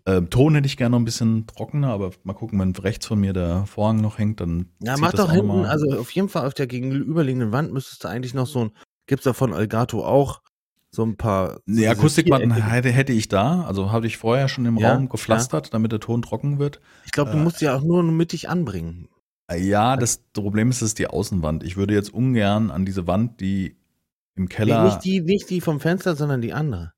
ähm, 0.05 0.30
Ton 0.30 0.55
hätte 0.55 0.68
ich 0.68 0.78
gerne 0.78 0.91
noch 0.91 0.99
ein 0.99 1.05
bisschen 1.05 1.45
trockener, 1.47 1.89
aber 1.89 2.11
mal 2.24 2.34
gucken, 2.34 2.59
wenn 2.59 2.72
rechts 2.76 3.05
von 3.05 3.20
mir 3.20 3.34
der 3.34 3.66
Vorhang 3.66 4.01
noch 4.01 4.18
hängt, 4.18 4.39
dann. 4.39 4.68
Ja, 4.82 4.95
mach 4.97 5.11
das 5.11 5.22
doch 5.22 5.30
auch 5.30 5.34
hinten, 5.34 5.47
mal. 5.47 5.66
also 5.66 5.99
auf 5.99 6.11
jeden 6.11 6.30
Fall 6.30 6.47
auf 6.47 6.53
der 6.53 6.68
gegenüberliegenden 6.68 7.51
Wand 7.51 7.74
müsstest 7.74 8.03
du 8.03 8.07
eigentlich 8.07 8.34
noch 8.34 8.47
so 8.47 8.66
ein, 8.66 8.72
gibt's 9.07 9.26
da 9.26 9.34
von 9.34 9.51
Elgato 9.53 10.05
auch 10.05 10.41
so 10.91 11.03
ein 11.03 11.18
paar. 11.18 11.59
Nee, 11.66 11.89
Vierecke- 11.89 12.53
hätte, 12.53 12.91
hätte 12.91 13.13
ich 13.13 13.28
da, 13.28 13.63
also 13.66 13.91
habe 13.91 14.07
ich 14.07 14.18
vorher 14.18 14.47
schon 14.47 14.66
im 14.66 14.78
Ja, 14.78 14.93
Raum 14.93 15.09
gepflastert, 15.09 15.74
damit 15.74 15.91
der 15.91 15.99
Ton 15.99 16.22
trocken 16.22 16.57
wird. 16.59 16.80
Ich 17.05 17.11
glaube, 17.11 17.32
du 17.32 17.38
äh, 17.38 17.41
musst 17.43 17.61
ja 17.61 17.76
auch 17.76 17.82
nur 17.82 18.01
mittig 18.03 18.47
anbringen. 18.47 19.09
Ja, 19.55 19.95
das 19.97 20.18
Problem 20.34 20.70
ist, 20.70 20.78
es 20.78 20.89
ist 20.89 20.99
die 20.99 21.07
Außenwand. 21.07 21.63
Ich 21.63 21.78
würde 21.78 21.93
jetzt 21.93 22.11
ungern 22.13 22.72
an 22.72 22.86
diese 22.86 23.05
Wand, 23.05 23.41
die 23.41 23.76
im 24.36 24.45
Nee, 24.45 24.49
Keller. 24.49 24.86
nicht, 24.86 25.03
die, 25.03 25.22
nicht 25.22 25.49
die 25.49 25.61
vom 25.61 25.80
Fenster, 25.80 26.16
sondern 26.16 26.41
die 26.41 26.51
andere. 26.53 26.93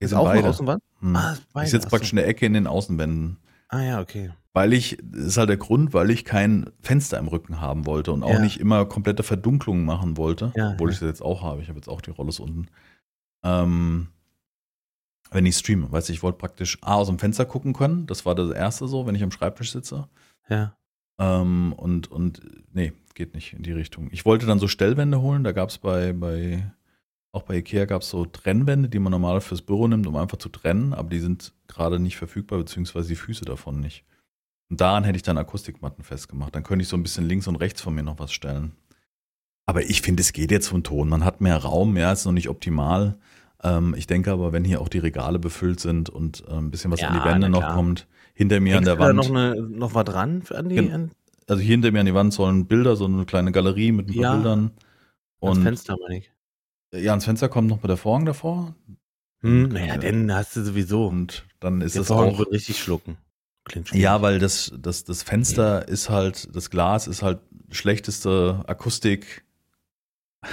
Ist 0.00 0.14
auch 0.14 0.26
eine 0.28 0.38
beide. 0.40 0.48
Außenwand? 0.50 0.82
Hm. 1.00 1.16
Ah, 1.16 1.36
beide, 1.52 1.64
ich 1.66 1.70
sitze 1.70 1.88
praktisch 1.88 2.12
in 2.12 2.16
der 2.16 2.26
Ecke 2.28 2.46
in 2.46 2.52
den 2.54 2.66
Außenwänden. 2.66 3.38
Ah 3.68 3.82
ja, 3.82 4.00
okay. 4.00 4.30
Weil 4.54 4.72
ich, 4.72 4.96
das 5.02 5.24
ist 5.24 5.36
halt 5.36 5.50
der 5.50 5.56
Grund, 5.56 5.92
weil 5.92 6.10
ich 6.10 6.24
kein 6.24 6.70
Fenster 6.80 7.18
im 7.18 7.28
Rücken 7.28 7.60
haben 7.60 7.86
wollte 7.86 8.12
und 8.12 8.22
auch 8.22 8.30
Ja. 8.32 8.38
nicht 8.40 8.58
immer 8.60 8.86
komplette 8.86 9.22
Verdunklungen 9.22 9.84
machen 9.84 10.16
wollte, 10.16 10.52
Ja, 10.56 10.72
obwohl 10.72 10.88
ja. 10.88 10.94
ich 10.94 11.00
das 11.00 11.06
jetzt 11.08 11.22
auch 11.22 11.42
habe. 11.42 11.62
Ich 11.62 11.68
habe 11.68 11.78
jetzt 11.78 11.88
auch 11.88 12.00
die 12.00 12.10
Rollos 12.10 12.40
unten. 12.40 12.66
Ähm, 13.44 14.08
wenn 15.30 15.44
ich 15.46 15.56
streame, 15.56 15.92
weißt 15.92 16.08
du, 16.08 16.12
ich 16.12 16.22
wollte 16.22 16.38
praktisch 16.38 16.78
A 16.80 16.94
aus 16.94 17.08
dem 17.08 17.18
Fenster 17.18 17.44
gucken 17.44 17.72
können. 17.74 18.06
Das 18.06 18.24
war 18.24 18.34
das 18.34 18.50
erste 18.50 18.88
so, 18.88 19.06
wenn 19.06 19.14
ich 19.14 19.22
am 19.22 19.30
Schreibtisch 19.30 19.72
sitze. 19.72 20.08
Ja. 20.48 20.74
Ähm, 21.20 21.72
und, 21.74 22.10
und 22.10 22.40
nee, 22.72 22.92
geht 23.14 23.34
nicht 23.34 23.52
in 23.52 23.62
die 23.62 23.72
Richtung. 23.72 24.08
Ich 24.12 24.24
wollte 24.24 24.46
dann 24.46 24.58
so 24.58 24.68
Stellwände 24.68 25.20
holen, 25.20 25.44
da 25.44 25.52
gab 25.52 25.68
es 25.68 25.78
bei, 25.78 26.12
bei, 26.14 26.72
auch 27.32 27.42
bei 27.42 27.56
Ikea 27.56 27.84
gab 27.84 28.02
es 28.02 28.10
so 28.10 28.24
Trennwände, 28.24 28.88
die 28.88 28.98
man 28.98 29.10
normal 29.12 29.40
fürs 29.40 29.62
Büro 29.62 29.86
nimmt, 29.86 30.06
um 30.06 30.16
einfach 30.16 30.38
zu 30.38 30.48
trennen, 30.48 30.92
aber 30.94 31.10
die 31.10 31.20
sind 31.20 31.52
gerade 31.66 31.98
nicht 31.98 32.16
verfügbar, 32.16 32.58
beziehungsweise 32.60 33.08
die 33.08 33.16
Füße 33.16 33.44
davon 33.44 33.80
nicht. 33.80 34.04
Und 34.70 34.80
daran 34.80 35.04
hätte 35.04 35.16
ich 35.16 35.22
dann 35.22 35.38
Akustikmatten 35.38 36.04
festgemacht. 36.04 36.54
Dann 36.54 36.62
könnte 36.62 36.82
ich 36.82 36.88
so 36.88 36.96
ein 36.96 37.02
bisschen 37.02 37.26
links 37.26 37.46
und 37.46 37.56
rechts 37.56 37.80
von 37.80 37.94
mir 37.94 38.02
noch 38.02 38.18
was 38.18 38.32
stellen. 38.32 38.72
Aber 39.66 39.82
ich 39.82 40.00
finde, 40.02 40.22
es 40.22 40.32
geht 40.32 40.50
jetzt 40.50 40.68
vom 40.68 40.82
Ton. 40.82 41.08
Man 41.08 41.24
hat 41.24 41.40
mehr 41.40 41.56
Raum, 41.58 41.96
ja, 41.96 42.12
ist 42.12 42.24
noch 42.24 42.32
nicht 42.32 42.48
optimal. 42.48 43.18
Ähm, 43.62 43.94
ich 43.96 44.06
denke 44.06 44.30
aber, 44.32 44.52
wenn 44.52 44.64
hier 44.64 44.80
auch 44.80 44.88
die 44.88 44.98
Regale 44.98 45.38
befüllt 45.38 45.80
sind 45.80 46.08
und 46.10 46.44
äh, 46.48 46.52
ein 46.52 46.70
bisschen 46.70 46.90
was 46.90 47.00
Ja, 47.00 47.08
an 47.08 47.18
die 47.18 47.24
Wände 47.24 47.48
noch 47.50 47.74
kommt, 47.74 48.06
hinter 48.34 48.60
mir 48.60 48.74
Hängst 48.74 48.88
an 48.88 48.96
der 48.98 49.06
da 49.06 49.08
Wand. 49.08 49.16
noch, 49.16 49.30
eine, 49.30 49.60
noch 49.60 49.94
was 49.94 50.04
dran 50.04 50.42
für 50.42 50.56
an 50.56 50.68
die 50.68 50.76
Gen- 50.76 50.92
an, 50.92 51.10
also 51.46 51.60
hier 51.62 51.72
hinter 51.72 51.90
mir 51.92 52.00
an 52.00 52.06
die 52.06 52.14
Wand 52.14 52.32
sollen 52.32 52.66
Bilder, 52.66 52.94
so 52.96 53.06
eine 53.06 53.24
kleine 53.24 53.52
Galerie 53.52 53.92
mit 53.92 54.08
ein 54.08 54.14
paar 54.14 54.22
Ja. 54.22 54.34
Bildern. 54.34 54.70
Und 55.40 55.62
Fenster, 55.62 55.96
meine 56.02 56.18
ich? 56.18 56.30
Ja, 56.94 57.12
ans 57.12 57.24
Fenster 57.24 57.48
kommt 57.48 57.68
noch 57.68 57.82
mal 57.82 57.88
der 57.88 57.96
Vorhang 57.96 58.24
davor. 58.24 58.74
Hm, 59.40 59.62
Ja. 59.62 59.68
naja, 59.68 59.96
dann 59.98 60.32
hast 60.34 60.56
du 60.56 60.64
sowieso. 60.64 61.06
Und 61.06 61.46
dann 61.60 61.80
ist 61.80 61.94
der 61.94 62.02
es 62.02 62.08
Vorhang 62.08 62.34
auch. 62.34 62.38
wird 62.38 62.50
richtig 62.52 62.78
schlucken. 62.78 63.16
Klingt 63.64 63.88
schwierig. 63.88 64.02
Ja, 64.02 64.22
weil 64.22 64.38
das, 64.38 64.72
das, 64.78 65.04
das 65.04 65.22
Fenster 65.22 65.86
ist 65.88 66.08
halt, 66.10 66.54
das 66.56 66.70
Glas 66.70 67.06
ist 67.06 67.22
halt 67.22 67.40
schlechteste 67.70 68.62
Akustik. 68.66 69.44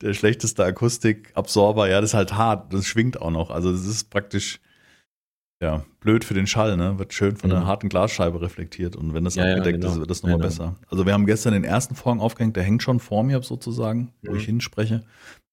der 0.00 0.14
schlechteste 0.14 0.64
Akustikabsorber, 0.64 1.88
ja, 1.88 2.00
das 2.00 2.10
ist 2.10 2.14
halt 2.14 2.34
hart, 2.34 2.72
das 2.72 2.86
schwingt 2.86 3.20
auch 3.20 3.30
noch. 3.30 3.50
Also 3.50 3.72
das 3.72 3.84
ist 3.84 4.10
praktisch 4.10 4.60
ja, 5.62 5.84
blöd 6.00 6.24
für 6.24 6.34
den 6.34 6.46
Schall, 6.46 6.76
ne? 6.76 6.98
Wird 6.98 7.12
schön 7.12 7.36
von 7.36 7.50
der 7.50 7.60
Mhm. 7.60 7.66
harten 7.66 7.88
Glasscheibe 7.90 8.40
reflektiert 8.40 8.96
und 8.96 9.12
wenn 9.14 9.24
das 9.24 9.34
Ja, 9.34 9.44
ja, 9.46 9.50
abgedeckt 9.56 9.80
genau. 9.80 9.92
ist, 9.92 9.98
wird 10.00 10.10
das 10.10 10.22
nochmal 10.22 10.38
Genau. 10.38 10.48
besser. 10.48 10.76
Also 10.88 11.04
wir 11.06 11.12
haben 11.12 11.26
gestern 11.26 11.52
den 11.52 11.64
ersten 11.64 11.94
Vorhang 11.94 12.20
aufgehängt, 12.20 12.56
der 12.56 12.62
hängt 12.64 12.82
schon 12.82 12.98
vor 13.00 13.22
mir 13.24 13.42
sozusagen, 13.42 14.12
wo 14.22 14.30
Mhm. 14.32 14.36
ich 14.38 14.44
hinspreche. 14.46 15.04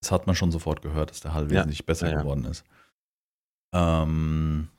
Das 0.02 0.12
hat 0.12 0.26
man 0.28 0.36
schon 0.36 0.52
sofort 0.52 0.82
gehört, 0.82 1.10
dass 1.12 1.20
der 1.20 1.34
Hall 1.34 1.44
Ja. 1.52 1.60
wesentlich 1.60 1.86
besser 1.86 2.08
Ja, 2.08 2.14
ja. 2.14 2.22
geworden 2.22 2.46
ist. 2.46 2.64
Ähm, 3.74 4.70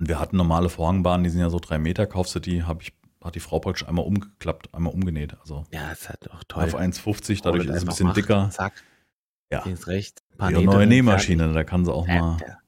und 0.00 0.08
wir 0.08 0.18
hatten 0.18 0.36
normale 0.36 0.68
Vorhangbahnen, 0.68 1.22
die 1.24 1.30
sind 1.30 1.40
ja 1.40 1.50
so 1.50 1.60
drei 1.60 1.78
Meter, 1.78 2.06
kaufst 2.06 2.34
du 2.34 2.40
die, 2.40 2.64
hab 2.64 2.82
ich, 2.82 2.92
hat 3.22 3.36
die 3.36 3.40
Frau 3.40 3.60
praktisch 3.60 3.86
einmal 3.86 4.04
umgeklappt, 4.04 4.74
einmal 4.74 4.92
umgenäht. 4.92 5.38
Also 5.40 5.64
ja, 5.70 5.92
ist 5.92 6.08
halt 6.08 6.28
auch 6.32 6.42
toll. 6.48 6.64
auf 6.64 6.74
1,50, 6.74 7.38
Frau 7.38 7.52
dadurch 7.52 7.66
ist 7.68 7.76
es 7.76 7.82
ein 7.82 7.86
bisschen 7.86 8.06
macht. 8.08 8.16
dicker. 8.16 8.50
Zack, 8.50 8.82
Ja, 9.52 9.62
links, 9.64 9.86
rechts. 9.86 10.22
paar 10.38 10.50
Nähte, 10.50 10.64
neue. 10.64 10.86
Nähmaschine, 10.88 11.52
da 11.52 11.62
kann 11.62 11.84
sie 11.84 11.92
auch 11.92 12.06
mal, 12.08 12.38
Ja. 12.40 12.58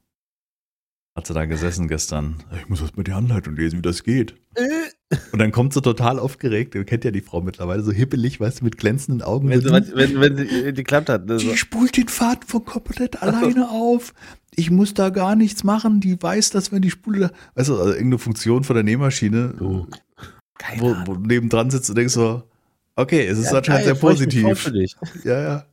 Hat 1.15 1.27
sie 1.27 1.33
da 1.33 1.45
gesessen 1.45 1.87
gestern. 1.87 2.35
Ich 2.61 2.67
muss 2.67 2.81
erst 2.81 2.97
mal 2.97 3.03
die 3.03 3.13
Anleitung 3.13 3.55
lesen, 3.55 3.77
wie 3.77 3.81
das 3.81 4.03
geht. 4.03 4.35
Äh, 4.55 5.15
Und 5.31 5.39
dann 5.39 5.51
kommt 5.53 5.73
sie 5.73 5.81
total 5.81 6.19
aufgeregt. 6.19 6.75
Ihr 6.75 6.83
kennt 6.83 7.05
ja 7.05 7.11
die 7.11 7.21
Frau 7.21 7.39
mittlerweile, 7.41 7.81
so 7.83 7.91
hippelig, 7.93 8.39
weißt 8.41 8.59
du, 8.59 8.65
mit 8.65 8.77
glänzenden 8.77 9.21
Augen. 9.21 9.49
Wenn, 9.49 9.61
So, 9.61 9.69
sie, 9.69 9.95
wenn, 9.95 10.19
wenn 10.19 10.35
sie 10.37 10.43
äh, 10.43 10.73
geklappt 10.73 11.07
hat. 11.07 11.25
ne, 11.25 11.39
so. 11.39 11.49
die 11.49 11.57
spult 11.57 11.95
den 11.95 12.09
Faden 12.09 12.43
von 12.45 12.65
komplett 12.65 13.21
alleine 13.23 13.69
auf. 13.69 14.13
Ich 14.55 14.71
muss 14.71 14.93
da 14.93 15.09
gar 15.09 15.35
nichts 15.37 15.63
machen. 15.63 16.01
Die 16.01 16.21
weiß, 16.21 16.49
dass 16.49 16.71
wenn 16.73 16.81
die 16.81 16.91
Spule, 16.91 17.31
weißt 17.55 17.69
du, 17.69 17.77
also 17.77 17.91
irgendeine 17.91 18.19
Funktion 18.19 18.63
von 18.65 18.73
der 18.75 18.83
Nähmaschine, 18.83 19.53
Keine 20.57 20.81
wo, 20.81 20.95
wo 21.05 21.13
du 21.15 21.21
nebendran 21.21 21.69
sitzt 21.69 21.89
und 21.89 21.97
denkst 21.97 22.13
so, 22.13 22.43
okay, 22.97 23.25
es 23.25 23.37
ist 23.37 23.51
Ja, 23.51 23.59
anscheinend 23.59 23.85
geil, 23.85 23.95
sehr 23.95 24.01
positiv. 24.01 24.71
Ja, 25.23 25.41
ja. 25.41 25.65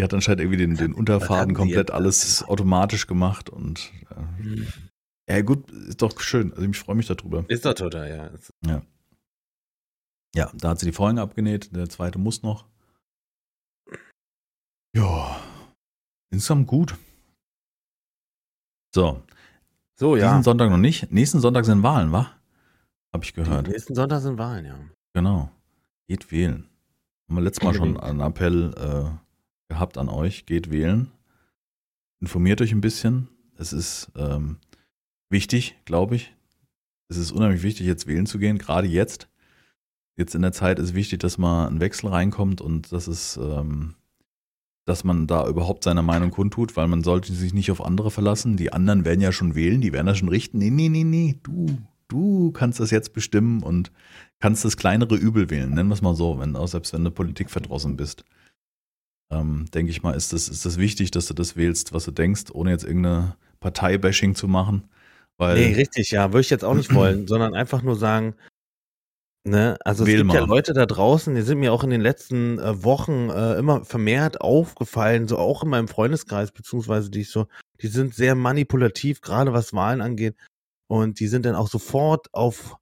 Die 0.00 0.04
hat 0.04 0.14
anscheinend 0.14 0.40
irgendwie 0.40 0.56
den, 0.56 0.76
den 0.76 0.94
Unterfaden 1.00 1.54
komplett 1.54 1.90
alles 1.90 2.42
automatisch 2.44 3.06
gemacht 3.06 3.50
und 3.50 3.92
äh, 4.08 4.64
ja 5.36 5.42
gut, 5.42 5.70
ist 5.70 6.00
doch 6.00 6.18
schön. 6.20 6.54
Also 6.54 6.62
ich 6.66 6.78
freue 6.78 6.96
mich 6.96 7.06
darüber. 7.06 7.44
Ist 7.48 7.66
doch 7.66 7.74
total, 7.74 8.08
ja. 8.08 8.26
Ist- 8.28 8.50
Ja, 10.34 10.50
da 10.54 10.70
hat 10.70 10.78
sie 10.78 10.86
die 10.86 10.92
Vorhänge 10.92 11.20
abgenäht, 11.20 11.76
der 11.76 11.90
zweite 11.90 12.18
muss 12.18 12.42
noch. 12.42 12.64
Ja, 14.96 15.38
insgesamt 16.32 16.66
gut. 16.66 16.96
So, 18.94 19.22
So, 19.98 20.16
ja. 20.16 20.28
diesen 20.30 20.42
Sonntag 20.42 20.70
noch 20.70 20.78
nicht. 20.78 21.12
Nächsten 21.12 21.40
Sonntag 21.40 21.66
sind 21.66 21.82
Wahlen, 21.82 22.10
wa? 22.10 22.32
Hab 23.12 23.22
ich 23.22 23.34
gehört. 23.34 23.68
Nächsten 23.68 23.94
Sonntag 23.94 24.20
sind 24.22 24.38
Wahlen, 24.38 24.64
ja. 24.64 24.78
Genau. 25.12 25.50
Geht 26.08 26.32
wählen. 26.32 26.70
Haben 27.28 27.36
wir 27.36 27.42
letztes 27.42 27.62
Mal 27.64 27.74
schon 27.74 28.00
einen 28.00 28.20
Appell 28.20 28.72
äh, 28.78 29.29
gehabt 29.70 29.96
an 29.96 30.10
euch. 30.10 30.44
Geht 30.44 30.70
wählen. 30.70 31.10
Informiert 32.20 32.60
euch 32.60 32.72
ein 32.72 32.82
bisschen. 32.82 33.28
Es 33.56 33.72
ist 33.72 34.10
ähm, 34.16 34.58
wichtig, 35.30 35.76
glaube 35.86 36.16
ich. 36.16 36.34
Es 37.08 37.16
ist 37.16 37.32
unheimlich 37.32 37.62
wichtig, 37.62 37.86
jetzt 37.86 38.06
wählen 38.06 38.26
zu 38.26 38.38
gehen, 38.38 38.58
gerade 38.58 38.86
jetzt. 38.86 39.28
Jetzt 40.16 40.34
in 40.34 40.42
der 40.42 40.52
Zeit 40.52 40.78
ist 40.78 40.94
wichtig, 40.94 41.20
dass 41.20 41.38
mal 41.38 41.66
ein 41.66 41.80
Wechsel 41.80 42.08
reinkommt 42.08 42.60
und 42.60 42.92
dass 42.92 43.06
es, 43.06 43.38
ähm, 43.38 43.94
dass 44.84 45.02
man 45.02 45.26
da 45.26 45.48
überhaupt 45.48 45.84
seine 45.84 46.02
Meinung 46.02 46.30
kundtut, 46.30 46.76
weil 46.76 46.88
man 46.88 47.02
sollte 47.02 47.32
sich 47.32 47.54
nicht 47.54 47.70
auf 47.70 47.82
andere 47.82 48.10
verlassen. 48.10 48.56
Die 48.56 48.72
anderen 48.72 49.04
werden 49.04 49.20
ja 49.20 49.32
schon 49.32 49.54
wählen, 49.54 49.80
die 49.80 49.92
werden 49.92 50.06
das 50.06 50.18
schon 50.18 50.28
richten. 50.28 50.58
Nee, 50.58 50.70
nee, 50.70 50.88
nee, 50.88 51.04
nee, 51.04 51.36
du, 51.42 51.66
du 52.08 52.52
kannst 52.52 52.80
das 52.80 52.90
jetzt 52.90 53.12
bestimmen 53.12 53.62
und 53.62 53.90
kannst 54.40 54.64
das 54.64 54.76
kleinere 54.76 55.16
Übel 55.16 55.48
wählen, 55.48 55.70
nennen 55.70 55.88
wir 55.88 55.94
es 55.94 56.02
mal 56.02 56.14
so, 56.14 56.38
wenn, 56.38 56.54
selbst 56.66 56.92
wenn 56.92 57.04
du 57.04 57.10
Politik 57.10 57.50
verdrossen 57.50 57.96
bist. 57.96 58.24
Ähm, 59.30 59.66
denke 59.72 59.90
ich 59.90 60.02
mal, 60.02 60.12
ist 60.12 60.32
das, 60.32 60.48
ist 60.48 60.66
das 60.66 60.76
wichtig, 60.76 61.10
dass 61.12 61.26
du 61.26 61.34
das 61.34 61.56
wählst, 61.56 61.92
was 61.92 62.04
du 62.04 62.10
denkst, 62.10 62.46
ohne 62.52 62.70
jetzt 62.70 62.84
irgendeine 62.84 63.36
Parteibashing 63.60 64.34
zu 64.34 64.48
machen. 64.48 64.88
Weil 65.38 65.56
Nee, 65.56 65.74
richtig, 65.74 66.10
ja. 66.10 66.32
Würde 66.32 66.40
ich 66.40 66.50
jetzt 66.50 66.64
auch 66.64 66.74
nicht 66.74 66.92
wollen, 66.94 67.26
sondern 67.26 67.54
einfach 67.54 67.82
nur 67.82 67.96
sagen, 67.96 68.34
ne, 69.44 69.78
also 69.84 70.04
es 70.04 70.08
gibt 70.08 70.32
ja 70.32 70.40
mal. 70.40 70.48
Leute 70.48 70.72
da 70.72 70.84
draußen, 70.84 71.34
die 71.34 71.42
sind 71.42 71.60
mir 71.60 71.72
auch 71.72 71.84
in 71.84 71.90
den 71.90 72.00
letzten 72.00 72.58
äh, 72.58 72.82
Wochen 72.84 73.30
äh, 73.30 73.54
immer 73.54 73.84
vermehrt 73.84 74.40
aufgefallen, 74.40 75.28
so 75.28 75.38
auch 75.38 75.62
in 75.62 75.70
meinem 75.70 75.88
Freundeskreis, 75.88 76.52
beziehungsweise 76.52 77.10
die 77.10 77.20
ich 77.20 77.30
so, 77.30 77.46
die 77.80 77.88
sind 77.88 78.14
sehr 78.14 78.34
manipulativ, 78.34 79.20
gerade 79.20 79.52
was 79.52 79.72
Wahlen 79.72 80.00
angeht. 80.00 80.36
Und 80.88 81.20
die 81.20 81.28
sind 81.28 81.46
dann 81.46 81.54
auch 81.54 81.68
sofort 81.68 82.26
auf, 82.34 82.76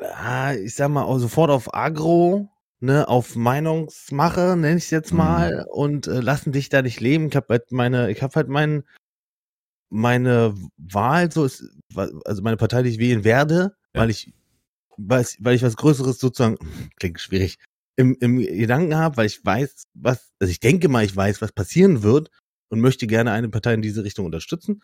ah, 0.00 0.54
ich 0.54 0.74
sag 0.74 0.88
mal, 0.88 1.02
auch 1.02 1.18
sofort 1.18 1.50
auf 1.50 1.74
Agro, 1.74 2.48
ne, 2.82 3.08
auf 3.08 3.36
Meinungsmache, 3.36 4.56
nenne 4.56 4.76
ich 4.76 4.84
es 4.84 4.90
jetzt 4.90 5.12
Mhm. 5.12 5.18
mal, 5.18 5.66
und 5.70 6.06
äh, 6.06 6.20
lassen 6.20 6.52
dich 6.52 6.68
da 6.68 6.82
nicht 6.82 7.00
leben. 7.00 7.28
Ich 7.28 7.36
habe 7.36 7.46
halt 7.50 7.72
meine, 7.72 8.10
ich 8.10 8.22
habe 8.22 8.34
halt 8.34 8.48
meinen 8.48 8.84
meine 9.90 10.54
Wahl 10.78 11.30
so 11.30 11.44
ist, 11.44 11.64
also 12.24 12.42
meine 12.42 12.56
Partei, 12.56 12.82
die 12.82 12.90
ich 12.90 12.98
wählen 12.98 13.24
werde, 13.24 13.74
Ja. 13.94 14.00
weil 14.00 14.10
ich, 14.10 14.32
weil, 14.96 15.26
weil 15.40 15.54
ich 15.54 15.62
was 15.62 15.76
Größeres 15.76 16.18
sozusagen, 16.18 16.56
klingt 16.96 17.20
schwierig, 17.20 17.58
im, 17.96 18.16
im 18.20 18.38
Gedanken 18.38 18.96
habe, 18.96 19.18
weil 19.18 19.26
ich 19.26 19.44
weiß, 19.44 19.84
was, 19.94 20.30
also 20.40 20.50
ich 20.50 20.60
denke 20.60 20.88
mal, 20.88 21.04
ich 21.04 21.14
weiß, 21.14 21.42
was 21.42 21.52
passieren 21.52 22.02
wird 22.02 22.30
und 22.70 22.80
möchte 22.80 23.06
gerne 23.06 23.32
eine 23.32 23.50
Partei 23.50 23.74
in 23.74 23.82
diese 23.82 24.02
Richtung 24.02 24.24
unterstützen. 24.24 24.82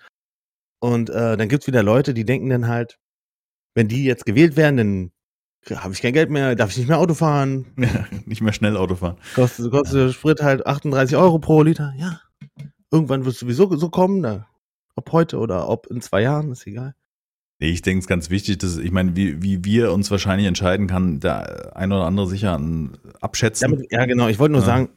Und 0.80 1.08
äh, 1.10 1.36
dann 1.38 1.48
gibt's 1.48 1.66
wieder 1.66 1.82
Leute, 1.82 2.12
die 2.12 2.24
denken 2.26 2.50
dann 2.50 2.68
halt, 2.68 2.98
wenn 3.74 3.88
die 3.88 4.04
jetzt 4.04 4.26
gewählt 4.26 4.56
werden, 4.56 4.76
dann 4.76 5.12
habe 5.74 5.92
ich 5.92 6.00
kein 6.00 6.12
Geld 6.12 6.30
mehr, 6.30 6.54
darf 6.54 6.70
ich 6.70 6.78
nicht 6.78 6.88
mehr 6.88 6.98
Auto 6.98 7.14
fahren, 7.14 7.66
nicht 8.26 8.40
mehr 8.40 8.52
schnell 8.52 8.76
Auto 8.76 8.94
fahren. 8.94 9.16
kostet, 9.34 9.70
kostet 9.70 10.14
Sprit 10.14 10.40
halt 10.42 10.66
38 10.66 11.16
Euro 11.16 11.38
pro 11.38 11.62
Liter. 11.62 11.92
Ja, 11.98 12.20
irgendwann 12.90 13.24
wird 13.24 13.34
es 13.34 13.40
sowieso 13.40 13.74
so 13.76 13.90
kommen, 13.90 14.22
da, 14.22 14.46
ob 14.96 15.12
heute 15.12 15.38
oder 15.38 15.68
ob 15.68 15.86
in 15.88 16.00
zwei 16.00 16.22
Jahren, 16.22 16.50
ist 16.52 16.66
egal. 16.66 16.94
Nee, 17.60 17.70
ich 17.70 17.82
denke, 17.82 17.98
es 17.98 18.04
ist 18.04 18.08
ganz 18.08 18.30
wichtig, 18.30 18.58
dass, 18.58 18.76
ich 18.78 18.92
meine, 18.92 19.16
wie, 19.16 19.42
wie 19.42 19.64
wir 19.64 19.92
uns 19.92 20.10
wahrscheinlich 20.12 20.46
entscheiden, 20.46 20.86
kann 20.86 21.18
der 21.18 21.76
ein 21.76 21.90
oder 21.92 22.04
andere 22.04 22.28
sicher 22.28 22.60
abschätzen. 23.20 23.70
Damit, 23.72 23.90
ja, 23.90 24.06
genau. 24.06 24.28
Ich 24.28 24.38
wollte 24.38 24.52
nur 24.52 24.60
Ja. 24.60 24.66
sagen, 24.66 24.90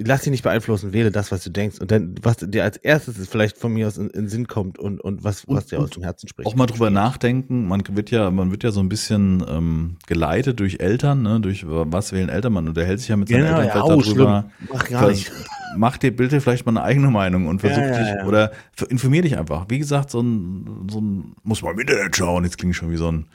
lass 0.00 0.22
dich 0.22 0.30
nicht 0.30 0.42
beeinflussen, 0.44 0.92
wähle 0.92 1.10
das, 1.10 1.32
was 1.32 1.42
du 1.42 1.50
denkst. 1.50 1.80
Und 1.80 1.90
dann, 1.90 2.14
was 2.22 2.36
dir 2.38 2.62
als 2.64 2.76
erstes 2.76 3.28
vielleicht 3.28 3.58
von 3.58 3.72
mir 3.72 3.88
aus 3.88 3.98
in, 3.98 4.06
in 4.10 4.22
den 4.22 4.28
Sinn 4.28 4.46
kommt 4.46 4.78
und, 4.78 5.00
und 5.00 5.24
was, 5.24 5.44
Und- 5.44 5.56
was 5.56 5.66
dir 5.66 5.80
aus 5.80 5.90
dem 5.90 6.04
Herzen 6.04 6.28
spricht. 6.28 6.46
auch 6.46 6.54
mal 6.54 6.66
drüber 6.66 6.90
nachdenken. 6.90 7.66
Man 7.66 7.82
wird 7.90 8.10
ja, 8.10 8.30
man 8.30 8.50
wird 8.52 8.62
ja 8.62 8.70
so 8.70 8.80
ein 8.80 8.88
bisschen 8.88 9.44
ähm, 9.48 9.96
geleitet 10.06 10.60
durch 10.60 10.78
Eltern, 10.80 11.22
ne? 11.22 11.40
durch 11.40 11.64
was 11.66 12.12
wählen 12.12 12.28
Eltern. 12.28 12.52
Man 12.52 12.68
unterhält 12.68 13.00
sich 13.00 13.08
ja 13.08 13.16
mit 13.16 13.28
seinen 13.28 13.44
Genau, 13.46 13.58
Eltern 13.60 13.66
ja, 13.66 13.72
vielleicht 13.72 14.08
oh, 14.08 14.12
darüber. 14.12 14.50
schlimm. 14.58 14.68
Mach 14.72 14.88
gar 14.88 15.08
nicht. 15.08 15.32
Mach 15.76 15.96
dir 15.98 16.16
bitte 16.16 16.40
vielleicht 16.40 16.64
mal 16.64 16.72
eine 16.72 16.82
eigene 16.82 17.10
Meinung 17.10 17.46
und 17.46 17.60
versuch 17.60 17.82
Ja, 17.82 17.98
dich 17.98 18.08
ja. 18.08 18.24
oder 18.26 18.52
informier 18.88 19.20
dich 19.22 19.36
einfach. 19.36 19.66
Wie 19.68 19.78
gesagt, 19.78 20.10
so 20.10 20.20
ein, 20.20 20.88
so 20.90 21.00
ein 21.00 21.34
muss 21.42 21.60
mal 21.62 21.72
im 21.72 21.78
Internet 21.80 22.16
schauen. 22.16 22.44
Jetzt 22.44 22.56
klingt 22.56 22.74
schon 22.74 22.90
wie 22.90 22.96
so 22.96 23.12
ein. 23.12 23.26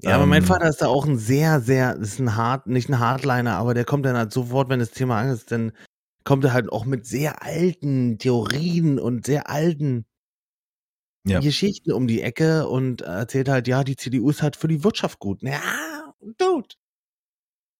Ja, 0.00 0.14
aber 0.16 0.26
mein 0.26 0.42
ähm, 0.42 0.46
Vater 0.48 0.68
ist 0.68 0.82
da 0.82 0.86
auch 0.86 1.06
ein 1.06 1.16
sehr, 1.18 1.60
sehr, 1.60 1.96
ist 1.96 2.18
ein 2.20 2.36
hart, 2.36 2.66
nicht 2.66 2.88
ein 2.88 2.98
Hardliner, 2.98 3.56
aber 3.56 3.72
der 3.74 3.84
kommt 3.84 4.04
dann 4.06 4.16
halt 4.16 4.32
sofort, 4.32 4.68
wenn 4.68 4.78
das 4.80 4.90
Thema 4.90 5.18
an 5.20 5.28
ist, 5.30 5.50
dann 5.52 5.72
kommt 6.24 6.44
er 6.44 6.52
halt 6.52 6.70
auch 6.70 6.84
mit 6.84 7.06
sehr 7.06 7.42
alten 7.42 8.18
Theorien 8.18 8.98
und 8.98 9.26
sehr 9.26 9.48
alten 9.50 10.06
Ja. 11.26 11.40
Geschichten 11.40 11.92
um 11.92 12.06
die 12.06 12.20
Ecke 12.20 12.68
und 12.68 13.02
erzählt 13.02 13.48
halt, 13.48 13.68
ja, 13.68 13.84
die 13.84 13.96
CDU 13.96 14.30
ist 14.30 14.42
halt 14.42 14.56
für 14.56 14.68
die 14.68 14.82
Wirtschaft 14.82 15.18
gut. 15.18 15.42
Ja, 15.42 15.60
dude. 16.38 16.68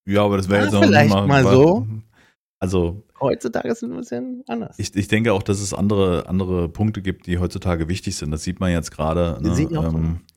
Ja, 0.05 0.23
aber 0.23 0.37
das 0.37 0.49
wäre 0.49 0.59
Ja, 0.59 0.63
jetzt 0.65 0.73
noch 0.73 0.83
vielleicht 0.83 1.13
nicht 1.13 1.27
mal 1.27 1.43
so. 1.43 1.87
Also 2.59 3.03
Heutzutage 3.19 3.69
ist 3.69 3.83
es 3.83 3.89
ein 3.89 3.95
bisschen 3.97 4.43
anders. 4.47 4.79
Ich, 4.79 4.95
ich 4.95 5.07
denke 5.07 5.33
auch, 5.33 5.43
dass 5.43 5.59
es 5.59 5.73
andere, 5.73 6.27
andere 6.27 6.69
Punkte 6.69 7.01
gibt, 7.01 7.27
die 7.27 7.37
heutzutage 7.37 7.87
wichtig 7.89 8.15
sind. 8.15 8.31
Das 8.31 8.43
sieht 8.43 8.59
man 8.59 8.71
jetzt 8.71 8.91
gerade. 8.91 9.37
Ne? 9.41 9.77
auch 9.77 9.93
ähm, 9.93 10.21
äh, 10.25 10.32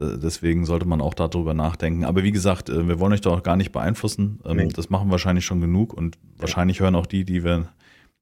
deswegen 0.00 0.64
sollte 0.64 0.86
man 0.86 1.00
auch 1.00 1.14
darüber 1.14 1.54
nachdenken. 1.54 2.04
Aber 2.04 2.22
wie 2.22 2.32
gesagt, 2.32 2.68
äh, 2.68 2.86
wir 2.88 3.00
wollen 3.00 3.12
euch 3.12 3.20
da 3.20 3.30
auch 3.30 3.42
gar 3.42 3.56
nicht 3.56 3.72
beeinflussen. 3.72 4.40
Ähm, 4.44 4.56
Nee. 4.56 4.68
Das 4.68 4.90
machen 4.90 5.10
wahrscheinlich 5.10 5.44
schon 5.44 5.60
genug 5.60 5.92
und 5.92 6.18
wahrscheinlich 6.36 6.80
hören 6.80 6.94
auch 6.94 7.06
die, 7.06 7.24
die 7.24 7.44
wir, 7.44 7.68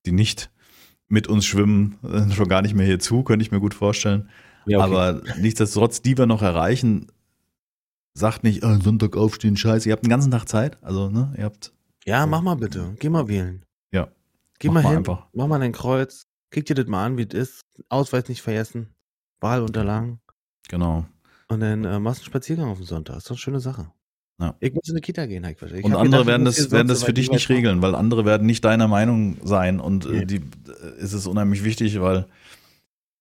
die 0.06 0.12
nicht 0.12 0.50
mit 1.08 1.28
uns 1.28 1.44
schwimmen, 1.46 1.98
äh, 2.02 2.30
schon 2.32 2.48
gar 2.48 2.62
nicht 2.62 2.74
mehr 2.74 2.86
hier 2.86 2.98
zu, 2.98 3.22
könnte 3.22 3.42
ich 3.44 3.52
mir 3.52 3.60
gut 3.60 3.74
vorstellen. 3.74 4.28
Ja, 4.66 4.78
okay. 4.78 4.86
Aber 4.94 5.22
nichtsdestotrotz, 5.38 6.02
die 6.02 6.18
wir 6.18 6.26
noch 6.26 6.42
erreichen, 6.42 7.06
sagt 8.14 8.42
nicht, 8.42 8.64
oh, 8.64 8.74
Sonntag 8.80 9.16
aufstehen, 9.16 9.56
scheiße. 9.56 9.88
Ihr 9.88 9.92
habt 9.92 10.04
den 10.04 10.10
ganzen 10.10 10.30
Tag 10.32 10.48
Zeit. 10.48 10.82
Also, 10.82 11.10
ne, 11.10 11.32
ihr 11.36 11.44
habt. 11.44 11.72
Ja, 12.06 12.26
mach 12.26 12.40
mal 12.42 12.56
bitte. 12.56 12.94
Geh 12.98 13.08
mal 13.08 13.28
wählen. 13.28 13.64
Ja. 13.92 14.08
Geh 14.58 14.68
Mach 14.68 14.74
mal 14.74 14.82
mal 14.82 14.88
hin. 14.90 14.98
einfach. 14.98 15.26
Mach 15.34 15.46
mal 15.46 15.58
dein 15.60 15.72
Kreuz. 15.72 16.26
Kick 16.50 16.66
dir 16.66 16.74
das 16.74 16.86
mal 16.86 17.04
an, 17.04 17.18
wie 17.18 17.26
es 17.28 17.34
ist. 17.34 17.60
Ausweis 17.88 18.28
nicht 18.28 18.42
vergessen. 18.42 18.88
Wahlunterlagen. 19.40 20.20
Genau. 20.68 21.04
Und 21.48 21.60
dann 21.60 21.84
äh, 21.84 21.98
machst 22.00 22.20
du 22.20 22.24
einen 22.24 22.26
Spaziergang 22.30 22.68
auf 22.68 22.78
den 22.78 22.86
Sonntag. 22.86 23.16
Ist 23.18 23.26
doch 23.26 23.30
eine 23.32 23.38
schöne 23.38 23.60
Sache. 23.60 23.90
Ja. 24.40 24.54
Ich 24.60 24.74
muss 24.74 24.88
in 24.88 24.96
die 24.96 25.00
Kita 25.00 25.24
gehen, 25.26 25.46
Heik. 25.46 25.56
Ich 25.62 25.84
Und 25.84 25.94
andere 25.94 26.22
gedacht, 26.22 26.26
werden 26.26 26.44
das, 26.44 26.70
werden 26.70 26.88
das 26.88 27.00
so 27.00 27.06
für 27.06 27.14
dich 27.14 27.30
nicht 27.30 27.48
regeln, 27.48 27.80
weil 27.80 27.94
andere 27.94 28.24
werden 28.26 28.46
nicht 28.46 28.64
deiner 28.64 28.86
Meinung 28.88 29.38
sein. 29.42 29.80
Und 29.80 30.04
äh, 30.06 30.08
Nee. 30.10 30.24
die 30.26 30.36
äh, 30.36 31.00
ist 31.00 31.12
es 31.14 31.26
unheimlich 31.26 31.64
wichtig, 31.64 32.00
weil 32.00 32.26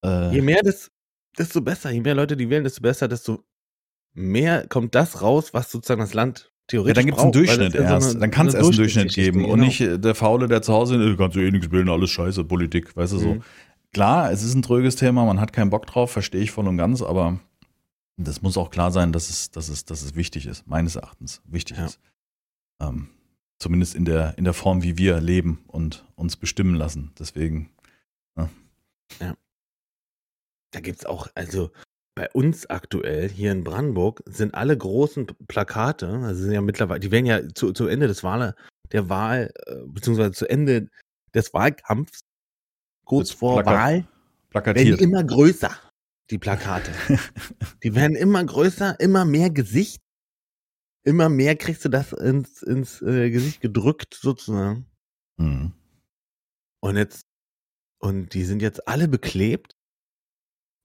Je 0.03 0.37
äh, 0.37 0.41
mehr, 0.41 0.61
das, 0.63 0.91
desto 1.37 1.61
besser. 1.61 1.89
Je 1.91 2.01
mehr 2.01 2.15
Leute, 2.15 2.35
die 2.37 2.49
wählen, 2.49 2.63
desto 2.63 2.81
besser, 2.81 3.07
desto 3.07 3.43
mehr 4.13 4.67
kommt 4.67 4.93
das 4.93 5.21
raus, 5.21 5.53
was 5.53 5.71
sozusagen 5.71 6.01
das 6.01 6.13
Land 6.13 6.45
ja, 6.45 6.51
theoretisch 6.67 6.95
dann 6.95 7.05
gibt 7.05 7.17
es 7.17 7.23
einen 7.23 7.31
Durchschnitt 7.31 7.73
ja 7.73 7.87
so 7.87 7.93
erst. 7.93 8.09
eine- 8.11 8.19
dann 8.19 8.31
kann 8.31 8.47
es 8.47 8.53
so 8.53 8.57
erst 8.59 8.69
einen 8.71 8.77
Durchschnitt 8.77 9.13
geben 9.13 9.45
und 9.45 9.51
genau. 9.51 9.65
nicht 9.65 9.81
äh, 9.81 9.97
der 9.99 10.15
Faule, 10.15 10.47
der 10.47 10.61
zu 10.61 10.73
Hause 10.73 10.95
ist, 11.01 11.13
äh, 11.13 11.15
kannst 11.17 11.35
du 11.35 11.39
eh 11.41 11.51
nichts 11.51 11.71
wählen, 11.71 11.89
alles 11.89 12.09
scheiße, 12.11 12.43
Politik, 12.43 12.95
weißt 12.95 13.13
du 13.13 13.17
so. 13.19 13.27
Mhm. 13.35 13.43
Klar, 13.93 14.31
es 14.31 14.43
ist 14.43 14.53
ein 14.55 14.61
tröges 14.61 14.95
Thema, 14.95 15.25
man 15.25 15.39
hat 15.39 15.53
keinen 15.53 15.69
Bock 15.69 15.85
drauf, 15.87 16.11
verstehe 16.11 16.41
ich 16.41 16.51
voll 16.51 16.67
und 16.67 16.77
ganz, 16.77 17.01
aber 17.01 17.39
das 18.17 18.41
muss 18.41 18.57
auch 18.57 18.69
klar 18.69 18.91
sein, 18.91 19.11
dass 19.11 19.29
es, 19.29 19.51
dass 19.51 19.69
es, 19.69 19.85
dass 19.85 20.01
es 20.01 20.15
wichtig 20.15 20.45
ist, 20.45 20.67
meines 20.67 20.95
Erachtens 20.95 21.41
wichtig 21.45 21.77
Ja. 21.77 21.85
ist. 21.85 21.99
Ähm, 22.81 23.09
zumindest 23.59 23.95
in 23.95 24.05
der, 24.05 24.37
in 24.37 24.43
der 24.43 24.53
Form, 24.53 24.83
wie 24.83 24.97
wir 24.97 25.19
leben 25.21 25.63
und 25.67 26.05
uns 26.15 26.35
bestimmen 26.37 26.75
lassen. 26.75 27.11
Deswegen, 27.19 27.69
Da 30.71 30.81
gibt's 30.81 31.05
auch, 31.05 31.27
also 31.35 31.71
bei 32.15 32.29
uns 32.31 32.65
aktuell 32.69 33.29
hier 33.29 33.53
in 33.53 33.63
Brandenburg 33.63 34.21
sind 34.25 34.53
alle 34.53 34.77
großen 34.77 35.27
Plakate, 35.47 36.09
also 36.09 36.41
sind 36.43 36.51
ja 36.51 36.59
mittlerweile, 36.61 36.99
die 36.99 37.11
werden 37.11 37.25
ja 37.25 37.47
zu, 37.53 37.71
zu 37.71 37.87
Ende 37.87 38.07
des 38.07 38.23
Wahl, 38.23 38.55
der 38.91 39.07
Wahl, 39.07 39.53
äh, 39.67 39.75
beziehungsweise 39.85 40.31
zu 40.33 40.49
Ende 40.49 40.89
des 41.33 41.53
Wahlkampfs, 41.53 42.25
kurz 43.05 43.31
vor 43.31 43.61
Plakat- 43.61 43.73
Wahl, 43.73 43.93
werden 43.93 44.07
plakatiert. 44.49 44.99
die 44.99 45.03
immer 45.03 45.23
größer, 45.23 45.71
die 46.29 46.37
Plakate. 46.37 46.91
die 47.83 47.95
werden 47.95 48.15
immer 48.15 48.43
größer, 48.43 48.99
immer 48.99 49.25
mehr 49.25 49.49
Gesicht, 49.49 50.01
immer 51.03 51.29
mehr 51.29 51.55
kriegst 51.55 51.85
du 51.85 51.89
das 51.89 52.13
ins, 52.13 52.61
ins 52.63 53.01
äh, 53.01 53.29
Gesicht 53.29 53.61
gedrückt 53.61 54.17
sozusagen. 54.19 54.87
Mhm. 55.37 55.73
Und 56.79 56.97
jetzt, 56.97 57.25
und 57.99 58.33
die 58.33 58.43
sind 58.43 58.61
jetzt 58.61 58.87
alle 58.87 59.07
beklebt 59.07 59.75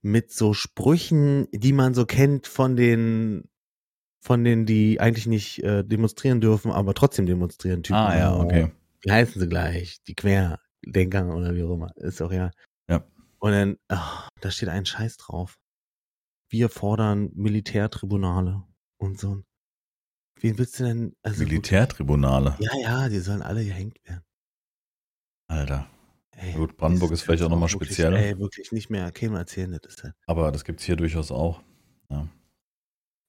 mit 0.02 0.32
so 0.32 0.54
Sprüchen, 0.54 1.48
die 1.52 1.72
man 1.72 1.94
so 1.94 2.06
kennt 2.06 2.46
von 2.46 2.76
den, 2.76 3.48
von 4.20 4.44
denen, 4.44 4.66
die 4.66 5.00
eigentlich 5.00 5.26
nicht 5.26 5.62
äh, 5.62 5.84
demonstrieren 5.84 6.40
dürfen, 6.40 6.70
aber 6.70 6.94
trotzdem 6.94 7.26
demonstrieren. 7.26 7.82
Typen. 7.82 7.96
Ah 7.98 8.16
ja, 8.16 8.36
okay. 8.36 8.70
Wie 9.02 9.10
heißen 9.10 9.40
sie 9.40 9.48
gleich? 9.48 10.02
Die 10.04 10.14
Querdenker 10.14 11.34
oder 11.34 11.54
wie 11.54 11.62
auch 11.62 11.74
immer. 11.74 11.96
Ist 11.96 12.20
auch 12.20 12.32
ja. 12.32 12.50
Ja. 13.42 13.46
Und 13.48 13.52
dann, 13.52 13.76
ah, 13.88 14.28
da 14.40 14.50
steht 14.50 14.68
ein 14.68 14.86
Scheiß 14.86 15.16
drauf. 15.16 15.58
Wir 16.50 16.68
fordern 16.68 17.30
Militärtribunale 17.34 18.62
und 18.98 19.18
so. 19.18 19.42
Wen 20.40 20.58
willst 20.58 20.80
du 20.80 20.84
denn? 20.84 21.16
Also 21.22 21.42
Militärtribunale. 21.44 22.56
Ja, 22.60 22.70
ja, 22.80 23.08
die 23.08 23.20
sollen 23.20 23.42
alle 23.42 23.64
gehängt 23.64 23.98
werden. 24.04 24.24
Alter. 25.48 25.88
Ey, 26.32 26.54
Gut, 26.54 26.76
Brandenburg 26.76 27.12
ist 27.12 27.22
vielleicht 27.22 27.42
auch 27.42 27.50
nochmal 27.50 27.68
speziell. 27.68 28.14
Ey, 28.14 28.38
wirklich 28.38 28.72
nicht 28.72 28.88
mehr. 28.88 29.10
Keinem 29.12 29.34
erzählen, 29.34 29.70
das 29.72 29.94
ist 29.94 30.02
halt. 30.04 30.14
Aber 30.26 30.50
das 30.50 30.64
gibt's 30.64 30.84
hier 30.84 30.96
durchaus 30.96 31.30
auch. 31.30 31.62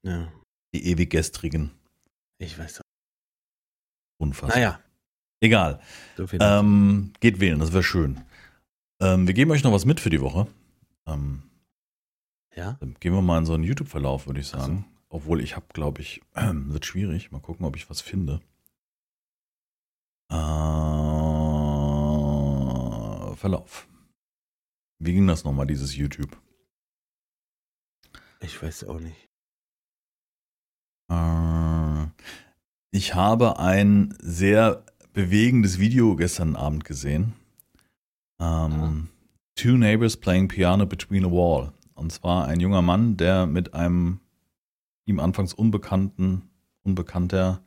Ja, 0.03 0.31
Die 0.73 0.87
ewiggestrigen. 0.87 1.71
ich 2.39 2.57
weiß 2.57 2.79
auch. 2.79 2.85
Unfassbar. 4.19 4.57
Naja, 4.57 4.79
Egal. 5.41 5.79
so. 6.17 6.25
Ähm, 6.39 7.13
geht 7.19 7.39
wählen, 7.39 7.59
das 7.59 7.71
wäre 7.73 7.83
schön. 7.83 8.23
Ähm, 9.01 9.25
wir 9.27 9.33
geben 9.33 9.51
euch 9.51 9.63
noch 9.63 9.73
was 9.73 9.85
mit 9.85 9.99
für 9.99 10.09
die 10.11 10.21
Woche. 10.21 10.47
Ähm, 11.07 11.41
ja? 12.55 12.77
dann 12.79 12.95
gehen 12.99 13.13
wir 13.13 13.21
mal 13.21 13.39
in 13.39 13.45
so 13.45 13.53
einen 13.53 13.63
YouTube-Verlauf, 13.63 14.27
würde 14.27 14.39
ich 14.39 14.47
sagen. 14.47 14.85
Obwohl 15.09 15.41
ich 15.41 15.55
habe, 15.55 15.65
glaube 15.73 16.01
ich, 16.01 16.21
wird 16.35 16.85
schwierig. 16.85 17.31
Mal 17.31 17.39
gucken, 17.41 17.65
ob 17.65 17.75
ich 17.75 17.89
was 17.89 17.99
finde. 18.01 18.41
Äh, 20.29 20.35
Verlauf. 23.35 23.87
Wie 24.99 25.13
ging 25.13 25.25
das 25.27 25.43
nochmal, 25.43 25.65
dieses 25.65 25.95
YouTube? 25.95 26.37
Ich 28.39 28.61
weiß 28.61 28.83
auch 28.85 28.99
nicht. 28.99 29.29
Äh, 31.09 32.05
Ich 32.91 33.15
habe 33.15 33.57
ein 33.59 34.15
sehr 34.21 34.85
bewegendes 35.13 35.79
Video 35.79 36.15
gestern 36.15 36.55
Abend 36.55 36.85
gesehen. 36.85 37.33
Ähm, 38.41 39.07
Two 39.55 39.77
Neighbors 39.77 40.17
Playing 40.17 40.47
Piano 40.47 40.85
Between 40.85 41.25
a 41.25 41.31
Wall. 41.31 41.71
Und 41.93 42.11
zwar 42.11 42.47
ein 42.47 42.59
junger 42.59 42.81
Mann, 42.81 43.15
der 43.17 43.45
mit 43.45 43.73
einem 43.73 44.19
ihm 45.05 45.19
anfangs 45.19 45.53
unbekannten, 45.53 46.49
unbekannter 46.83 47.63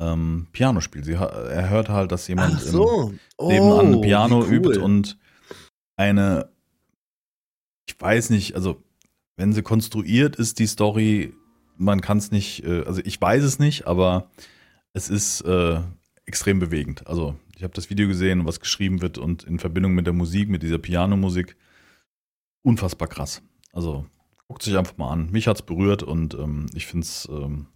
ähm, 0.00 0.48
Piano 0.52 0.80
spielt. 0.80 1.04
Sie, 1.04 1.12
er 1.12 1.68
hört 1.70 1.88
halt, 1.88 2.10
dass 2.10 2.26
jemand 2.26 2.60
so. 2.60 3.12
nebenan 3.40 3.94
Oh, 3.94 3.96
ein 3.96 4.00
Piano 4.00 4.40
cool. 4.40 4.54
übt 4.54 4.78
und 4.78 5.18
eine, 5.96 6.50
ich 7.86 8.00
weiß 8.00 8.30
nicht, 8.30 8.54
also 8.54 8.82
wenn 9.36 9.52
sie 9.52 9.62
konstruiert 9.62 10.36
ist, 10.36 10.58
die 10.58 10.66
Story, 10.66 11.34
man 11.76 12.00
kann 12.00 12.18
es 12.18 12.30
nicht, 12.30 12.64
äh, 12.64 12.82
also 12.84 13.00
ich 13.04 13.20
weiß 13.20 13.44
es 13.44 13.58
nicht, 13.58 13.86
aber 13.86 14.30
es 14.92 15.08
ist 15.08 15.42
äh, 15.42 15.80
extrem 16.24 16.58
bewegend. 16.58 17.06
Also 17.06 17.36
ich 17.60 17.64
habe 17.64 17.74
das 17.74 17.90
Video 17.90 18.08
gesehen, 18.08 18.46
was 18.46 18.58
geschrieben 18.58 19.02
wird 19.02 19.18
und 19.18 19.42
in 19.42 19.58
Verbindung 19.58 19.92
mit 19.92 20.06
der 20.06 20.14
Musik, 20.14 20.48
mit 20.48 20.62
dieser 20.62 20.78
Pianomusik, 20.78 21.56
unfassbar 22.62 23.06
krass. 23.06 23.42
Also 23.74 24.06
guckt 24.48 24.62
sich 24.62 24.78
einfach 24.78 24.96
mal 24.96 25.10
an. 25.10 25.30
Mich 25.30 25.46
hat's 25.46 25.60
berührt 25.60 26.02
und 26.02 26.32
ähm, 26.32 26.70
ich 26.72 26.86
finde 26.86 27.04
es 27.04 27.28
ähm, 27.30 27.66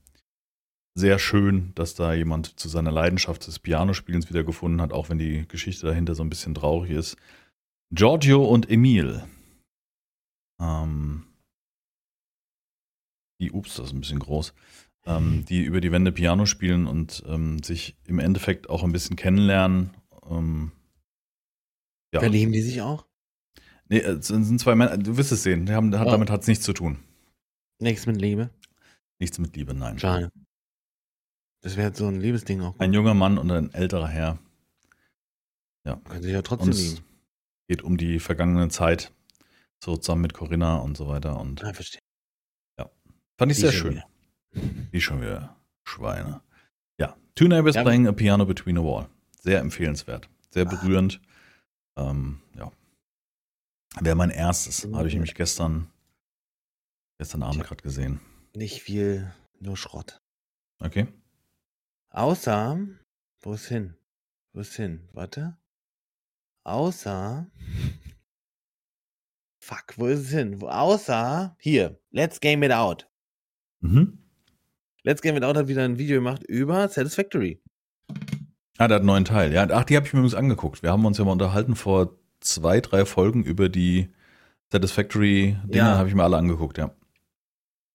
sehr 0.95 1.19
schön, 1.19 1.73
dass 1.75 1.95
da 1.95 2.15
jemand 2.15 2.59
zu 2.59 2.71
seiner 2.71 2.93
Leidenschaft 2.93 3.47
des 3.47 3.59
Pianospielens 3.59 4.31
wieder 4.31 4.43
gefunden 4.43 4.81
hat, 4.81 4.95
auch 4.95 5.11
wenn 5.11 5.19
die 5.19 5.47
Geschichte 5.49 5.85
dahinter 5.85 6.15
so 6.15 6.23
ein 6.23 6.31
bisschen 6.31 6.55
traurig 6.55 6.91
ist. 6.91 7.19
Giorgio 7.91 8.43
und 8.43 8.71
Emil. 8.71 9.23
Ähm, 10.63 11.25
die, 13.39 13.53
ups, 13.53 13.75
das 13.75 13.89
ist 13.89 13.93
ein 13.93 14.01
bisschen 14.01 14.21
groß. 14.21 14.55
Ähm, 15.07 15.45
die 15.45 15.63
über 15.63 15.81
die 15.83 15.93
Wände 15.93 16.13
Piano 16.13 16.47
spielen 16.47 16.87
und 16.87 17.23
ähm, 17.27 17.63
sich 17.63 17.95
im 18.07 18.19
Endeffekt 18.19 18.71
auch 18.71 18.83
ein 18.83 18.93
bisschen 18.93 19.17
kennenlernen. 19.17 19.91
Ähm, 20.31 20.73
ja. 22.15 22.21
Verlieben 22.21 22.53
die 22.53 22.63
sich 22.63 22.81
auch? 22.81 23.05
Nee, 23.91 23.99
es 23.99 24.29
sind 24.29 24.59
zwei 24.61 24.75
Männer, 24.75 24.97
du 24.97 25.17
wirst 25.19 25.31
es 25.31 25.43
sehen. 25.43 25.71
Haben, 25.71 25.93
Ja. 25.93 26.05
Damit 26.05 26.31
hat 26.31 26.41
es 26.41 26.47
nichts 26.47 26.65
zu 26.65 26.73
tun. 26.73 26.99
Nichts 27.81 28.07
mit 28.07 28.17
Liebe? 28.17 28.49
Nichts 29.21 29.39
mit 29.39 29.55
Liebe, 29.57 29.75
nein. 29.75 29.99
Schade. 29.99 30.31
Das 31.61 31.77
wäre 31.77 31.95
so 31.95 32.07
ein 32.07 32.21
Liebesding 32.21 32.63
auch. 32.63 32.79
Ein 32.79 32.95
junger 32.95 33.15
Mann 33.15 33.37
und 33.37 33.51
ein 33.51 33.73
älterer 33.75 34.09
Herr. 34.09 34.39
Können 35.85 36.23
sich 36.23 36.33
ja 36.33 36.41
trotzdem 36.41 36.69
Und 36.69 36.75
es 36.75 36.93
lieben. 36.95 37.05
geht 37.69 37.83
um 37.83 37.97
die 37.99 38.19
vergangene 38.21 38.69
Zeit. 38.71 39.13
So 39.85 39.99
zusammen 39.99 40.23
mit 40.23 40.33
Corinna 40.33 40.77
und 40.79 40.97
so 40.97 41.09
weiter. 41.09 41.39
Und 41.39 41.63
Ah, 41.63 41.75
verstehe. 41.75 42.01
fand 43.37 43.53
ich 43.53 43.57
Die 43.59 43.63
sehr 43.63 43.73
schön. 43.73 43.93
wieder. 43.97 44.07
Die 44.93 45.01
schon 45.01 45.21
wieder 45.21 45.57
Schweine. 45.85 46.41
Ja. 46.99 47.17
Two 47.35 47.49
Neighbors 47.49 47.75
Ja. 47.77 47.83
Playing 47.83 48.07
a 48.07 48.13
Piano 48.13 48.47
Between 48.47 48.79
a 48.79 48.83
Wall. 48.83 49.09
Sehr 49.41 49.61
empfehlenswert. 49.61 50.29
Sehr 50.51 50.67
Ah. 50.67 50.71
berührend. 50.71 51.21
Ähm, 51.97 52.41
ja. 52.57 52.71
Wäre 54.01 54.17
mein 54.17 54.31
erstes. 54.31 54.85
Habe 54.93 55.09
ich 55.09 55.15
nämlich 55.15 55.35
gestern, 55.35 55.91
gestern 57.19 57.43
Abend 57.43 57.65
gerade 57.65 57.83
gesehen. 57.83 58.21
Nicht 58.57 58.83
viel, 58.83 59.33
nur 59.61 59.77
Schrott. 59.77 60.21
Okay. 60.81 61.07
Außer, 62.11 62.79
wo 63.43 63.53
ist 63.55 63.67
hin? 63.67 63.97
Wo 64.53 64.61
ist 64.61 64.75
hin? 64.75 65.09
Warte. 65.13 65.57
Außer, 66.65 67.47
fuck, 69.61 69.95
wo 69.97 70.07
ist 70.07 70.21
es 70.21 70.31
hin? 70.31 70.63
Außer, 70.63 71.57
hier, 71.61 72.01
Let's 72.11 72.41
Game 72.41 72.63
It 72.63 72.73
Out. 72.73 73.09
Mhm. 73.81 74.19
Let's 75.05 75.21
Game 75.21 75.37
It 75.37 75.45
Out 75.45 75.57
hat 75.57 75.69
wieder 75.69 75.85
ein 75.85 75.99
Video 75.99 76.17
gemacht 76.17 76.43
über 76.45 76.89
Satisfactory. 76.89 77.61
Ah, 78.79 78.89
der 78.89 78.97
hat 78.97 79.01
einen 79.01 79.07
neuen 79.07 79.25
Teil. 79.25 79.53
Ja, 79.53 79.67
ach, 79.71 79.85
die 79.85 79.97
habe 79.97 80.07
ich 80.07 80.13
mir 80.15 80.21
übrigens 80.21 80.35
angeguckt. 80.35 80.83
Wir 80.83 80.91
haben 80.91 81.05
uns 81.05 81.19
ja 81.19 81.25
mal 81.25 81.33
unterhalten 81.33 81.77
vor 81.77 82.17
zwei, 82.41 82.81
drei 82.81 83.05
Folgen 83.05 83.45
über 83.45 83.69
die 83.69 84.09
Satisfactory-Dinger, 84.73 85.77
Ja. 85.77 85.99
habe 85.99 86.09
ich 86.09 86.15
mir 86.15 86.25
alle 86.25 86.37
angeguckt, 86.39 86.79
ja. 86.79 86.91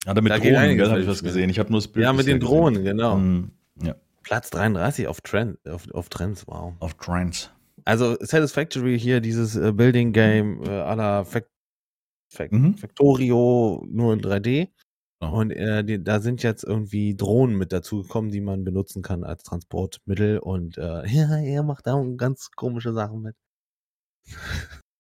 Hat 0.05 0.15
er 0.17 0.21
mit 0.21 0.31
Da 0.31 0.37
Drohnen, 0.37 0.77
gell, 0.77 0.89
habe 0.89 1.01
ich 1.01 1.07
was 1.07 1.23
gesehen. 1.23 1.49
Ich 1.49 1.59
habe 1.59 1.71
nur 1.71 1.79
das 1.81 1.87
Bild 1.89 2.05
Ja, 2.05 2.13
mit 2.13 2.27
den 2.27 2.39
gesehen. 2.39 2.53
Drohnen, 2.55 2.83
genau. 2.83 3.17
Mhm. 3.17 3.51
Ja, 3.81 3.95
Platz 4.23 4.49
33 4.51 5.07
auf, 5.07 5.19
Trend, 5.21 5.57
auf, 5.67 5.89
auf 5.91 6.09
Trends, 6.09 6.47
wow. 6.47 6.73
auf 6.79 6.93
Trends. 6.93 7.49
Also 7.85 8.15
Satisfactory 8.19 8.97
hier, 8.99 9.19
dieses 9.19 9.55
äh, 9.55 9.73
Building 9.73 10.13
Game 10.13 10.61
äh, 10.63 10.69
à 10.69 10.95
la 10.95 11.23
Fac 11.25 11.47
Fac 12.31 12.51
Mhm. 12.51 12.75
Factorio 12.77 13.83
nur 13.89 14.13
in 14.13 14.21
3D. 14.21 14.69
Ja. 15.21 15.27
Und 15.29 15.51
äh, 15.51 15.83
die, 15.83 16.01
da 16.03 16.19
sind 16.21 16.43
jetzt 16.43 16.63
irgendwie 16.63 17.15
Drohnen 17.15 17.57
mit 17.57 17.73
dazugekommen, 17.73 18.31
die 18.31 18.39
man 18.41 18.63
benutzen 18.63 19.01
kann 19.01 19.23
als 19.23 19.43
Transportmittel. 19.43 20.39
Und 20.39 20.77
äh, 20.77 21.05
ja, 21.07 21.37
er 21.37 21.63
macht 21.63 21.87
da 21.87 22.01
ganz 22.15 22.51
komische 22.51 22.93
Sachen 22.93 23.21
mit. 23.21 23.35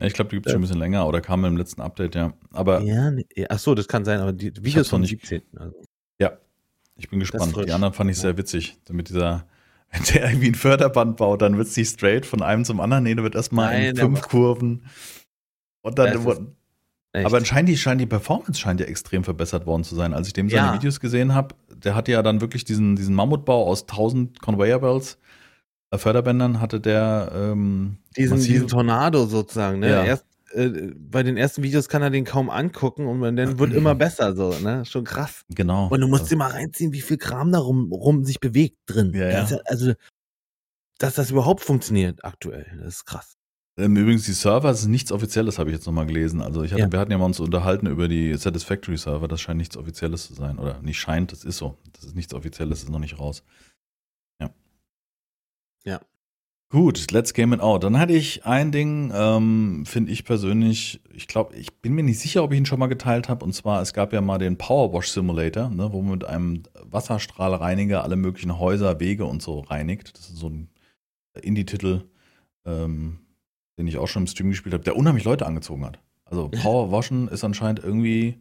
Ich 0.01 0.13
glaube, 0.13 0.29
die 0.29 0.37
gibt 0.37 0.47
es 0.47 0.51
schon 0.53 0.59
ein 0.59 0.63
bisschen 0.63 0.79
länger 0.79 1.07
oder 1.07 1.21
kam 1.21 1.43
im 1.45 1.57
letzten 1.57 1.81
Update, 1.81 2.15
ja. 2.15 2.33
Aber 2.51 2.81
Ja, 2.81 3.11
ne, 3.11 3.25
ach 3.49 3.59
so, 3.59 3.75
das 3.75 3.87
kann 3.87 4.05
sein, 4.05 4.19
aber 4.19 4.33
die 4.33 4.53
Videos 4.63 4.91
nicht- 4.93 5.09
17. 5.09 5.41
Also. 5.57 5.81
ja, 6.19 6.37
ich 6.95 7.09
bin 7.09 7.19
gespannt. 7.19 7.55
Die 7.55 7.71
anderen 7.71 7.93
fand 7.93 8.09
ich 8.09 8.17
sehr 8.17 8.37
witzig. 8.37 8.77
Mit 8.89 9.09
dieser, 9.09 9.45
wenn 9.91 10.03
der 10.03 10.29
irgendwie 10.29 10.47
ein 10.49 10.55
Förderband 10.55 11.17
baut, 11.17 11.41
dann 11.41 11.57
wird 11.57 11.67
es 11.67 11.77
nicht 11.77 11.89
straight 11.93 12.25
von 12.25 12.41
einem 12.41 12.65
zum 12.65 12.79
anderen. 12.79 13.03
Nee, 13.03 13.15
der 13.15 13.23
wird 13.23 13.35
erstmal 13.35 13.73
in 13.75 13.83
Nein, 13.87 13.95
der 13.95 14.05
fünf 14.05 14.21
Kurven. 14.21 14.85
Und 15.81 15.99
dann, 15.99 16.53
Echt. 17.11 17.25
aber 17.25 17.37
anscheinend 17.37 17.69
die, 17.69 17.77
scheint 17.77 17.99
die 17.99 18.05
Performance 18.05 18.59
scheint 18.59 18.79
ja 18.79 18.85
extrem 18.85 19.23
verbessert 19.23 19.65
worden 19.65 19.83
zu 19.83 19.95
sein. 19.95 20.13
Als 20.13 20.27
ich 20.27 20.33
dem 20.33 20.49
seine 20.49 20.67
Ja. 20.67 20.73
Videos 20.75 20.99
gesehen 20.99 21.33
habe, 21.33 21.55
der 21.75 21.95
hatte 21.95 22.11
ja 22.11 22.21
dann 22.21 22.39
wirklich 22.41 22.65
diesen, 22.65 22.95
diesen 22.95 23.15
Mammutbau 23.15 23.65
aus 23.65 23.87
1000 23.87 24.39
Conveyor 24.41 24.79
Belts, 24.79 25.17
äh, 25.91 25.97
Förderbändern 25.97 26.61
hatte 26.61 26.79
der 26.79 27.31
ähm, 27.33 27.97
diesen, 28.15 28.37
diesen 28.39 28.67
Tornado 28.67 29.25
sozusagen, 29.25 29.79
ne? 29.79 29.89
Ja. 29.89 30.03
Erst, 30.03 30.25
äh, 30.53 30.69
bei 30.97 31.23
den 31.23 31.35
ersten 31.35 31.63
Videos 31.63 31.89
kann 31.89 32.03
er 32.03 32.11
den 32.11 32.25
kaum 32.25 32.51
angucken 32.51 33.07
und 33.07 33.21
dann 33.35 33.57
wird 33.57 33.73
immer 33.73 33.95
besser 33.95 34.35
so, 34.35 34.53
ne? 34.59 34.85
Schon 34.85 35.03
krass. 35.03 35.45
Genau. 35.49 35.87
Und 35.87 36.01
du 36.01 36.07
musst 36.07 36.23
Also, 36.23 36.35
dir 36.35 36.37
mal 36.39 36.51
reinziehen, 36.51 36.93
wie 36.93 37.01
viel 37.01 37.17
Kram 37.17 37.51
da 37.51 37.57
rum, 37.57 37.91
rum 37.91 38.23
sich 38.23 38.39
bewegt 38.39 38.77
drin. 38.85 39.13
Ja, 39.15 39.29
ja. 39.29 39.47
Also, 39.65 39.93
dass 40.99 41.15
das 41.15 41.31
überhaupt 41.31 41.61
funktioniert 41.61 42.23
aktuell, 42.23 42.67
das 42.83 42.97
ist 42.97 43.05
krass. 43.05 43.35
Ähm, 43.79 43.95
Übrigens, 43.95 44.25
die 44.25 44.33
Server, 44.33 44.67
das 44.67 44.81
ist 44.81 44.87
nichts 44.87 45.11
Offizielles, 45.11 45.57
habe 45.57 45.69
ich 45.69 45.75
jetzt 45.75 45.85
nochmal 45.85 46.05
gelesen. 46.05 46.41
Also 46.41 46.63
ich 46.63 46.71
hatte, 46.71 46.81
Ja. 46.81 46.91
wir 46.91 46.99
hatten 46.99 47.11
ja 47.11 47.17
mal 47.17 47.25
uns 47.25 47.39
unterhalten 47.39 47.87
über 47.87 48.07
die 48.07 48.35
Satisfactory 48.35 48.97
Server, 48.97 49.27
das 49.27 49.39
scheint 49.41 49.57
nichts 49.57 49.77
Offizielles 49.77 50.27
zu 50.27 50.33
sein. 50.33 50.59
Oder 50.59 50.81
nicht 50.81 50.99
scheint, 50.99 51.31
das 51.31 51.43
ist 51.45 51.57
so. 51.57 51.77
Das 51.93 52.03
ist 52.03 52.15
nichts 52.15 52.33
Offizielles, 52.33 52.83
ist 52.83 52.89
noch 52.89 52.99
nicht 52.99 53.17
raus. 53.19 53.43
Ja. 54.41 54.49
Ja. 55.85 56.01
Gut, 56.71 57.11
let's 57.11 57.33
game 57.33 57.53
it 57.53 57.61
out. 57.61 57.83
Dann 57.83 57.97
hatte 57.97 58.13
ich 58.13 58.45
ein 58.45 58.71
Ding, 58.71 59.11
ähm, 59.15 59.85
finde 59.87 60.11
ich 60.11 60.23
persönlich, 60.23 61.01
ich 61.11 61.25
glaube, 61.27 61.55
ich 61.55 61.73
bin 61.81 61.93
mir 61.93 62.03
nicht 62.03 62.19
sicher, 62.19 62.43
ob 62.43 62.51
ich 62.51 62.59
ihn 62.59 62.65
schon 62.67 62.77
mal 62.79 62.87
geteilt 62.87 63.27
habe. 63.27 63.43
Und 63.43 63.53
zwar, 63.53 63.81
es 63.81 63.93
gab 63.93 64.13
ja 64.13 64.21
mal 64.21 64.37
den 64.37 64.57
Powerwash 64.57 65.07
Simulator, 65.09 65.69
ne, 65.69 65.91
wo 65.93 66.01
man 66.01 66.11
mit 66.11 66.25
einem 66.25 66.63
Wasserstrahlreiniger 66.83 68.03
alle 68.03 68.17
möglichen 68.17 68.59
Häuser, 68.59 68.99
Wege 68.99 69.25
und 69.25 69.41
so 69.41 69.61
reinigt. 69.61 70.15
Das 70.15 70.29
ist 70.29 70.37
so 70.37 70.49
ein 70.49 70.69
Indie-Titel, 71.41 72.03
ähm, 72.65 73.17
den 73.79 73.87
ich 73.87 73.97
auch 73.97 74.07
schon 74.07 74.23
im 74.23 74.27
Stream 74.27 74.49
gespielt 74.49 74.73
habe, 74.73 74.83
der 74.83 74.97
unheimlich 74.97 75.23
Leute 75.23 75.45
angezogen 75.45 75.85
hat. 75.85 75.99
Also 76.25 76.49
Powerwashen 76.49 77.29
ist 77.29 77.43
anscheinend 77.43 77.79
irgendwie 77.83 78.39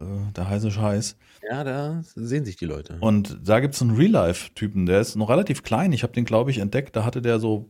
äh, 0.00 0.32
der 0.34 0.48
heiße 0.48 0.70
Scheiß. 0.70 1.16
Ja, 1.50 1.64
da 1.64 2.00
sehen 2.02 2.44
sich 2.44 2.56
die 2.56 2.64
Leute. 2.66 2.96
Und 3.00 3.36
da 3.42 3.60
gibt 3.60 3.74
es 3.74 3.82
einen 3.82 3.96
Real-Life-Typen, 3.96 4.86
der 4.86 5.00
ist 5.00 5.16
noch 5.16 5.28
relativ 5.28 5.62
klein. 5.64 5.92
Ich 5.92 6.04
habe 6.04 6.12
den, 6.12 6.24
glaube 6.24 6.50
ich, 6.52 6.58
entdeckt. 6.58 6.94
Da 6.94 7.04
hatte 7.04 7.20
der 7.20 7.40
so, 7.40 7.68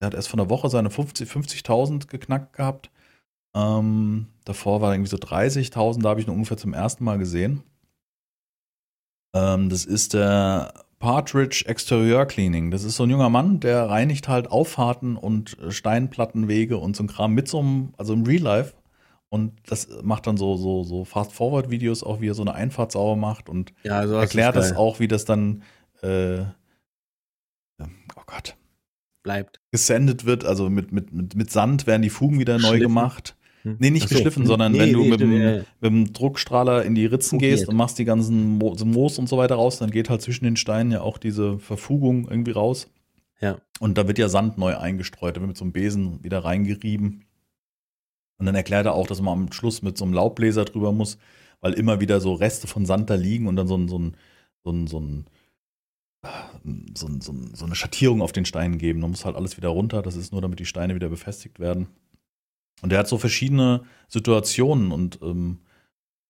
der 0.00 0.06
hat 0.06 0.14
erst 0.14 0.28
von 0.28 0.38
der 0.38 0.50
Woche 0.50 0.70
seine 0.70 0.90
50 0.90 1.30
50.000 1.30 2.08
geknackt 2.08 2.54
gehabt. 2.54 2.90
Ähm, 3.54 4.28
davor 4.46 4.80
war 4.80 4.90
er 4.90 4.94
irgendwie 4.94 5.10
so 5.10 5.18
30.000, 5.18 6.02
da 6.02 6.08
habe 6.08 6.20
ich 6.20 6.26
ihn 6.26 6.32
ungefähr 6.32 6.56
zum 6.56 6.72
ersten 6.72 7.04
Mal 7.04 7.18
gesehen. 7.18 7.62
Ähm, 9.34 9.68
das 9.68 9.84
ist 9.84 10.14
der 10.14 10.72
Partridge 11.02 11.64
Exterior 11.66 12.26
Cleaning. 12.26 12.70
Das 12.70 12.84
ist 12.84 12.94
so 12.94 13.02
ein 13.02 13.10
junger 13.10 13.28
Mann, 13.28 13.58
der 13.58 13.90
reinigt 13.90 14.28
halt 14.28 14.48
Auffahrten 14.48 15.16
und 15.16 15.58
äh, 15.58 15.72
Steinplattenwege 15.72 16.78
und 16.78 16.94
so 16.94 17.02
ein 17.02 17.08
Kram 17.08 17.34
mit 17.34 17.48
so 17.48 17.58
einem, 17.58 17.92
also 17.98 18.12
im 18.12 18.22
Real 18.22 18.42
Life. 18.42 18.74
Und 19.28 19.54
das 19.66 19.88
macht 20.04 20.28
dann 20.28 20.36
so, 20.36 20.56
so, 20.56 20.84
so 20.84 21.04
Fast-Forward-Videos 21.04 22.04
auch, 22.04 22.20
wie 22.20 22.28
er 22.28 22.34
so 22.34 22.42
eine 22.42 22.54
Einfahrt 22.54 22.92
sauber 22.92 23.16
macht 23.16 23.48
und 23.48 23.72
ja, 23.82 24.06
sowas 24.06 24.22
erklärt 24.22 24.54
das 24.54 24.76
auch, 24.76 25.00
wie 25.00 25.08
das 25.08 25.24
dann, 25.24 25.64
äh, 26.02 26.42
oh 27.80 28.22
Gott, 28.26 28.56
Bleibt. 29.24 29.60
gesendet 29.72 30.24
wird. 30.24 30.44
Also 30.44 30.70
mit, 30.70 30.92
mit, 30.92 31.12
mit, 31.12 31.34
mit 31.34 31.50
Sand 31.50 31.88
werden 31.88 32.02
die 32.02 32.10
Fugen 32.10 32.38
wieder 32.38 32.58
neu 32.58 32.78
gemacht. 32.78 33.36
Hm. 33.62 33.76
Nee, 33.78 33.90
nicht 33.90 34.08
so. 34.08 34.14
geschliffen, 34.14 34.42
Hm. 34.42 34.46
sondern 34.46 34.72
Nee, 34.72 34.78
wenn 34.78 34.92
du 34.92 35.02
nee, 35.02 35.08
mit, 35.10 35.20
dem, 35.20 35.32
äh, 35.32 35.58
mit 35.58 35.66
dem 35.82 36.12
Druckstrahler 36.12 36.84
in 36.84 36.94
die 36.94 37.06
Ritzen 37.06 37.38
Fugiert. 37.38 37.58
gehst 37.58 37.68
und 37.68 37.76
machst 37.76 37.98
die 37.98 38.04
ganzen 38.04 38.58
Mo 38.58 38.76
Moos 38.84 39.18
und 39.18 39.28
so 39.28 39.36
weiter 39.38 39.54
raus, 39.56 39.78
dann 39.78 39.90
geht 39.90 40.10
halt 40.10 40.22
zwischen 40.22 40.44
den 40.44 40.56
Steinen 40.56 40.90
ja 40.92 41.00
auch 41.00 41.18
diese 41.18 41.58
Verfugung 41.58 42.28
irgendwie 42.28 42.52
raus. 42.52 42.88
Ja. 43.40 43.58
Und 43.80 43.98
da 43.98 44.06
wird 44.06 44.18
ja 44.18 44.28
Sand 44.28 44.58
neu 44.58 44.76
eingestreut, 44.76 45.36
da 45.36 45.40
wird 45.40 45.48
mit 45.48 45.56
so 45.56 45.64
einem 45.64 45.72
Besen 45.72 46.22
wieder 46.22 46.44
reingerieben. 46.44 47.24
Und 48.38 48.46
dann 48.46 48.54
erklärt 48.54 48.86
er 48.86 48.94
auch, 48.94 49.06
dass 49.06 49.20
man 49.20 49.38
am 49.38 49.52
Schluss 49.52 49.82
mit 49.82 49.96
so 49.96 50.04
einem 50.04 50.14
Laubbläser 50.14 50.64
drüber 50.64 50.92
muss, 50.92 51.18
weil 51.60 51.72
immer 51.74 52.00
wieder 52.00 52.20
so 52.20 52.34
Reste 52.34 52.66
von 52.66 52.86
Sand 52.86 53.10
da 53.10 53.14
liegen 53.14 53.46
und 53.46 53.56
dann 53.56 53.68
so 53.68 53.76
ein, 53.76 53.88
so 53.88 53.98
ein, 53.98 54.16
so 54.64 54.72
ein, 54.72 54.86
so 54.86 54.98
ein 54.98 55.26
so, 56.96 57.08
so, 57.20 57.34
so 57.52 57.64
eine 57.64 57.74
Schattierung 57.74 58.22
auf 58.22 58.32
den 58.32 58.44
Steinen 58.44 58.78
geben. 58.78 59.00
Da 59.00 59.08
muss 59.08 59.24
halt 59.24 59.34
alles 59.36 59.56
wieder 59.56 59.70
runter. 59.70 60.02
Das 60.02 60.14
ist 60.16 60.32
nur, 60.32 60.40
damit 60.40 60.60
die 60.60 60.66
Steine 60.66 60.94
wieder 60.94 61.08
befestigt 61.08 61.58
werden. 61.58 61.88
Und 62.82 62.90
der 62.90 62.98
hat 62.98 63.08
so 63.08 63.16
verschiedene 63.16 63.82
Situationen 64.08 64.92
und 64.92 65.20
ähm, 65.22 65.58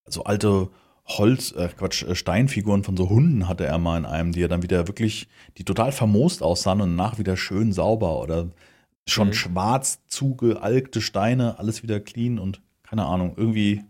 so 0.06 0.24
alte 0.24 0.68
Holz, 1.06 1.52
äh, 1.52 1.68
Quatsch, 1.76 2.04
äh, 2.04 2.14
Steinfiguren 2.14 2.84
von 2.84 2.96
so 2.96 3.08
Hunden 3.08 3.48
hatte 3.48 3.66
er 3.66 3.78
mal 3.78 3.98
in 3.98 4.06
einem, 4.06 4.32
die 4.32 4.42
er 4.42 4.48
dann 4.48 4.62
wieder 4.62 4.86
wirklich, 4.86 5.28
die 5.58 5.64
total 5.64 5.90
vermoost 5.90 6.42
aussahen 6.42 6.80
und 6.80 6.94
nach 6.94 7.18
wieder 7.18 7.36
schön 7.36 7.72
sauber 7.72 8.20
oder 8.22 8.50
schon 9.08 9.28
Mhm. 9.28 9.32
schwarz 9.32 10.00
zugealgte 10.06 11.00
Steine, 11.00 11.58
alles 11.58 11.82
wieder 11.82 11.98
clean 11.98 12.38
und 12.38 12.60
keine 12.84 13.06
Ahnung, 13.06 13.32
irgendwie, 13.36 13.82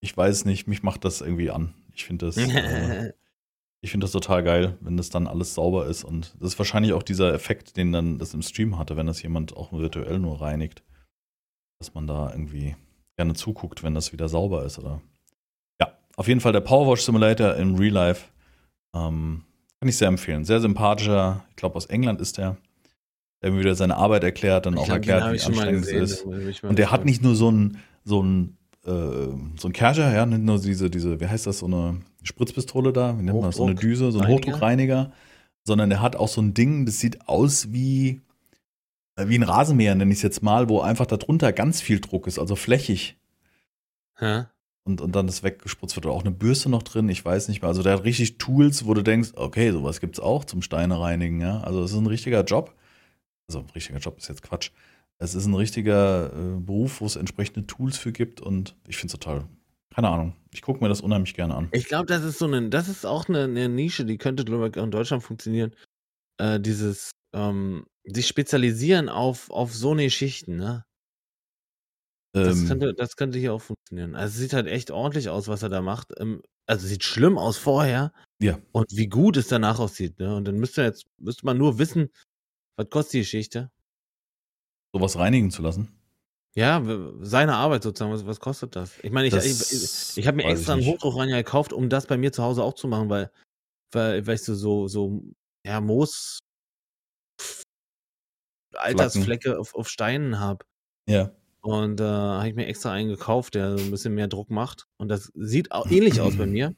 ich 0.00 0.16
weiß 0.16 0.44
nicht, 0.44 0.68
mich 0.68 0.82
macht 0.82 1.04
das 1.04 1.22
irgendwie 1.22 1.50
an. 1.50 1.72
Ich 1.94 2.04
finde 2.04 2.26
das, 2.26 2.36
äh, 2.36 3.12
ich 3.80 3.90
finde 3.90 4.04
das 4.04 4.12
total 4.12 4.44
geil, 4.44 4.76
wenn 4.80 4.96
das 4.96 5.10
dann 5.10 5.26
alles 5.26 5.54
sauber 5.54 5.86
ist. 5.86 6.04
Und 6.04 6.34
das 6.38 6.52
ist 6.52 6.58
wahrscheinlich 6.58 6.92
auch 6.92 7.02
dieser 7.02 7.34
Effekt, 7.34 7.76
den 7.76 7.90
dann 7.92 8.18
das 8.18 8.32
im 8.34 8.42
Stream 8.42 8.78
hatte, 8.78 8.96
wenn 8.96 9.06
das 9.06 9.22
jemand 9.22 9.56
auch 9.56 9.72
virtuell 9.72 10.18
nur 10.20 10.40
reinigt. 10.40 10.82
Dass 11.82 11.94
man 11.94 12.06
da 12.06 12.30
irgendwie 12.30 12.76
gerne 13.16 13.34
zuguckt, 13.34 13.82
wenn 13.82 13.92
das 13.92 14.12
wieder 14.12 14.28
sauber 14.28 14.64
ist, 14.64 14.78
oder? 14.78 15.00
Ja, 15.80 15.92
auf 16.14 16.28
jeden 16.28 16.38
Fall 16.38 16.52
der 16.52 16.60
Powerwash 16.60 17.02
Simulator 17.02 17.56
im 17.56 17.74
Real 17.74 17.92
Life. 17.92 18.26
Ähm, 18.94 19.42
kann 19.80 19.88
ich 19.88 19.96
sehr 19.96 20.06
empfehlen. 20.06 20.44
Sehr 20.44 20.60
sympathischer, 20.60 21.44
ich 21.50 21.56
glaube 21.56 21.74
aus 21.74 21.86
England 21.86 22.20
ist 22.20 22.38
der, 22.38 22.56
der 23.42 23.50
mir 23.50 23.58
wieder 23.58 23.74
seine 23.74 23.96
Arbeit 23.96 24.22
erklärt, 24.22 24.66
dann 24.66 24.74
Ich 24.74 24.78
auch 24.78 24.84
glaub, 24.84 24.98
erklärt, 24.98 25.32
wie 25.32 25.44
anstrengend 25.44 25.84
es 25.86 26.20
ist. 26.20 26.62
Und 26.62 26.78
der 26.78 26.92
hat 26.92 27.04
nicht 27.04 27.20
nur 27.20 27.34
so 27.34 27.50
ein, 27.50 27.78
so 28.04 28.22
ein, 28.22 28.56
äh, 28.84 28.90
so 29.56 29.66
ein 29.66 29.72
Kercher, 29.72 30.14
ja, 30.14 30.24
nicht 30.24 30.42
nur 30.42 30.60
diese, 30.60 30.88
diese, 30.88 31.18
wie 31.18 31.26
heißt 31.26 31.48
das, 31.48 31.58
so 31.58 31.66
eine 31.66 31.96
Spritzpistole 32.22 32.92
da, 32.92 33.18
wie 33.18 33.24
nennt 33.24 33.36
man 33.36 33.46
das, 33.46 33.56
so 33.56 33.64
eine 33.64 33.74
Düse, 33.74 34.12
so 34.12 34.20
ein 34.20 34.26
Reiniger? 34.26 34.36
Hochdruckreiniger, 34.36 35.12
sondern 35.64 35.90
der 35.90 36.00
hat 36.00 36.14
auch 36.14 36.28
so 36.28 36.40
ein 36.40 36.54
Ding, 36.54 36.86
das 36.86 37.00
sieht 37.00 37.28
aus 37.28 37.72
wie, 37.72 38.20
wie 39.16 39.38
ein 39.38 39.42
Rasenmäher, 39.42 39.94
nenne 39.94 40.12
ich 40.12 40.18
es 40.18 40.22
jetzt 40.22 40.42
mal, 40.42 40.68
wo 40.68 40.80
einfach 40.80 41.06
darunter 41.06 41.52
ganz 41.52 41.80
viel 41.80 42.00
Druck 42.00 42.26
ist, 42.26 42.38
also 42.38 42.56
flächig. 42.56 43.16
Hä? 44.16 44.44
Und, 44.84 45.00
und 45.00 45.14
dann 45.14 45.26
das 45.26 45.42
weggespritzt 45.42 45.94
wird. 45.96 46.06
Oder 46.06 46.14
auch 46.14 46.22
eine 46.22 46.32
Bürste 46.32 46.68
noch 46.68 46.82
drin, 46.82 47.08
ich 47.08 47.24
weiß 47.24 47.48
nicht 47.48 47.62
mehr. 47.62 47.68
Also 47.68 47.82
der 47.82 47.94
hat 47.94 48.04
richtig 48.04 48.38
Tools, 48.38 48.84
wo 48.86 48.94
du 48.94 49.02
denkst, 49.02 49.32
okay, 49.36 49.70
sowas 49.70 50.00
gibt's 50.00 50.18
auch 50.18 50.44
zum 50.44 50.62
Steine 50.62 50.98
reinigen, 50.98 51.40
ja. 51.40 51.60
Also 51.60 51.84
es 51.84 51.92
ist 51.92 51.98
ein 51.98 52.06
richtiger 52.06 52.42
Job. 52.42 52.74
Also 53.46 53.60
ein 53.60 53.70
richtiger 53.74 53.98
Job 53.98 54.18
ist 54.18 54.28
jetzt 54.28 54.42
Quatsch. 54.42 54.70
Es 55.18 55.36
ist 55.36 55.46
ein 55.46 55.54
richtiger 55.54 56.32
äh, 56.32 56.58
Beruf, 56.58 57.00
wo 57.00 57.06
es 57.06 57.14
entsprechende 57.14 57.64
Tools 57.66 57.96
für 57.96 58.10
gibt 58.10 58.40
und 58.40 58.74
ich 58.88 58.96
finde 58.96 59.14
es 59.14 59.20
total, 59.20 59.44
keine 59.94 60.08
Ahnung. 60.08 60.34
Ich 60.52 60.62
gucke 60.62 60.82
mir 60.82 60.88
das 60.88 61.00
unheimlich 61.00 61.34
gerne 61.34 61.54
an. 61.54 61.68
Ich 61.70 61.84
glaube, 61.84 62.06
das 62.06 62.24
ist 62.24 62.38
so 62.38 62.46
eine, 62.46 62.68
das 62.70 62.88
ist 62.88 63.06
auch 63.06 63.28
eine, 63.28 63.44
eine 63.44 63.68
Nische, 63.68 64.04
die 64.04 64.18
könnte, 64.18 64.44
glaube 64.44 64.68
ich, 64.68 64.78
auch 64.78 64.84
in 64.84 64.90
Deutschland 64.90 65.22
funktionieren. 65.22 65.76
Äh, 66.38 66.58
dieses, 66.58 67.12
ähm, 67.32 67.86
sich 68.04 68.26
spezialisieren 68.26 69.08
auf, 69.08 69.50
auf 69.50 69.74
so 69.74 69.92
eine 69.92 70.10
Schichten, 70.10 70.56
ne? 70.56 70.84
Das, 72.34 72.58
Ähm, 72.60 72.68
könnte, 72.68 72.94
das 72.94 73.16
könnte 73.16 73.38
hier 73.38 73.52
auch 73.52 73.60
funktionieren. 73.60 74.14
Also 74.14 74.32
es 74.32 74.38
sieht 74.38 74.54
halt 74.54 74.66
echt 74.66 74.90
ordentlich 74.90 75.28
aus, 75.28 75.48
was 75.48 75.62
er 75.62 75.68
da 75.68 75.82
macht. 75.82 76.12
Ähm, 76.18 76.42
also 76.66 76.86
sieht 76.86 77.04
schlimm 77.04 77.36
aus 77.36 77.58
vorher. 77.58 78.12
Ja. 78.40 78.58
Und 78.72 78.86
wie 78.90 79.08
gut 79.08 79.36
es 79.36 79.48
danach 79.48 79.78
aussieht, 79.78 80.18
ne? 80.18 80.34
Und 80.34 80.46
dann 80.46 80.56
müsste 80.56 80.82
jetzt, 80.82 81.04
müsste 81.18 81.44
man 81.44 81.58
nur 81.58 81.78
wissen, 81.78 82.10
was 82.76 82.88
kostet 82.88 83.14
die 83.14 83.18
Geschichte? 83.20 83.70
sowas 84.94 85.18
reinigen 85.18 85.50
zu 85.50 85.62
lassen. 85.62 85.88
Ja, 86.54 86.82
seine 87.20 87.54
Arbeit 87.54 87.82
sozusagen, 87.82 88.12
was, 88.12 88.26
was 88.26 88.38
kostet 88.38 88.76
das? 88.76 88.92
Ich 89.02 89.10
meine, 89.10 89.26
ich, 89.26 89.34
Das 89.34 89.46
ich, 89.46 89.72
ich, 89.72 90.18
ich 90.18 90.26
habe 90.26 90.36
mir 90.36 90.44
extra 90.44 90.74
einen. 90.74 90.84
Hochdruckreiniger 90.84 91.38
gekauft, 91.38 91.72
um 91.72 91.88
das 91.88 92.06
bei 92.06 92.18
mir 92.18 92.30
zu 92.30 92.42
Hause 92.42 92.62
auch 92.62 92.74
zu 92.74 92.88
machen, 92.88 93.08
weil, 93.08 93.30
weil 93.92 94.26
weißt 94.26 94.48
du, 94.48 94.54
so, 94.54 94.86
so, 94.86 95.22
ja, 95.66 95.80
Moos, 95.80 96.40
Altersflecke 98.74 99.58
auf, 99.58 99.74
auf 99.74 99.88
Steinen 99.88 100.38
habe. 100.38 100.64
Ja. 101.08 101.30
Und 101.60 102.00
äh, 102.00 102.04
habe 102.04 102.48
ich 102.48 102.54
mir 102.54 102.66
extra 102.66 102.92
einen 102.92 103.08
gekauft, 103.08 103.54
der 103.54 103.78
so 103.78 103.84
ein 103.84 103.90
bisschen 103.90 104.14
mehr 104.14 104.28
Druck 104.28 104.50
macht. 104.50 104.86
Und 104.98 105.08
das 105.08 105.30
sieht 105.34 105.70
auch 105.72 105.88
ähnlich 105.90 106.20
aus 106.20 106.36
bei 106.36 106.46
mir. 106.46 106.74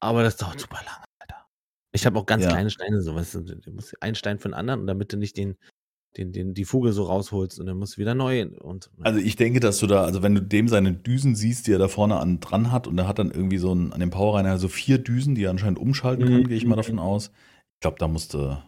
Aber 0.00 0.22
das 0.22 0.36
dauert 0.36 0.60
super 0.60 0.76
lange, 0.84 1.04
Alter. 1.20 1.46
Ich 1.92 2.06
habe 2.06 2.18
auch 2.18 2.26
ganz 2.26 2.44
Ja. 2.44 2.50
kleine 2.50 2.70
Steine, 2.70 3.00
so 3.02 3.14
weißt 3.14 3.34
du, 3.36 3.40
du 3.42 3.70
musst 3.72 4.00
einen 4.02 4.14
Stein 4.14 4.38
für 4.38 4.48
den 4.48 4.54
anderen, 4.54 4.80
und 4.80 4.86
damit 4.86 5.12
du 5.12 5.16
nicht 5.16 5.36
den, 5.36 5.56
den, 6.16 6.32
den, 6.32 6.54
die 6.54 6.64
Fuge 6.64 6.92
so 6.92 7.04
rausholst 7.04 7.58
und 7.58 7.66
dann 7.66 7.76
musst 7.78 7.96
du 7.96 8.00
wieder 8.00 8.14
neu 8.14 8.46
und. 8.60 8.90
Also 9.02 9.18
ich 9.18 9.36
denke, 9.36 9.60
dass 9.60 9.78
du 9.78 9.86
da, 9.86 10.04
also 10.04 10.22
wenn 10.22 10.34
du 10.34 10.42
dem 10.42 10.68
seine 10.68 10.92
Düsen 10.92 11.34
siehst, 11.34 11.66
die 11.66 11.72
er 11.72 11.78
da 11.78 11.88
vorne 11.88 12.18
an 12.20 12.40
dran 12.40 12.70
hat 12.72 12.86
und 12.86 12.96
er 12.98 13.08
hat 13.08 13.18
dann 13.18 13.30
irgendwie 13.30 13.58
so 13.58 13.74
ein, 13.74 13.92
an 13.92 14.00
dem 14.00 14.10
Powerreiner 14.10 14.58
so 14.58 14.68
vier 14.68 14.98
Düsen, 14.98 15.34
die 15.34 15.44
er 15.44 15.50
anscheinend 15.50 15.78
umschalten 15.78 16.24
kann, 16.26 16.42
Mhm. 16.42 16.48
gehe 16.48 16.56
ich 16.56 16.66
mal 16.66 16.76
davon 16.76 16.98
aus. 16.98 17.28
Ich 17.74 17.80
glaube, 17.80 17.98
da 17.98 18.08
musste, 18.08 18.62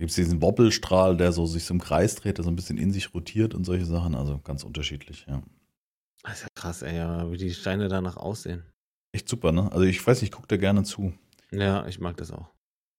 gibt 0.00 0.10
es 0.10 0.16
diesen 0.16 0.40
Wobbelstrahl, 0.40 1.16
der 1.16 1.30
so 1.30 1.44
sich 1.44 1.64
so 1.64 1.74
im 1.74 1.80
Kreis 1.80 2.16
dreht, 2.16 2.38
der 2.38 2.44
so 2.44 2.50
ein 2.50 2.56
bisschen 2.56 2.78
in 2.78 2.90
sich 2.90 3.14
rotiert 3.14 3.54
und 3.54 3.64
solche 3.64 3.84
Sachen. 3.84 4.14
Also 4.14 4.40
ganz 4.42 4.64
unterschiedlich, 4.64 5.26
ja. 5.28 5.42
Das 6.22 6.38
ist 6.38 6.42
ja 6.42 6.48
krass, 6.54 6.82
ey, 6.82 6.98
wie 7.30 7.36
die 7.36 7.52
Steine 7.52 7.88
danach 7.88 8.16
aussehen. 8.16 8.64
Echt 9.12 9.28
super, 9.28 9.52
ne? 9.52 9.70
Also 9.70 9.84
ich 9.84 10.04
weiß, 10.04 10.22
ich 10.22 10.32
gucke 10.32 10.48
dir 10.48 10.58
gerne 10.58 10.84
zu. 10.84 11.12
Ja, 11.52 11.86
ich 11.86 12.00
mag 12.00 12.16
das 12.16 12.30
auch. 12.30 12.46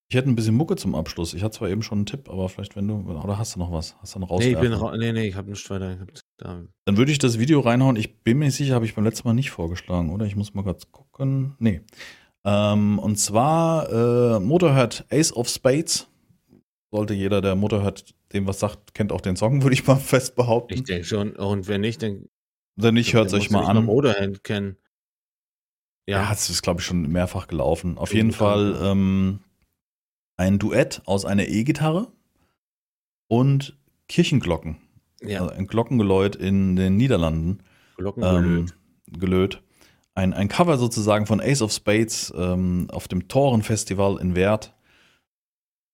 Ich 0.09 0.15
hätte 0.15 0.29
ein 0.29 0.35
bisschen 0.35 0.55
Mucke 0.55 0.75
zum 0.75 0.93
Abschluss. 0.93 1.33
Ich 1.33 1.41
hatte 1.41 1.57
zwar 1.57 1.69
eben 1.69 1.81
schon 1.81 1.99
einen 1.99 2.05
Tipp, 2.05 2.29
aber 2.29 2.49
vielleicht 2.49 2.75
wenn 2.75 2.87
du, 2.87 2.95
oder 2.95 3.37
hast 3.37 3.55
du 3.55 3.59
noch 3.59 3.71
was? 3.71 3.95
Hast 3.99 4.13
du 4.13 4.19
noch 4.19 4.37
Nee, 4.37 4.51
ich 4.51 4.59
bin 4.59 4.73
ra 4.73 4.95
nee, 4.95 5.11
nee, 5.11 5.27
ich 5.27 5.35
habe 5.35 5.49
nicht 5.49 5.67
weiter. 5.69 5.97
Hab, 5.99 6.11
da, 6.37 6.61
Dann 6.85 6.97
würde 6.97 7.11
ich 7.11 7.17
das 7.17 7.39
Video 7.39 7.61
reinhauen. 7.61 7.95
Ich 7.95 8.21
bin 8.21 8.37
mir 8.37 8.45
nicht 8.45 8.57
sicher, 8.57 8.75
habe 8.75 8.85
ich 8.85 8.93
beim 8.93 9.05
letzten 9.05 9.27
Mal 9.27 9.33
nicht 9.33 9.49
vorgeschlagen, 9.49 10.11
oder? 10.11 10.25
Ich 10.25 10.35
muss 10.35 10.53
mal 10.53 10.63
kurz 10.63 10.91
gucken. 10.91 11.55
Nee. 11.57 11.81
Ähm, 12.43 12.99
und 12.99 13.15
zwar 13.17 13.89
äh, 13.89 14.39
Motorhead 14.39 15.05
Ace 15.09 15.33
of 15.33 15.47
Spades. 15.49 16.10
Sollte 16.91 17.13
jeder, 17.13 17.41
der 17.41 17.55
Motorhead 17.55 18.13
dem 18.33 18.47
was 18.47 18.59
sagt, 18.59 18.93
kennt 18.93 19.11
auch 19.11 19.21
den 19.21 19.35
Song, 19.35 19.61
würde 19.63 19.73
ich 19.73 19.87
mal 19.87 19.95
fest 19.95 20.35
behaupten. 20.35 20.73
ich 20.73 20.83
denke 20.83 21.05
schon. 21.05 21.35
Und 21.35 21.67
wenn 21.67 21.81
nicht, 21.81 22.01
dann 22.03 22.27
Wenn 22.75 22.93
nicht, 22.95 23.13
hört 23.13 23.27
es 23.27 23.33
euch 23.33 23.49
mal 23.49 23.65
an. 23.65 23.85
Motorhead 23.85 24.43
kennen. 24.43 24.77
Ja, 26.07 26.23
Ja, 26.23 26.33
es 26.33 26.49
ist, 26.49 26.61
glaube 26.61 26.81
ich, 26.81 26.85
schon 26.85 27.03
mehrfach 27.11 27.47
gelaufen. 27.47 27.97
Auf 27.97 28.13
jeden 28.13 28.31
Fall 28.31 28.77
ähm, 28.83 29.39
ein 30.37 30.59
Duett 30.59 31.01
aus 31.05 31.25
einer 31.25 31.47
E-Gitarre 31.47 32.11
und 33.27 33.77
Kirchenglocken. 34.07 34.77
ja, 35.21 35.41
Also 35.41 35.53
ein 35.53 35.67
Glockengeläut 35.67 36.35
in 36.35 36.75
den 36.75 36.97
Niederlanden. 36.97 37.59
Glocken 37.97 38.23
ähm, 38.23 38.65
gelöt. 39.07 39.61
Ein, 40.15 40.33
ein 40.33 40.49
Cover 40.49 40.77
sozusagen 40.77 41.25
von 41.27 41.39
Ace 41.39 41.61
of 41.61 41.71
Spades 41.71 42.33
ähm, 42.35 42.87
auf 42.91 43.07
dem 43.07 43.29
Toren-Festival 43.29 44.17
in 44.19 44.35
Wert 44.35 44.73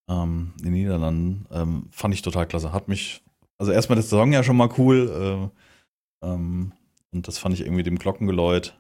ähm, 0.10 0.54
in 0.60 0.66
den 0.66 0.74
Niederlanden. 0.74 1.46
Ähm, 1.52 1.88
fand 1.92 2.14
ich 2.14 2.22
total 2.22 2.48
klasse. 2.48 2.74
Hat 2.74 2.88
mich, 2.88 3.24
also 3.58 3.72
erstmal 3.72 3.98
das 3.98 4.10
Song 4.10 4.34
ja 4.34 4.44
schon 4.44 4.58
mal 4.58 4.70
cool. 4.78 5.52
Äh, 6.24 6.28
ähm, 6.28 6.74
und 7.12 7.28
das 7.28 7.38
fand 7.38 7.56
ich 7.56 7.62
irgendwie 7.62 7.84
dem 7.84 8.00
Glockengeläut. 8.00 8.80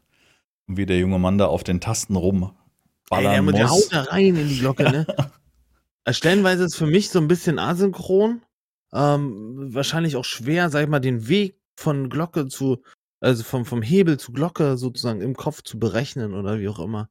Und 0.67 0.77
wie 0.77 0.85
der 0.85 0.99
junge 0.99 1.19
Mann 1.19 1.37
da 1.37 1.45
auf 1.45 1.63
den 1.63 1.79
Tasten 1.79 2.15
Ey, 2.15 2.21
der, 2.21 2.21
rumballern 2.21 3.45
der 3.53 3.67
muss. 3.67 3.71
haut 3.71 3.93
da 3.93 4.01
rein 4.03 4.35
in 4.35 4.47
die 4.47 4.59
Glocke, 4.59 4.83
ne? 4.83 5.05
Äh, 6.07 6.13
Stellenweise 6.13 6.63
ist 6.63 6.77
für 6.77 6.87
mich 6.87 7.09
so 7.09 7.19
ein 7.19 7.27
bisschen 7.27 7.59
asynchron. 7.59 8.41
Ähm, 8.93 9.73
wahrscheinlich 9.73 10.15
auch 10.15 10.23
schwer, 10.23 10.69
sag 10.69 10.83
ich 10.83 10.87
mal, 10.87 11.01
den 11.01 11.27
Weg 11.27 11.59
von 11.75 12.09
Glocke 12.09 12.47
zu, 12.47 12.81
also 13.19 13.43
vom, 13.43 13.65
vom 13.65 13.81
Hebel 13.81 14.17
zu 14.17 14.31
Glocke 14.31 14.77
sozusagen 14.77 15.19
im 15.19 15.35
Kopf 15.35 15.63
zu 15.63 15.77
berechnen 15.77 16.33
oder 16.33 16.59
wie 16.59 16.69
auch 16.69 16.79
immer. 16.79 17.09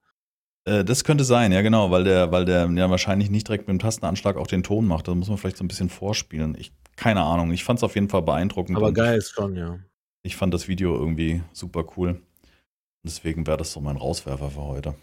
Äh, 0.66 0.84
das 0.84 1.04
könnte 1.04 1.24
sein, 1.24 1.52
ja 1.52 1.62
genau, 1.62 1.90
weil 1.90 2.04
der, 2.04 2.32
weil 2.32 2.44
der 2.44 2.68
ja 2.70 2.90
wahrscheinlich 2.90 3.30
nicht 3.30 3.48
direkt 3.48 3.68
mit 3.68 3.74
dem 3.74 3.78
Tastenanschlag 3.78 4.36
auch 4.36 4.46
den 4.46 4.62
Ton 4.62 4.86
macht. 4.86 5.08
Da 5.08 5.14
muss 5.14 5.28
man 5.28 5.38
vielleicht 5.38 5.56
so 5.56 5.64
ein 5.64 5.68
bisschen 5.68 5.88
vorspielen. 5.88 6.56
Ich, 6.58 6.72
keine 6.96 7.22
Ahnung. 7.22 7.52
Ich 7.52 7.64
fand 7.64 7.78
es 7.78 7.82
auf 7.84 7.94
jeden 7.94 8.08
Fall 8.08 8.22
beeindruckend. 8.22 8.76
Aber 8.76 8.92
geil 8.92 9.18
ist 9.18 9.30
schon, 9.30 9.56
ja. 9.56 9.78
Ich 10.22 10.36
fand 10.36 10.52
das 10.52 10.68
Video 10.68 10.94
irgendwie 10.96 11.42
super 11.52 11.84
cool. 11.96 12.20
Deswegen 13.04 13.46
wäre 13.46 13.56
das 13.56 13.72
so 13.72 13.80
mein 13.80 13.96
Rauswerfer 13.96 14.50
für 14.50 14.62
heute. 14.62 14.94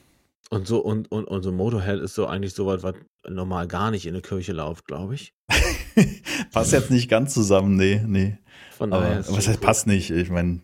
Und 0.49 0.67
so, 0.67 0.79
und, 0.79 1.09
und, 1.09 1.23
und 1.23 1.41
so 1.41 1.53
Motorhead 1.53 2.01
ist 2.01 2.15
so 2.15 2.27
eigentlich 2.27 2.53
so 2.53 2.65
was, 2.65 2.83
was 2.83 2.95
normal 3.27 3.67
gar 3.67 3.91
nicht 3.91 4.05
in 4.05 4.13
eine 4.13 4.21
Kirche 4.21 4.51
läuft, 4.51 4.85
glaube 4.85 5.15
ich. 5.15 5.33
passt 6.51 6.73
jetzt 6.73 6.91
nicht 6.91 7.09
ganz 7.09 7.33
zusammen, 7.33 7.77
nee, 7.77 8.01
nee. 8.05 8.37
Von 8.77 8.91
Aber 8.91 9.03
daher 9.03 9.19
was 9.19 9.27
schon 9.27 9.37
heißt 9.37 9.51
gut. 9.53 9.61
passt 9.61 9.87
nicht? 9.87 10.11
Ich 10.11 10.29
meine, 10.29 10.59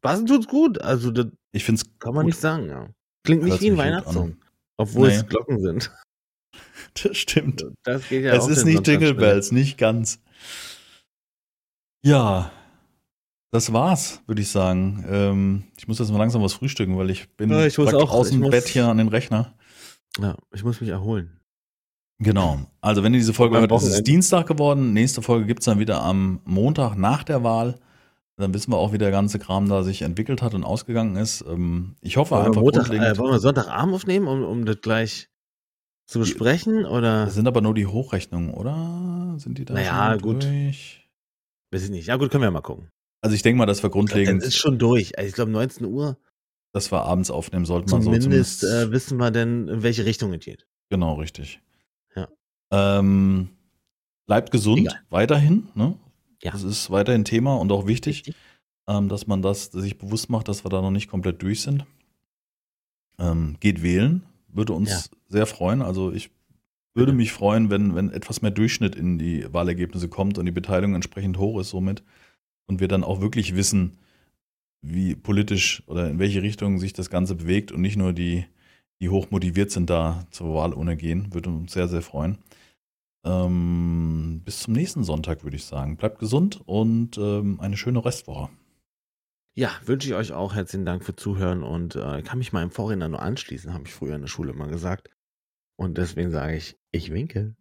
Passen 0.00 0.26
tut's 0.26 0.46
gut. 0.46 0.80
Also, 0.80 1.10
das 1.10 1.26
ich 1.50 1.64
finde 1.64 1.82
es 1.82 1.98
kann 1.98 2.14
man 2.14 2.26
nicht 2.26 2.38
sagen, 2.38 2.68
ja. 2.68 2.88
Klingt 3.26 3.42
nicht 3.42 3.60
wie 3.60 3.70
ein 3.70 3.76
Weihnachtssong. 3.76 4.36
Obwohl 4.78 5.08
Nee. 5.08 5.14
es 5.16 5.26
Glocken 5.26 5.60
sind. 5.60 5.90
Das 7.02 7.16
stimmt. 7.18 7.62
Das 7.82 8.08
geht 8.08 8.24
ja 8.24 8.34
es 8.34 8.46
ist 8.48 8.64
nicht 8.64 8.86
Jingle. 8.86 9.12
Bells, 9.12 9.52
nicht 9.52 9.76
ganz. 9.76 10.18
Ja, 12.02 12.50
das 13.50 13.72
war's, 13.72 14.22
würde 14.26 14.40
ich 14.40 14.48
sagen. 14.48 15.04
Ähm, 15.08 15.64
ich 15.76 15.86
muss 15.88 15.98
jetzt 15.98 16.10
mal 16.10 16.18
langsam 16.18 16.42
was 16.42 16.54
frühstücken, 16.54 16.96
weil 16.96 17.10
ich 17.10 17.28
bin 17.36 17.50
Ja, 17.50 17.66
ich 17.66 17.78
auch- 17.78 18.10
aus 18.12 18.30
dem 18.30 18.40
muss- 18.40 18.50
Bett 18.50 18.66
hier 18.68 18.86
an 18.88 18.96
den 18.98 19.08
Rechner. 19.08 19.54
Ja, 20.18 20.36
ich 20.54 20.64
muss 20.64 20.80
mich 20.80 20.88
erholen. 20.90 21.38
Genau. 22.18 22.60
Also, 22.80 23.02
wenn 23.02 23.12
ihr 23.12 23.20
diese 23.20 23.34
Folge 23.34 23.58
hört, 23.58 23.70
ist 23.72 23.82
es. 23.84 24.02
Dienstag 24.02 24.46
geworden. 24.46 24.94
Nächste 24.94 25.20
Folge 25.20 25.44
gibt's 25.44 25.66
dann 25.66 25.78
wieder 25.78 26.00
am 26.02 26.40
Montag 26.46 26.96
nach 26.96 27.24
der 27.24 27.42
Wahl. 27.44 27.78
Dann 28.38 28.52
wissen 28.52 28.70
wir 28.70 28.76
auch, 28.76 28.92
wie 28.92 28.98
der 28.98 29.10
ganze 29.10 29.38
Kram 29.38 29.68
da 29.68 29.82
sich 29.82 30.02
entwickelt 30.02 30.42
hat 30.42 30.54
und 30.54 30.62
ausgegangen 30.62 31.16
ist. 31.16 31.42
Ähm, 31.48 31.96
ich 32.02 32.16
hoffe 32.18 32.34
wir, 32.34 32.44
einfach 32.44 32.60
Montag, 32.60 32.90
äh, 32.90 33.16
wollen 33.18 33.32
wir 33.32 33.38
Sonntagabend 33.38 33.94
aufnehmen, 33.94 34.28
um, 34.28 34.44
um 34.44 34.64
das 34.66 34.80
gleich 34.82 35.30
zu 36.06 36.18
besprechen? 36.18 36.84
Oder? 36.84 37.24
Das 37.24 37.34
sind 37.34 37.48
aber 37.48 37.62
nur 37.62 37.74
die 37.74 37.86
Hochrechnungen, 37.86 38.52
oder? 38.52 39.36
Sind 39.38 39.56
die 39.58 39.64
da 39.64 39.72
Naja, 39.74 40.12
schon 40.12 40.20
gut. 40.22 40.42
durch? 40.44 41.08
Weiß 41.72 41.84
ich 41.84 41.90
nicht. 41.90 42.06
Ja, 42.08 42.16
gut, 42.16 42.30
können 42.30 42.42
wir 42.42 42.48
ja 42.48 42.50
mal 42.52 42.60
gucken. 42.60 42.90
Also 43.22 43.34
ich 43.34 43.42
denke 43.42 43.58
mal, 43.58 43.66
dass 43.66 43.78
wir 43.82 43.88
Das 43.88 43.92
grundlegend, 43.94 44.42
ist 44.42 44.56
schon 44.56 44.78
durch. 44.78 45.16
Also 45.18 45.28
ich 45.28 45.34
glaube, 45.34 45.50
19 45.50 45.86
Uhr 45.86 46.16
dass 46.72 46.92
wir 46.92 47.00
abends 47.02 47.30
aufnehmen 47.30 47.64
sollten. 47.64 47.90
mal 47.90 48.02
so 48.02 48.10
zumindest 48.12 48.60
zumindest- 48.60 48.88
äh, 48.88 48.92
wissen 48.92 49.16
wir 49.16 49.30
denn, 49.30 49.66
in 49.66 49.82
welche 49.82 50.04
Richtung 50.04 50.34
es 50.34 50.44
geht. 50.44 50.66
Genau, 50.90 51.14
richtig. 51.14 51.58
Ja. 52.14 52.28
Ähm, 52.70 53.48
bleibt 54.26 54.50
gesund, 54.50 54.80
Egal. 54.80 55.00
weiterhin. 55.08 55.68
Ne? 55.74 55.94
Ja. 56.46 56.52
Das 56.52 56.62
ist 56.62 56.90
weiterhin 56.90 57.24
Thema 57.24 57.56
und 57.56 57.72
auch 57.72 57.86
wichtig, 57.86 58.18
Richtig. 58.18 58.36
ähm, 58.88 59.08
dass 59.08 59.26
man 59.26 59.42
das 59.42 59.66
sich 59.66 59.98
bewusst 59.98 60.30
macht, 60.30 60.46
dass 60.48 60.64
wir 60.64 60.68
da 60.68 60.80
noch 60.80 60.92
nicht 60.92 61.08
komplett 61.10 61.42
durch 61.42 61.62
sind. 61.62 61.84
Ähm, 63.18 63.56
geht 63.60 63.82
wählen, 63.82 64.22
würde 64.48 64.72
uns 64.72 64.90
Ja. 64.90 65.00
sehr 65.28 65.46
freuen. 65.46 65.82
Also 65.82 66.12
ich 66.12 66.30
würde 66.94 67.12
mich 67.12 67.32
freuen, 67.32 67.68
wenn, 67.70 67.94
wenn 67.94 68.10
etwas 68.10 68.42
mehr 68.42 68.50
Durchschnitt 68.52 68.94
in 68.94 69.18
die 69.18 69.52
Wahlergebnisse 69.52 70.08
kommt 70.08 70.38
und 70.38 70.46
die 70.46 70.52
Beteiligung 70.52 70.94
entsprechend 70.94 71.36
hoch 71.38 71.60
ist 71.60 71.70
somit 71.70 72.02
und 72.66 72.80
wir 72.80 72.88
dann 72.88 73.02
auch 73.04 73.20
wirklich 73.20 73.56
wissen, 73.56 73.98
wie 74.82 75.16
politisch 75.16 75.82
oder 75.88 76.08
in 76.08 76.18
welche 76.20 76.42
Richtung 76.42 76.78
sich 76.78 76.92
das 76.92 77.10
Ganze 77.10 77.34
bewegt 77.34 77.72
und 77.72 77.80
nicht 77.80 77.96
nur 77.96 78.12
die, 78.12 78.44
die 79.00 79.08
hoch 79.08 79.30
motiviert 79.30 79.70
sind, 79.72 79.90
da 79.90 80.26
zur 80.30 80.54
Wahlurne 80.54 80.96
gehen. 80.96 81.34
Würde 81.34 81.50
uns 81.50 81.72
sehr, 81.72 81.88
sehr 81.88 82.02
freuen. 82.02 82.38
Ähm, 83.26 84.42
bis 84.44 84.60
zum 84.60 84.74
nächsten 84.74 85.02
Sonntag, 85.02 85.42
würde 85.42 85.56
ich 85.56 85.64
sagen. 85.64 85.96
Bleibt 85.96 86.20
gesund 86.20 86.62
und 86.64 87.18
ähm, 87.18 87.58
eine 87.60 87.76
schöne 87.76 88.04
Restwoche. 88.04 88.48
Ja, 89.54 89.70
wünsche 89.84 90.08
ich 90.08 90.14
euch 90.14 90.32
auch 90.32 90.54
herzlichen 90.54 90.84
Dank 90.84 91.04
für 91.04 91.16
Zuhören 91.16 91.62
und 91.62 91.96
äh, 91.96 92.22
kann 92.22 92.38
mich 92.38 92.52
meinem 92.52 92.70
Vorredner 92.70 93.08
nur 93.08 93.22
anschließen, 93.22 93.72
habe 93.72 93.84
ich 93.86 93.94
früher 93.94 94.14
in 94.14 94.20
der 94.20 94.28
Schule 94.28 94.52
immer 94.52 94.68
gesagt. 94.68 95.10
Und 95.76 95.98
deswegen 95.98 96.30
sage 96.30 96.56
ich, 96.56 96.78
ich 96.92 97.10
winke. 97.10 97.56